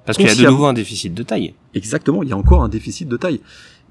Parce 0.06 0.18
qu'il 0.18 0.28
y 0.28 0.32
a 0.32 0.36
de 0.36 0.46
nouveau 0.50 0.66
un 0.66 0.74
déficit 0.74 1.14
de 1.14 1.24
taille. 1.24 1.54
exactement, 1.74 2.24
il 2.24 2.30
y 2.30 2.34
a 2.34 2.38
encore 2.38 2.64
un 2.64 2.70
déficit 2.70 3.08
de 3.08 3.18
taille. 3.18 3.42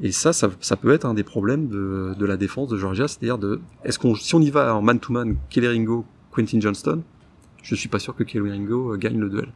Et 0.00 0.12
ça, 0.12 0.32
ça, 0.32 0.48
ça 0.60 0.76
peut 0.76 0.92
être 0.92 1.04
un 1.06 1.14
des 1.14 1.24
problèmes 1.24 1.68
de, 1.68 2.14
de 2.16 2.26
la 2.26 2.36
défense 2.36 2.68
de 2.68 2.76
Georgia, 2.76 3.08
c'est-à-dire 3.08 3.38
de, 3.38 3.60
est-ce 3.84 3.98
qu'on, 3.98 4.14
si 4.14 4.34
on 4.34 4.40
y 4.40 4.50
va 4.50 4.74
en 4.74 4.82
man-to-man, 4.82 5.36
Kelly 5.50 5.66
Ringo, 5.66 6.04
Quentin 6.30 6.60
Johnston, 6.60 7.02
je 7.62 7.74
suis 7.74 7.88
pas 7.88 7.98
sûr 7.98 8.14
que 8.14 8.22
Kelly 8.22 8.50
Ringo 8.50 8.94
euh, 8.94 8.96
gagne 8.96 9.18
le 9.18 9.28
duel. 9.28 9.48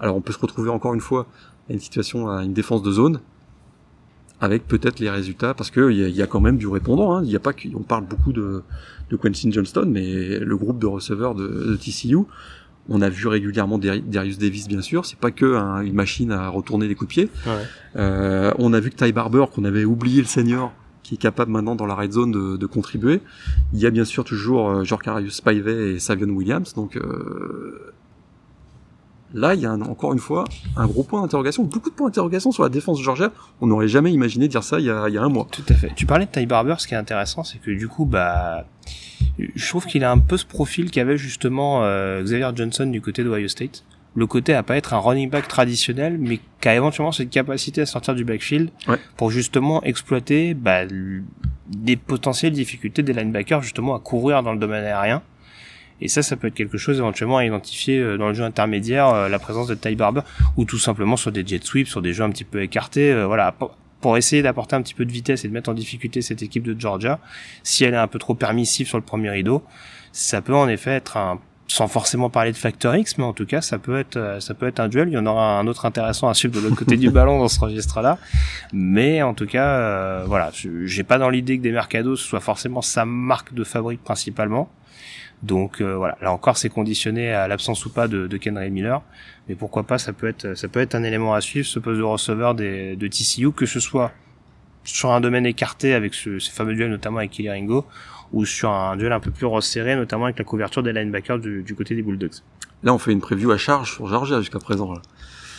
Alors 0.00 0.16
on 0.16 0.20
peut 0.20 0.32
se 0.32 0.38
retrouver 0.38 0.70
encore 0.70 0.94
une 0.94 1.00
fois 1.00 1.26
à 1.68 1.74
une 1.74 1.78
situation, 1.78 2.28
à 2.28 2.42
une 2.42 2.54
défense 2.54 2.82
de 2.82 2.90
zone, 2.90 3.20
avec 4.40 4.66
peut-être 4.66 4.98
les 4.98 5.10
résultats, 5.10 5.54
parce 5.54 5.70
que 5.70 5.90
il 5.90 6.08
y, 6.08 6.10
y 6.10 6.22
a 6.22 6.26
quand 6.26 6.40
même 6.40 6.56
du 6.56 6.66
répondant. 6.66 7.14
Hein. 7.14 7.22
Il 7.24 7.30
y 7.30 7.36
a 7.36 7.40
pas 7.40 7.52
qu'on 7.52 7.82
parle 7.82 8.06
beaucoup 8.06 8.32
de, 8.32 8.62
de 9.10 9.16
Quentin 9.16 9.50
Johnston, 9.50 9.86
mais 9.86 10.38
le 10.38 10.56
groupe 10.56 10.78
de 10.78 10.86
receveurs 10.86 11.34
de 11.34 11.76
TCU, 11.76 12.16
on 12.88 13.00
a 13.00 13.08
vu 13.08 13.26
régulièrement 13.28 13.78
Dari- 13.78 14.02
Darius 14.02 14.38
Davis, 14.38 14.68
bien 14.68 14.82
sûr. 14.82 15.04
C'est 15.06 15.18
pas 15.18 15.30
que 15.30 15.54
un- 15.56 15.80
une 15.82 15.94
machine 15.94 16.32
à 16.32 16.48
retourner 16.48 16.88
les 16.88 16.94
coups 16.94 17.08
de 17.08 17.12
pied. 17.14 17.28
Ouais. 17.46 17.52
Euh, 17.96 18.52
on 18.58 18.72
a 18.72 18.80
vu 18.80 18.90
que 18.90 18.96
Ty 18.96 19.12
Barber, 19.12 19.44
qu'on 19.54 19.64
avait 19.64 19.84
oublié 19.84 20.20
le 20.20 20.26
senior, 20.26 20.72
qui 21.02 21.14
est 21.14 21.18
capable 21.18 21.50
maintenant 21.50 21.74
dans 21.74 21.86
la 21.86 21.94
red 21.94 22.12
zone 22.12 22.30
de, 22.32 22.56
de 22.56 22.66
contribuer. 22.66 23.20
Il 23.72 23.80
y 23.80 23.86
a 23.86 23.90
bien 23.90 24.04
sûr 24.04 24.24
toujours 24.24 24.70
euh, 24.70 24.84
Jorkarius 24.84 25.34
Spivey 25.34 25.94
et 25.94 25.98
Savion 25.98 26.28
Williams. 26.28 26.74
Donc 26.74 26.96
euh, 26.96 27.92
là, 29.34 29.54
il 29.54 29.60
y 29.60 29.66
a 29.66 29.70
un- 29.70 29.80
encore 29.82 30.12
une 30.12 30.18
fois 30.18 30.44
un 30.76 30.86
gros 30.86 31.02
point 31.02 31.20
d'interrogation, 31.22 31.64
beaucoup 31.64 31.90
de 31.90 31.94
points 31.94 32.08
d'interrogation 32.08 32.52
sur 32.52 32.62
la 32.62 32.68
défense 32.68 32.98
de 32.98 33.02
Georgia. 33.04 33.30
On 33.60 33.66
n'aurait 33.66 33.88
jamais 33.88 34.12
imaginé 34.12 34.48
dire 34.48 34.62
ça 34.62 34.78
il 34.80 34.86
y 34.86 34.90
a, 34.90 35.08
il 35.08 35.14
y 35.14 35.18
a 35.18 35.22
un 35.22 35.28
mois. 35.28 35.46
Tout 35.50 35.62
à 35.68 35.74
fait. 35.74 35.92
Tu 35.96 36.06
parlais 36.06 36.26
de 36.26 36.30
Ty 36.30 36.46
Barber, 36.46 36.74
ce 36.78 36.86
qui 36.86 36.94
est 36.94 36.98
intéressant, 36.98 37.44
c'est 37.44 37.58
que 37.58 37.70
du 37.70 37.88
coup, 37.88 38.04
bah, 38.04 38.64
je 39.38 39.68
trouve 39.68 39.86
qu'il 39.86 40.04
a 40.04 40.10
un 40.10 40.18
peu 40.18 40.36
ce 40.36 40.44
profil 40.46 40.90
qu'avait 40.90 41.16
justement 41.16 41.84
euh, 41.84 42.22
Xavier 42.22 42.50
Johnson 42.54 42.86
du 42.86 43.00
côté 43.00 43.24
d'Ohio 43.24 43.48
State. 43.48 43.84
Le 44.14 44.26
côté 44.26 44.52
à 44.52 44.62
pas 44.62 44.76
être 44.76 44.92
un 44.92 44.98
running 44.98 45.30
back 45.30 45.48
traditionnel, 45.48 46.18
mais 46.20 46.38
qui 46.60 46.68
a 46.68 46.74
éventuellement 46.74 47.12
cette 47.12 47.30
capacité 47.30 47.80
à 47.80 47.86
sortir 47.86 48.14
du 48.14 48.24
backfield 48.24 48.68
Ouais. 48.86 48.98
pour 49.16 49.30
justement 49.30 49.82
exploiter 49.84 50.52
bah, 50.52 50.80
des 51.68 51.96
potentielles 51.96 52.52
difficultés 52.52 53.02
des 53.02 53.14
linebackers 53.14 53.62
justement 53.62 53.94
à 53.94 54.00
courir 54.00 54.42
dans 54.42 54.52
le 54.52 54.58
domaine 54.58 54.84
aérien. 54.84 55.22
Et 56.02 56.08
ça, 56.08 56.22
ça 56.22 56.36
peut 56.36 56.48
être 56.48 56.54
quelque 56.54 56.76
chose 56.78 56.98
éventuellement 56.98 57.38
à 57.38 57.44
identifier 57.46 57.98
euh, 57.98 58.18
dans 58.18 58.28
le 58.28 58.34
jeu 58.34 58.44
intermédiaire, 58.44 59.08
euh, 59.08 59.28
la 59.28 59.38
présence 59.38 59.68
de 59.68 59.74
Ty 59.74 59.94
Barber, 59.94 60.22
ou 60.56 60.64
tout 60.64 60.78
simplement 60.78 61.16
sur 61.16 61.32
des 61.32 61.46
jet 61.46 61.62
sweeps, 61.64 61.88
sur 61.88 62.02
des 62.02 62.12
jeux 62.12 62.24
un 62.24 62.30
petit 62.30 62.44
peu 62.44 62.60
écartés, 62.62 63.12
euh, 63.12 63.26
voilà, 63.26 63.52
pour- 63.52 64.16
essayer 64.16 64.42
d'apporter 64.42 64.74
un 64.74 64.82
petit 64.82 64.94
peu 64.94 65.04
de 65.04 65.12
vitesse 65.12 65.44
et 65.44 65.48
de 65.48 65.52
mettre 65.52 65.70
en 65.70 65.74
difficulté 65.74 66.22
cette 66.22 66.42
équipe 66.42 66.64
de 66.64 66.74
Georgia. 66.78 67.20
Si 67.62 67.84
elle 67.84 67.94
est 67.94 67.96
un 67.98 68.08
peu 68.08 68.18
trop 68.18 68.34
permissive 68.34 68.88
sur 68.88 68.98
le 68.98 69.04
premier 69.04 69.30
rideau, 69.30 69.62
ça 70.10 70.42
peut 70.42 70.56
en 70.56 70.68
effet 70.68 70.90
être 70.90 71.16
un 71.16 71.38
sans 71.68 71.86
forcément 71.88 72.28
parler 72.28 72.52
de 72.52 72.56
Factor 72.56 72.94
X, 72.96 73.16
mais 73.16 73.24
en 73.24 73.32
tout 73.32 73.46
cas, 73.46 73.62
ça 73.62 73.78
peut 73.78 73.96
être, 73.98 74.36
ça 74.40 74.52
peut 74.52 74.66
être 74.66 74.78
un 74.80 74.88
duel. 74.88 75.08
Il 75.08 75.14
y 75.14 75.16
en 75.16 75.24
aura 75.24 75.58
un 75.58 75.66
autre 75.68 75.86
intéressant 75.86 76.28
à 76.28 76.34
suivre 76.34 76.54
de 76.54 76.60
l'autre 76.60 76.76
côté 76.76 76.98
du 76.98 77.10
ballon 77.16 77.38
dans 77.38 77.48
ce 77.48 77.58
registre-là. 77.60 78.18
Mais 78.74 79.22
en 79.22 79.32
tout 79.32 79.46
cas, 79.46 79.68
euh, 79.68 80.24
voilà, 80.26 80.50
j'ai 80.52 81.02
pas 81.04 81.16
dans 81.16 81.30
l'idée 81.30 81.56
que 81.56 81.62
des 81.62 81.70
Mercados 81.72 82.16
soit 82.16 82.40
forcément 82.40 82.82
sa 82.82 83.06
marque 83.06 83.54
de 83.54 83.64
fabrique 83.64 84.02
principalement. 84.02 84.68
Donc 85.42 85.80
euh, 85.80 85.96
voilà, 85.96 86.16
là 86.22 86.32
encore, 86.32 86.56
c'est 86.56 86.68
conditionné 86.68 87.32
à 87.32 87.48
l'absence 87.48 87.84
ou 87.84 87.90
pas 87.90 88.08
de, 88.08 88.26
de 88.26 88.36
Kenry 88.36 88.70
Miller. 88.70 89.02
Mais 89.48 89.54
pourquoi 89.56 89.82
pas, 89.82 89.98
ça 89.98 90.12
peut 90.12 90.28
être, 90.28 90.54
ça 90.54 90.68
peut 90.68 90.80
être 90.80 90.94
un 90.94 91.02
élément 91.02 91.34
à 91.34 91.40
suivre, 91.40 91.66
ce 91.66 91.78
poste 91.78 91.98
de 91.98 92.04
receveur 92.04 92.54
de 92.54 93.08
TCU, 93.08 93.52
que 93.52 93.66
ce 93.66 93.80
soit 93.80 94.12
sur 94.84 95.10
un 95.10 95.20
domaine 95.20 95.46
écarté 95.46 95.94
avec 95.94 96.14
ce, 96.14 96.38
ces 96.38 96.52
fameux 96.52 96.74
duels, 96.74 96.90
notamment 96.90 97.18
avec 97.18 97.32
Kelly 97.32 97.50
Ringo, 97.50 97.86
ou 98.32 98.44
sur 98.44 98.70
un 98.70 98.96
duel 98.96 99.12
un 99.12 99.20
peu 99.20 99.30
plus 99.30 99.46
resserré, 99.46 99.96
notamment 99.96 100.24
avec 100.24 100.38
la 100.38 100.44
couverture 100.44 100.82
des 100.82 100.92
linebackers 100.92 101.38
du, 101.38 101.62
du 101.62 101.74
côté 101.74 101.94
des 101.94 102.02
Bulldogs. 102.02 102.34
Là, 102.82 102.92
on 102.94 102.98
fait 102.98 103.12
une 103.12 103.20
preview 103.20 103.50
à 103.52 103.58
charge 103.58 103.92
sur 103.92 104.06
Georgia 104.06 104.40
jusqu'à 104.40 104.58
présent. 104.58 104.92
Là. 104.92 105.02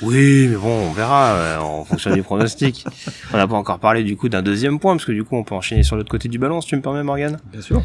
Oui, 0.01 0.47
mais 0.49 0.55
bon, 0.55 0.89
on 0.89 0.91
verra 0.91 1.33
euh, 1.33 1.57
en 1.59 1.85
fonction 1.85 2.13
des 2.13 2.21
pronostics. 2.21 2.85
On 3.33 3.37
n'a 3.37 3.47
pas 3.47 3.55
encore 3.55 3.79
parlé 3.79 4.03
du 4.03 4.17
coup 4.17 4.27
d'un 4.27 4.41
deuxième 4.41 4.79
point, 4.79 4.95
parce 4.95 5.05
que 5.05 5.11
du 5.11 5.23
coup, 5.23 5.35
on 5.35 5.43
peut 5.43 5.55
enchaîner 5.55 5.83
sur 5.83 5.95
l'autre 5.95 6.09
côté 6.09 6.27
du 6.27 6.39
ballon, 6.39 6.61
si 6.61 6.67
tu 6.67 6.75
me 6.75 6.81
permets, 6.81 7.03
Morgan. 7.03 7.39
Bien 7.51 7.61
sûr. 7.61 7.81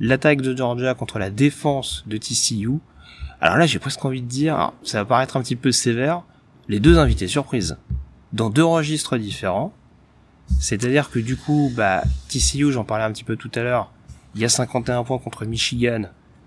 L'attaque 0.00 0.42
de 0.42 0.56
Georgia 0.56 0.94
contre 0.94 1.18
la 1.18 1.30
défense 1.30 2.04
de 2.06 2.16
TCU. 2.16 2.70
Alors 3.40 3.56
là, 3.56 3.66
j'ai 3.66 3.78
presque 3.78 4.04
envie 4.04 4.22
de 4.22 4.28
dire, 4.28 4.72
ça 4.82 4.98
va 4.98 5.04
paraître 5.04 5.36
un 5.36 5.42
petit 5.42 5.56
peu 5.56 5.72
sévère, 5.72 6.22
les 6.68 6.80
deux 6.80 6.98
invités 6.98 7.26
surprise 7.26 7.76
dans 8.32 8.50
deux 8.50 8.64
registres 8.64 9.16
différents. 9.16 9.72
C'est-à-dire 10.60 11.10
que 11.10 11.18
du 11.18 11.36
coup, 11.36 11.72
bah, 11.74 12.02
TCU, 12.28 12.72
j'en 12.72 12.84
parlais 12.84 13.04
un 13.04 13.12
petit 13.12 13.24
peu 13.24 13.36
tout 13.36 13.50
à 13.54 13.62
l'heure, 13.62 13.90
il 14.34 14.40
y 14.40 14.44
a 14.44 14.48
51 14.48 15.04
points 15.04 15.18
contre 15.18 15.44
Michigan, 15.44 16.02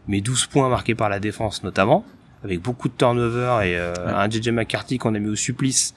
mais 0.08 0.22
12 0.22 0.48
points 0.48 0.70
marqués 0.70 0.96
par 0.96 1.10
la 1.10 1.20
défense 1.20 1.64
notamment, 1.64 2.06
avec 2.46 2.62
beaucoup 2.62 2.88
de 2.88 2.94
turnover 2.94 3.60
et 3.64 3.76
euh, 3.76 3.94
un 4.08 4.30
JJ 4.30 4.50
McCarthy 4.50 4.98
qu'on 4.98 5.16
a 5.16 5.20
mis 5.20 5.30
au 5.30 5.36
supplice 5.36 5.96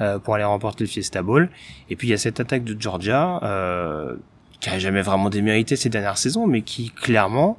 euh, 0.00 0.18
pour 0.18 0.34
aller 0.34 0.44
remporter 0.44 0.84
le 0.84 0.88
Fiesta 0.88 1.22
Bowl. 1.22 1.50
Et 1.90 1.96
puis 1.96 2.08
il 2.08 2.10
y 2.10 2.14
a 2.14 2.18
cette 2.18 2.40
attaque 2.40 2.64
de 2.64 2.80
Georgia 2.80 3.38
euh, 3.42 4.16
qui 4.60 4.70
a 4.70 4.78
jamais 4.78 5.02
vraiment 5.02 5.30
démérité 5.30 5.76
ces 5.76 5.88
dernières 5.88 6.18
saisons, 6.18 6.46
mais 6.46 6.62
qui 6.62 6.90
clairement 6.90 7.58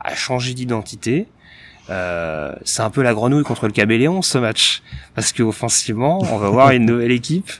a 0.00 0.14
changé 0.14 0.54
d'identité. 0.54 1.28
Euh, 1.90 2.54
c'est 2.64 2.82
un 2.82 2.90
peu 2.90 3.02
la 3.02 3.12
grenouille 3.12 3.42
contre 3.42 3.66
le 3.66 3.72
cabéléon 3.72 4.22
ce 4.22 4.38
match 4.38 4.84
parce 5.16 5.32
que 5.32 5.42
offensivement 5.42 6.20
on 6.32 6.38
va 6.38 6.48
voir 6.48 6.70
une 6.70 6.86
nouvelle 6.86 7.10
équipe 7.10 7.50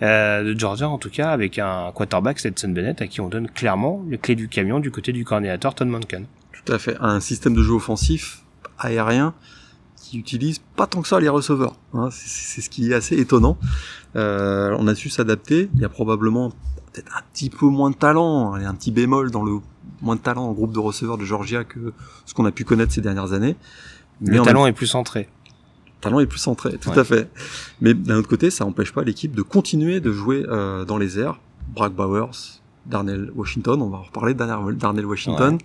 euh, 0.00 0.44
de 0.44 0.56
Georgia 0.56 0.88
en 0.88 0.96
tout 0.96 1.10
cas 1.10 1.30
avec 1.30 1.58
un 1.58 1.90
quarterback 1.92 2.38
Stetson 2.38 2.68
Bennett 2.68 3.02
à 3.02 3.08
qui 3.08 3.20
on 3.20 3.28
donne 3.28 3.48
clairement 3.48 4.04
les 4.08 4.16
clés 4.16 4.36
du 4.36 4.48
camion 4.48 4.78
du 4.78 4.92
côté 4.92 5.12
du 5.12 5.24
coordinateur 5.24 5.74
Todd 5.74 5.88
Monken. 5.88 6.26
Tout 6.52 6.72
à 6.72 6.78
fait, 6.78 6.96
un 7.00 7.18
système 7.18 7.54
de 7.54 7.64
jeu 7.64 7.72
offensif 7.72 8.42
aérien 8.78 9.34
qui 10.14 10.20
utilise 10.20 10.60
pas 10.76 10.86
tant 10.86 11.02
que 11.02 11.08
ça 11.08 11.18
les 11.18 11.28
receveurs. 11.28 11.74
Hein. 11.92 12.08
c'est 12.12 12.60
ce 12.60 12.70
qui 12.70 12.92
est 12.92 12.94
assez 12.94 13.16
étonnant. 13.16 13.58
Euh, 14.14 14.76
on 14.78 14.86
a 14.86 14.94
su 14.94 15.10
s'adapter. 15.10 15.68
Il 15.74 15.80
y 15.80 15.84
a 15.84 15.88
probablement 15.88 16.50
peut-être 16.92 17.10
un 17.16 17.22
petit 17.32 17.50
peu 17.50 17.66
moins 17.66 17.90
de 17.90 17.96
talent, 17.96 18.56
et 18.56 18.64
un 18.64 18.74
petit 18.74 18.92
bémol 18.92 19.32
dans 19.32 19.42
le 19.42 19.58
moins 20.02 20.14
de 20.14 20.20
talent 20.20 20.44
en 20.44 20.52
groupe 20.52 20.72
de 20.72 20.78
receveurs 20.78 21.18
de 21.18 21.24
Georgia 21.24 21.64
que 21.64 21.92
ce 22.26 22.34
qu'on 22.34 22.44
a 22.44 22.52
pu 22.52 22.64
connaître 22.64 22.92
ces 22.92 23.00
dernières 23.00 23.32
années. 23.32 23.56
Mais 24.20 24.36
le 24.38 24.42
talent 24.42 24.66
est 24.66 24.72
plus 24.72 24.86
centré. 24.86 25.28
Le 25.86 26.00
talent 26.00 26.20
est 26.20 26.26
plus 26.26 26.38
centré, 26.38 26.78
tout 26.78 26.90
à 26.90 27.02
fait. 27.02 27.28
Mais 27.80 27.94
d'un 27.94 28.16
autre 28.16 28.28
côté, 28.28 28.50
ça 28.50 28.64
n'empêche 28.64 28.92
pas 28.92 29.02
l'équipe 29.02 29.34
de 29.34 29.42
continuer 29.42 29.98
de 29.98 30.12
jouer 30.12 30.44
euh, 30.46 30.84
dans 30.84 30.98
les 30.98 31.18
airs. 31.18 31.40
Bragg 31.74 31.92
Bowers, 31.92 32.60
Darnell 32.86 33.32
Washington, 33.34 33.82
on 33.82 33.88
va 33.88 33.98
en 33.98 34.02
reparler 34.02 34.34
de 34.34 34.74
Darnell 34.74 35.06
Washington. 35.06 35.58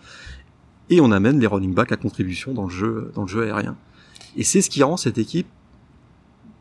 Et 0.89 1.02
on 1.02 1.12
amène 1.12 1.39
les 1.39 1.45
running 1.45 1.76
backs 1.76 1.91
à 1.91 1.97
contribution 1.97 2.54
dans 2.54 2.64
le 2.64 2.72
jeu, 2.72 3.12
dans 3.14 3.24
le 3.24 3.28
jeu 3.28 3.43
aérien. 3.43 3.76
Et 4.38 4.44
c'est 4.44 4.62
ce 4.62 4.70
qui 4.70 4.84
rend 4.84 4.98
cette 4.98 5.18
équipe 5.18 5.48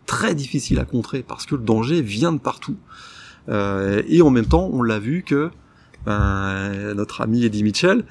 très 0.07 0.35
difficile 0.35 0.79
à 0.79 0.85
contrer 0.85 1.23
parce 1.23 1.47
que 1.47 1.55
le 1.55 1.63
danger 1.63 2.03
vient 2.03 2.33
de 2.33 2.39
partout. 2.39 2.77
Euh, 3.49 4.03
et 4.09 4.23
en 4.23 4.31
même 4.31 4.47
temps, 4.47 4.69
on 4.73 4.83
l'a 4.83 4.99
vu 4.99 5.23
que 5.23 5.51
ben, 6.07 6.95
notre 6.95 7.21
ami 7.21 7.45
Eddie 7.45 7.63
Mitchell 7.63 8.05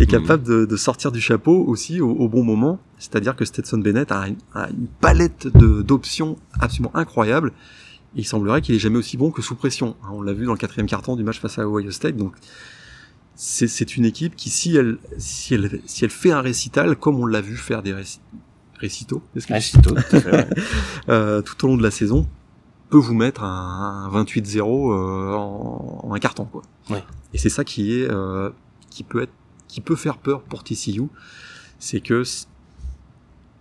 est 0.00 0.06
capable 0.06 0.42
de, 0.42 0.64
de 0.64 0.76
sortir 0.76 1.12
du 1.12 1.20
chapeau 1.20 1.64
aussi 1.66 2.00
au, 2.00 2.10
au 2.10 2.28
bon 2.28 2.42
moment. 2.42 2.80
C'est-à-dire 2.98 3.36
que 3.36 3.44
Stetson 3.44 3.78
Bennett 3.78 4.10
a 4.10 4.28
une, 4.28 4.36
a 4.54 4.68
une 4.70 4.88
palette 5.00 5.48
d'options 5.48 6.36
absolument 6.58 6.94
incroyable. 6.96 7.52
il 8.16 8.24
semblerait 8.26 8.60
qu'il 8.60 8.74
est 8.74 8.78
jamais 8.78 8.98
aussi 8.98 9.16
bon 9.16 9.30
que 9.30 9.42
sous 9.42 9.54
pression. 9.54 9.96
On 10.10 10.22
l'a 10.22 10.32
vu 10.32 10.46
dans 10.46 10.52
le 10.52 10.58
quatrième 10.58 10.86
carton 10.86 11.16
du 11.16 11.22
match 11.22 11.38
face 11.38 11.58
à 11.58 11.68
Ohio 11.68 11.90
State. 11.90 12.16
Donc 12.16 12.34
c'est 13.36 13.96
une 13.96 14.04
équipe 14.04 14.36
qui, 14.36 14.48
si 14.48 14.76
elle, 14.76 14.98
si 15.18 15.54
elle, 15.54 15.80
si 15.86 16.04
elle 16.04 16.10
fait 16.10 16.30
un 16.30 16.40
récital, 16.40 16.96
comme 16.96 17.18
on 17.18 17.26
l'a 17.26 17.40
vu 17.40 17.56
faire 17.56 17.82
des 17.82 17.92
récitaux, 18.78 19.22
récitaux 19.48 19.94
euh, 21.08 21.42
tout 21.42 21.64
au 21.64 21.68
long 21.68 21.76
de 21.76 21.82
la 21.82 21.90
saison, 21.90 22.26
peut 22.90 22.98
vous 22.98 23.14
mettre 23.14 23.42
un, 23.42 24.10
28-0 24.12 24.58
euh, 24.60 25.34
en, 25.34 26.00
en, 26.04 26.14
un 26.14 26.18
carton, 26.18 26.44
quoi. 26.44 26.62
Et 27.32 27.38
c'est 27.38 27.48
ça 27.48 27.64
qui 27.64 28.00
est 28.00 28.10
euh, 28.10 28.50
qui 28.90 29.02
peut 29.02 29.22
être 29.22 29.32
qui 29.66 29.80
peut 29.80 29.96
faire 29.96 30.18
peur 30.18 30.42
pour 30.42 30.62
TCU, 30.62 31.02
c'est 31.80 32.00
que 32.00 32.22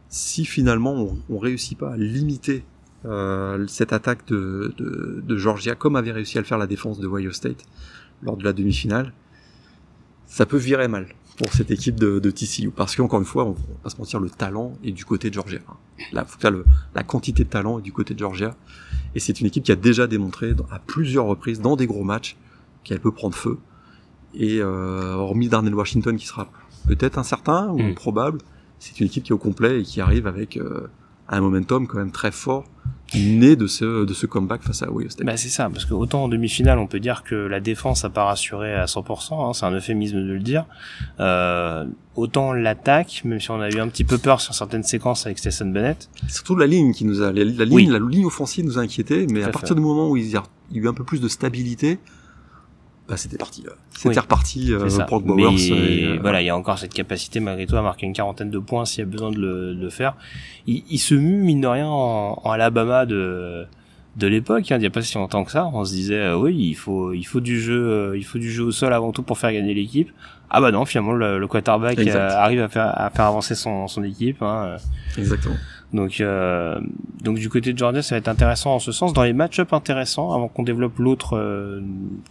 si 0.10 0.46
finalement 0.46 0.94
on, 0.94 1.18
on 1.30 1.40
réussit 1.40 1.78
pas 1.78 1.94
à 1.94 1.98
limiter 1.98 2.64
euh, 3.06 3.66
cette 3.68 3.92
attaque 3.92 4.28
de, 4.28 4.74
de, 4.78 5.24
de, 5.26 5.38
Georgia 5.38 5.76
comme 5.76 5.96
avait 5.96 6.12
réussi 6.12 6.38
à 6.38 6.42
le 6.42 6.46
faire 6.46 6.60
la 6.60 6.68
défense 6.68 7.00
de 7.00 7.08
Ohio 7.08 7.32
State 7.32 7.66
lors 8.22 8.38
de 8.38 8.44
la 8.44 8.54
demi-finale, 8.54 9.12
ça 10.28 10.46
peut 10.46 10.58
virer 10.58 10.88
mal 10.88 11.08
pour 11.38 11.52
cette 11.54 11.72
équipe 11.72 11.96
de, 11.96 12.20
de 12.20 12.32
TCU 12.32 12.70
parce 12.70 12.96
qu'encore 12.96 13.20
une 13.20 13.26
fois, 13.26 13.46
on, 13.46 13.52
va 13.52 13.60
pas 13.84 13.90
se 13.90 13.98
mentir, 13.98 14.20
le 14.20 14.30
talent 14.30 14.74
est 14.84 14.92
du 14.92 15.06
côté 15.06 15.30
de 15.30 15.34
Georgia. 15.34 15.60
La, 16.12 16.26
le, 16.50 16.66
la 16.96 17.04
quantité 17.04 17.44
de 17.44 17.50
talent 17.50 17.80
est 17.80 17.82
du 17.82 17.92
côté 17.92 18.14
de 18.14 18.20
Georgia 18.20 18.56
et 19.16 19.20
c'est 19.20 19.40
une 19.40 19.48
équipe 19.48 19.64
qui 19.64 19.72
a 19.72 19.76
déjà 19.76 20.08
démontré 20.08 20.54
à 20.72 20.80
plusieurs 20.80 21.26
reprises 21.26 21.62
dans 21.62 21.76
des 21.76 21.88
gros 21.88 22.04
matchs 22.04 22.36
qu'elle 22.84 23.00
peut 23.00 23.12
prendre 23.12 23.36
feu. 23.36 23.58
Et 24.34 24.60
euh, 24.60 25.14
hormis 25.14 25.48
Darnell 25.48 25.76
Washington 25.76 26.16
qui 26.18 26.26
sera 26.26 26.50
peut-être 26.88 27.18
incertain 27.18 27.70
ou 27.70 27.80
mm. 27.80 27.94
probable, 27.96 28.40
c'est 28.80 29.00
une 29.00 29.08
équipe 29.08 29.24
qui 29.24 29.32
est 29.32 29.36
au 29.36 29.40
complet 29.40 29.82
et 29.82 29.84
qui 29.84 30.02
arrive 30.02 30.28
avec 30.28 30.58
euh, 30.58 30.88
un 31.30 31.42
momentum 31.42 31.88
quand 31.88 31.98
même 31.98 32.12
très 32.12 32.32
fort 32.32 32.66
né 33.16 33.56
de 33.56 33.68
ce 33.68 34.06
de 34.06 34.14
ce 34.14 34.26
comeback 34.26 34.62
face 34.64 34.84
à 34.84 34.92
Ohio 34.92 35.10
State. 35.10 35.26
Bah 35.26 35.38
c'est 35.38 35.50
ça, 35.50 35.70
parce 35.70 35.86
que 35.86 35.94
autant 35.94 36.24
en 36.24 36.28
demi-finale 36.28 36.80
on 36.80 36.88
peut 36.88 37.00
dire 37.00 37.24
que 37.24 37.36
la 37.36 37.60
défense 37.60 38.06
a 38.06 38.10
pas 38.10 38.26
rassuré 38.26 38.74
à 38.74 38.86
100%, 38.86 39.34
hein, 39.34 39.54
c'est 39.54 39.66
un 39.66 39.72
euphémisme 39.72 40.18
de 40.18 40.34
le 40.34 40.40
dire. 40.40 40.66
Euh, 41.20 41.86
autant 42.16 42.54
l'attaque, 42.54 43.22
même 43.26 43.40
si 43.40 43.52
on 43.52 43.62
a 43.62 43.70
eu 43.70 43.80
un 43.80 43.88
petit 43.88 44.04
peu 44.04 44.18
peur 44.18 44.42
sur 44.42 44.54
certaines 44.54 44.84
séquences 44.84 45.26
avec 45.26 45.40
Stetson 45.40 45.68
Bennett. 45.68 46.10
Surtout 46.28 46.56
la 46.56 46.68
ligne 46.68 46.94
qui 46.94 47.06
nous 47.06 47.22
a 47.22 47.32
la, 47.32 47.44
ligne 47.44 47.92
la 47.92 48.00
ligne 48.00 48.26
offensive 48.26 48.66
nous 48.66 48.78
a 48.78 48.82
inquiété, 48.82 49.28
mais 49.30 49.44
à, 49.44 49.50
partir 49.50 49.76
du 49.76 49.82
moment 49.82 50.10
où 50.10 50.18
il 50.18 50.30
y 50.30 50.36
a 50.36 50.44
eu 50.74 50.88
un 50.88 50.94
peu 50.94 51.04
plus 51.04 51.20
de 51.20 51.28
stabilité, 51.28 52.00
bah, 53.08 53.18
c'était 53.18 53.38
parti. 53.38 53.64
C'était 53.98 54.20
reparti 54.20 54.74
euh, 54.74 54.88
pour 55.08 55.22
Bowers. 55.22 55.52
Mais 55.72 56.04
euh, 56.06 56.18
voilà, 56.22 56.42
il 56.42 56.46
y 56.46 56.50
a 56.50 56.56
encore 56.56 56.80
cette 56.80 56.94
capacité 56.94 57.40
malgré 57.40 57.66
tout 57.66 57.76
à 57.76 57.82
marquer 57.82 58.06
une 58.06 58.14
quarantaine 58.14 58.50
de 58.50 58.60
points 58.60 58.86
s'il 58.86 59.00
y 59.00 59.02
a 59.02 59.06
besoin 59.06 59.32
de 59.32 59.40
le, 59.40 59.76
de 59.76 59.82
le 59.82 59.90
faire. 59.90 60.16
Il, 60.68 60.84
il, 60.90 61.00
se 61.00 61.14
mue 61.14 61.44
mine 61.44 61.62
de 61.62 61.68
rien 61.68 61.88
en, 61.88 62.40
en 62.42 62.52
Alabama 62.52 63.06
de 63.06 63.66
de 64.16 64.28
l'époque. 64.28 64.72
Hein, 64.72 64.78
il 64.78 64.82
n'y 64.82 64.86
a 64.86 64.90
pas 64.90 65.02
si 65.02 65.16
longtemps 65.16 65.44
que 65.44 65.52
ça. 65.52 65.70
On 65.74 65.84
se 65.86 65.92
disait 65.92 66.20
euh, 66.20 66.38
oui, 66.38 66.56
il 66.56 66.76
faut 66.76 67.14
il 67.14 67.24
faut 67.24 67.40
du 67.40 67.60
jeu, 67.60 67.90
euh, 67.90 68.18
il 68.18 68.24
faut 68.24 68.38
du 68.38 68.52
jeu 68.52 68.64
au 68.64 68.72
sol 68.72 68.94
avant 68.94 69.12
tout 69.12 69.24
pour 69.24 69.38
faire 69.38 69.52
gagner 69.52 69.74
l'équipe. 69.74 70.10
Ah 70.50 70.62
bah 70.62 70.72
non, 70.72 70.86
finalement 70.86 71.14
le, 71.14 71.40
le 71.40 71.48
quarterback 71.48 71.98
arrive 72.00 72.62
à 72.62 72.70
faire 72.70 72.94
à 72.96 73.10
faire 73.10 73.26
avancer 73.26 73.56
son 73.56 73.88
son 73.88 74.04
équipe. 74.04 74.42
Hein. 74.42 74.78
Exactement. 75.18 75.56
Donc, 75.94 76.22
euh, 76.22 76.80
donc 77.22 77.38
du 77.38 77.50
côté 77.50 77.72
de 77.72 77.78
Georgia, 77.78 78.02
ça 78.02 78.16
va 78.16 78.20
être 78.20 78.28
intéressant 78.28 78.74
en 78.74 78.80
ce 78.80 78.92
sens. 78.92 79.14
Dans 79.14 79.24
les 79.24 79.34
match-up 79.34 79.74
intéressants, 79.74 80.34
avant 80.34 80.48
qu'on 80.48 80.64
développe 80.64 80.98
l'autre 80.98 81.38
euh, 81.38 81.82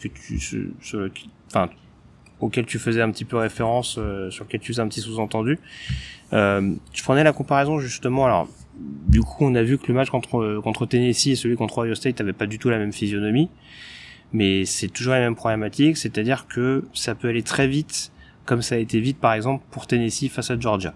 que 0.00 0.08
tu, 0.08 0.72
enfin, 1.46 1.70
auquel 2.40 2.66
tu 2.66 2.80
faisais 2.80 3.00
un 3.00 3.10
petit 3.10 3.24
peu 3.24 3.36
référence, 3.36 3.96
euh, 3.98 4.30
sur 4.30 4.44
lequel 4.44 4.60
tu 4.60 4.72
faisais 4.72 4.82
un 4.82 4.88
petit 4.88 5.00
sous-entendu. 5.00 5.60
Euh, 6.32 6.74
je 6.92 7.02
prenais 7.04 7.22
la 7.22 7.32
comparaison 7.32 7.78
justement. 7.78 8.26
Alors, 8.26 8.48
du 8.76 9.20
coup, 9.20 9.44
on 9.44 9.54
a 9.54 9.62
vu 9.62 9.78
que 9.78 9.86
le 9.86 9.94
match 9.94 10.10
contre 10.10 10.60
contre 10.60 10.86
Tennessee 10.86 11.28
et 11.28 11.36
celui 11.36 11.54
contre 11.56 11.78
Ohio 11.78 11.94
State 11.94 12.18
n'avaient 12.18 12.32
pas 12.32 12.46
du 12.46 12.58
tout 12.58 12.68
la 12.68 12.78
même 12.78 12.92
physionomie, 12.92 13.48
mais 14.32 14.64
c'est 14.64 14.88
toujours 14.88 15.12
la 15.12 15.20
même 15.20 15.36
problématique, 15.36 15.96
c'est-à-dire 15.98 16.48
que 16.48 16.84
ça 16.94 17.14
peut 17.14 17.28
aller 17.28 17.42
très 17.42 17.68
vite, 17.68 18.10
comme 18.44 18.62
ça 18.62 18.74
a 18.74 18.78
été 18.78 18.98
vite 18.98 19.18
par 19.18 19.34
exemple 19.34 19.62
pour 19.70 19.86
Tennessee 19.86 20.28
face 20.28 20.50
à 20.50 20.58
Georgia. 20.58 20.94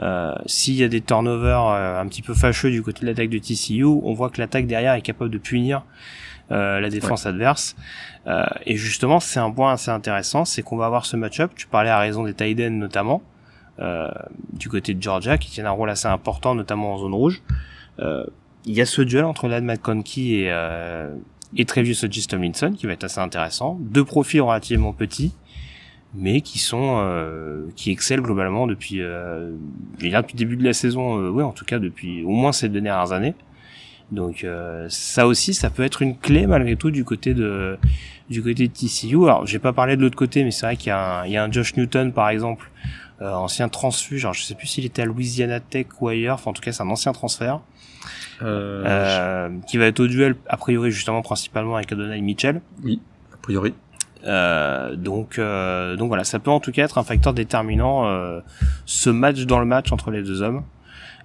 Euh, 0.00 0.34
S'il 0.46 0.74
y 0.74 0.84
a 0.84 0.88
des 0.88 1.00
turnovers 1.00 1.66
euh, 1.66 2.00
un 2.00 2.06
petit 2.06 2.22
peu 2.22 2.34
fâcheux 2.34 2.70
du 2.70 2.82
côté 2.82 3.02
de 3.02 3.06
l'attaque 3.06 3.28
de 3.28 3.38
TCU, 3.38 3.84
on 3.84 4.14
voit 4.14 4.30
que 4.30 4.40
l'attaque 4.40 4.66
derrière 4.66 4.94
est 4.94 5.02
capable 5.02 5.30
de 5.30 5.38
punir 5.38 5.84
euh, 6.50 6.80
la 6.80 6.90
défense 6.90 7.24
adverse. 7.24 7.76
Euh, 8.26 8.44
et 8.66 8.76
justement, 8.76 9.20
c'est 9.20 9.40
un 9.40 9.50
point 9.50 9.72
assez 9.72 9.90
intéressant, 9.90 10.44
c'est 10.44 10.62
qu'on 10.62 10.76
va 10.76 10.86
avoir 10.86 11.06
ce 11.06 11.16
match-up. 11.16 11.52
Tu 11.54 11.66
parlais 11.66 11.90
à 11.90 11.98
raison 11.98 12.24
des 12.24 12.34
Tiden 12.34 12.78
notamment, 12.78 13.22
euh, 13.78 14.08
du 14.52 14.68
côté 14.68 14.92
de 14.92 15.02
Georgia, 15.02 15.38
qui 15.38 15.50
tiennent 15.50 15.66
un 15.66 15.70
rôle 15.70 15.90
assez 15.90 16.08
important, 16.08 16.54
notamment 16.54 16.94
en 16.94 16.98
zone 16.98 17.14
rouge. 17.14 17.42
Il 18.64 18.74
y 18.74 18.80
a 18.80 18.86
ce 18.86 19.02
duel 19.02 19.24
entre 19.24 19.48
Lad 19.48 19.64
McConkey 19.64 20.20
et, 20.20 20.52
et 21.56 21.64
Trevius 21.64 22.04
Tomlinson 22.28 22.74
qui 22.76 22.86
va 22.86 22.92
être 22.92 23.04
assez 23.04 23.20
intéressant. 23.20 23.76
Deux 23.80 24.04
profils 24.04 24.40
relativement 24.40 24.92
petits 24.92 25.32
mais 26.14 26.40
qui 26.40 26.58
sont 26.58 26.98
euh, 26.98 27.66
qui 27.76 27.90
excellent 27.90 28.22
globalement 28.22 28.66
depuis 28.66 29.00
euh, 29.00 29.52
depuis 29.98 30.10
le 30.10 30.38
début 30.38 30.56
de 30.56 30.64
la 30.64 30.72
saison 30.72 31.18
euh, 31.18 31.30
ouais 31.30 31.42
en 31.42 31.52
tout 31.52 31.64
cas 31.64 31.78
depuis 31.78 32.22
au 32.24 32.30
moins 32.30 32.52
ces 32.52 32.68
deux 32.68 32.80
dernières 32.80 33.12
années. 33.12 33.34
Donc 34.10 34.44
euh, 34.44 34.86
ça 34.90 35.26
aussi 35.26 35.54
ça 35.54 35.70
peut 35.70 35.82
être 35.82 36.02
une 36.02 36.16
clé 36.18 36.46
malgré 36.46 36.76
tout 36.76 36.90
du 36.90 37.04
côté 37.04 37.32
de 37.32 37.78
du 38.28 38.42
côté 38.42 38.68
de 38.68 38.72
TCU 38.72 39.24
alors 39.24 39.46
j'ai 39.46 39.58
pas 39.58 39.72
parlé 39.72 39.96
de 39.96 40.02
l'autre 40.02 40.16
côté 40.16 40.44
mais 40.44 40.50
c'est 40.50 40.66
vrai 40.66 40.76
qu'il 40.76 40.88
y 40.88 40.92
a 40.92 41.20
un, 41.20 41.26
il 41.26 41.32
y 41.32 41.36
a 41.36 41.44
un 41.44 41.50
Josh 41.50 41.76
Newton 41.76 42.12
par 42.12 42.28
exemple 42.28 42.70
euh, 43.22 43.32
ancien 43.32 43.68
transfuge 43.68 44.24
alors 44.24 44.34
je 44.34 44.42
sais 44.42 44.54
plus 44.54 44.66
s'il 44.66 44.84
était 44.84 45.02
à 45.02 45.06
Louisiana 45.06 45.60
Tech 45.60 45.86
ou 46.00 46.08
ailleurs. 46.08 46.34
Enfin 46.34 46.50
en 46.50 46.54
tout 46.54 46.62
cas 46.62 46.72
c'est 46.72 46.82
un 46.82 46.90
ancien 46.90 47.12
transfert. 47.12 47.60
Euh, 48.40 48.82
euh, 48.84 49.48
qui 49.68 49.76
va 49.76 49.86
être 49.86 50.00
au 50.00 50.08
duel 50.08 50.34
a 50.48 50.56
priori 50.56 50.90
justement 50.90 51.22
principalement 51.22 51.76
avec 51.76 51.92
Adonai 51.92 52.20
Mitchell. 52.20 52.60
Oui, 52.82 53.00
a 53.32 53.36
priori. 53.36 53.74
Euh, 54.24 54.94
donc, 54.96 55.38
euh, 55.38 55.96
donc 55.96 56.08
voilà, 56.08 56.24
ça 56.24 56.38
peut 56.38 56.50
en 56.50 56.60
tout 56.60 56.72
cas 56.72 56.84
être 56.84 56.98
un 56.98 57.02
facteur 57.02 57.34
déterminant 57.34 58.06
euh, 58.06 58.40
ce 58.86 59.10
match 59.10 59.40
dans 59.42 59.58
le 59.58 59.66
match 59.66 59.92
entre 59.92 60.10
les 60.10 60.22
deux 60.22 60.42
hommes 60.42 60.62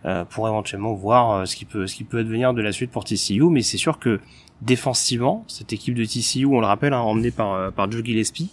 euh, 0.05 0.25
pour 0.25 0.47
éventuellement 0.47 0.93
voir 0.93 1.31
euh, 1.31 1.45
ce 1.45 1.55
qui 1.55 1.65
peut 1.65 1.87
ce 1.87 1.95
qui 1.95 2.03
peut 2.03 2.19
advenir 2.19 2.53
de 2.53 2.61
la 2.61 2.71
suite 2.71 2.91
pour 2.91 3.03
TCU. 3.03 3.43
Mais 3.49 3.61
c'est 3.61 3.77
sûr 3.77 3.99
que 3.99 4.19
défensivement, 4.61 5.43
cette 5.47 5.73
équipe 5.73 5.93
de 5.93 6.05
TCU, 6.05 6.45
on 6.45 6.59
le 6.59 6.65
rappelle, 6.65 6.93
hein, 6.93 6.99
emmenée 6.99 7.31
par 7.31 7.71
par 7.71 7.91
Joe 7.91 8.03
Gillespie, 8.03 8.51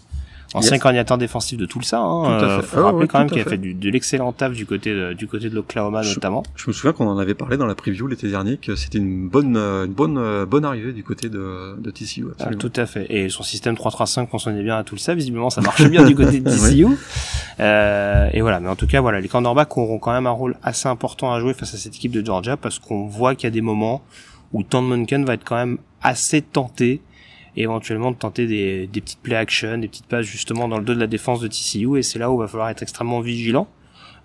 ancien 0.54 0.72
Yes. 0.72 0.80
coordinateur 0.82 1.18
défensif 1.18 1.58
de 1.58 1.66
Tulsa, 1.66 1.98
hein, 1.98 2.38
Tout 2.38 2.44
à 2.44 2.48
euh, 2.48 2.60
fait. 2.62 2.66
faut 2.68 2.78
Ah 2.78 2.82
rappeler 2.84 2.98
ouais, 3.00 3.06
quand 3.08 3.18
même 3.18 3.28
tout 3.28 3.34
qu'il 3.34 3.42
a 3.46 3.50
fait. 3.50 3.58
du, 3.58 3.74
de 3.74 3.90
l'excellent 3.90 4.32
taf 4.32 4.52
du 4.52 4.64
côté 4.66 4.94
de, 4.94 5.12
du 5.12 5.26
côté 5.26 5.50
de 5.50 5.54
l'Oklahoma 5.54 6.02
Je- 6.02 6.14
notamment. 6.14 6.42
Je 6.56 6.64
me 6.68 6.72
souviens 6.72 6.92
qu'on 6.92 7.06
en 7.08 7.18
avait 7.18 7.34
parlé 7.34 7.56
dans 7.56 7.66
la 7.66 7.74
preview 7.74 8.06
l'été 8.06 8.28
dernier 8.30 8.56
que 8.56 8.76
c'était 8.76 8.98
une 8.98 9.28
bonne, 9.28 9.56
euh, 9.56 9.84
une 9.84 9.92
bonne, 9.92 10.16
euh, 10.16 10.46
bonne 10.46 10.64
arrivée 10.64 10.92
du 10.92 11.02
côté 11.04 11.28
de, 11.28 11.76
de 11.78 11.90
TCU. 11.90 12.26
Ah, 12.40 12.54
tout 12.54 12.72
à 12.76 12.86
fait. 12.86 13.06
Et 13.10 13.28
son 13.28 13.42
système 13.42 13.74
3-3-5 13.74 14.28
fonctionnait 14.28 14.62
bien 14.62 14.76
à 14.78 14.84
tout 14.84 14.96
ça. 14.96 15.14
Visiblement, 15.14 15.50
ça 15.50 15.60
marche 15.60 15.84
bien 15.88 16.04
du 16.04 16.14
côté 16.14 16.40
de 16.40 16.48
TCU. 16.70 16.86
Euh, 17.60 18.28
et 18.32 18.40
voilà. 18.40 18.60
Mais 18.60 18.68
en 18.68 18.76
tout 18.76 18.86
cas, 18.86 19.00
voilà, 19.00 19.20
les 19.20 19.28
cornerbacks 19.28 19.76
auront 19.76 19.98
quand 19.98 20.12
même 20.12 20.26
un 20.26 20.30
rôle 20.30 20.56
assez 20.62 20.88
important 20.88 21.32
à 21.32 21.40
jouer 21.40 21.54
face 21.54 21.74
à 21.74 21.76
cette 21.76 21.94
équipe 21.94 22.12
de 22.12 22.24
Georgia 22.24 22.56
parce 22.56 22.78
qu'on 22.78 23.06
voit 23.06 23.34
qu'il 23.34 23.44
y 23.44 23.48
a 23.48 23.50
des 23.50 23.60
moments 23.60 24.02
où 24.52 24.62
Tom 24.62 25.04
va 25.24 25.34
être 25.34 25.44
quand 25.44 25.56
même 25.56 25.78
assez 26.02 26.42
tenté 26.42 27.00
et 27.56 27.62
éventuellement 27.62 28.10
de 28.10 28.16
tenter 28.16 28.46
des, 28.46 28.86
des 28.86 29.00
petites 29.00 29.20
play 29.20 29.36
action, 29.36 29.78
des 29.78 29.88
petites 29.88 30.06
passes 30.06 30.26
justement 30.26 30.68
dans 30.68 30.78
le 30.78 30.84
dos 30.84 30.94
de 30.94 31.00
la 31.00 31.06
défense 31.06 31.40
de 31.40 31.48
TCU 31.48 31.98
et 31.98 32.02
c'est 32.02 32.18
là 32.18 32.30
où 32.30 32.36
il 32.36 32.40
va 32.40 32.48
falloir 32.48 32.68
être 32.70 32.82
extrêmement 32.82 33.20
vigilant. 33.20 33.68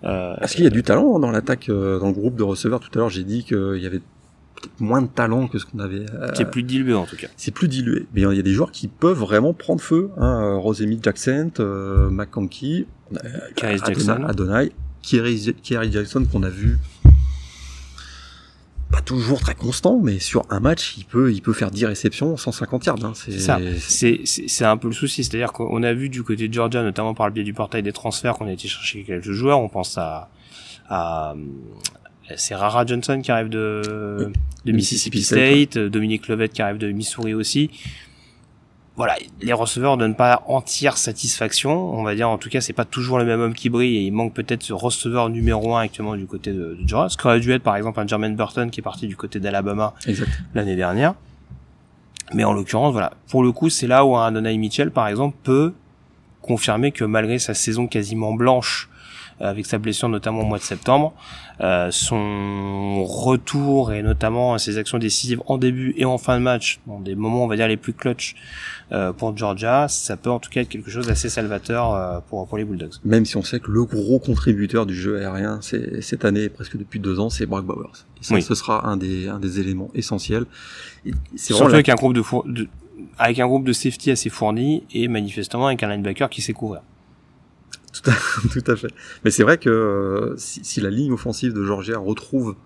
Euh, 0.04 0.34
Est-ce 0.40 0.54
qu'il 0.56 0.64
y 0.64 0.66
a 0.66 0.70
du 0.70 0.82
talent 0.82 1.18
dans 1.18 1.30
l'attaque, 1.30 1.68
euh, 1.68 1.98
dans 1.98 2.06
le 2.08 2.12
groupe 2.14 2.36
de 2.36 2.42
receveurs 2.42 2.80
Tout 2.80 2.90
à 2.94 2.98
l'heure, 2.98 3.10
j'ai 3.10 3.22
dit 3.24 3.44
qu'il 3.44 3.78
y 3.78 3.86
avait 3.86 3.98
peut-être 4.00 4.80
moins 4.80 5.02
de 5.02 5.06
talent 5.08 5.46
que 5.46 5.58
ce 5.58 5.66
qu'on 5.66 5.78
avait. 5.78 6.06
euh, 6.14 6.30
c'est 6.34 6.50
plus 6.50 6.62
dilué 6.62 6.94
en 6.94 7.04
tout 7.06 7.16
cas. 7.16 7.28
c'est 7.36 7.50
plus 7.50 7.68
dilué. 7.68 8.06
Mais 8.14 8.22
il 8.22 8.32
y 8.34 8.38
a 8.38 8.42
des 8.42 8.52
joueurs 8.52 8.72
qui 8.72 8.88
peuvent 8.88 9.18
vraiment 9.18 9.52
prendre 9.52 9.80
feu. 9.82 10.10
Hein, 10.16 10.40
euh, 10.42 10.56
Rosemi 10.56 10.98
Jackson, 11.02 11.50
euh, 11.60 12.08
McConkey, 12.10 12.86
Adonai- 13.62 13.78
Jackson. 13.86 14.24
Adonai, 14.26 14.72
Kerry, 15.02 15.54
Kerry 15.62 15.92
Jackson 15.92 16.24
qu'on 16.30 16.42
a 16.42 16.48
vu 16.50 16.78
pas 18.90 19.00
toujours 19.00 19.40
très 19.40 19.54
constant, 19.54 20.00
mais 20.02 20.18
sur 20.18 20.44
un 20.50 20.60
match, 20.60 20.94
il 20.98 21.04
peut, 21.04 21.32
il 21.32 21.42
peut 21.42 21.52
faire 21.52 21.70
10 21.70 21.86
réceptions, 21.86 22.36
150 22.36 22.86
yards. 22.86 23.04
Hein. 23.04 23.12
C'est 23.14 23.38
C'est 23.80 24.48
ça. 24.48 24.70
Un 24.70 24.76
peu 24.76 24.88
le 24.88 24.94
souci. 24.94 25.24
C'est-à-dire 25.24 25.52
qu'on 25.52 25.82
a 25.82 25.92
vu 25.92 26.08
du 26.08 26.22
côté 26.22 26.48
de 26.48 26.54
Georgia, 26.54 26.82
notamment 26.82 27.14
par 27.14 27.26
le 27.26 27.32
biais 27.32 27.44
du 27.44 27.54
portail 27.54 27.82
des 27.82 27.92
transferts, 27.92 28.34
qu'on 28.34 28.46
a 28.46 28.52
été 28.52 28.68
chercher 28.68 29.04
quelques 29.04 29.30
joueurs. 29.30 29.60
On 29.60 29.68
pense 29.68 29.96
à, 29.98 30.28
à, 30.88 31.34
c'est 32.36 32.54
Rara 32.54 32.84
Johnson 32.86 33.20
qui 33.22 33.30
arrive 33.30 33.48
de, 33.48 34.30
de 34.64 34.72
Mississippi 34.72 35.18
Mississippi 35.18 35.22
State, 35.22 35.72
State, 35.72 35.78
Dominique 35.78 36.28
Lovett 36.28 36.52
qui 36.52 36.62
arrive 36.62 36.78
de 36.78 36.90
Missouri 36.90 37.34
aussi. 37.34 37.70
Voilà, 39.00 39.16
les 39.40 39.54
receveurs 39.54 39.96
donnent 39.96 40.14
pas 40.14 40.42
entière 40.46 40.98
satisfaction. 40.98 41.94
On 41.94 42.02
va 42.02 42.14
dire, 42.14 42.28
en 42.28 42.36
tout 42.36 42.50
cas, 42.50 42.60
c'est 42.60 42.74
pas 42.74 42.84
toujours 42.84 43.16
le 43.16 43.24
même 43.24 43.40
homme 43.40 43.54
qui 43.54 43.70
brille 43.70 43.96
et 43.96 44.02
il 44.02 44.10
manque 44.10 44.34
peut-être 44.34 44.62
ce 44.62 44.74
receveur 44.74 45.30
numéro 45.30 45.74
un 45.74 45.80
actuellement 45.80 46.16
du 46.16 46.26
côté 46.26 46.52
de, 46.52 46.76
de 46.78 46.86
Georgia. 46.86 47.08
Ce 47.08 47.16
qu'aurait 47.16 47.40
dû 47.40 47.50
être, 47.50 47.62
par 47.62 47.76
exemple, 47.76 47.98
un 47.98 48.06
Jermaine 48.06 48.36
Burton 48.36 48.70
qui 48.70 48.80
est 48.80 48.82
parti 48.82 49.06
du 49.06 49.16
côté 49.16 49.40
d'Alabama 49.40 49.94
l'année 50.54 50.76
dernière. 50.76 51.14
Mais 52.34 52.44
en 52.44 52.52
l'occurrence, 52.52 52.92
voilà. 52.92 53.14
Pour 53.30 53.42
le 53.42 53.52
coup, 53.52 53.70
c'est 53.70 53.86
là 53.86 54.04
où 54.04 54.14
un 54.18 54.26
Adonai 54.26 54.58
Mitchell, 54.58 54.90
par 54.90 55.08
exemple, 55.08 55.34
peut 55.44 55.72
confirmer 56.42 56.92
que 56.92 57.04
malgré 57.04 57.38
sa 57.38 57.54
saison 57.54 57.86
quasiment 57.86 58.34
blanche, 58.34 58.89
avec 59.40 59.66
sa 59.66 59.78
blessure 59.78 60.08
notamment 60.08 60.40
au 60.40 60.44
mois 60.44 60.58
de 60.58 60.62
septembre, 60.62 61.12
euh, 61.60 61.90
son 61.90 63.04
retour 63.04 63.92
et 63.92 64.02
notamment 64.02 64.56
ses 64.58 64.78
actions 64.78 64.98
décisives 64.98 65.40
en 65.46 65.58
début 65.58 65.94
et 65.96 66.04
en 66.04 66.18
fin 66.18 66.38
de 66.38 66.42
match, 66.42 66.80
dans 66.86 67.00
des 67.00 67.14
moments 67.14 67.44
on 67.44 67.46
va 67.46 67.56
dire 67.56 67.68
les 67.68 67.76
plus 67.76 67.92
clutch 67.92 68.34
euh, 68.92 69.12
pour 69.12 69.36
Georgia, 69.36 69.86
ça 69.88 70.16
peut 70.16 70.30
en 70.30 70.38
tout 70.40 70.50
cas 70.50 70.62
être 70.62 70.68
quelque 70.68 70.90
chose 70.90 71.06
d'assez 71.06 71.28
salvateur 71.28 71.94
euh, 71.94 72.18
pour, 72.28 72.46
pour 72.46 72.58
les 72.58 72.64
Bulldogs. 72.64 72.94
Même 73.04 73.24
si 73.24 73.36
on 73.36 73.42
sait 73.42 73.60
que 73.60 73.70
le 73.70 73.84
gros 73.84 74.18
contributeur 74.18 74.84
du 74.86 74.94
jeu 74.94 75.18
aérien, 75.20 75.60
cette 75.62 76.24
année, 76.24 76.48
presque 76.48 76.76
depuis 76.76 76.98
deux 77.00 77.20
ans, 77.20 77.30
c'est 77.30 77.46
Brock 77.46 77.64
Bowers. 77.64 78.04
Et 78.20 78.24
ça, 78.24 78.34
Oui. 78.34 78.42
ce 78.42 78.54
sera 78.54 78.86
un 78.88 78.96
des, 78.96 79.28
un 79.28 79.38
des 79.38 79.60
éléments 79.60 79.90
essentiels. 79.94 80.44
C'est 81.36 81.54
Surtout 81.54 81.68
la- 81.68 81.74
avec 81.74 81.88
un 81.88 81.94
groupe 81.94 82.14
de, 82.14 82.22
four- 82.22 82.44
de 82.46 82.68
avec 83.18 83.38
un 83.38 83.46
groupe 83.46 83.64
de 83.64 83.72
safety 83.72 84.10
assez 84.10 84.28
fourni 84.28 84.84
et 84.92 85.08
manifestement 85.08 85.66
avec 85.68 85.82
un 85.82 85.88
linebacker 85.88 86.28
qui 86.28 86.42
sait 86.42 86.52
couvrir. 86.52 86.82
Tout 88.52 88.64
à 88.66 88.76
fait. 88.76 88.92
Mais 89.24 89.30
c'est 89.30 89.42
vrai 89.42 89.58
que 89.58 89.68
euh, 89.68 90.34
si, 90.36 90.80
la 90.80 90.90
ligne 90.90 91.12
offensive 91.12 91.52
de 91.52 91.64
Georgia 91.64 91.98
retrouve 91.98 92.56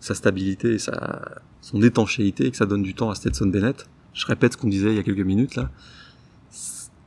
sa 0.00 0.14
stabilité 0.14 0.74
et 0.74 0.78
sa, 0.78 1.42
son 1.60 1.82
étanchéité 1.82 2.46
et 2.46 2.50
que 2.50 2.56
ça 2.56 2.66
donne 2.66 2.82
du 2.82 2.94
temps 2.94 3.10
à 3.10 3.14
Stetson 3.14 3.46
Bennett, 3.46 3.86
je 4.14 4.26
répète 4.26 4.54
ce 4.54 4.56
qu'on 4.56 4.68
disait 4.68 4.90
il 4.90 4.96
y 4.96 4.98
a 4.98 5.02
quelques 5.02 5.18
minutes 5.20 5.56
là, 5.56 5.70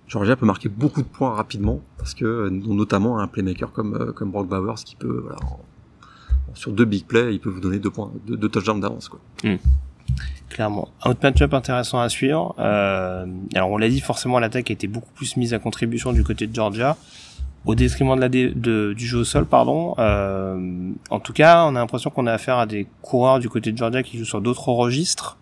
Georgia 0.07 0.35
peut 0.35 0.45
marquer 0.45 0.69
beaucoup 0.69 1.01
de 1.01 1.07
points 1.07 1.33
rapidement 1.33 1.81
parce 1.97 2.13
que 2.13 2.25
euh, 2.25 2.49
notamment 2.51 3.19
un 3.19 3.27
playmaker 3.27 3.71
comme 3.71 3.95
euh, 3.95 4.11
comme 4.11 4.29
Brock 4.29 4.47
Bowers 4.47 4.83
qui 4.85 4.95
peut 4.95 5.25
sur 6.53 6.71
deux 6.71 6.85
big 6.85 7.05
plays, 7.05 7.33
il 7.33 7.39
peut 7.39 7.49
vous 7.49 7.59
donner 7.59 7.79
deux 7.79 7.89
points, 7.89 8.11
deux, 8.27 8.47
touchdowns 8.47 8.79
d'avance 8.79 9.09
quoi. 9.09 9.19
Clairement. 10.49 10.89
Un 11.03 11.11
autre 11.11 11.21
match-up 11.23 11.51
intéressant 11.55 11.99
à 11.99 12.09
suivre. 12.09 12.53
Alors 12.59 13.71
on 13.71 13.77
l'a 13.77 13.89
dit, 13.89 14.01
forcément 14.01 14.37
l'attaque 14.37 14.69
a 14.69 14.73
été 14.73 14.85
beaucoup 14.85 15.11
plus 15.15 15.35
mise 15.35 15.55
à 15.55 15.59
contribution 15.59 16.13
du 16.13 16.23
côté 16.23 16.45
de 16.45 16.53
Georgia, 16.53 16.95
au 17.65 17.75
détriment 17.75 18.15
de 18.15 18.21
la 18.21 18.29
de, 18.29 18.93
du 18.93 19.05
jeu 19.05 19.19
au 19.19 19.23
sol, 19.23 19.45
pardon. 19.45 19.95
Euh, 19.97 20.91
en 21.09 21.19
tout 21.19 21.33
cas, 21.33 21.63
on 21.65 21.75
a 21.75 21.79
l'impression 21.79 22.09
qu'on 22.09 22.27
a 22.27 22.33
affaire 22.33 22.57
à 22.57 22.65
des 22.65 22.87
coureurs 23.01 23.39
du 23.39 23.49
côté 23.49 23.71
de 23.71 23.77
Georgia 23.77 24.03
qui 24.03 24.17
jouent 24.17 24.25
sur 24.25 24.41
d'autres 24.41 24.69
registres. 24.69 25.37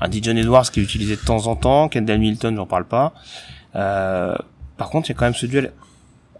Un 0.00 0.08
Dijon 0.08 0.36
Edwards 0.36 0.70
qui 0.70 0.80
est 0.80 0.82
utilisé 0.82 1.16
de 1.16 1.20
temps 1.20 1.46
en 1.46 1.56
temps, 1.56 1.88
Kendall 1.88 2.18
Milton, 2.18 2.54
j'en 2.54 2.66
parle 2.66 2.84
pas. 2.84 3.14
Euh, 3.74 4.36
par 4.76 4.90
contre, 4.90 5.08
il 5.08 5.12
y 5.12 5.16
a 5.16 5.18
quand 5.18 5.24
même 5.24 5.34
ce 5.34 5.46
duel 5.46 5.72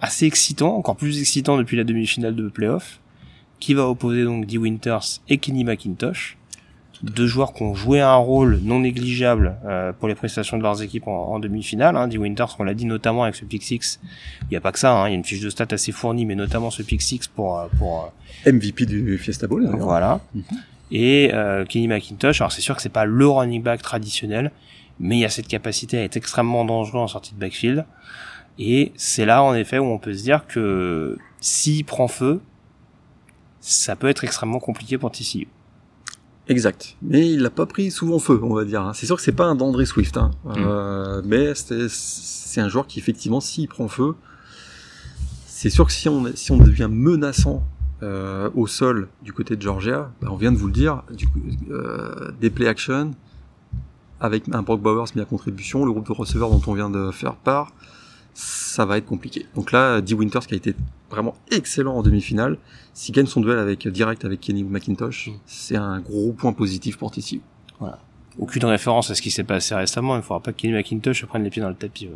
assez 0.00 0.26
excitant, 0.26 0.76
encore 0.76 0.96
plus 0.96 1.20
excitant 1.20 1.56
depuis 1.56 1.76
la 1.76 1.84
demi-finale 1.84 2.34
de 2.34 2.48
playoff, 2.48 3.00
qui 3.60 3.74
va 3.74 3.88
opposer 3.88 4.24
donc 4.24 4.46
Dee 4.46 4.58
Winters 4.58 5.20
et 5.28 5.38
Kenny 5.38 5.64
McIntosh 5.64 6.36
deux 7.02 7.26
joueurs 7.26 7.52
qui 7.52 7.62
ont 7.62 7.74
joué 7.74 8.00
un 8.00 8.14
rôle 8.14 8.60
non 8.62 8.80
négligeable 8.80 9.56
euh, 9.64 9.92
pour 9.92 10.08
les 10.08 10.14
prestations 10.14 10.56
de 10.56 10.62
leurs 10.62 10.82
équipes 10.82 11.08
en, 11.08 11.32
en 11.32 11.38
demi-finale. 11.38 11.96
Hein. 11.96 12.08
Winters, 12.16 12.56
on 12.58 12.64
l'a 12.64 12.74
dit 12.74 12.86
notamment 12.86 13.24
avec 13.24 13.34
ce 13.34 13.44
pick 13.44 13.62
six. 13.62 14.00
Il 14.42 14.48
n'y 14.50 14.56
a 14.56 14.60
pas 14.60 14.72
que 14.72 14.78
ça, 14.78 14.92
hein. 14.92 15.08
il 15.08 15.10
y 15.10 15.14
a 15.14 15.16
une 15.16 15.24
fiche 15.24 15.40
de 15.40 15.50
stats 15.50 15.66
assez 15.70 15.92
fournie, 15.92 16.26
mais 16.26 16.34
notamment 16.34 16.70
ce 16.70 16.82
pick 16.82 17.02
six 17.02 17.26
pour 17.26 17.58
euh, 17.58 17.66
pour 17.78 18.12
euh, 18.46 18.52
MVP 18.52 18.86
du 18.86 19.18
Fiesta 19.18 19.46
Bowl. 19.46 19.68
voilà. 19.78 20.20
Mhm. 20.34 20.44
Et 20.92 21.30
euh, 21.32 21.64
Kenny 21.64 21.88
McIntosh, 21.88 22.42
alors 22.42 22.52
c'est 22.52 22.60
sûr 22.60 22.76
que 22.76 22.82
c'est 22.82 22.90
pas 22.90 23.06
le 23.06 23.26
running 23.26 23.62
back 23.62 23.80
traditionnel, 23.80 24.52
mais 25.00 25.16
il 25.16 25.20
y 25.20 25.24
a 25.24 25.30
cette 25.30 25.48
capacité 25.48 25.98
à 25.98 26.04
être 26.04 26.18
extrêmement 26.18 26.66
dangereux 26.66 27.00
en 27.00 27.08
sortie 27.08 27.34
de 27.34 27.40
backfield. 27.40 27.86
Et 28.58 28.92
c'est 28.94 29.24
là 29.24 29.42
en 29.42 29.54
effet 29.54 29.78
où 29.78 29.86
on 29.86 29.98
peut 29.98 30.12
se 30.12 30.22
dire 30.22 30.46
que 30.46 31.16
s'il 31.40 31.86
prend 31.86 32.08
feu, 32.08 32.42
ça 33.60 33.96
peut 33.96 34.08
être 34.08 34.22
extrêmement 34.24 34.58
compliqué 34.60 34.98
pour 34.98 35.10
TCU. 35.10 35.48
Exact. 36.48 36.96
Mais 37.02 37.30
il 37.30 37.40
l'a 37.40 37.50
pas 37.50 37.66
pris 37.66 37.90
souvent 37.90 38.18
feu, 38.18 38.40
on 38.42 38.54
va 38.54 38.64
dire. 38.64 38.82
hein. 38.82 38.92
C'est 38.94 39.06
sûr 39.06 39.16
que 39.16 39.22
c'est 39.22 39.32
pas 39.32 39.44
un 39.46 39.54
d'André 39.54 39.86
Swift, 39.86 40.16
hein. 40.16 40.30
Mm. 40.44 40.50
Euh, 40.58 41.22
mais 41.24 41.54
c'est- 41.54 42.60
un 42.60 42.68
joueur 42.68 42.86
qui 42.86 42.98
effectivement, 42.98 43.40
s'il 43.40 43.66
prend 43.68 43.88
feu, 43.88 44.14
c'est 45.46 45.70
sûr 45.70 45.86
que 45.86 45.92
si 45.92 46.08
on, 46.08 46.24
si 46.34 46.52
on 46.52 46.58
devient 46.58 46.88
menaçant 46.90 47.62
euh, 48.02 48.50
au 48.54 48.66
sol 48.66 49.08
du 49.22 49.32
côté 49.32 49.56
de 49.56 49.62
Georgia, 49.62 50.10
bah, 50.20 50.28
on 50.30 50.36
vient 50.36 50.52
de 50.52 50.56
vous 50.58 50.66
le 50.66 50.72
dire, 50.72 51.02
du 51.16 51.28
coup, 51.28 51.40
euh, 51.70 52.30
des 52.40 52.50
play 52.50 52.66
action 52.66 53.12
avec 54.20 54.44
un 54.52 54.62
Brock 54.62 54.80
Bowers 54.82 55.06
mis 55.14 55.22
à 55.22 55.24
contribution, 55.24 55.84
le 55.84 55.92
groupe 55.92 56.06
de 56.08 56.12
receveurs 56.12 56.50
dont 56.50 56.60
on 56.66 56.74
vient 56.74 56.90
de 56.90 57.10
faire 57.12 57.36
part, 57.36 57.72
ça 58.34 58.84
va 58.84 58.98
être 58.98 59.06
compliqué. 59.06 59.46
Donc 59.54 59.72
là, 59.72 60.00
Dee 60.00 60.14
Winters 60.14 60.46
qui 60.46 60.54
a 60.54 60.56
été 60.56 60.74
vraiment 61.10 61.34
excellent 61.50 61.94
en 61.94 62.02
demi-finale, 62.02 62.58
s'il 62.94 63.14
gagne 63.14 63.26
son 63.26 63.40
duel 63.40 63.58
avec 63.58 63.86
direct 63.88 64.24
avec 64.24 64.40
Kenny 64.40 64.64
McIntosh, 64.64 65.28
Mm. 65.28 65.32
c'est 65.46 65.76
un 65.76 66.00
gros 66.00 66.32
point 66.32 66.52
positif 66.52 66.96
pour 66.98 67.10
TCU. 67.10 67.40
aucune 68.38 68.64
référence 68.64 69.10
à 69.10 69.14
ce 69.14 69.20
qui 69.22 69.30
s'est 69.30 69.44
passé 69.44 69.74
récemment. 69.74 70.14
Il 70.14 70.18
ne 70.18 70.22
faudra 70.22 70.40
pas 70.40 70.52
que 70.52 70.58
Kenny 70.58 70.74
McIntosh 70.74 71.24
prenne 71.26 71.44
les 71.44 71.50
pieds 71.50 71.62
dans 71.62 71.68
le 71.68 71.74
tapis. 71.74 72.06
ouais. 72.08 72.12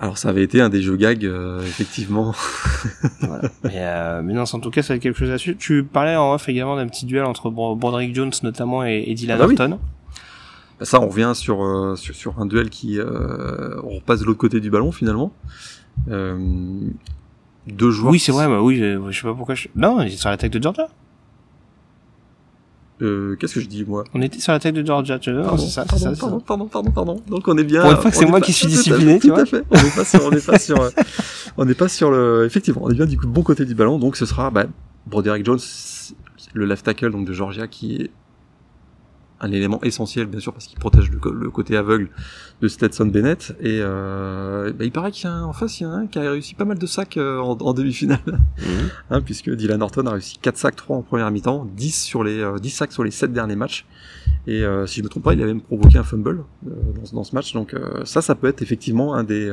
Alors 0.00 0.18
ça 0.18 0.30
avait 0.30 0.42
été 0.42 0.60
un 0.60 0.68
des 0.68 0.82
jeux 0.82 0.96
gags, 0.96 1.24
euh, 1.24 1.60
effectivement. 1.62 2.34
voilà. 3.20 3.48
mais, 3.62 3.70
euh, 3.76 4.20
mais 4.22 4.32
non, 4.32 4.42
en 4.52 4.58
tout 4.58 4.70
cas, 4.70 4.82
ça 4.82 4.88
va 4.88 4.96
être 4.96 5.02
quelque 5.02 5.16
chose 5.18 5.30
à 5.30 5.38
suivre. 5.38 5.56
Tu 5.60 5.84
parlais 5.84 6.16
en 6.16 6.32
off 6.34 6.48
également 6.48 6.74
d'un 6.76 6.88
petit 6.88 7.06
duel 7.06 7.22
entre 7.24 7.50
Bro- 7.50 7.76
Broderick 7.76 8.12
Jones 8.14 8.32
notamment 8.42 8.84
et, 8.84 9.04
et 9.06 9.14
Dylan 9.14 9.36
Ah 9.36 9.42
bah 9.44 9.46
oui. 9.48 9.54
Horton. 9.58 9.78
Ça, 10.80 11.00
on 11.00 11.06
revient 11.08 11.30
sur, 11.36 11.62
euh, 11.62 11.94
sur, 11.94 12.16
sur 12.16 12.40
un 12.40 12.46
duel 12.46 12.68
qui 12.68 12.98
euh, 12.98 13.80
on 13.84 13.90
repasse 13.96 14.18
de 14.20 14.24
l'autre 14.24 14.40
côté 14.40 14.58
du 14.58 14.70
ballon 14.70 14.90
finalement. 14.90 15.32
Deux 17.66 17.90
joueurs. 17.90 18.12
Oui, 18.12 18.18
c'est 18.18 18.32
vrai, 18.32 18.46
bah 18.48 18.60
oui, 18.60 18.76
je, 18.78 19.00
je 19.10 19.16
sais 19.20 19.26
pas 19.26 19.34
pourquoi 19.34 19.54
je... 19.54 19.68
Non, 19.76 19.96
on 19.98 20.00
était 20.02 20.16
sur 20.16 20.28
l'attaque 20.30 20.50
de 20.50 20.62
Georgia. 20.62 20.88
Euh, 23.00 23.34
Qu'est-ce 23.36 23.54
que 23.54 23.60
je 23.60 23.66
dis 23.66 23.84
moi? 23.84 24.04
On 24.14 24.22
était 24.22 24.38
sur 24.38 24.52
l'attaque 24.52 24.74
de 24.74 24.86
Georgia, 24.86 25.18
tu 25.18 25.32
vois, 25.32 25.42
Pardon, 25.42 25.58
c'est 25.58 25.70
ça, 25.70 25.82
c'est 25.82 25.88
pardon, 25.90 26.04
ça, 26.04 26.10
c'est 26.10 26.16
ça. 26.16 26.20
pardon, 26.26 26.40
pardon, 26.40 26.66
pardon, 26.66 26.90
pardon. 26.90 27.22
Donc 27.28 27.48
on 27.48 27.56
est 27.58 27.64
bien. 27.64 27.82
Pour 27.82 27.90
une 27.90 27.96
fois 27.96 28.10
que 28.10 28.16
on 28.16 28.20
c'est 28.20 28.26
est 28.26 28.30
moi 28.30 28.40
pas- 28.40 28.46
qui 28.46 28.52
suis 28.52 28.66
tout 28.68 28.72
discipliné, 28.72 29.18
tu 29.18 29.28
Tout 29.28 29.34
vois. 29.34 29.42
à 29.42 29.46
fait. 29.46 29.64
On 29.70 29.76
n'est 29.82 29.90
pas 29.90 30.04
sur, 30.04 30.24
on 30.26 30.30
n'est 30.30 30.40
pas 30.40 30.58
sur, 30.58 30.80
euh, 30.80 30.90
on 31.56 31.64
n'est 31.64 31.74
pas 31.74 31.88
sur 31.88 32.10
le. 32.12 32.44
Effectivement, 32.46 32.82
on 32.84 32.90
est 32.90 32.94
bien 32.94 33.06
du 33.06 33.18
coup 33.18 33.26
bon 33.26 33.42
côté 33.42 33.64
du 33.64 33.74
ballon. 33.74 33.98
Donc 33.98 34.16
ce 34.16 34.24
sera 34.26 34.50
bah, 34.50 34.66
Broderick 35.06 35.44
Jones, 35.44 35.58
le 36.54 36.64
left 36.64 36.84
tackle 36.84 37.10
donc 37.10 37.26
de 37.26 37.32
Georgia, 37.32 37.66
qui 37.66 37.96
est 37.96 38.10
un 39.42 39.50
élément 39.52 39.80
essentiel 39.82 40.26
bien 40.26 40.40
sûr 40.40 40.52
parce 40.52 40.66
qu'il 40.66 40.78
protège 40.78 41.10
le, 41.10 41.18
côté 41.50 41.76
aveugle 41.76 42.08
de 42.60 42.68
Stetson 42.68 43.06
Bennett. 43.06 43.54
Et 43.60 43.78
euh, 43.80 44.72
bah, 44.72 44.84
il 44.84 44.92
paraît 44.92 45.10
qu'il 45.10 45.24
y 45.24 45.28
a 45.28 45.32
un, 45.34 45.42
en 45.42 45.52
face 45.52 45.80
il 45.80 45.82
y 45.82 45.86
en 45.86 45.90
a 45.90 45.96
un 45.96 46.06
qui 46.06 46.18
a 46.18 46.30
réussi 46.30 46.54
pas 46.54 46.64
mal 46.64 46.78
de 46.78 46.86
sacs 46.86 47.16
euh, 47.16 47.38
en, 47.40 47.58
en 47.58 47.74
demi-finale. 47.74 48.20
Mhm. 48.26 48.88
hein, 49.10 49.20
puisque 49.20 49.50
Dylan 49.50 49.82
Horton 49.82 50.06
a 50.06 50.12
réussi 50.12 50.38
4 50.40 50.56
sacs 50.56 50.76
3 50.76 50.96
en 50.96 51.02
première 51.02 51.30
mi-temps 51.30 51.68
10 51.76 52.02
sur 52.02 52.22
les 52.24 52.38
euh, 52.40 52.58
10 52.58 52.70
sacs 52.70 52.92
sur 52.92 53.04
les 53.04 53.10
7 53.10 53.32
derniers 53.32 53.56
matchs. 53.56 53.84
Et 54.46 54.62
euh, 54.64 54.86
si 54.86 55.00
je 55.00 55.04
me 55.04 55.08
trompe 55.08 55.24
pas 55.24 55.34
il 55.34 55.42
a 55.42 55.46
même 55.46 55.60
provoqué 55.60 55.98
un 55.98 56.04
fumble 56.04 56.44
dans, 56.62 57.04
ce- 57.04 57.14
dans 57.14 57.24
ce 57.24 57.34
match. 57.34 57.52
Donc 57.52 57.74
ça 58.04 58.22
ça 58.22 58.34
peut 58.34 58.46
être 58.46 58.62
effectivement 58.62 59.14
un 59.14 59.24
des 59.24 59.52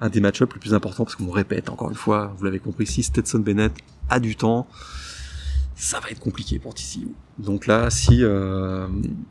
un 0.00 0.08
des 0.08 0.20
match-ups 0.20 0.52
les 0.54 0.58
plus 0.60 0.72
importants 0.74 1.04
parce 1.04 1.16
qu'on 1.16 1.30
répète 1.30 1.68
encore 1.68 1.90
une 1.90 1.96
fois 1.96 2.34
vous 2.38 2.44
l'avez 2.46 2.58
compris 2.58 2.86
si 2.86 3.02
Stetson 3.02 3.40
Bennett 3.40 3.72
a 4.08 4.18
du 4.18 4.34
temps 4.36 4.66
ça 5.80 5.98
va 6.00 6.10
être 6.10 6.20
compliqué 6.20 6.58
pour 6.58 6.74
TCU. 6.74 7.08
Donc 7.38 7.66
là, 7.66 7.88
si, 7.90 8.22
euh, 8.22 8.86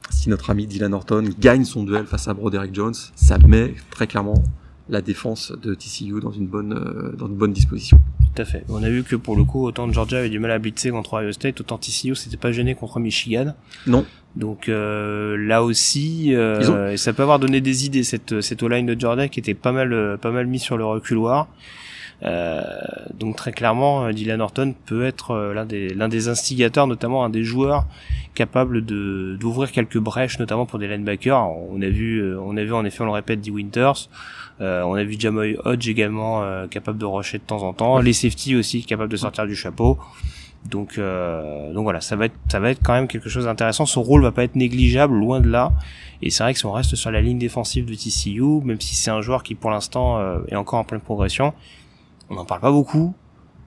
si 0.09 0.29
notre 0.29 0.49
ami 0.49 0.65
Dylan 0.67 0.93
Horton 0.93 1.23
gagne 1.39 1.63
son 1.63 1.83
duel 1.83 2.05
face 2.05 2.27
à 2.27 2.33
Broderick 2.33 2.73
Jones, 2.73 2.95
ça 3.15 3.37
met 3.37 3.73
très 3.91 4.07
clairement 4.07 4.41
la 4.89 5.01
défense 5.01 5.51
de 5.61 5.75
TCU 5.75 6.19
dans 6.19 6.31
une 6.31 6.47
bonne, 6.47 6.73
euh, 6.73 7.15
dans 7.15 7.27
une 7.27 7.35
bonne 7.35 7.53
disposition. 7.53 7.99
Tout 8.35 8.41
à 8.41 8.45
fait. 8.45 8.63
On 8.69 8.81
a 8.81 8.89
vu 8.89 9.03
que 9.03 9.15
pour 9.15 9.35
le 9.35 9.43
coup, 9.43 9.65
autant 9.65 9.91
Georgia 9.91 10.17
avait 10.17 10.29
du 10.29 10.39
mal 10.39 10.49
à 10.51 10.57
blitzer 10.57 10.89
contre 10.89 11.13
Ohio 11.19 11.31
State, 11.31 11.61
autant 11.61 11.77
TCU 11.77 12.15
s'était 12.15 12.37
pas 12.37 12.51
gêné 12.51 12.73
contre 12.73 12.99
Michigan. 12.99 13.53
Non, 13.85 14.03
Donc 14.35 14.69
euh, 14.69 15.37
là 15.37 15.63
aussi, 15.63 16.33
euh, 16.35 16.93
ont- 16.93 16.97
ça 16.97 17.13
peut 17.13 17.21
avoir 17.21 17.37
donné 17.37 17.61
des 17.61 17.85
idées 17.85 18.03
cette 18.03 18.41
cette 18.41 18.63
O-line 18.63 18.87
de 18.87 18.99
Georgia 18.99 19.27
qui 19.27 19.39
était 19.39 19.53
pas 19.53 19.71
mal 19.71 19.93
euh, 19.93 20.17
pas 20.17 20.31
mal 20.31 20.47
mis 20.47 20.59
sur 20.59 20.77
le 20.77 20.85
reculoir. 20.85 21.47
Euh, 22.23 22.61
donc 23.13 23.35
très 23.37 23.51
clairement, 23.51 24.05
euh, 24.05 24.11
Dylan 24.11 24.41
Horton 24.41 24.75
peut 24.85 25.05
être 25.05 25.31
euh, 25.31 25.53
l'un 25.53 25.65
des 25.65 25.89
l'un 25.89 26.09
des 26.09 26.27
instigateurs, 26.27 26.85
notamment 26.85 27.23
un 27.23 27.29
des 27.29 27.43
joueurs 27.43 27.85
capables 28.35 28.85
de 28.85 29.37
d'ouvrir 29.39 29.71
quelques 29.71 29.99
brèches, 29.99 30.37
notamment 30.39 30.65
pour 30.65 30.79
des 30.79 30.87
linebackers. 30.87 31.49
On 31.71 31.81
a 31.81 31.87
vu 31.89 32.35
on 32.37 32.57
a 32.57 32.63
vu 32.63 32.73
en 32.73 32.83
effet, 32.83 33.01
on 33.01 33.05
le 33.05 33.11
répète, 33.11 33.41
D. 33.41 33.51
Winters. 33.51 34.09
Euh, 34.61 34.81
on 34.83 34.93
a 34.95 35.03
vu 35.03 35.15
Jamoy 35.17 35.55
Hodge 35.63 35.87
également 35.87 36.43
euh, 36.43 36.67
capable 36.67 36.97
de 36.97 37.05
rusher 37.05 37.37
de 37.37 37.43
temps 37.43 37.63
en 37.63 37.73
temps. 37.73 37.99
Les 37.99 38.13
safety 38.13 38.55
aussi 38.55 38.83
capables 38.83 39.11
de 39.11 39.17
sortir 39.17 39.47
du 39.47 39.55
chapeau. 39.55 39.97
Donc, 40.69 40.97
euh, 40.97 41.71
donc 41.71 41.83
voilà, 41.83 42.01
ça 42.01 42.17
va 42.17 42.25
être, 42.25 42.35
ça 42.51 42.59
va 42.59 42.71
être 42.71 42.81
quand 42.83 42.93
même 42.93 43.07
quelque 43.07 43.29
chose 43.29 43.45
d'intéressant. 43.45 43.85
Son 43.85 44.03
rôle 44.03 44.21
va 44.21 44.31
pas 44.31 44.43
être 44.43 44.57
négligeable, 44.57 45.15
loin 45.15 45.39
de 45.39 45.47
là. 45.47 45.71
Et 46.21 46.29
c'est 46.29 46.43
vrai 46.43 46.51
que 46.51 46.59
si 46.59 46.65
on 46.65 46.73
reste 46.73 46.95
sur 46.95 47.11
la 47.11 47.21
ligne 47.21 47.39
défensive 47.39 47.85
de 47.85 47.95
TCU, 47.95 48.61
même 48.65 48.81
si 48.81 48.95
c'est 48.95 49.11
un 49.11 49.21
joueur 49.21 49.43
qui 49.43 49.55
pour 49.55 49.71
l'instant 49.71 50.19
est 50.49 50.55
encore 50.57 50.79
en 50.79 50.83
pleine 50.83 50.99
progression, 50.99 51.53
on 52.29 52.35
n'en 52.35 52.45
parle 52.45 52.61
pas 52.61 52.71
beaucoup. 52.71 53.13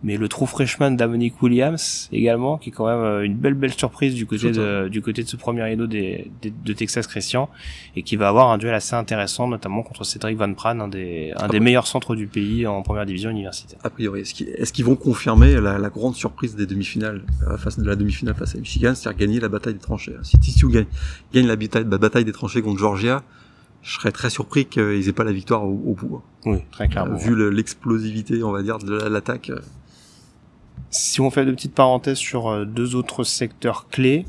Mais 0.04 0.16
le 0.16 0.26
true 0.26 0.48
freshman 0.48 0.90
d'Amonique 0.96 1.40
Williams 1.42 2.08
également, 2.10 2.58
qui 2.58 2.70
est 2.70 2.72
quand 2.72 2.86
même 2.86 3.04
euh, 3.04 3.22
une 3.24 3.36
belle 3.36 3.54
belle 3.54 3.72
surprise 3.72 4.16
du 4.16 4.26
côté 4.26 4.50
de, 4.50 4.88
du 4.88 5.00
côté 5.00 5.22
de 5.22 5.28
ce 5.28 5.36
premier 5.36 5.62
rideau 5.62 5.86
des, 5.86 6.28
des- 6.42 6.50
de 6.50 6.72
Texas 6.72 7.06
Christian, 7.06 7.48
et 7.94 8.02
qui 8.02 8.16
va 8.16 8.26
avoir 8.28 8.50
un 8.50 8.58
duel 8.58 8.74
assez 8.74 8.96
intéressant, 8.96 9.46
notamment 9.46 9.84
contre 9.84 10.02
Cédric 10.02 10.36
Van 10.36 10.52
Pran, 10.54 10.80
un 10.80 10.88
des, 10.88 11.32
un 11.36 11.46
des 11.46 11.60
meilleurs 11.60 11.86
centres 11.86 12.16
du 12.16 12.26
pays 12.26 12.66
en 12.66 12.82
première 12.82 13.06
division 13.06 13.30
universitaire. 13.30 13.78
a 13.84 13.90
priori, 13.90 14.22
est-ce 14.22 14.72
qu'ils 14.72 14.84
vont 14.84 14.96
confirmer 14.96 15.60
la, 15.60 15.78
la 15.78 15.88
grande 15.88 16.16
surprise 16.16 16.56
des 16.56 16.66
demi-finales, 16.66 17.22
euh, 17.48 17.56
face 17.56 17.78
de 17.78 17.86
la 17.88 17.94
demi-finale 17.94 18.34
face 18.34 18.56
à 18.56 18.58
Michigan, 18.58 18.96
c'est-à-dire 18.96 19.20
gagner 19.20 19.38
la 19.38 19.48
bataille 19.48 19.74
des 19.74 19.78
tranchées? 19.78 20.16
Si 20.24 20.36
TCU 20.36 20.68
gagne, 20.68 20.86
gagne 21.32 21.46
la 21.46 21.54
bataille, 21.54 21.86
la 21.88 21.98
bataille 21.98 22.24
des 22.24 22.32
tranchées 22.32 22.60
contre 22.60 22.80
Georgia, 22.80 23.22
je 23.83 23.95
serais 23.95 24.12
très 24.12 24.30
surpris 24.30 24.66
qu'ils 24.66 25.09
aient 25.09 25.12
pas 25.12 25.24
la 25.24 25.33
victoire 25.33 25.64
au, 25.64 25.70
au 25.87 25.95
bout. 25.95 26.22
Oui, 26.47 26.59
très 26.70 26.89
clairement. 26.89 27.14
Euh, 27.14 27.18
vu 27.18 27.35
le- 27.35 27.51
l'explosivité, 27.51 28.43
on 28.45 28.53
va 28.53 28.62
dire, 28.62 28.78
de 28.78 28.95
la- 28.97 29.09
l'attaque. 29.09 29.51
euh, 29.51 29.59
Si 30.91 31.20
on 31.20 31.30
fait 31.30 31.45
de 31.45 31.51
petites 31.53 31.74
parenthèses 31.74 32.18
sur 32.18 32.49
euh, 32.51 32.64
deux 32.64 32.95
autres 32.95 33.24
secteurs 33.24 33.89
clés, 33.89 34.26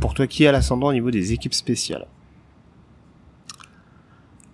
pour 0.00 0.14
toi, 0.14 0.26
qui 0.26 0.46
a 0.46 0.52
l'ascendant 0.52 0.88
au 0.88 0.92
niveau 0.92 1.10
des 1.10 1.32
équipes 1.32 1.54
spéciales? 1.54 2.06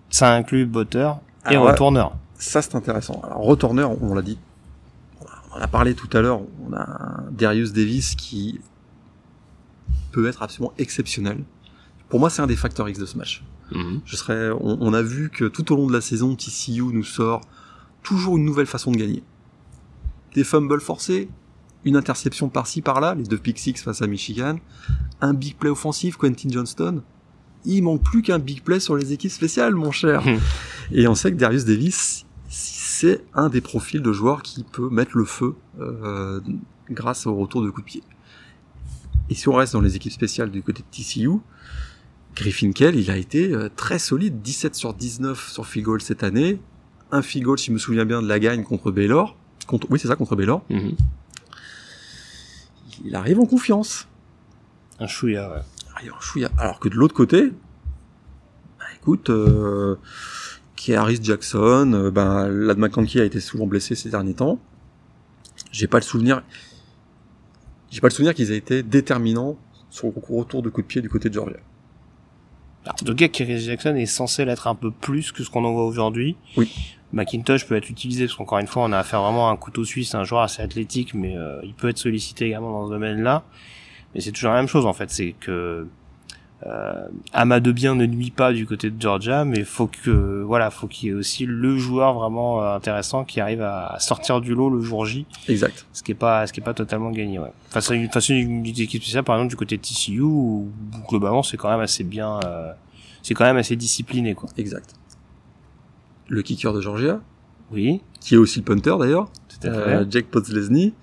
Ça 0.09 0.33
inclut 0.33 0.65
botteur 0.65 1.19
et 1.45 1.55
Alors 1.55 1.67
retourneur. 1.69 2.15
Ça, 2.35 2.61
c'est 2.61 2.75
intéressant. 2.75 3.21
Alors, 3.23 3.41
retourneur, 3.43 4.01
on 4.03 4.13
l'a 4.13 4.21
dit. 4.21 4.37
On 5.51 5.57
en 5.57 5.61
a 5.61 5.67
parlé 5.67 5.95
tout 5.95 6.09
à 6.15 6.21
l'heure. 6.21 6.41
On 6.67 6.73
a 6.73 7.23
Darius 7.31 7.73
Davis 7.73 8.15
qui 8.15 8.59
peut 10.11 10.27
être 10.27 10.41
absolument 10.43 10.73
exceptionnel. 10.77 11.43
Pour 12.09 12.19
moi, 12.19 12.29
c'est 12.29 12.41
un 12.41 12.47
des 12.47 12.55
facteurs 12.55 12.87
X 12.89 12.99
de 12.99 13.05
ce 13.05 13.17
match. 13.17 13.43
Je 14.05 14.15
serais, 14.15 14.51
on, 14.51 14.77
on 14.81 14.93
a 14.93 15.01
vu 15.01 15.29
que 15.29 15.45
tout 15.45 15.71
au 15.71 15.75
long 15.75 15.87
de 15.87 15.93
la 15.93 16.01
saison, 16.01 16.35
TCU 16.35 16.83
nous 16.91 17.03
sort 17.03 17.41
toujours 18.03 18.37
une 18.37 18.45
nouvelle 18.45 18.67
façon 18.67 18.91
de 18.91 18.97
gagner. 18.97 19.23
Des 20.35 20.43
fumbles 20.43 20.81
forcés, 20.81 21.29
une 21.85 21.95
interception 21.95 22.49
par-ci 22.49 22.81
par-là, 22.81 23.15
les 23.15 23.23
deux 23.23 23.37
pick 23.37 23.59
six 23.59 23.73
face 23.73 24.01
à 24.01 24.07
Michigan, 24.07 24.57
un 25.21 25.33
big 25.33 25.55
play 25.55 25.69
offensif, 25.69 26.17
Quentin 26.17 26.49
Johnston. 26.49 27.01
Il 27.65 27.83
manque 27.83 28.03
plus 28.03 28.21
qu'un 28.21 28.39
big 28.39 28.61
play 28.61 28.79
sur 28.79 28.95
les 28.95 29.13
équipes 29.13 29.31
spéciales, 29.31 29.73
mon 29.73 29.91
cher. 29.91 30.23
Et 30.91 31.07
on 31.07 31.15
sait 31.15 31.31
que 31.31 31.37
Darius 31.37 31.65
Davis, 31.65 32.25
c'est 32.49 33.23
un 33.33 33.49
des 33.49 33.61
profils 33.61 34.01
de 34.01 34.11
joueurs 34.11 34.43
qui 34.43 34.63
peut 34.63 34.89
mettre 34.89 35.17
le 35.17 35.25
feu 35.25 35.55
euh, 35.79 36.41
grâce 36.91 37.25
au 37.25 37.35
retour 37.35 37.61
de 37.63 37.69
coup 37.69 37.81
de 37.81 37.85
pied. 37.85 38.03
Et 39.29 39.35
si 39.35 39.47
on 39.47 39.53
reste 39.53 39.73
dans 39.73 39.81
les 39.81 39.95
équipes 39.95 40.11
spéciales 40.11 40.51
du 40.51 40.61
côté 40.61 40.83
de 40.83 40.87
TCU, 40.95 41.39
Griffin 42.35 42.71
Kell, 42.71 42.95
il 42.95 43.11
a 43.11 43.17
été 43.17 43.53
euh, 43.53 43.69
très 43.75 43.99
solide, 43.99 44.41
17 44.41 44.75
sur 44.75 44.93
19 44.93 45.49
sur 45.51 45.65
field 45.65 45.85
goal 45.85 46.01
cette 46.01 46.23
année, 46.23 46.59
un 47.11 47.21
field 47.21 47.45
goal, 47.45 47.59
si 47.59 47.67
je 47.67 47.73
me 47.73 47.77
souviens 47.77 48.05
bien, 48.05 48.21
de 48.21 48.27
la 48.27 48.39
gagne 48.39 48.63
contre 48.63 48.91
Baylor. 48.91 49.37
Contre, 49.67 49.87
oui, 49.89 49.99
c'est 49.99 50.07
ça, 50.07 50.15
contre 50.15 50.35
Baylor. 50.35 50.63
Mhm. 50.69 50.95
Il 53.05 53.15
arrive 53.15 53.39
en 53.39 53.45
confiance. 53.45 54.07
Un 54.99 55.07
chouïa, 55.07 55.49
ouais. 55.49 55.61
arrive 55.95 56.13
en 56.13 56.19
chouïa. 56.19 56.49
Alors 56.57 56.79
que 56.79 56.89
de 56.89 56.95
l'autre 56.95 57.13
côté, 57.13 57.51
bah, 58.79 58.85
écoute, 58.95 59.29
euh, 59.29 59.95
Harris 60.89 61.19
Jackson, 61.21 61.91
euh, 61.93 62.11
ben, 62.11 62.49
Lad 62.49 62.77
McConkey 62.77 63.21
a 63.21 63.25
été 63.25 63.39
souvent 63.39 63.67
blessé 63.67 63.95
ces 63.95 64.09
derniers 64.09 64.33
temps. 64.33 64.59
J'ai 65.71 65.87
pas 65.87 65.97
le 65.97 66.03
souvenir, 66.03 66.43
j'ai 67.89 68.01
pas 68.01 68.07
le 68.07 68.13
souvenir 68.13 68.33
qu'ils 68.33 68.51
aient 68.51 68.57
été 68.57 68.83
déterminants 68.83 69.57
sur 69.89 70.07
le 70.07 70.13
retour 70.35 70.61
de 70.61 70.69
coup 70.69 70.81
de 70.81 70.87
pied 70.87 71.01
du 71.01 71.09
côté 71.09 71.29
de 71.29 71.33
Georgia. 71.33 71.57
En 72.87 73.05
tout 73.05 73.15
cas, 73.15 73.27
Kerry 73.27 73.59
Jackson 73.59 73.95
est 73.95 74.05
censé 74.05 74.45
l'être 74.45 74.67
un 74.67 74.75
peu 74.75 74.91
plus 74.91 75.31
que 75.31 75.43
ce 75.43 75.49
qu'on 75.49 75.63
en 75.63 75.71
voit 75.71 75.85
aujourd'hui. 75.85 76.35
Oui. 76.57 76.71
Macintosh 77.13 77.65
peut 77.67 77.75
être 77.75 77.89
utilisé 77.89 78.25
parce 78.25 78.35
qu'encore 78.35 78.57
une 78.57 78.67
fois, 78.67 78.83
on 78.83 78.91
a 78.91 78.99
affaire 78.99 79.21
vraiment 79.21 79.49
à 79.49 79.53
un 79.53 79.55
couteau 79.55 79.85
suisse, 79.85 80.15
un 80.15 80.23
joueur 80.23 80.41
assez 80.41 80.61
athlétique, 80.61 81.13
mais 81.13 81.37
euh, 81.37 81.61
il 81.63 81.73
peut 81.73 81.89
être 81.89 81.97
sollicité 81.97 82.47
également 82.47 82.71
dans 82.71 82.87
ce 82.87 82.91
domaine-là. 82.91 83.43
Mais 84.13 84.21
c'est 84.21 84.31
toujours 84.31 84.51
la 84.51 84.57
même 84.57 84.67
chose 84.67 84.85
en 84.85 84.93
fait, 84.93 85.09
c'est 85.09 85.33
que 85.39 85.87
euh, 86.65 87.07
Amas 87.33 87.59
de 87.59 87.71
bien 87.71 87.95
ne 87.95 88.05
nuit 88.05 88.31
pas 88.31 88.53
du 88.53 88.65
côté 88.65 88.89
de 88.89 89.01
Georgia, 89.01 89.43
mais 89.43 89.63
faut 89.63 89.87
que 89.87 90.43
voilà, 90.43 90.69
faut 90.69 90.87
qu'il 90.87 91.09
y 91.09 91.11
ait 91.11 91.15
aussi 91.15 91.45
le 91.45 91.77
joueur 91.77 92.13
vraiment 92.13 92.63
euh, 92.63 92.75
intéressant 92.75 93.25
qui 93.25 93.39
arrive 93.41 93.61
à, 93.61 93.97
sortir 93.99 94.39
du 94.39 94.55
lot 94.55 94.69
le 94.69 94.79
jour 94.81 95.05
J, 95.05 95.25
Exact. 95.49 95.85
ce 95.93 96.03
qui 96.03 96.11
est 96.11 96.15
pas 96.15 96.47
ce 96.47 96.53
qui 96.53 96.61
est 96.61 96.63
pas 96.63 96.73
totalement 96.73 97.11
gagné. 97.11 97.39
Ouais. 97.39 97.51
Face 97.69 97.91
à 97.91 97.95
une 97.95 98.09
face 98.09 98.29
à 98.29 98.33
une 98.33 98.65
équipe 98.65 99.01
spéciale, 99.03 99.23
par 99.23 99.35
exemple 99.35 99.49
du 99.49 99.55
côté 99.57 99.75
de 99.77 99.81
TCU, 99.81 100.21
où, 100.21 100.71
globalement 101.09 101.43
c'est 101.43 101.57
quand 101.57 101.69
même 101.69 101.81
assez 101.81 102.03
bien, 102.03 102.39
euh, 102.45 102.71
c'est 103.23 103.33
quand 103.33 103.45
même 103.45 103.57
assez 103.57 103.75
discipliné 103.75 104.33
quoi. 104.35 104.47
Exact. 104.57 104.93
Le 106.29 106.41
kicker 106.41 106.71
de 106.71 106.79
Georgia, 106.81 107.19
Oui, 107.71 108.01
qui 108.21 108.35
est 108.35 108.37
aussi 108.37 108.59
le 108.59 108.65
punter 108.65 108.95
d'ailleurs, 108.97 109.29
tout 109.49 109.67
à 109.67 109.71
fait. 109.71 109.77
euh, 109.77 110.05
Jake 110.09 110.27
Podslesny, 110.27 110.93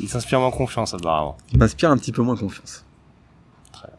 Il 0.00 0.08
s'inspire 0.08 0.38
moins 0.40 0.50
confiance 0.50 0.94
apparemment. 0.94 1.36
m'inspire 1.56 1.90
un 1.90 1.96
petit 1.96 2.12
peu 2.12 2.22
moins 2.22 2.36
confiance. 2.36 2.84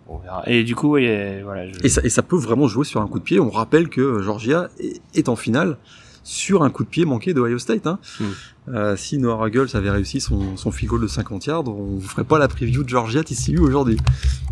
Très, 0.05 0.13
on 0.13 0.17
verra. 0.17 0.43
Et 0.47 0.63
du 0.63 0.75
coup, 0.75 0.97
euh, 0.97 1.41
voilà. 1.43 1.71
Je... 1.71 1.79
Et 1.83 1.89
ça, 1.89 2.01
et 2.03 2.09
ça 2.09 2.21
peut 2.21 2.37
vraiment 2.37 2.67
jouer 2.67 2.85
sur 2.85 3.01
un 3.01 3.07
coup 3.07 3.19
de 3.19 3.23
pied. 3.23 3.39
On 3.39 3.49
rappelle 3.49 3.89
que 3.89 4.21
Georgia 4.21 4.69
est, 4.79 5.01
est 5.13 5.29
en 5.29 5.35
finale 5.35 5.77
sur 6.23 6.63
un 6.63 6.69
coup 6.69 6.83
de 6.83 6.89
pied 6.89 7.05
manqué 7.05 7.33
d'Ohio 7.33 7.59
State. 7.59 7.85
Hein. 7.85 7.99
Mm. 8.19 8.25
Euh, 8.69 8.95
si 8.95 9.17
Noah 9.17 9.35
Ruggles 9.35 9.67
avait 9.73 9.89
réussi 9.89 10.21
son, 10.21 10.55
son 10.55 10.71
field 10.71 10.89
goal 10.89 11.01
de 11.01 11.07
50 11.07 11.45
yards, 11.45 11.67
on 11.67 11.97
vous 11.97 12.07
ferait 12.07 12.23
pas 12.23 12.39
la 12.39 12.47
preview 12.47 12.83
de 12.83 12.89
Georgia 12.89 13.23
TCU 13.23 13.59
aujourd'hui. 13.59 13.97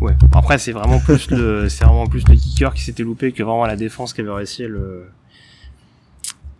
Ouais. 0.00 0.14
Après, 0.34 0.58
c'est 0.58 0.72
vraiment 0.72 1.00
plus 1.00 1.30
le, 1.30 1.68
c'est 1.70 1.84
vraiment 1.84 2.06
plus 2.06 2.26
le 2.28 2.34
kicker 2.34 2.74
qui 2.74 2.82
s'était 2.82 3.02
loupé 3.02 3.32
que 3.32 3.42
vraiment 3.42 3.66
la 3.66 3.76
défense 3.76 4.12
qui 4.12 4.20
avait 4.20 4.32
réussi 4.32 4.64
à 4.64 4.68
le, 4.68 5.06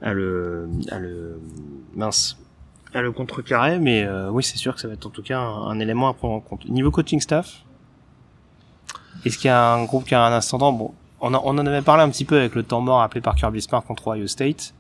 à 0.00 0.14
le, 0.14 0.68
à 0.90 0.98
le, 0.98 1.40
mince, 1.94 2.38
à 2.94 3.02
le 3.02 3.12
contrecarrer. 3.12 3.78
Mais 3.78 4.04
euh, 4.04 4.30
oui, 4.30 4.42
c'est 4.42 4.56
sûr 4.56 4.74
que 4.74 4.80
ça 4.80 4.88
va 4.88 4.94
être 4.94 5.06
en 5.06 5.10
tout 5.10 5.22
cas 5.22 5.38
un, 5.38 5.68
un 5.68 5.78
élément 5.78 6.08
à 6.08 6.14
prendre 6.14 6.34
en 6.34 6.40
compte. 6.40 6.66
Niveau 6.70 6.90
coaching 6.90 7.20
staff, 7.20 7.64
Est-ce 9.24 9.38
qu'il 9.38 9.48
y 9.48 9.50
a 9.50 9.74
un 9.74 9.84
groupe 9.84 10.04
qui 10.04 10.14
a 10.14 10.24
un 10.24 10.32
ascendant? 10.32 10.72
Bon, 10.72 10.92
on, 11.20 11.34
on 11.34 11.58
en 11.58 11.66
avait 11.66 11.82
parlé 11.82 12.02
un 12.02 12.10
petit 12.10 12.24
peu 12.24 12.36
avec 12.36 12.54
le 12.54 12.62
temps 12.62 12.80
mort 12.80 13.02
appelé 13.02 13.20
par 13.20 13.34
Kirby 13.34 13.62
Smart 13.62 13.84
contre 13.84 14.08
Ohio 14.08 14.26
State. 14.26 14.74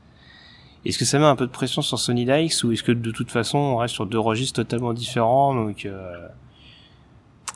Est-ce 0.84 0.98
que 0.98 1.04
ça 1.04 1.18
met 1.18 1.26
un 1.26 1.36
peu 1.36 1.46
de 1.46 1.52
pression 1.52 1.80
sur 1.80 1.98
Sony 1.98 2.24
Dykes 2.24 2.64
ou 2.64 2.72
est-ce 2.72 2.82
que 2.82 2.90
de 2.90 3.10
toute 3.12 3.30
façon 3.30 3.58
on 3.58 3.76
reste 3.76 3.94
sur 3.94 4.04
deux 4.06 4.18
registres 4.18 4.56
totalement 4.56 4.92
différents? 4.92 5.54
Donc 5.54 5.86
euh... 5.86 6.26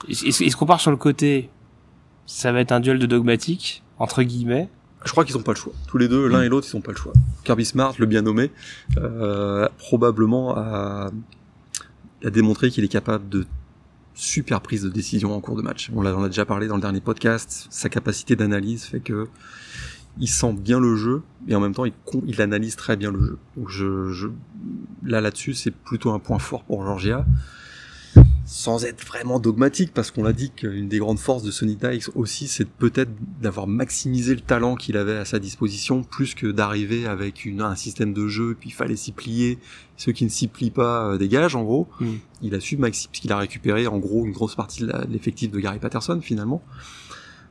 est-ce 0.08 0.56
qu'on 0.56 0.66
part 0.66 0.80
sur 0.80 0.92
le 0.92 0.96
côté 0.96 1.50
ça 2.26 2.52
va 2.52 2.60
être 2.60 2.70
un 2.72 2.80
duel 2.80 3.00
de 3.00 3.06
dogmatique 3.06 3.82
entre 3.98 4.22
guillemets? 4.22 4.68
Je 5.04 5.12
crois 5.12 5.24
qu'ils 5.24 5.36
ont 5.36 5.42
pas 5.42 5.52
le 5.52 5.56
choix. 5.56 5.72
Tous 5.86 5.98
les 5.98 6.08
deux, 6.08 6.26
l'un 6.26 6.42
et 6.42 6.48
l'autre, 6.48 6.66
ils 6.68 6.76
ont 6.76 6.80
pas 6.80 6.90
le 6.90 6.96
choix. 6.96 7.12
Kirby 7.44 7.64
Smart, 7.64 7.94
le 7.96 8.06
bien 8.06 8.22
nommé, 8.22 8.50
euh, 8.96 9.68
probablement 9.78 10.56
a, 10.56 11.10
a 12.24 12.30
démontré 12.30 12.70
qu'il 12.70 12.82
est 12.82 12.88
capable 12.88 13.28
de 13.28 13.46
super 14.16 14.60
prise 14.62 14.82
de 14.82 14.88
décision 14.88 15.34
en 15.34 15.40
cours 15.40 15.56
de 15.56 15.62
match. 15.62 15.90
On 15.94 16.04
en 16.04 16.24
a 16.24 16.28
déjà 16.28 16.44
parlé 16.44 16.66
dans 16.66 16.74
le 16.74 16.80
dernier 16.80 17.00
podcast. 17.00 17.68
Sa 17.70 17.88
capacité 17.88 18.34
d'analyse 18.34 18.84
fait 18.84 19.00
que 19.00 19.28
il 20.18 20.28
sent 20.28 20.54
bien 20.54 20.80
le 20.80 20.96
jeu 20.96 21.22
et 21.46 21.54
en 21.54 21.60
même 21.60 21.74
temps 21.74 21.84
il, 21.84 22.40
analyse 22.40 22.74
très 22.74 22.96
bien 22.96 23.12
le 23.12 23.38
jeu. 23.68 24.32
Là 25.04 25.20
là-dessus 25.20 25.52
c'est 25.52 25.70
plutôt 25.70 26.10
un 26.12 26.18
point 26.18 26.38
fort 26.38 26.64
pour 26.64 26.82
Georgia 26.84 27.26
sans 28.46 28.84
être 28.84 29.04
vraiment 29.04 29.40
dogmatique, 29.40 29.92
parce 29.92 30.12
qu'on 30.12 30.22
l'a 30.22 30.32
dit 30.32 30.52
qu'une 30.52 30.88
des 30.88 30.98
grandes 30.98 31.18
forces 31.18 31.42
de 31.42 31.50
Sony 31.50 31.74
Dykes 31.74 32.10
aussi, 32.14 32.46
c'est 32.46 32.68
peut-être 32.68 33.10
d'avoir 33.42 33.66
maximisé 33.66 34.36
le 34.36 34.40
talent 34.40 34.76
qu'il 34.76 34.96
avait 34.96 35.16
à 35.16 35.24
sa 35.24 35.40
disposition, 35.40 36.04
plus 36.04 36.34
que 36.34 36.46
d'arriver 36.46 37.06
avec 37.06 37.44
une, 37.44 37.60
un 37.60 37.74
système 37.74 38.12
de 38.12 38.28
jeu, 38.28 38.56
puis 38.58 38.70
il 38.70 38.72
fallait 38.72 38.94
s'y 38.94 39.10
plier, 39.10 39.58
ceux 39.96 40.12
qui 40.12 40.24
ne 40.24 40.30
s'y 40.30 40.46
plient 40.46 40.70
pas 40.70 41.08
euh, 41.08 41.18
dégagent 41.18 41.56
en 41.56 41.64
gros. 41.64 41.88
Mm. 41.98 42.06
Il 42.42 42.54
a 42.54 42.60
su 42.60 42.76
maximiser, 42.76 43.08
parce 43.08 43.20
qu'il 43.20 43.32
a 43.32 43.38
récupéré 43.38 43.88
en 43.88 43.98
gros 43.98 44.24
une 44.24 44.32
grosse 44.32 44.54
partie 44.54 44.82
de 44.82 44.92
l'effectif 45.10 45.50
de 45.50 45.58
Gary 45.58 45.80
Patterson 45.80 46.20
finalement. 46.22 46.62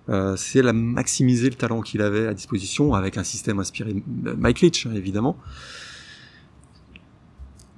Euh, 0.07 0.35
c'est 0.37 0.61
la 0.61 0.71
maximiser 0.71 1.49
le 1.49 1.55
talent 1.55 1.81
qu'il 1.81 2.01
avait 2.01 2.27
à 2.27 2.33
disposition 2.33 2.93
avec 2.93 3.17
un 3.17 3.23
système 3.23 3.59
inspiré 3.59 3.95
Mike 4.37 4.61
Leach 4.61 4.85
évidemment. 4.85 5.35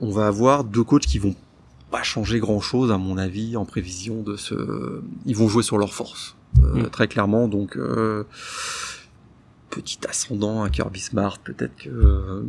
On 0.02 0.12
va 0.12 0.28
avoir 0.28 0.64
deux 0.64 0.84
coachs 0.84 1.06
qui 1.06 1.18
vont 1.18 1.36
pas 1.92 2.04
changer 2.04 2.40
grand 2.40 2.60
chose 2.60 2.92
à 2.92 2.98
mon 2.98 3.18
avis 3.18 3.56
en 3.56 3.66
prévision 3.66 4.22
de 4.22 4.36
ce 4.36 5.02
ils 5.26 5.36
vont 5.36 5.48
jouer 5.48 5.64
sur 5.64 5.78
leur 5.78 5.94
force 5.94 6.36
euh, 6.64 6.84
mm. 6.84 6.90
très 6.90 7.08
clairement 7.08 7.48
donc 7.48 7.78
euh, 7.78 8.24
petit 9.70 10.00
ascendant 10.08 10.64
à 10.64 10.70
Kirby 10.70 11.00
Smart 11.00 11.40
peut-être 11.40 11.76
que 11.78 11.90
euh, 11.90 12.44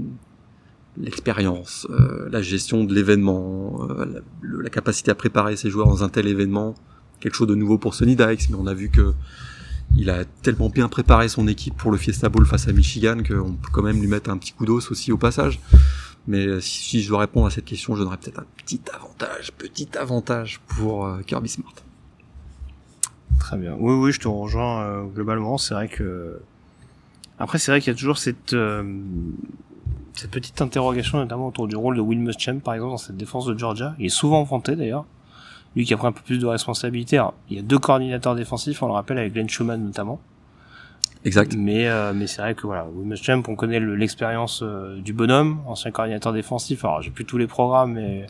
l'expérience 0.97 1.87
euh, 1.91 2.29
la 2.31 2.43
gestion 2.43 2.85
de 2.85 2.95
l'événement 2.95 3.87
la, 3.99 4.21
la, 4.43 4.71
capacité 4.71 5.11
à 5.11 5.15
préparer 5.15 5.57
ses 5.57 5.71
joueurs 5.71 5.87
dans 5.87 6.03
un 6.03 6.09
tel 6.09 6.27
événement 6.27 6.75
quelque 7.21 7.35
chose 7.35 7.49
de 7.49 7.55
nouveau 7.55 7.79
pour 7.79 7.95
Sonny 7.95 8.17
Dykes 8.17 8.51
mais 8.51 8.57
on 8.59 8.67
a 8.67 8.75
vu 8.75 8.91
que 8.91 9.15
il 9.97 10.11
a 10.11 10.25
tellement 10.43 10.69
bien 10.69 10.89
préparé 10.89 11.29
son 11.29 11.49
équipe 11.49 11.75
pour 11.77 11.91
le 11.91 11.97
Fiesta 11.97 12.29
Bowl 12.29 12.45
face 12.45 12.69
à 12.69 12.73
Michigan 12.73 13.19
qu'on 13.27 13.55
peut 13.55 13.71
quand 13.73 13.83
même 13.83 14.01
lui 14.01 14.07
mettre 14.07 14.31
un 14.31 14.37
petit 14.37 14.53
coup 14.53 14.67
d'os 14.67 14.91
aussi 14.91 15.13
au 15.13 15.17
passage 15.17 15.61
mais 16.29 16.47
euh, 16.47 16.61
si, 16.61 17.03
je 17.03 17.09
dois 17.09 17.21
répondre 17.21 17.47
à 17.47 17.51
cette 17.51 17.65
question, 17.65 17.95
je 17.95 18.03
donnerais 18.03 18.19
peut-être 18.19 18.41
un 18.41 18.47
petit 18.59 18.83
avantage, 18.95 19.51
petit 19.53 19.89
avantage 19.99 20.61
pour 20.67 21.07
euh, 21.07 21.23
Kirby 21.23 21.49
Smart. 21.49 21.73
Très 23.41 23.57
bien. 23.57 23.75
Oui, 23.79 23.95
oui, 23.95 24.13
je 24.13 24.21
te 24.21 24.29
rejoins 24.29 24.83
euh, 24.83 25.05
globalement. 25.05 25.57
C'est 25.57 25.73
vrai 25.73 25.89
que 25.89 26.39
après, 27.39 27.59
c'est 27.59 27.71
vrai 27.71 27.81
qu'il 27.81 27.95
y 27.95 27.97
a 27.97 27.99
toujours 27.99 28.19
cette 28.19 28.55
petite 30.31 30.61
interrogation, 30.61 31.17
notamment 31.17 31.49
autour 31.49 31.67
du 31.67 31.77
rôle 31.77 31.97
de 31.97 32.03
Will 32.03 32.19
Muschamp, 32.19 32.59
par 32.59 32.75
exemple, 32.75 32.91
dans 32.91 32.99
cette 32.99 33.17
défense 33.17 33.47
de 33.47 33.57
Georgia. 33.57 33.95
Il 33.99 34.07
est 34.07 34.11
souvent 34.11 34.43
vanté 34.43 34.77
d'ailleurs. 34.77 35.07
Lui 35.77 35.87
qui 35.87 35.95
a 35.95 35.97
pris 35.97 36.09
un 36.09 36.13
peu 36.13 36.23
plus 36.23 36.39
de 36.39 36.47
responsabilité. 36.47 37.23
il 37.49 37.57
y 37.57 37.59
a 37.59 37.63
deux 37.63 37.79
coordinateurs 37.79 38.35
défensifs, 38.35 38.83
on 38.83 38.87
le 38.87 38.93
rappelle, 38.93 39.17
avec 39.17 39.33
Glenn 39.33 39.49
Schumann 39.49 39.83
notamment. 39.83 40.21
Exact. 41.25 41.55
Mais 41.57 41.89
euh, 41.89 42.13
mais 42.15 42.27
c'est 42.27 42.41
vrai 42.41 42.55
que 42.55 42.67
voilà, 42.67 42.87
Champ, 43.21 43.43
on 43.49 43.57
connaît 43.57 43.81
l'expérience 43.81 44.63
euh, 44.63 45.01
du 45.01 45.13
bonhomme, 45.13 45.61
ancien 45.67 45.91
coordinateur 45.91 46.33
défensif. 46.33 46.85
Alors 46.85 47.03
j'ai 47.03 47.11
plus 47.11 47.25
tous 47.25 47.39
les 47.39 47.47
programmes, 47.47 47.95
mais 47.95 48.27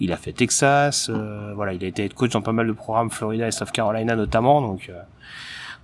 il 0.00 0.12
a 0.12 0.16
fait 0.16 0.32
Texas. 0.32 1.08
Euh, 1.08 1.52
voilà, 1.54 1.72
il 1.72 1.84
a 1.84 1.88
été 1.88 2.08
coach 2.08 2.32
dans 2.32 2.42
pas 2.42 2.52
mal 2.52 2.66
de 2.66 2.72
programmes, 2.72 3.10
Florida 3.10 3.46
et 3.46 3.52
South 3.52 3.70
Carolina 3.70 4.16
notamment. 4.16 4.60
Donc 4.60 4.90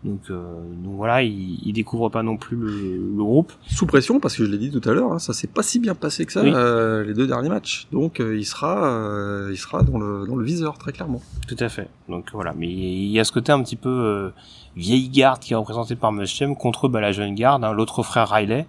donc, 0.04 0.28
donc 0.28 0.94
voilà, 0.94 1.22
il, 1.22 1.58
il, 1.64 1.72
découvre 1.72 2.08
pas 2.08 2.22
non 2.22 2.36
plus 2.36 2.56
le, 2.56 2.68
le, 3.16 3.24
groupe. 3.24 3.52
Sous 3.66 3.86
pression, 3.86 4.20
parce 4.20 4.36
que 4.36 4.44
je 4.44 4.50
l'ai 4.50 4.58
dit 4.58 4.70
tout 4.70 4.88
à 4.88 4.92
l'heure, 4.92 5.12
hein, 5.12 5.18
ça 5.18 5.32
s'est 5.32 5.48
pas 5.48 5.62
si 5.62 5.80
bien 5.80 5.94
passé 5.94 6.24
que 6.24 6.32
ça 6.32 6.42
les 6.42 7.14
deux 7.14 7.26
derniers 7.26 7.48
matchs. 7.48 7.88
Donc 7.90 8.20
il 8.20 8.46
sera 8.46 9.48
il 9.50 9.56
sera 9.56 9.82
dans 9.82 9.98
le 9.98 10.26
dans 10.26 10.36
le 10.36 10.44
viseur 10.44 10.78
très 10.78 10.92
clairement. 10.92 11.20
Tout 11.48 11.56
à 11.58 11.68
fait. 11.68 11.88
Donc 12.08 12.30
voilà, 12.32 12.54
mais 12.56 12.68
il 12.68 13.10
y 13.10 13.18
a 13.18 13.24
ce 13.24 13.32
côté 13.32 13.50
un 13.50 13.62
petit 13.62 13.76
peu 13.76 14.30
vieille 14.76 15.08
garde 15.08 15.40
qui 15.40 15.52
est 15.52 15.56
représentée 15.56 15.96
par 15.96 16.12
Muschamp 16.12 16.54
contre 16.54 16.88
bah, 16.88 17.00
la 17.00 17.12
jeune 17.12 17.34
garde, 17.34 17.64
hein, 17.64 17.72
l'autre 17.72 18.02
frère 18.02 18.28
Riley. 18.28 18.66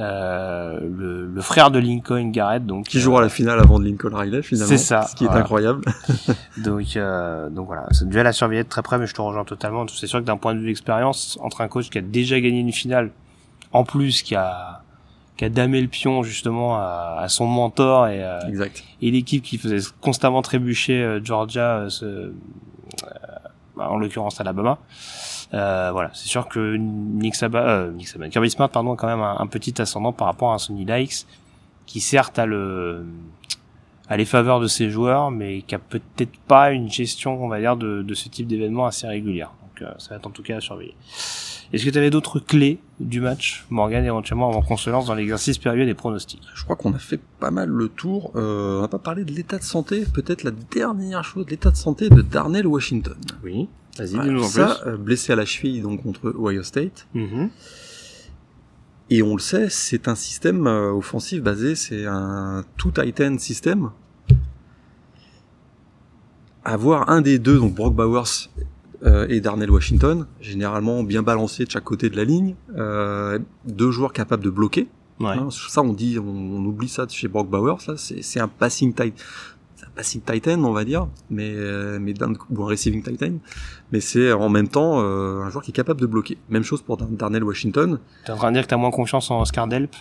Euh, 0.00 0.78
le, 0.80 1.26
le, 1.26 1.40
frère 1.42 1.72
de 1.72 1.80
Lincoln 1.80 2.30
Garrett 2.30 2.64
donc 2.64 2.86
qui 2.86 3.00
jouera 3.00 3.18
euh, 3.18 3.24
la 3.24 3.28
finale 3.28 3.58
avant 3.58 3.80
de 3.80 3.84
Lincoln 3.84 4.14
Riley 4.14 4.42
finalement 4.42 4.68
c'est 4.68 4.78
ça 4.78 5.02
ce 5.02 5.16
qui 5.16 5.24
est 5.24 5.28
incroyable. 5.28 5.80
Donc 6.58 6.96
euh, 6.96 7.48
donc 7.50 7.66
voilà 7.66 7.86
c'est 7.90 8.08
duel 8.08 8.24
à 8.28 8.32
surveiller 8.32 8.62
de 8.62 8.68
très 8.68 8.82
près 8.82 8.96
mais 8.98 9.08
je 9.08 9.14
te 9.14 9.20
rejoins 9.20 9.44
totalement. 9.44 9.84
C'est 9.88 10.06
sûr 10.06 10.20
que 10.20 10.24
d'un 10.24 10.36
point 10.36 10.54
de 10.54 10.60
vue 10.60 10.66
d'expérience 10.66 11.36
entre 11.42 11.62
un 11.62 11.68
coach 11.68 11.90
qui 11.90 11.98
a 11.98 12.00
déjà 12.00 12.38
gagné 12.40 12.60
une 12.60 12.72
finale 12.72 13.10
en 13.72 13.82
plus 13.82 14.22
qui 14.22 14.36
a 14.36 14.82
qui 15.36 15.44
a 15.44 15.48
damé 15.48 15.80
le 15.80 15.88
pion 15.88 16.22
justement 16.22 16.76
à, 16.76 17.16
à 17.20 17.28
son 17.28 17.46
mentor 17.46 18.06
et 18.06 18.22
euh, 18.24 18.38
exact. 18.48 18.84
et 19.02 19.10
l'équipe 19.10 19.42
qui 19.42 19.58
faisait 19.58 19.78
constamment 20.00 20.42
trébucher 20.42 21.02
euh, 21.02 21.20
Georgia 21.24 21.86
ce, 21.88 22.32
en 23.76 23.96
l'occurrence 23.96 24.40
Alabama. 24.40 24.78
euh, 24.80 25.37
voilà, 25.52 26.10
c'est 26.14 26.28
sûr 26.28 26.48
que 26.48 26.76
Nick 26.76 27.34
euh, 27.42 27.92
Kirby 28.30 28.50
Smart, 28.50 28.68
pardon, 28.68 28.94
a 28.94 28.96
quand 28.96 29.06
même 29.06 29.22
un, 29.22 29.46
petit 29.46 29.80
ascendant 29.80 30.12
par 30.12 30.26
rapport 30.26 30.52
à 30.52 30.58
Sonny 30.58 30.84
Dykes, 30.84 31.26
qui 31.86 32.00
certes 32.00 32.38
a 32.38 32.46
les 32.46 34.24
faveurs 34.24 34.60
de 34.60 34.66
ses 34.66 34.90
joueurs, 34.90 35.30
mais 35.30 35.62
qui 35.62 35.74
a 35.74 35.78
peut-être 35.78 36.38
pas 36.46 36.72
une 36.72 36.90
gestion, 36.90 37.42
on 37.42 37.48
va 37.48 37.60
dire, 37.60 37.76
de, 37.76 38.02
de 38.02 38.14
ce 38.14 38.28
type 38.28 38.46
d'événement 38.46 38.86
assez 38.86 39.06
régulière. 39.06 39.52
Donc 39.78 39.88
euh, 39.88 39.92
ça 39.98 40.10
va 40.10 40.16
être 40.16 40.26
en 40.26 40.30
tout 40.30 40.42
cas 40.42 40.56
à 40.56 40.60
surveiller. 40.60 40.94
Est-ce 41.72 41.84
que 41.84 41.90
tu 41.90 41.98
avais 41.98 42.10
d'autres 42.10 42.40
clés 42.40 42.80
du 42.98 43.20
match, 43.20 43.66
Morgan, 43.68 44.04
éventuellement, 44.04 44.48
avant 44.48 44.62
qu'on 44.62 44.76
se 44.76 44.88
lance 44.88 45.06
dans 45.06 45.14
l'exercice 45.14 45.58
période 45.58 45.86
des 45.86 45.94
pronostics? 45.94 46.42
Je 46.54 46.64
crois 46.64 46.76
qu'on 46.76 46.94
a 46.94 46.98
fait 46.98 47.20
pas 47.40 47.50
mal 47.50 47.68
le 47.68 47.88
tour. 47.88 48.32
Euh, 48.36 48.78
on 48.78 48.82
n'a 48.82 48.88
pas 48.88 48.98
parlé 48.98 49.24
de 49.24 49.32
l'état 49.32 49.58
de 49.58 49.62
santé, 49.62 50.04
peut-être 50.12 50.44
la 50.44 50.50
dernière 50.50 51.24
chose, 51.24 51.46
l'état 51.48 51.70
de 51.70 51.76
santé 51.76 52.08
de 52.08 52.22
Darnell 52.22 52.66
Washington. 52.66 53.16
Oui. 53.44 53.68
Vas-y, 53.98 54.48
ça, 54.48 54.78
euh, 54.86 54.96
blessé 54.96 55.32
à 55.32 55.36
la 55.36 55.44
cheville 55.44 55.82
donc 55.82 56.02
contre 56.02 56.32
Ohio 56.38 56.62
State. 56.62 57.06
Mm-hmm. 57.14 57.48
Et 59.10 59.22
on 59.22 59.34
le 59.34 59.40
sait, 59.40 59.68
c'est 59.68 60.06
un 60.06 60.14
système 60.14 60.66
offensif 60.66 61.42
basé, 61.42 61.74
c'est 61.74 62.06
un 62.06 62.64
tout 62.76 62.92
Titan 62.92 63.36
système. 63.38 63.90
Avoir 66.64 67.08
un 67.08 67.22
des 67.22 67.38
deux, 67.38 67.58
donc 67.58 67.74
Brock 67.74 67.94
Bowers 67.94 68.48
et 69.04 69.40
Darnell 69.40 69.70
Washington, 69.70 70.26
généralement 70.40 71.02
bien 71.02 71.22
balancés 71.22 71.64
de 71.64 71.70
chaque 71.70 71.84
côté 71.84 72.10
de 72.10 72.16
la 72.16 72.24
ligne, 72.24 72.56
deux 73.64 73.90
joueurs 73.90 74.12
capables 74.12 74.42
de 74.42 74.50
bloquer. 74.50 74.88
Ouais. 75.20 75.30
Hein, 75.30 75.48
ça, 75.50 75.82
on 75.82 75.92
dit, 75.92 76.18
on, 76.18 76.64
oublie 76.64 76.88
ça 76.88 77.06
chez 77.08 77.28
Brock 77.28 77.48
Bowers. 77.48 77.78
Là, 77.88 77.94
c'est 77.96 78.40
un 78.40 78.48
passing 78.48 78.92
tight 78.92 79.14
passing 79.98 80.22
titan, 80.22 80.62
on 80.62 80.72
va 80.72 80.84
dire, 80.84 81.08
mais 81.28 81.52
euh, 81.54 81.98
mais 82.00 82.14
d'un 82.14 82.32
ou 82.50 82.62
un 82.62 82.66
receiving 82.66 83.02
titan, 83.02 83.32
mais 83.90 84.00
c'est 84.00 84.32
en 84.32 84.48
même 84.48 84.68
temps 84.68 85.00
euh, 85.00 85.42
un 85.42 85.50
joueur 85.50 85.64
qui 85.64 85.72
est 85.72 85.74
capable 85.74 86.00
de 86.00 86.06
bloquer. 86.06 86.38
Même 86.48 86.62
chose 86.62 86.82
pour 86.82 86.96
Darnell 86.96 87.42
Washington. 87.42 87.98
T'es 88.24 88.32
en 88.32 88.36
train 88.36 88.50
de 88.50 88.56
dire 88.56 88.62
que 88.62 88.68
t'as 88.68 88.76
moins 88.76 88.92
confiance 88.92 89.30
en 89.30 89.40
Oscar 89.40 89.66
Delp? 89.66 89.94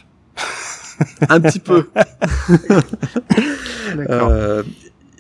Un 1.30 1.42
petit 1.42 1.60
peu. 1.60 1.90
euh, 4.10 4.64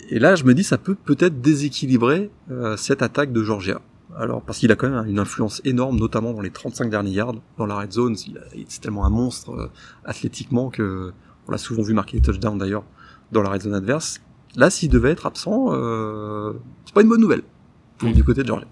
et 0.07 0.19
là, 0.19 0.35
je 0.35 0.43
me 0.43 0.53
dis, 0.53 0.63
ça 0.63 0.77
peut 0.77 0.95
peut-être 0.95 1.41
déséquilibrer 1.41 2.29
euh, 2.51 2.77
cette 2.77 3.01
attaque 3.01 3.31
de 3.31 3.43
Georgia. 3.43 3.81
Alors, 4.17 4.41
parce 4.41 4.59
qu'il 4.59 4.71
a 4.71 4.75
quand 4.75 4.89
même 4.89 5.05
une 5.07 5.19
influence 5.19 5.61
énorme, 5.65 5.99
notamment 5.99 6.33
dans 6.33 6.41
les 6.41 6.49
35 6.49 6.89
derniers 6.89 7.11
yards, 7.11 7.35
dans 7.57 7.65
la 7.65 7.75
red 7.75 7.91
zone. 7.91 8.15
C'est 8.15 8.81
tellement 8.81 9.05
un 9.05 9.09
monstre 9.09 9.51
euh, 9.51 9.71
athlétiquement 10.05 10.69
que 10.69 11.13
on 11.47 11.51
l'a 11.51 11.57
souvent 11.57 11.83
vu 11.83 11.93
marquer 11.93 12.17
des 12.17 12.23
touchdowns 12.23 12.57
d'ailleurs 12.57 12.83
dans 13.31 13.41
la 13.41 13.49
red 13.49 13.61
zone 13.61 13.73
adverse. 13.73 14.21
Là, 14.55 14.69
s'il 14.69 14.89
devait 14.89 15.11
être 15.11 15.25
absent, 15.25 15.67
euh, 15.71 16.53
c'est 16.85 16.93
pas 16.93 17.01
une 17.01 17.09
bonne 17.09 17.21
nouvelle 17.21 17.43
mm. 18.01 18.11
du 18.13 18.23
côté 18.23 18.43
de 18.43 18.47
Georgia. 18.47 18.67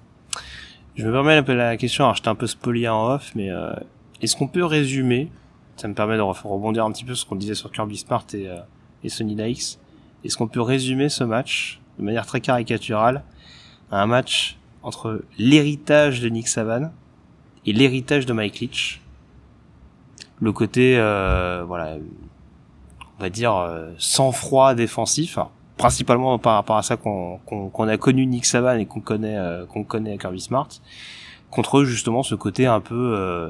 Je 0.95 1.05
me 1.05 1.11
permets 1.11 1.35
un 1.35 1.43
peu 1.43 1.53
la 1.53 1.75
question, 1.77 2.05
alors 2.05 2.15
j'étais 2.15 2.29
un 2.29 2.35
peu 2.35 2.47
spolié 2.47 2.87
en 2.87 3.13
off, 3.13 3.33
mais 3.35 3.51
euh, 3.51 3.73
est-ce 4.21 4.35
qu'on 4.35 4.47
peut 4.47 4.63
résumer, 4.63 5.29
ça 5.75 5.87
me 5.87 5.93
permet 5.93 6.15
de 6.15 6.21
rebondir 6.21 6.85
un 6.85 6.91
petit 6.91 7.03
peu 7.03 7.13
sur 7.15 7.25
ce 7.25 7.29
qu'on 7.29 7.35
disait 7.35 7.53
sur 7.53 7.71
Kirby 7.71 7.97
Smart 7.97 8.25
et, 8.33 8.47
euh, 8.47 8.57
et 9.03 9.09
Sony 9.09 9.35
Dykes, 9.35 9.77
est-ce 10.25 10.37
qu'on 10.37 10.47
peut 10.47 10.61
résumer 10.61 11.09
ce 11.09 11.23
match 11.23 11.79
de 11.99 12.03
manière 12.03 12.25
très 12.25 12.41
caricaturale 12.41 13.23
à 13.91 14.01
un 14.01 14.05
match 14.05 14.57
entre 14.83 15.23
l'héritage 15.37 16.21
de 16.21 16.29
Nick 16.29 16.47
Saban 16.47 16.91
et 17.65 17.73
l'héritage 17.73 18.25
de 18.25 18.33
Mike 18.33 18.59
Leach? 18.59 19.01
Le 20.41 20.51
côté 20.51 20.97
euh, 20.97 21.63
voilà 21.65 21.95
on 23.17 23.23
va 23.23 23.29
dire 23.29 23.53
sans 23.97 24.31
froid 24.31 24.75
défensif 24.75 25.39
principalement 25.77 26.39
par 26.39 26.55
rapport 26.55 26.77
à 26.77 26.83
ça 26.83 26.97
qu'on 26.97 27.87
a 27.87 27.97
connu 27.97 28.25
Nick 28.25 28.45
Saban 28.45 28.77
et 28.77 28.85
qu'on 28.85 29.01
connaît 29.01 29.37
euh, 29.37 29.65
qu'on 29.65 29.83
connaît 29.83 30.17
Kirby 30.17 30.39
Smart 30.39 30.67
contre 31.51 31.83
justement 31.83 32.23
ce 32.23 32.35
côté 32.35 32.65
un 32.65 32.79
peu 32.79 33.13
euh, 33.15 33.49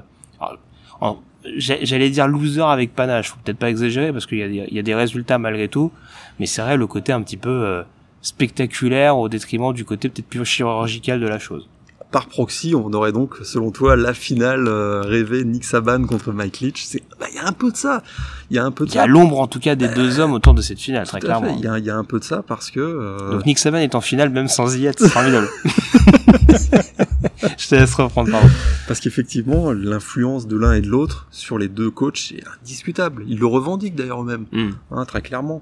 j'allais 1.57 2.09
dire 2.09 2.27
loser 2.27 2.61
avec 2.61 2.95
panache 2.95 3.30
faut 3.30 3.38
peut-être 3.43 3.57
pas 3.57 3.69
exagérer 3.69 4.11
parce 4.11 4.26
qu'il 4.26 4.38
y 4.39 4.43
a, 4.43 4.47
des, 4.47 4.65
il 4.69 4.76
y 4.76 4.80
a 4.80 4.84
des 4.84 4.95
résultats 4.95 5.38
malgré 5.38 5.67
tout 5.67 5.91
mais 6.39 6.45
c'est 6.45 6.61
vrai 6.61 6.77
le 6.77 6.88
côté 6.88 7.11
un 7.13 7.22
petit 7.22 7.38
peu 7.38 7.49
euh, 7.49 7.84
spectaculaire 8.22 9.17
au 9.17 9.30
détriment 9.30 9.73
du 9.73 9.85
côté 9.85 10.09
peut-être 10.09 10.27
plus 10.27 10.43
chirurgical 10.45 11.19
de 11.19 11.27
la 11.27 11.39
chose 11.39 11.67
par 12.15 12.27
proxy, 12.27 12.73
on 12.76 12.93
aurait 12.93 13.11
donc, 13.11 13.35
selon 13.43 13.72
toi, 13.72 13.97
la 13.97 14.13
finale 14.13 14.69
euh, 14.69 15.01
rêvée 15.01 15.43
Nick 15.43 15.65
Saban 15.65 16.05
contre 16.05 16.31
Mike 16.31 16.61
Leach. 16.61 16.88
Bah, 17.19 17.26
il 17.30 17.35
y 17.35 17.39
a 17.39 17.45
un 17.45 17.51
peu 17.51 17.72
de 17.72 17.76
ça. 17.76 18.03
Il 18.49 18.55
y 18.55 18.59
a 18.59 18.63
un 18.63 18.72
peu 18.72 18.85
de 18.85 18.91
Il 18.91 18.95
y 18.95 18.99
a 18.99 19.05
l'ombre, 19.05 19.38
en 19.38 19.47
tout 19.47 19.59
cas, 19.59 19.76
des 19.76 19.89
deux 19.89 20.22
hommes 20.22 20.31
autour 20.31 20.53
de 20.53 20.61
cette 20.61 20.80
finale, 20.80 21.05
très 21.05 21.19
clairement. 21.19 21.53
Il 21.57 21.65
y, 21.65 21.67
a, 21.67 21.77
y 21.77 21.89
a 21.89 21.97
un 21.97 22.05
peu 22.05 22.19
de 22.19 22.23
ça 22.23 22.41
parce 22.47 22.72
que. 22.72 22.80
Euh... 22.80 23.31
Donc 23.31 23.45
Nick 23.45 23.59
Saban 23.59 23.80
est 23.80 23.95
en 23.95 24.01
finale 24.01 24.30
même 24.30 24.47
sans 24.47 24.77
y 24.77 24.85
être. 24.85 24.99
C'est 24.99 25.09
formidable. 25.09 25.49
Je 27.57 27.68
te 27.68 27.76
laisse 27.76 27.94
reprendre, 27.95 28.32
pardon. 28.32 28.49
Parce 28.88 28.99
qu'effectivement, 28.99 29.72
l'influence 29.72 30.48
de 30.48 30.57
l'un 30.57 30.73
et 30.73 30.82
de 30.82 30.88
l'autre 30.88 31.27
sur 31.32 31.57
les 31.57 31.68
deux 31.68 31.91
coachs 31.91 32.32
est 32.32 32.44
indiscutable. 32.61 33.26
Ils 33.27 33.40
le 33.40 33.45
revendiquent 33.45 33.95
d'ailleurs 33.95 34.22
eux-mêmes, 34.22 34.45
mm. 34.52 34.72
hein, 34.91 35.06
très 35.06 35.22
clairement. 35.22 35.61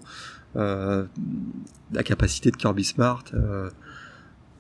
Euh, 0.56 1.06
la 1.92 2.04
capacité 2.04 2.52
de 2.52 2.58
Kirby 2.58 2.84
Smart. 2.84 3.24
Euh, 3.34 3.70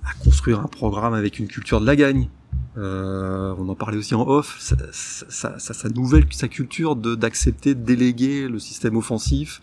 à 0.06 0.14
construire 0.24 0.60
un 0.60 0.68
programme 0.68 1.14
avec 1.14 1.40
une 1.40 1.48
culture 1.48 1.80
de 1.80 1.86
la 1.86 1.96
gagne. 1.96 2.30
Euh, 2.78 3.54
on 3.58 3.70
en 3.70 3.76
parlait 3.76 3.98
aussi 3.98 4.16
en 4.16 4.28
off, 4.28 4.58
sa, 4.60 4.76
sa, 4.92 5.60
sa, 5.60 5.74
sa 5.74 5.90
nouvelle, 5.90 6.26
sa 6.32 6.48
culture 6.48 6.96
de 6.96 7.16
d'accepter 7.16 7.76
de 7.76 7.84
déléguer 7.84 8.48
le 8.48 8.60
système 8.60 8.98
offensif 8.98 9.62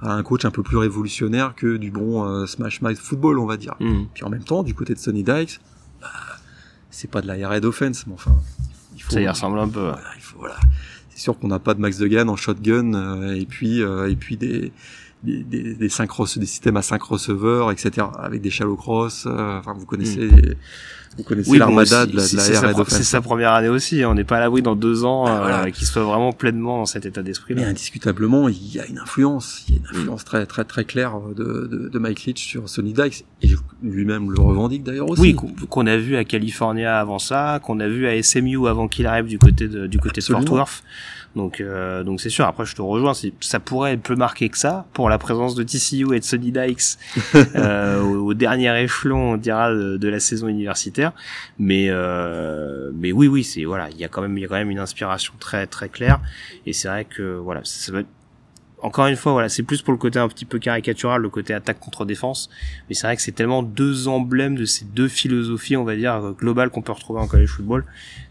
à 0.00 0.14
un 0.14 0.22
coach 0.22 0.44
un 0.44 0.50
peu 0.50 0.62
plus 0.62 0.76
révolutionnaire 0.76 1.54
que 1.54 1.76
du 1.76 1.90
bon 1.90 2.24
euh, 2.24 2.46
smash 2.46 2.80
mouth 2.80 2.96
football, 2.96 3.38
on 3.38 3.46
va 3.46 3.56
dire. 3.56 3.74
Mm. 3.80 4.04
Puis 4.14 4.24
en 4.24 4.30
même 4.30 4.44
temps, 4.44 4.62
du 4.62 4.74
côté 4.74 4.94
de 4.94 4.98
Sonny 4.98 5.24
Dykes, 5.24 5.60
bah, 6.00 6.08
c'est 6.98 7.08
pas 7.08 7.20
de 7.20 7.28
la 7.28 7.38
air 7.38 7.52
offense, 7.62 8.08
mais 8.08 8.14
enfin, 8.14 8.36
il 8.96 9.02
faut, 9.02 9.12
ça 9.12 9.20
y 9.20 9.28
ressemble 9.28 9.60
un 9.60 9.68
peu. 9.68 9.78
Voilà, 9.78 10.08
il 10.16 10.20
faut, 10.20 10.38
voilà. 10.38 10.56
C'est 11.10 11.20
sûr 11.20 11.38
qu'on 11.38 11.46
n'a 11.46 11.60
pas 11.60 11.74
de 11.74 11.80
Max 11.80 11.96
Degan 11.98 12.28
en 12.28 12.34
shotgun 12.34 12.92
euh, 12.94 13.34
et 13.36 13.46
puis 13.46 13.82
euh, 13.82 14.10
et 14.10 14.16
puis 14.16 14.36
des 14.36 14.72
des, 15.22 15.44
des, 15.44 15.74
des, 15.74 15.88
des 15.88 16.46
systèmes 16.46 16.76
à 16.76 16.82
5 16.82 17.00
receveurs, 17.00 17.70
etc. 17.70 18.08
Avec 18.18 18.40
des 18.40 18.50
shallow 18.50 18.74
cross. 18.74 19.26
Euh, 19.26 19.58
enfin, 19.58 19.74
vous 19.74 19.86
connaissez, 19.86 20.26
mm. 20.26 20.54
Vous 21.18 21.24
connaissez 21.24 21.58
l'armada 21.58 22.06
de 22.06 22.16
la, 22.16 22.22
de 22.22 22.84
C'est 22.88 23.02
sa 23.02 23.20
première 23.20 23.52
année 23.52 23.68
aussi. 23.68 24.02
Hein. 24.02 24.10
On 24.10 24.14
n'est 24.14 24.24
pas 24.24 24.36
à 24.36 24.40
l'abri 24.40 24.62
dans 24.62 24.76
deux 24.76 25.04
ans 25.04 25.24
ah, 25.26 25.64
euh, 25.64 25.70
qu'il 25.70 25.86
soit 25.86 26.04
vraiment 26.04 26.32
pleinement 26.32 26.78
dans 26.78 26.86
cet 26.86 27.06
état 27.06 27.22
d'esprit. 27.22 27.54
Mais 27.56 27.64
indiscutablement, 27.64 28.48
il 28.48 28.72
y 28.72 28.78
a 28.78 28.86
une 28.86 29.00
influence. 29.00 29.64
Il 29.68 29.74
y 29.74 29.78
a 29.78 29.80
une 29.80 29.86
influence 29.86 30.24
très 30.24 30.46
très 30.46 30.64
très 30.64 30.84
claire 30.84 31.18
de, 31.36 31.66
de, 31.66 31.88
de 31.88 31.98
Mike 31.98 32.24
Leach 32.24 32.46
sur 32.46 32.68
Sonny 32.68 32.92
Dykes 32.92 33.24
et 33.42 33.50
lui-même 33.82 34.30
le 34.30 34.40
revendique 34.40 34.84
d'ailleurs 34.84 35.10
aussi. 35.10 35.20
Oui, 35.20 35.34
qu'on 35.34 35.86
a 35.86 35.96
vu 35.96 36.16
à 36.16 36.24
California 36.24 37.00
avant 37.00 37.18
ça, 37.18 37.60
qu'on 37.64 37.80
a 37.80 37.88
vu 37.88 38.06
à 38.06 38.22
SMU 38.22 38.68
avant 38.68 38.86
qu'il 38.86 39.06
arrive 39.06 39.26
du 39.26 39.38
côté 39.38 39.66
de, 39.66 39.88
du 39.88 39.98
côté 39.98 40.20
de 40.20 40.26
Fort 40.26 40.44
Worth. 40.48 40.84
Donc 41.38 41.60
euh, 41.60 42.02
donc 42.02 42.20
c'est 42.20 42.30
sûr. 42.30 42.44
Après, 42.46 42.66
je 42.66 42.74
te 42.74 42.82
rejoins. 42.82 43.12
Ça 43.40 43.60
pourrait 43.60 43.92
être 43.92 44.02
plus 44.02 44.16
marqué 44.16 44.48
que 44.48 44.58
ça 44.58 44.86
pour 44.92 45.08
la 45.08 45.18
présence 45.18 45.54
de 45.54 45.62
TCU 45.62 46.14
et 46.14 46.18
de 46.18 46.24
Sonny 46.24 46.50
Dykes 46.50 46.98
euh, 47.54 48.02
au, 48.02 48.34
dernier 48.34 48.76
échelon, 48.82 49.34
on 49.34 49.36
dira, 49.36 49.72
de, 49.72 50.08
la 50.08 50.18
saison 50.18 50.48
universitaire. 50.48 51.12
Mais 51.58 51.86
euh, 51.88 52.90
mais 52.94 53.12
oui, 53.12 53.28
oui, 53.28 53.44
c'est 53.44 53.64
voilà. 53.64 53.88
Il 53.90 53.98
y 53.98 54.04
a 54.04 54.08
quand 54.08 54.20
même 54.20 54.36
il 54.36 54.42
y 54.42 54.44
a 54.44 54.48
quand 54.48 54.56
même 54.56 54.70
une 54.70 54.80
inspiration 54.80 55.32
très 55.38 55.68
très 55.68 55.88
claire. 55.88 56.20
Et 56.66 56.72
c'est 56.72 56.88
vrai 56.88 57.04
que 57.04 57.36
voilà, 57.36 57.60
ça, 57.62 57.92
va 57.92 58.00
être 58.00 58.08
encore 58.80 59.06
une 59.06 59.16
fois, 59.16 59.32
voilà, 59.32 59.48
c'est 59.48 59.64
plus 59.64 59.82
pour 59.82 59.92
le 59.92 59.98
côté 59.98 60.18
un 60.20 60.28
petit 60.28 60.44
peu 60.44 60.58
caricatural, 60.58 61.20
le 61.20 61.28
côté 61.30 61.54
attaque 61.54 61.78
contre 61.78 62.04
défense. 62.04 62.50
Mais 62.88 62.94
c'est 62.96 63.06
vrai 63.06 63.16
que 63.16 63.22
c'est 63.22 63.32
tellement 63.32 63.62
deux 63.62 64.08
emblèmes 64.08 64.56
de 64.56 64.64
ces 64.64 64.84
deux 64.84 65.08
philosophies, 65.08 65.76
on 65.76 65.84
va 65.84 65.94
dire, 65.94 66.34
globales 66.38 66.70
qu'on 66.70 66.82
peut 66.82 66.92
retrouver 66.92 67.20
en 67.20 67.28
college 67.28 67.48
football, 67.48 67.84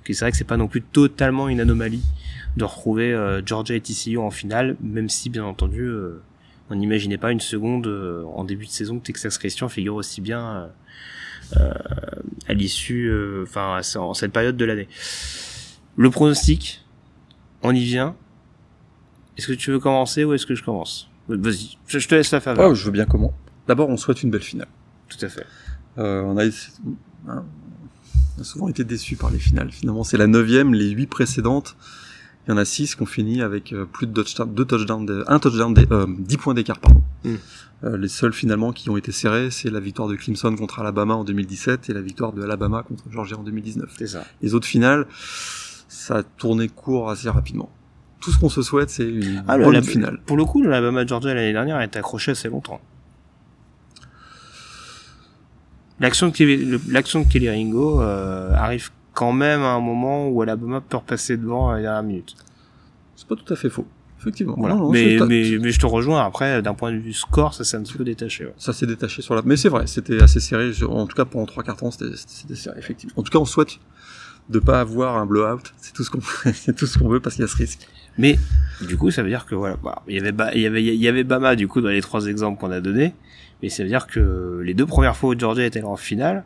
que 0.04 0.14
c'est 0.14 0.26
vrai 0.26 0.32
que 0.32 0.38
c'est 0.38 0.44
pas 0.44 0.58
non 0.58 0.68
plus 0.68 0.82
totalement 0.82 1.50
une 1.50 1.60
anomalie 1.62 2.04
de 2.58 2.66
retrouver 2.66 3.14
euh, 3.14 3.42
Georgia 3.46 3.76
et 3.76 3.82
TCU 3.82 4.18
en 4.18 4.32
finale, 4.32 4.76
même 4.82 5.10
si 5.10 5.30
bien 5.30 5.46
entendu 5.46 5.84
euh, 5.84 6.22
on 6.70 6.76
n'imaginait 6.76 7.18
pas 7.18 7.32
une 7.32 7.40
seconde 7.40 7.88
euh, 7.88 8.24
en 8.36 8.44
début 8.44 8.66
de 8.66 8.72
saison 8.72 9.00
que 9.00 9.06
Texas 9.06 9.38
Christian 9.38 9.70
figure 9.70 9.96
aussi 9.96 10.20
bien 10.20 10.70
à 11.56 12.54
l'issue, 12.54 13.10
enfin 13.42 13.80
en 13.96 14.14
cette 14.14 14.34
période 14.34 14.58
de 14.58 14.66
l'année. 14.66 14.90
Le 15.96 16.10
pronostic, 16.10 16.84
on 17.64 17.74
y 17.74 17.86
vient. 17.86 18.18
Est-ce 19.38 19.48
que 19.48 19.54
tu 19.54 19.72
veux 19.72 19.80
commencer 19.80 20.26
ou 20.26 20.34
est-ce 20.34 20.46
que 20.46 20.56
je 20.56 20.64
commence? 20.64 21.10
Vas-y, 21.30 21.78
je, 21.88 22.06
te 22.06 22.16
laisse 22.16 22.32
la 22.32 22.42
faveur. 22.42 22.72
Oh, 22.72 22.74
je 22.74 22.84
veux 22.84 22.92
bien 22.92 23.06
comment. 23.06 23.34
D'abord, 23.66 23.88
on 23.88 23.96
souhaite 23.96 24.24
une 24.24 24.30
belle 24.30 24.42
finale. 24.42 24.68
Tout 25.08 25.26
à 25.26 25.30
fait. 25.30 25.46
on 25.96 26.38
a 26.38 26.44
on 28.38 28.42
a 28.42 28.44
souvent 28.44 28.68
été 28.68 28.84
déçus 28.84 29.16
par 29.16 29.32
les 29.32 29.40
finales. 29.40 29.72
Finalement, 29.72 30.04
c'est 30.04 30.18
la 30.18 30.28
neuvième, 30.28 30.74
les 30.74 30.90
huit 30.90 31.08
précédentes 31.08 31.78
il 32.48 32.52
y 32.52 32.54
en 32.54 32.58
a 32.58 32.66
6 32.66 32.96
qui 32.96 33.02
ont 33.02 33.06
fini 33.06 33.42
avec 33.42 33.74
euh, 33.74 33.86
plus 33.86 34.08
de 34.08 34.14
touchdowns, 34.14 34.54
deux 34.54 34.64
touchdowns, 34.64 35.24
un 35.28 35.40
touchdown, 35.40 35.76
euh, 35.92 36.06
10 36.08 36.38
points 36.38 36.54
d'écart, 36.54 36.80
pardon. 36.80 37.02
Mm. 37.26 37.36
Euh, 37.84 37.98
les 37.98 38.08
seuls 38.08 38.34
finalement 38.34 38.72
qui 38.72 38.90
ont 38.90 38.98
été 38.98 39.12
serrés, 39.12 39.52
c'est 39.52 39.70
la 39.70 39.82
victoire 39.82 40.08
de 40.08 40.16
Clemson 40.16 40.56
contre 40.56 40.80
Alabama 40.80 41.16
en 41.16 41.24
2017 41.24 41.90
et 41.90 41.94
la 41.94 42.02
victoire 42.02 42.32
de 42.32 42.42
Alabama 42.42 42.84
contre 42.84 43.04
Georgia 43.12 43.38
en 43.38 43.44
2019. 43.44 43.90
C'est 43.98 44.08
ça. 44.08 44.24
Les 44.42 44.56
autres 44.56 44.66
finales, 44.66 45.06
ça 45.90 46.18
a 46.18 46.24
tourné 46.24 46.70
court 46.70 47.10
assez 47.10 47.30
rapidement. 47.30 47.70
Tout 48.22 48.32
ce 48.32 48.40
qu'on 48.40 48.50
se 48.50 48.62
souhaite, 48.62 48.90
c'est 48.90 49.08
une 49.08 49.44
ah, 49.48 49.58
bonne 49.58 49.84
finale. 49.84 50.20
Pour 50.26 50.38
le 50.38 50.46
coup, 50.46 50.64
l'Alabama 50.64 51.06
Georgia 51.06 51.34
l'année 51.34 51.54
dernière 51.54 51.76
a 51.76 51.84
été 51.86 52.00
accroché 52.00 52.32
assez 52.32 52.50
longtemps. 52.50 52.80
L'action 56.00 56.28
de, 56.28 56.92
l'action 56.92 57.22
de 57.22 57.28
Kelly 57.28 57.50
Ringo 57.50 58.02
euh, 58.02 58.54
arrive 58.54 58.92
quand 59.18 59.34
même 59.34 59.62
à 59.62 59.72
un 59.72 59.80
moment 59.80 60.30
où 60.30 60.44
Alabama 60.44 60.80
peut 60.80 60.98
repasser 60.98 61.38
devant 61.38 61.72
à 61.72 61.78
la 61.78 61.82
dernière 61.82 62.04
minute. 62.04 62.36
C'est 63.16 63.28
pas 63.28 63.36
tout 63.36 63.52
à 63.52 63.56
fait 63.56 63.72
faux. 63.72 63.88
Effectivement. 64.20 64.56
mais, 64.92 65.18
mais, 65.28 65.58
mais, 65.60 65.72
je 65.72 65.80
te 65.80 65.88
rejoins. 65.88 66.24
Après, 66.24 66.62
d'un 66.62 66.76
point 66.76 66.92
de 66.92 66.98
vue 66.98 67.14
score, 67.14 67.56
ça 67.56 67.64
s'est 67.64 67.78
un 67.78 67.82
petit 67.82 67.98
peu 67.98 68.04
détaché. 68.04 68.48
Ça 68.58 68.74
s'est 68.74 68.86
détaché 68.86 69.24
sur 69.24 69.34
la. 69.34 69.42
Mais 69.44 69.58
c'est 69.58 69.70
vrai, 69.70 69.88
c'était 69.88 70.22
assez 70.22 70.40
serré. 70.40 70.72
En 70.88 71.08
tout 71.08 71.16
cas, 71.16 71.26
pendant 71.26 71.48
trois 71.48 71.64
quarts 71.64 71.78
temps, 71.78 71.90
c'était 71.90 72.56
serré, 72.56 72.78
effectivement. 72.78 73.14
En 73.16 73.24
tout 73.24 73.32
cas, 73.32 73.40
on 73.40 73.46
souhaite 73.46 73.80
de 74.50 74.60
pas 74.60 74.80
avoir 74.80 75.18
un 75.18 75.26
blowout. 75.26 75.64
C'est 75.78 75.94
tout 75.94 76.04
ce 76.04 76.12
qu'on, 76.12 76.20
c'est 76.54 76.76
tout 76.76 76.86
ce 76.86 77.00
qu'on 77.00 77.10
veut 77.10 77.20
parce 77.20 77.36
qu'il 77.36 77.44
y 77.44 77.46
a 77.46 77.52
ce 77.52 77.58
risque. 77.58 77.88
Mais 78.20 78.38
du 78.88 78.98
coup, 78.98 79.10
ça 79.10 79.24
veut 79.24 79.30
dire 79.30 79.48
que 79.48 79.56
voilà, 79.56 79.78
bah, 79.84 80.04
il 80.08 80.16
y 80.16 80.20
avait 80.20 80.34
il 80.54 80.62
y 80.62 80.68
avait 80.68 80.84
il 80.84 81.02
y 81.02 81.08
avait 81.08 81.24
Bama 81.24 81.56
du 81.56 81.68
coup 81.68 81.82
dans 81.82 81.90
les 81.90 82.02
trois 82.02 82.28
exemples 82.28 82.60
qu'on 82.60 82.72
a 82.72 82.82
donnés, 82.82 83.16
mais 83.64 83.70
ça 83.70 83.82
veut 83.82 83.90
dire 83.90 84.06
que 84.06 84.62
les 84.64 84.76
deux 84.76 84.86
premières 84.86 85.16
fois 85.16 85.32
où 85.32 85.40
Georgia 85.40 85.66
était 85.66 85.82
en 85.82 85.96
finale, 85.96 86.44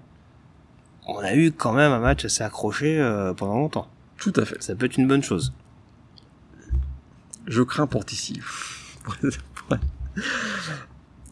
on 1.18 1.20
a 1.20 1.36
eu 1.36 1.52
quand 1.52 1.74
même 1.74 1.92
un 1.92 2.00
match 2.00 2.26
assez 2.26 2.44
accroché 2.44 3.00
euh, 3.00 3.34
pendant 3.34 3.56
longtemps. 3.56 3.88
Tout 4.18 4.34
à 4.36 4.46
fait. 4.46 4.62
Ça 4.62 4.76
peut 4.76 4.86
être 4.86 4.98
une 4.98 5.08
bonne 5.08 5.24
chose. 5.24 5.54
Je 7.48 7.64
crains 7.64 7.88
pour 7.88 8.04
ici. 8.12 8.40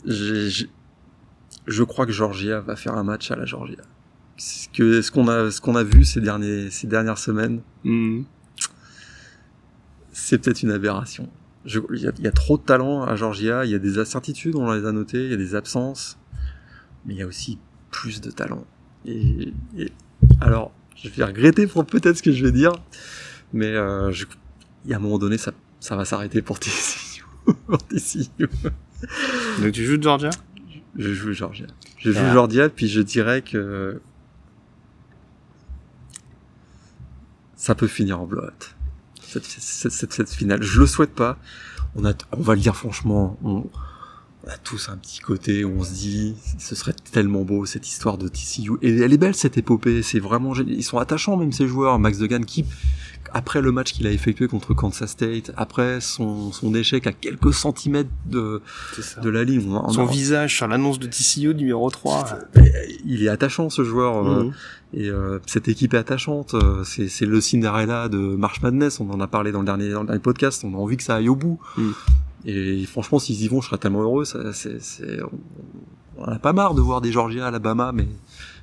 je, 0.05 1.83
crois 1.83 2.05
que 2.05 2.11
Georgia 2.11 2.61
va 2.61 2.75
faire 2.75 2.95
un 2.95 3.03
match 3.03 3.29
à 3.31 3.35
la 3.35 3.45
Georgia. 3.45 3.83
Ce 4.37 4.67
que 4.69 5.01
ce 5.01 5.11
qu'on 5.11 5.27
a 5.27 5.51
ce 5.51 5.59
qu'on 5.61 5.75
a 5.75 5.83
vu 5.83 6.05
ces 6.05 6.21
derniers 6.21 6.71
ces 6.71 6.87
dernières 6.87 7.17
semaines, 7.17 7.61
hmm. 7.83 8.21
c'est 10.13 10.37
peut-être 10.39 10.63
une 10.63 10.71
aberration. 10.71 11.29
Il 11.65 11.83
y, 11.91 12.23
y, 12.23 12.27
a 12.27 12.31
trop 12.31 12.57
de 12.57 12.63
talent 12.63 13.03
à 13.03 13.15
Georgia. 13.15 13.65
Il 13.65 13.71
y 13.71 13.75
a 13.75 13.79
des 13.79 13.99
incertitudes, 13.99 14.55
on 14.55 14.71
les 14.71 14.85
a 14.85 14.91
notées. 14.93 15.25
Il 15.25 15.31
y 15.31 15.33
a 15.33 15.37
des 15.37 15.55
absences, 15.55 16.17
mais 17.05 17.13
il 17.13 17.17
y 17.17 17.21
a 17.21 17.27
aussi 17.27 17.59
plus 17.91 18.21
de 18.21 18.31
talent. 18.31 18.65
Et, 19.05 19.53
alors, 20.41 20.71
je 20.95 21.09
vais 21.09 21.23
regretter 21.23 21.67
pour 21.67 21.85
peut-être 21.85 22.17
ce 22.17 22.23
que 22.23 22.31
je 22.31 22.43
vais 22.43 22.51
dire, 22.51 22.73
mais 23.53 23.67
euh, 23.67 24.11
je, 24.11 24.25
il 24.85 24.91
y 24.91 24.93
a 24.93 24.97
un 24.97 24.99
moment 24.99 25.17
donné, 25.17 25.37
ça, 25.37 25.51
ça 25.79 25.95
va 25.95 26.05
s'arrêter 26.05 26.41
pour 26.41 26.59
TCU. 26.59 27.23
Donc 29.61 29.71
tu 29.71 29.85
joues 29.85 30.01
Georgia? 30.01 30.29
Je 30.97 31.13
joue 31.13 31.33
Georgia. 31.33 31.67
Je 31.97 32.11
joue 32.11 32.19
ah. 32.21 32.33
Georgia, 32.33 32.69
puis 32.69 32.87
je 32.87 33.01
dirais 33.01 33.41
que 33.41 34.01
ça 37.55 37.75
peut 37.75 37.87
finir 37.87 38.19
en 38.21 38.25
blowout. 38.25 38.75
Cette, 39.21 39.45
cette, 39.45 39.91
cette, 39.91 40.13
cette, 40.13 40.29
finale, 40.29 40.63
je 40.63 40.79
le 40.79 40.87
souhaite 40.87 41.13
pas. 41.13 41.37
On 41.95 42.05
a, 42.05 42.13
on 42.31 42.41
va 42.41 42.55
le 42.55 42.61
dire 42.61 42.75
franchement, 42.75 43.37
on, 43.43 43.69
on 44.45 44.49
a 44.49 44.57
tous 44.57 44.89
un 44.89 44.97
petit 44.97 45.19
côté 45.19 45.65
où 45.65 45.79
on 45.79 45.83
se 45.83 45.93
dit 45.93 46.35
ce 46.57 46.73
serait 46.73 46.95
tellement 47.11 47.41
beau 47.41 47.65
cette 47.65 47.87
histoire 47.87 48.17
de 48.17 48.27
TCU 48.27 48.71
et 48.81 48.97
elle 48.97 49.11
est 49.11 49.17
belle 49.17 49.35
cette 49.35 49.57
épopée. 49.57 50.01
C'est 50.01 50.19
vraiment 50.19 50.55
ils 50.55 50.83
sont 50.83 50.97
attachants 50.97 51.35
même 51.35 51.51
ces 51.51 51.67
joueurs. 51.67 51.99
Max 51.99 52.19
Degan 52.19 52.45
qui 52.45 52.65
après 53.33 53.61
le 53.61 53.71
match 53.71 53.91
qu'il 53.91 54.07
a 54.07 54.11
effectué 54.11 54.47
contre 54.47 54.73
Kansas 54.73 55.11
State 55.11 55.51
après 55.57 55.99
son, 55.99 56.51
son 56.51 56.73
échec 56.73 57.05
à 57.05 57.11
quelques 57.11 57.53
centimètres 57.53 58.09
de 58.27 58.61
de 59.21 59.29
la 59.29 59.43
ligne. 59.43 59.77
Son 59.89 60.05
visage 60.05 60.55
sur 60.55 60.67
l'annonce 60.67 60.99
de 60.99 61.07
TCU 61.07 61.53
numéro 61.53 61.89
3 61.89 62.39
il 63.05 63.23
est 63.23 63.29
attachant 63.29 63.69
ce 63.69 63.83
joueur 63.83 64.25
euh, 64.25 64.43
mhm. 64.45 64.53
et 64.93 65.09
euh, 65.09 65.39
cette 65.47 65.67
équipe 65.67 65.93
est 65.93 65.97
attachante 65.97 66.53
euh, 66.53 66.83
c'est 66.85 67.09
c'est 67.09 67.25
le 67.25 67.41
Cinderella 67.41 68.07
de 68.07 68.17
March 68.17 68.61
Madness. 68.61 69.01
On 69.01 69.09
en 69.09 69.19
a 69.19 69.27
parlé 69.27 69.51
dans 69.51 69.59
le 69.59 69.65
dernier 69.65 69.91
dans 69.91 70.01
le 70.01 70.07
dernier 70.07 70.21
podcast. 70.21 70.63
On 70.63 70.73
a 70.73 70.77
envie 70.77 70.95
que 70.95 71.03
ça 71.03 71.15
aille 71.15 71.29
au 71.29 71.35
bout. 71.35 71.59
Mhm 71.77 71.93
Et 72.45 72.85
franchement, 72.85 73.19
s'ils 73.19 73.41
y 73.43 73.47
vont, 73.47 73.61
je 73.61 73.67
serais 73.67 73.77
tellement 73.77 74.01
heureux. 74.01 74.25
Ça, 74.25 74.53
c'est, 74.53 74.81
c'est, 74.81 75.21
on, 75.23 75.39
on 76.19 76.25
a 76.25 76.39
pas 76.39 76.53
marre 76.53 76.73
de 76.73 76.81
voir 76.81 77.01
des 77.01 77.11
Georgia, 77.11 77.47
Alabama, 77.47 77.91
mais 77.93 78.07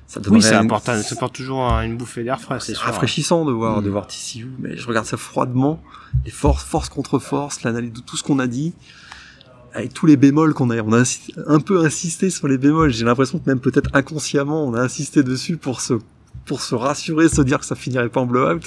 ça 0.07 0.21
oui, 0.29 0.41
ça 0.41 0.59
apporte, 0.59 0.85
ça 0.85 1.15
apporte 1.15 1.35
toujours 1.35 1.63
une 1.63 1.97
bouffée 1.97 2.23
d'air 2.23 2.39
frais. 2.39 2.59
C'est 2.61 2.77
rafraîchissant 2.77 3.43
de 3.43 3.51
voir, 3.51 3.81
de 3.81 3.89
mm. 3.89 3.91
voir 3.91 4.07
TCU, 4.07 4.47
mais 4.59 4.77
je 4.77 4.87
regarde 4.87 5.05
ça 5.05 5.17
froidement. 5.17 5.81
Et 6.25 6.29
force, 6.29 6.63
force 6.63 6.87
contre 6.87 7.19
force, 7.19 7.63
l'analyse 7.63 7.91
de 7.91 7.99
tout 7.99 8.15
ce 8.15 8.23
qu'on 8.23 8.39
a 8.39 8.47
dit, 8.47 8.73
avec 9.73 9.93
tous 9.93 10.05
les 10.05 10.15
bémols 10.15 10.53
qu'on 10.53 10.69
a, 10.69 10.81
on 10.81 10.93
a 10.93 11.03
un 11.47 11.59
peu 11.59 11.85
insisté 11.85 12.29
sur 12.29 12.47
les 12.47 12.57
bémols. 12.57 12.91
J'ai 12.91 13.03
l'impression 13.03 13.37
que 13.37 13.49
même 13.49 13.59
peut-être 13.59 13.89
inconsciemment, 13.93 14.65
on 14.65 14.73
a 14.75 14.81
insisté 14.81 15.23
dessus 15.23 15.57
pour 15.57 15.81
se, 15.81 15.95
pour 16.45 16.61
se 16.61 16.73
rassurer, 16.73 17.27
se 17.27 17.41
dire 17.41 17.59
que 17.59 17.65
ça 17.65 17.75
finirait 17.75 18.09
pas 18.09 18.21
en 18.21 18.27
blowout. 18.27 18.61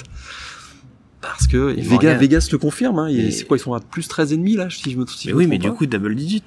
Parce 1.21 1.45
que 1.47 1.57
Vegas, 1.79 2.15
Vegas 2.15 2.49
le 2.51 2.57
confirme, 2.57 2.99
hein. 2.99 3.09
C'est 3.31 3.45
quoi, 3.45 3.57
ils 3.57 3.59
sont 3.59 3.73
à 3.73 3.79
plus 3.79 4.07
13 4.07 4.33
et 4.33 4.37
demi, 4.37 4.55
là, 4.55 4.69
si 4.69 4.91
je 4.91 4.97
me 4.97 5.05
souviens. 5.05 5.33
mais 5.33 5.37
oui, 5.37 5.47
mais 5.47 5.57
du 5.57 5.71
coup, 5.71 5.85
double 5.85 6.15
digit. 6.15 6.43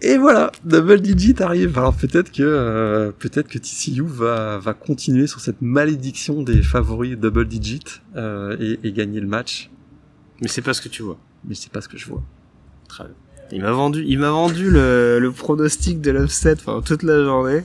Et 0.00 0.18
voilà, 0.18 0.52
double 0.64 1.00
digit 1.00 1.34
arrive. 1.40 1.78
Alors 1.78 1.94
peut-être 1.94 2.30
que 2.30 2.42
euh, 2.42 3.10
peut-être 3.18 3.48
que 3.48 3.58
TCU 3.58 4.04
va 4.04 4.58
va 4.58 4.74
continuer 4.74 5.26
sur 5.26 5.40
cette 5.40 5.62
malédiction 5.62 6.42
des 6.42 6.62
favoris 6.62 7.16
double 7.16 7.48
digit 7.48 8.02
euh, 8.14 8.54
et, 8.60 8.86
et, 8.86 8.92
gagner 8.92 9.20
le 9.20 9.26
match. 9.26 9.70
Mais 10.42 10.48
c'est 10.48 10.60
pas 10.60 10.74
ce 10.74 10.82
que 10.82 10.90
tu 10.90 11.02
vois. 11.02 11.16
Mais 11.48 11.54
c'est 11.54 11.72
pas 11.72 11.80
ce 11.80 11.88
que 11.88 11.96
je 11.96 12.06
vois. 12.06 12.22
Très 12.86 13.04
bien. 13.04 13.14
Il 13.52 13.62
m'a 13.62 13.72
vendu, 13.72 14.04
il 14.06 14.18
m'a 14.18 14.30
vendu 14.30 14.70
le, 14.70 15.18
le 15.20 15.32
pronostic 15.32 16.02
de 16.02 16.10
l'upset 16.10 16.56
pendant 16.56 16.82
toute 16.82 17.02
la 17.02 17.24
journée. 17.24 17.62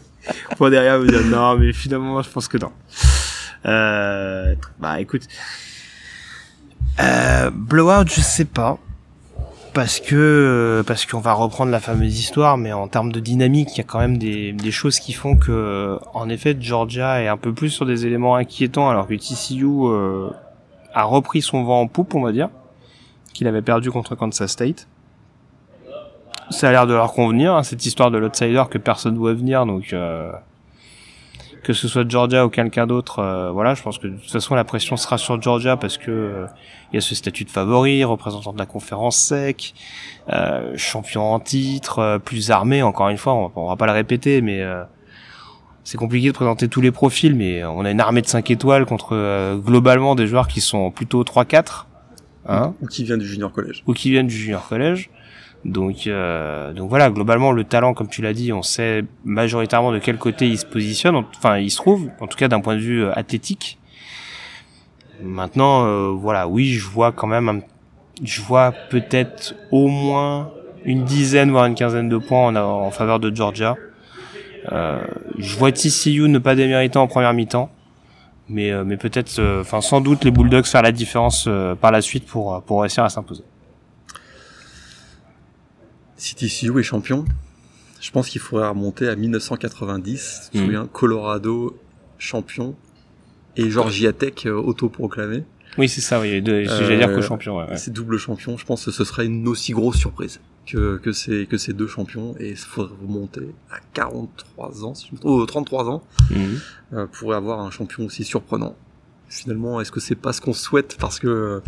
Pour 0.58 0.70
derrière 0.70 1.00
me 1.00 1.08
dire 1.08 1.26
non, 1.26 1.58
mais 1.58 1.74
finalement 1.74 2.22
je 2.22 2.30
pense 2.30 2.48
que 2.48 2.58
non. 2.58 2.72
Euh, 3.65 4.56
bah 4.80 4.99
écoute, 5.02 5.27
euh, 6.99 7.49
blowout, 7.53 8.07
je 8.07 8.22
sais 8.22 8.45
pas 8.45 8.77
parce 9.73 9.99
que 9.99 10.15
euh, 10.15 10.84
parce 10.84 11.06
qu'on 11.06 11.19
va 11.19 11.34
reprendre 11.34 11.72
la 11.72 11.80
fameuse 11.80 12.19
histoire, 12.19 12.57
mais 12.57 12.73
en 12.73 12.88
termes 12.88 13.11
de 13.11 13.19
dynamique, 13.19 13.69
il 13.76 13.77
y 13.77 13.81
a 13.81 13.84
quand 13.84 13.99
même 13.99 14.18
des, 14.18 14.52
des 14.52 14.72
choses 14.72 14.99
qui 14.99 15.14
font 15.14 15.36
que, 15.36 15.99
en 16.14 16.30
effet, 16.30 16.57
Georgia 16.60 17.22
est 17.22 17.27
un 17.27 17.38
peu 17.38 17.53
plus 17.53 17.69
sur 17.69 17.86
des 17.86 18.06
éléments 18.06 18.36
inquiétants, 18.36 18.90
alors 18.90 19.07
que 19.07 19.14
TCU 19.14 19.65
euh, 19.65 20.30
a 20.94 21.03
repris 21.03 21.41
son 21.41 21.64
vent 21.64 21.81
en 21.81 21.88
poupe, 21.88 22.15
on 22.15 22.22
va 22.22 22.31
dire, 22.31 22.49
qu'il 23.34 23.48
avait 23.48 23.61
perdu 23.61 23.91
contre 23.91 24.15
Kansas 24.15 24.52
State. 24.52 24.88
Ça 26.49 26.69
a 26.69 26.72
l'air 26.72 26.88
de 26.88 26.94
leur 26.94 27.14
convenir, 27.14 27.53
hein, 27.53 27.64
cette 27.64 27.86
histoire 27.86 28.10
de 28.10 28.18
l'outsider 28.18 28.64
que 28.69 28.80
personne 28.80 29.15
doit 29.15 29.34
venir, 29.34 29.65
donc 29.65 29.94
euh, 29.94 30.31
que 31.70 31.76
ce 31.76 31.88
soit 31.88 32.10
Georgia 32.10 32.48
ou 32.48 32.50
quelqu'un 32.50 32.88
d'autre, 32.88 33.20
euh, 33.20 33.52
voilà, 33.52 33.76
je 33.76 33.84
pense 33.84 34.00
que 34.00 34.08
de 34.08 34.16
toute 34.16 34.32
façon 34.32 34.56
la 34.56 34.64
pression 34.64 34.98
sera 34.98 35.20
sur 35.20 35.40
Georgia 35.40 35.78
parce 35.78 36.00
que 36.00 36.10
euh, 36.10 36.46
il 36.91 36.96
y 36.96 36.98
a 36.98 37.02
ce 37.02 37.14
statut 37.14 37.44
de 37.44 37.52
favori, 37.52 38.04
représentant 38.04 38.54
de 38.54 38.58
la 38.58 38.66
conférence 38.66 39.16
sec, 39.16 39.76
euh, 40.30 40.74
champion 40.76 41.32
en 41.32 41.40
titre, 41.40 42.20
plus 42.26 42.50
armé. 42.50 42.82
Encore 42.82 43.10
une 43.10 43.20
fois, 43.20 43.36
on 43.36 43.52
on 43.56 43.68
va 43.68 43.76
pas 43.76 43.86
le 43.86 43.91
répéter, 43.91 44.41
mais 44.41 44.66
c'est 45.84 46.00
compliqué 46.00 46.30
de 46.30 46.34
présenter 46.34 46.68
tous 46.70 46.82
les 46.82 46.90
profils, 46.90 47.36
mais 47.36 47.64
on 47.64 47.86
a 47.86 47.91
une 47.91 48.02
armée 48.02 48.24
de 48.24 48.28
5 48.28 48.50
étoiles 48.50 48.88
contre 48.88 49.56
globalement 49.64 50.16
des 50.16 50.26
joueurs 50.26 50.48
qui 50.48 50.62
sont 50.62 50.90
plutôt 50.90 51.24
3-4. 51.24 51.86
Hein, 52.48 52.74
ou 52.82 52.88
qui 52.88 53.04
viennent 53.04 53.20
du 53.20 53.28
junior 53.28 53.52
collège. 53.52 53.84
Ou 53.86 53.94
qui 53.94 54.10
viennent 54.10 54.26
du 54.26 54.36
junior 54.36 54.68
collège. 54.68 55.12
Donc, 55.65 56.07
euh, 56.07 56.72
donc 56.73 56.90
voilà, 56.90 57.10
globalement, 57.10 57.52
le 57.52 57.64
talent, 57.64 57.94
comme 57.94 58.07
tu 58.07 58.22
l'as 58.22 58.34
dit, 58.34 58.53
on 58.53 58.61
sait 58.61 59.03
majoritairement 59.26 59.91
de 59.91 59.99
quel 59.99 60.18
côté 60.18 60.48
il 60.48 60.57
se 60.57 60.65
positionne, 60.65 61.22
enfin, 61.38 61.57
il 61.57 61.69
se 61.69 61.77
trouve, 61.77 62.10
en 62.22 62.27
tout 62.27 62.38
cas 62.38 62.48
d'un 62.48 62.61
point 62.61 62.76
de 62.76 62.81
vue 62.81 63.03
euh, 63.03 63.18
athlétique. 63.18 63.77
Maintenant, 65.22 65.86
euh, 65.86 66.11
voilà, 66.11 66.48
oui, 66.48 66.68
je 66.69 66.88
vois 66.88 67.11
quand 67.11 67.27
même, 67.27 67.61
je 68.23 68.41
vois 68.41 68.73
peut-être 68.90 69.53
au 69.69 69.88
moins 69.90 70.52
une 70.86 71.03
dizaine, 71.03 71.52
voire 71.52 71.65
une 71.65 71.76
quinzaine 71.76 72.07
de 72.07 72.18
points 72.18 72.56
en, 72.56 72.90
faveur 72.90 73.19
de 73.19 73.36
Georgia. 73.36 73.76
Je 74.72 75.57
vois 75.57 75.73
TCU 75.73 76.30
ne 76.30 76.40
pas 76.40 76.56
démériter 76.56 76.98
en 76.98 77.07
première 77.07 77.34
mi-temps, 77.34 77.69
mais, 78.48 78.72
mais 78.86 78.95
peut-être, 78.95 79.41
enfin, 79.60 79.81
sans 79.81 79.99
doute 79.99 80.23
les 80.23 80.31
Bulldogs 80.31 80.65
faire 80.65 80.84
la 80.84 80.94
différence 80.94 81.49
par 81.81 81.91
la 81.91 82.02
suite 82.02 82.26
pour, 82.26 82.61
pour 82.64 82.81
réussir 82.81 83.03
à 83.03 83.10
s'imposer 83.10 83.44
si 86.20 86.36
TCU 86.36 86.78
est 86.80 86.84
champion, 86.84 87.26
je 88.02 88.12
pense 88.12 88.30
qu'il 88.30 88.41
faudrait 88.41 88.68
remonter 88.68 89.08
à 89.08 89.16
1990. 89.16 90.52
Tu 90.54 90.60
mmh. 90.60 90.88
Colorado 90.91 91.80
champion 92.18 92.76
et 93.56 93.70
Georgia 93.70 94.14
Tech 94.14 94.46
euh, 94.46 94.54
autoproclamé. 94.54 95.44
Oui, 95.78 95.88
c'est 95.88 96.02
ça, 96.02 96.20
oui. 96.20 96.41
J'allais 96.46 96.98
dire 96.98 97.16
que 97.16 97.22
champion. 97.22 97.58
Ouais, 97.58 97.78
C'est 97.78 97.94
double 97.94 98.18
champion. 98.18 98.58
Je 98.58 98.66
pense 98.66 98.86
que 98.86 98.91
ce 98.91 99.04
serait 99.06 99.26
une 99.26 99.48
aussi 99.48 99.72
grosse 99.72 99.98
surprise 99.98 100.41
que, 100.66 100.98
que, 100.98 101.14
ces, 101.14 101.46
que 101.46 101.58
ces 101.58 101.72
deux 101.74 101.88
champions. 101.88 102.36
Et 102.38 102.50
il 102.50 102.58
faudrait 102.58 102.96
remonter 103.02 103.56
à 103.72 103.78
43 103.94 104.84
ans, 104.84 104.94
si 104.96 105.08
je 105.08 105.16
me 105.16 105.20
trompe, 105.20 105.48
33 105.48 105.90
ans, 105.90 106.04
mmh. 106.32 106.36
euh, 106.94 107.08
pour 107.08 107.34
avoir 107.34 107.62
un 107.62 107.72
champion 107.72 108.06
aussi 108.06 108.26
surprenant. 108.26 108.76
Finalement, 109.30 109.80
est-ce 109.80 109.91
que 109.91 110.00
c'est 110.02 110.16
pas 110.16 110.34
ce 110.34 110.41
qu'on 110.41 110.54
souhaite? 110.54 110.98
Parce 111.00 111.20
que, 111.20 111.62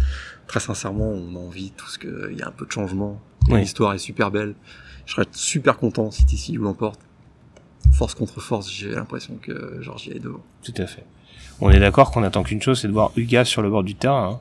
très 0.47 0.59
sincèrement, 0.59 1.09
on 1.09 1.35
a 1.35 1.39
envie 1.39 1.71
tout 1.71 1.87
ce 1.87 1.99
qu'il 1.99 2.37
y 2.37 2.41
a 2.41 2.47
un 2.47 2.51
peu 2.51 2.65
de 2.65 2.71
changement 2.71 3.21
L'histoire 3.49 3.93
est 3.93 3.99
super 3.99 4.31
belle. 4.31 4.55
Je 5.05 5.13
serais 5.13 5.25
super 5.31 5.77
content 5.77 6.11
si 6.11 6.25
TCU 6.25 6.57
l'emporte. 6.57 6.99
Force 7.93 8.13
contre 8.13 8.39
force, 8.39 8.71
j'ai 8.71 8.91
l'impression 8.91 9.35
que 9.41 9.79
Georgia 9.81 10.13
est 10.13 10.19
devant. 10.19 10.43
Tout 10.63 10.73
à 10.77 10.85
fait. 10.85 11.03
On 11.59 11.69
est 11.69 11.79
d'accord 11.79 12.11
qu'on 12.11 12.23
attend 12.23 12.43
qu'une 12.43 12.61
chose, 12.61 12.79
c'est 12.79 12.87
de 12.87 12.93
voir 12.93 13.11
Ugas 13.15 13.45
sur 13.45 13.61
le 13.61 13.69
bord 13.69 13.83
du 13.83 13.95
terrain. 13.95 14.33
Hein. 14.33 14.39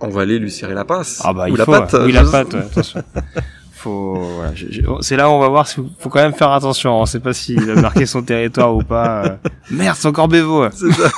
On 0.00 0.08
va 0.08 0.22
aller 0.22 0.38
lui 0.38 0.50
serrer 0.50 0.74
la 0.74 0.84
pince. 0.84 1.20
Ah 1.24 1.32
bah 1.32 1.48
il 1.48 1.56
la 1.56 1.64
faut, 1.64 1.72
patte. 1.72 1.94
Oui, 2.04 2.12
la 2.12 2.24
patte, 2.24 2.54
attention. 2.54 3.02
faut, 3.80 4.14
voilà, 4.14 4.52
c'est 5.00 5.16
là 5.16 5.28
où 5.30 5.32
on 5.32 5.38
va 5.38 5.48
voir. 5.48 5.66
Faut 5.66 6.10
quand 6.10 6.20
même 6.20 6.34
faire 6.34 6.52
attention. 6.52 7.00
On 7.00 7.06
sait 7.06 7.20
pas 7.20 7.32
s'il 7.32 7.64
va 7.64 7.80
marquer 7.80 8.04
son 8.04 8.22
territoire 8.22 8.74
ou 8.74 8.82
pas. 8.82 9.24
Euh. 9.24 9.36
Merde, 9.70 9.96
c'est 9.98 10.08
encore 10.08 10.28
Bevo. 10.28 10.66
C'est 10.70 10.92
ça. 10.92 11.10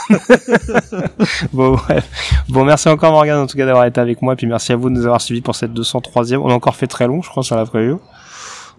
bon, 1.52 1.72
bref. 1.72 2.08
Bon, 2.48 2.64
merci 2.64 2.88
encore 2.88 3.12
Morgan 3.12 3.38
en 3.38 3.46
tout 3.46 3.56
cas 3.56 3.66
d'avoir 3.66 3.84
été 3.84 4.00
avec 4.00 4.22
moi. 4.22 4.36
Puis 4.36 4.46
merci 4.46 4.72
à 4.72 4.76
vous 4.76 4.90
de 4.90 4.94
nous 4.94 5.04
avoir 5.04 5.20
suivis 5.20 5.40
pour 5.40 5.56
cette 5.56 5.72
203e. 5.72 6.36
On 6.36 6.50
a 6.50 6.54
encore 6.54 6.76
fait 6.76 6.86
très 6.86 7.06
long, 7.06 7.20
je 7.20 7.28
crois, 7.28 7.42
sur 7.42 7.56
la 7.56 7.66
preview. 7.66 8.00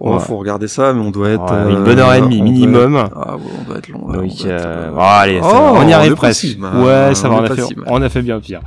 Il 0.01 0.19
faut 0.19 0.37
regarder 0.37 0.67
ça, 0.67 0.93
mais 0.93 1.01
on 1.01 1.11
doit 1.11 1.29
être 1.29 1.53
une 1.69 1.83
bonne 1.83 1.99
heure 1.99 2.13
et 2.13 2.21
demie 2.21 2.41
minimum. 2.41 3.09
Ah 3.15 3.35
ouais, 3.35 3.41
on 3.59 3.63
doit 3.63 3.77
être 3.77 3.89
long. 3.89 4.07
Donc, 4.07 4.31
euh... 4.45 4.91
oh, 4.95 4.99
allez, 4.99 5.39
oh, 5.41 5.73
on 5.75 5.87
y 5.87 5.93
arrive 5.93 6.15
presque. 6.15 6.57
ouais, 6.59 7.15
ça 7.15 7.29
va. 7.29 7.35
On 7.35 7.43
a, 7.43 7.55
fait, 7.55 7.63
on 7.87 8.01
a 8.01 8.09
fait 8.09 8.21
bien 8.21 8.39
pire. 8.39 8.61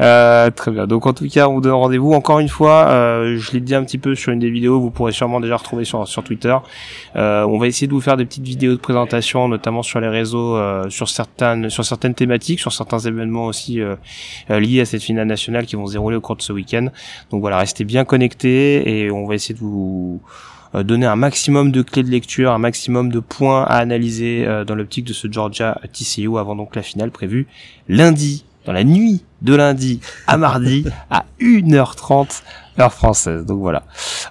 Euh, 0.00 0.50
très 0.50 0.70
bien. 0.70 0.86
Donc 0.86 1.06
en 1.06 1.12
tout 1.12 1.26
cas, 1.28 1.48
on 1.48 1.54
vous 1.54 1.60
donne 1.60 1.72
rendez-vous 1.72 2.12
encore 2.12 2.38
une 2.38 2.48
fois. 2.48 2.86
Euh, 2.88 3.36
je 3.36 3.52
l'ai 3.52 3.60
dit 3.60 3.74
un 3.74 3.82
petit 3.82 3.98
peu 3.98 4.14
sur 4.14 4.32
une 4.32 4.38
des 4.38 4.50
vidéos. 4.50 4.80
Vous 4.80 4.90
pourrez 4.90 5.12
sûrement 5.12 5.40
déjà 5.40 5.56
retrouver 5.56 5.84
sur 5.84 6.06
sur 6.06 6.22
Twitter. 6.22 6.56
Euh, 7.16 7.42
on 7.44 7.58
va 7.58 7.66
essayer 7.66 7.86
de 7.88 7.92
vous 7.92 8.00
faire 8.00 8.16
des 8.16 8.24
petites 8.24 8.44
vidéos 8.44 8.72
de 8.72 8.78
présentation, 8.78 9.48
notamment 9.48 9.82
sur 9.82 10.00
les 10.00 10.08
réseaux, 10.08 10.56
euh, 10.56 10.88
sur 10.88 11.08
certaines 11.08 11.68
sur 11.68 11.84
certaines 11.84 12.14
thématiques, 12.14 12.60
sur 12.60 12.72
certains 12.72 13.00
événements 13.00 13.46
aussi 13.46 13.80
euh, 13.80 13.96
liés 14.48 14.82
à 14.82 14.84
cette 14.84 15.02
finale 15.02 15.26
nationale 15.26 15.66
qui 15.66 15.76
vont 15.76 15.86
se 15.86 15.92
dérouler 15.92 16.16
au 16.16 16.20
cours 16.20 16.36
de 16.36 16.42
ce 16.42 16.52
week-end. 16.52 16.88
Donc 17.30 17.40
voilà, 17.40 17.58
restez 17.58 17.84
bien 17.84 18.04
connectés 18.04 19.04
et 19.04 19.10
on 19.10 19.26
va 19.26 19.34
essayer 19.34 19.54
de 19.54 19.60
vous 19.60 20.20
euh, 20.24 20.28
donner 20.74 21.06
un 21.06 21.16
maximum 21.16 21.72
de 21.72 21.82
clés 21.82 22.02
de 22.02 22.10
lecture, 22.10 22.52
un 22.52 22.58
maximum 22.58 23.10
de 23.10 23.20
points 23.20 23.64
à 23.64 23.76
analyser 23.76 24.46
euh, 24.46 24.64
dans 24.64 24.74
l'optique 24.74 25.04
de 25.04 25.12
ce 25.12 25.30
Georgia 25.30 25.80
TCU 25.92 26.38
avant 26.38 26.56
donc 26.56 26.76
la 26.76 26.82
finale 26.82 27.10
prévue 27.10 27.46
lundi, 27.88 28.44
dans 28.66 28.72
la 28.72 28.84
nuit 28.84 29.24
de 29.42 29.54
lundi 29.54 30.00
à 30.26 30.36
mardi 30.36 30.84
à 31.10 31.24
1h30 31.40 32.42
heure 32.78 32.92
française. 32.92 33.44
Donc 33.44 33.60
voilà. 33.60 33.82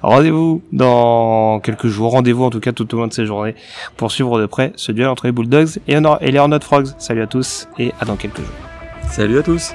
Rendez-vous 0.01 0.61
dans 0.72 1.59
quelques 1.59 1.88
jours, 1.88 2.11
rendez-vous 2.11 2.43
en 2.43 2.49
tout 2.49 2.59
cas 2.59 2.72
tout 2.72 2.93
au 2.93 2.97
long 2.97 3.07
de 3.07 3.14
ces 3.14 3.26
journées 3.26 3.55
pour 3.97 4.11
suivre 4.11 4.39
de 4.39 4.45
près 4.45 4.73
ce 4.76 4.91
duel 4.91 5.07
entre 5.07 5.26
les 5.26 5.31
Bulldogs 5.31 5.80
et, 5.88 5.99
les 5.99 6.39
Hornet 6.39 6.59
Frogs. 6.61 6.89
Salut 6.97 7.22
à 7.22 7.27
tous 7.27 7.68
et 7.77 7.91
à 7.99 8.05
dans 8.05 8.15
quelques 8.15 8.38
jours. 8.38 8.45
Salut 9.09 9.39
à 9.39 9.43
tous 9.43 9.73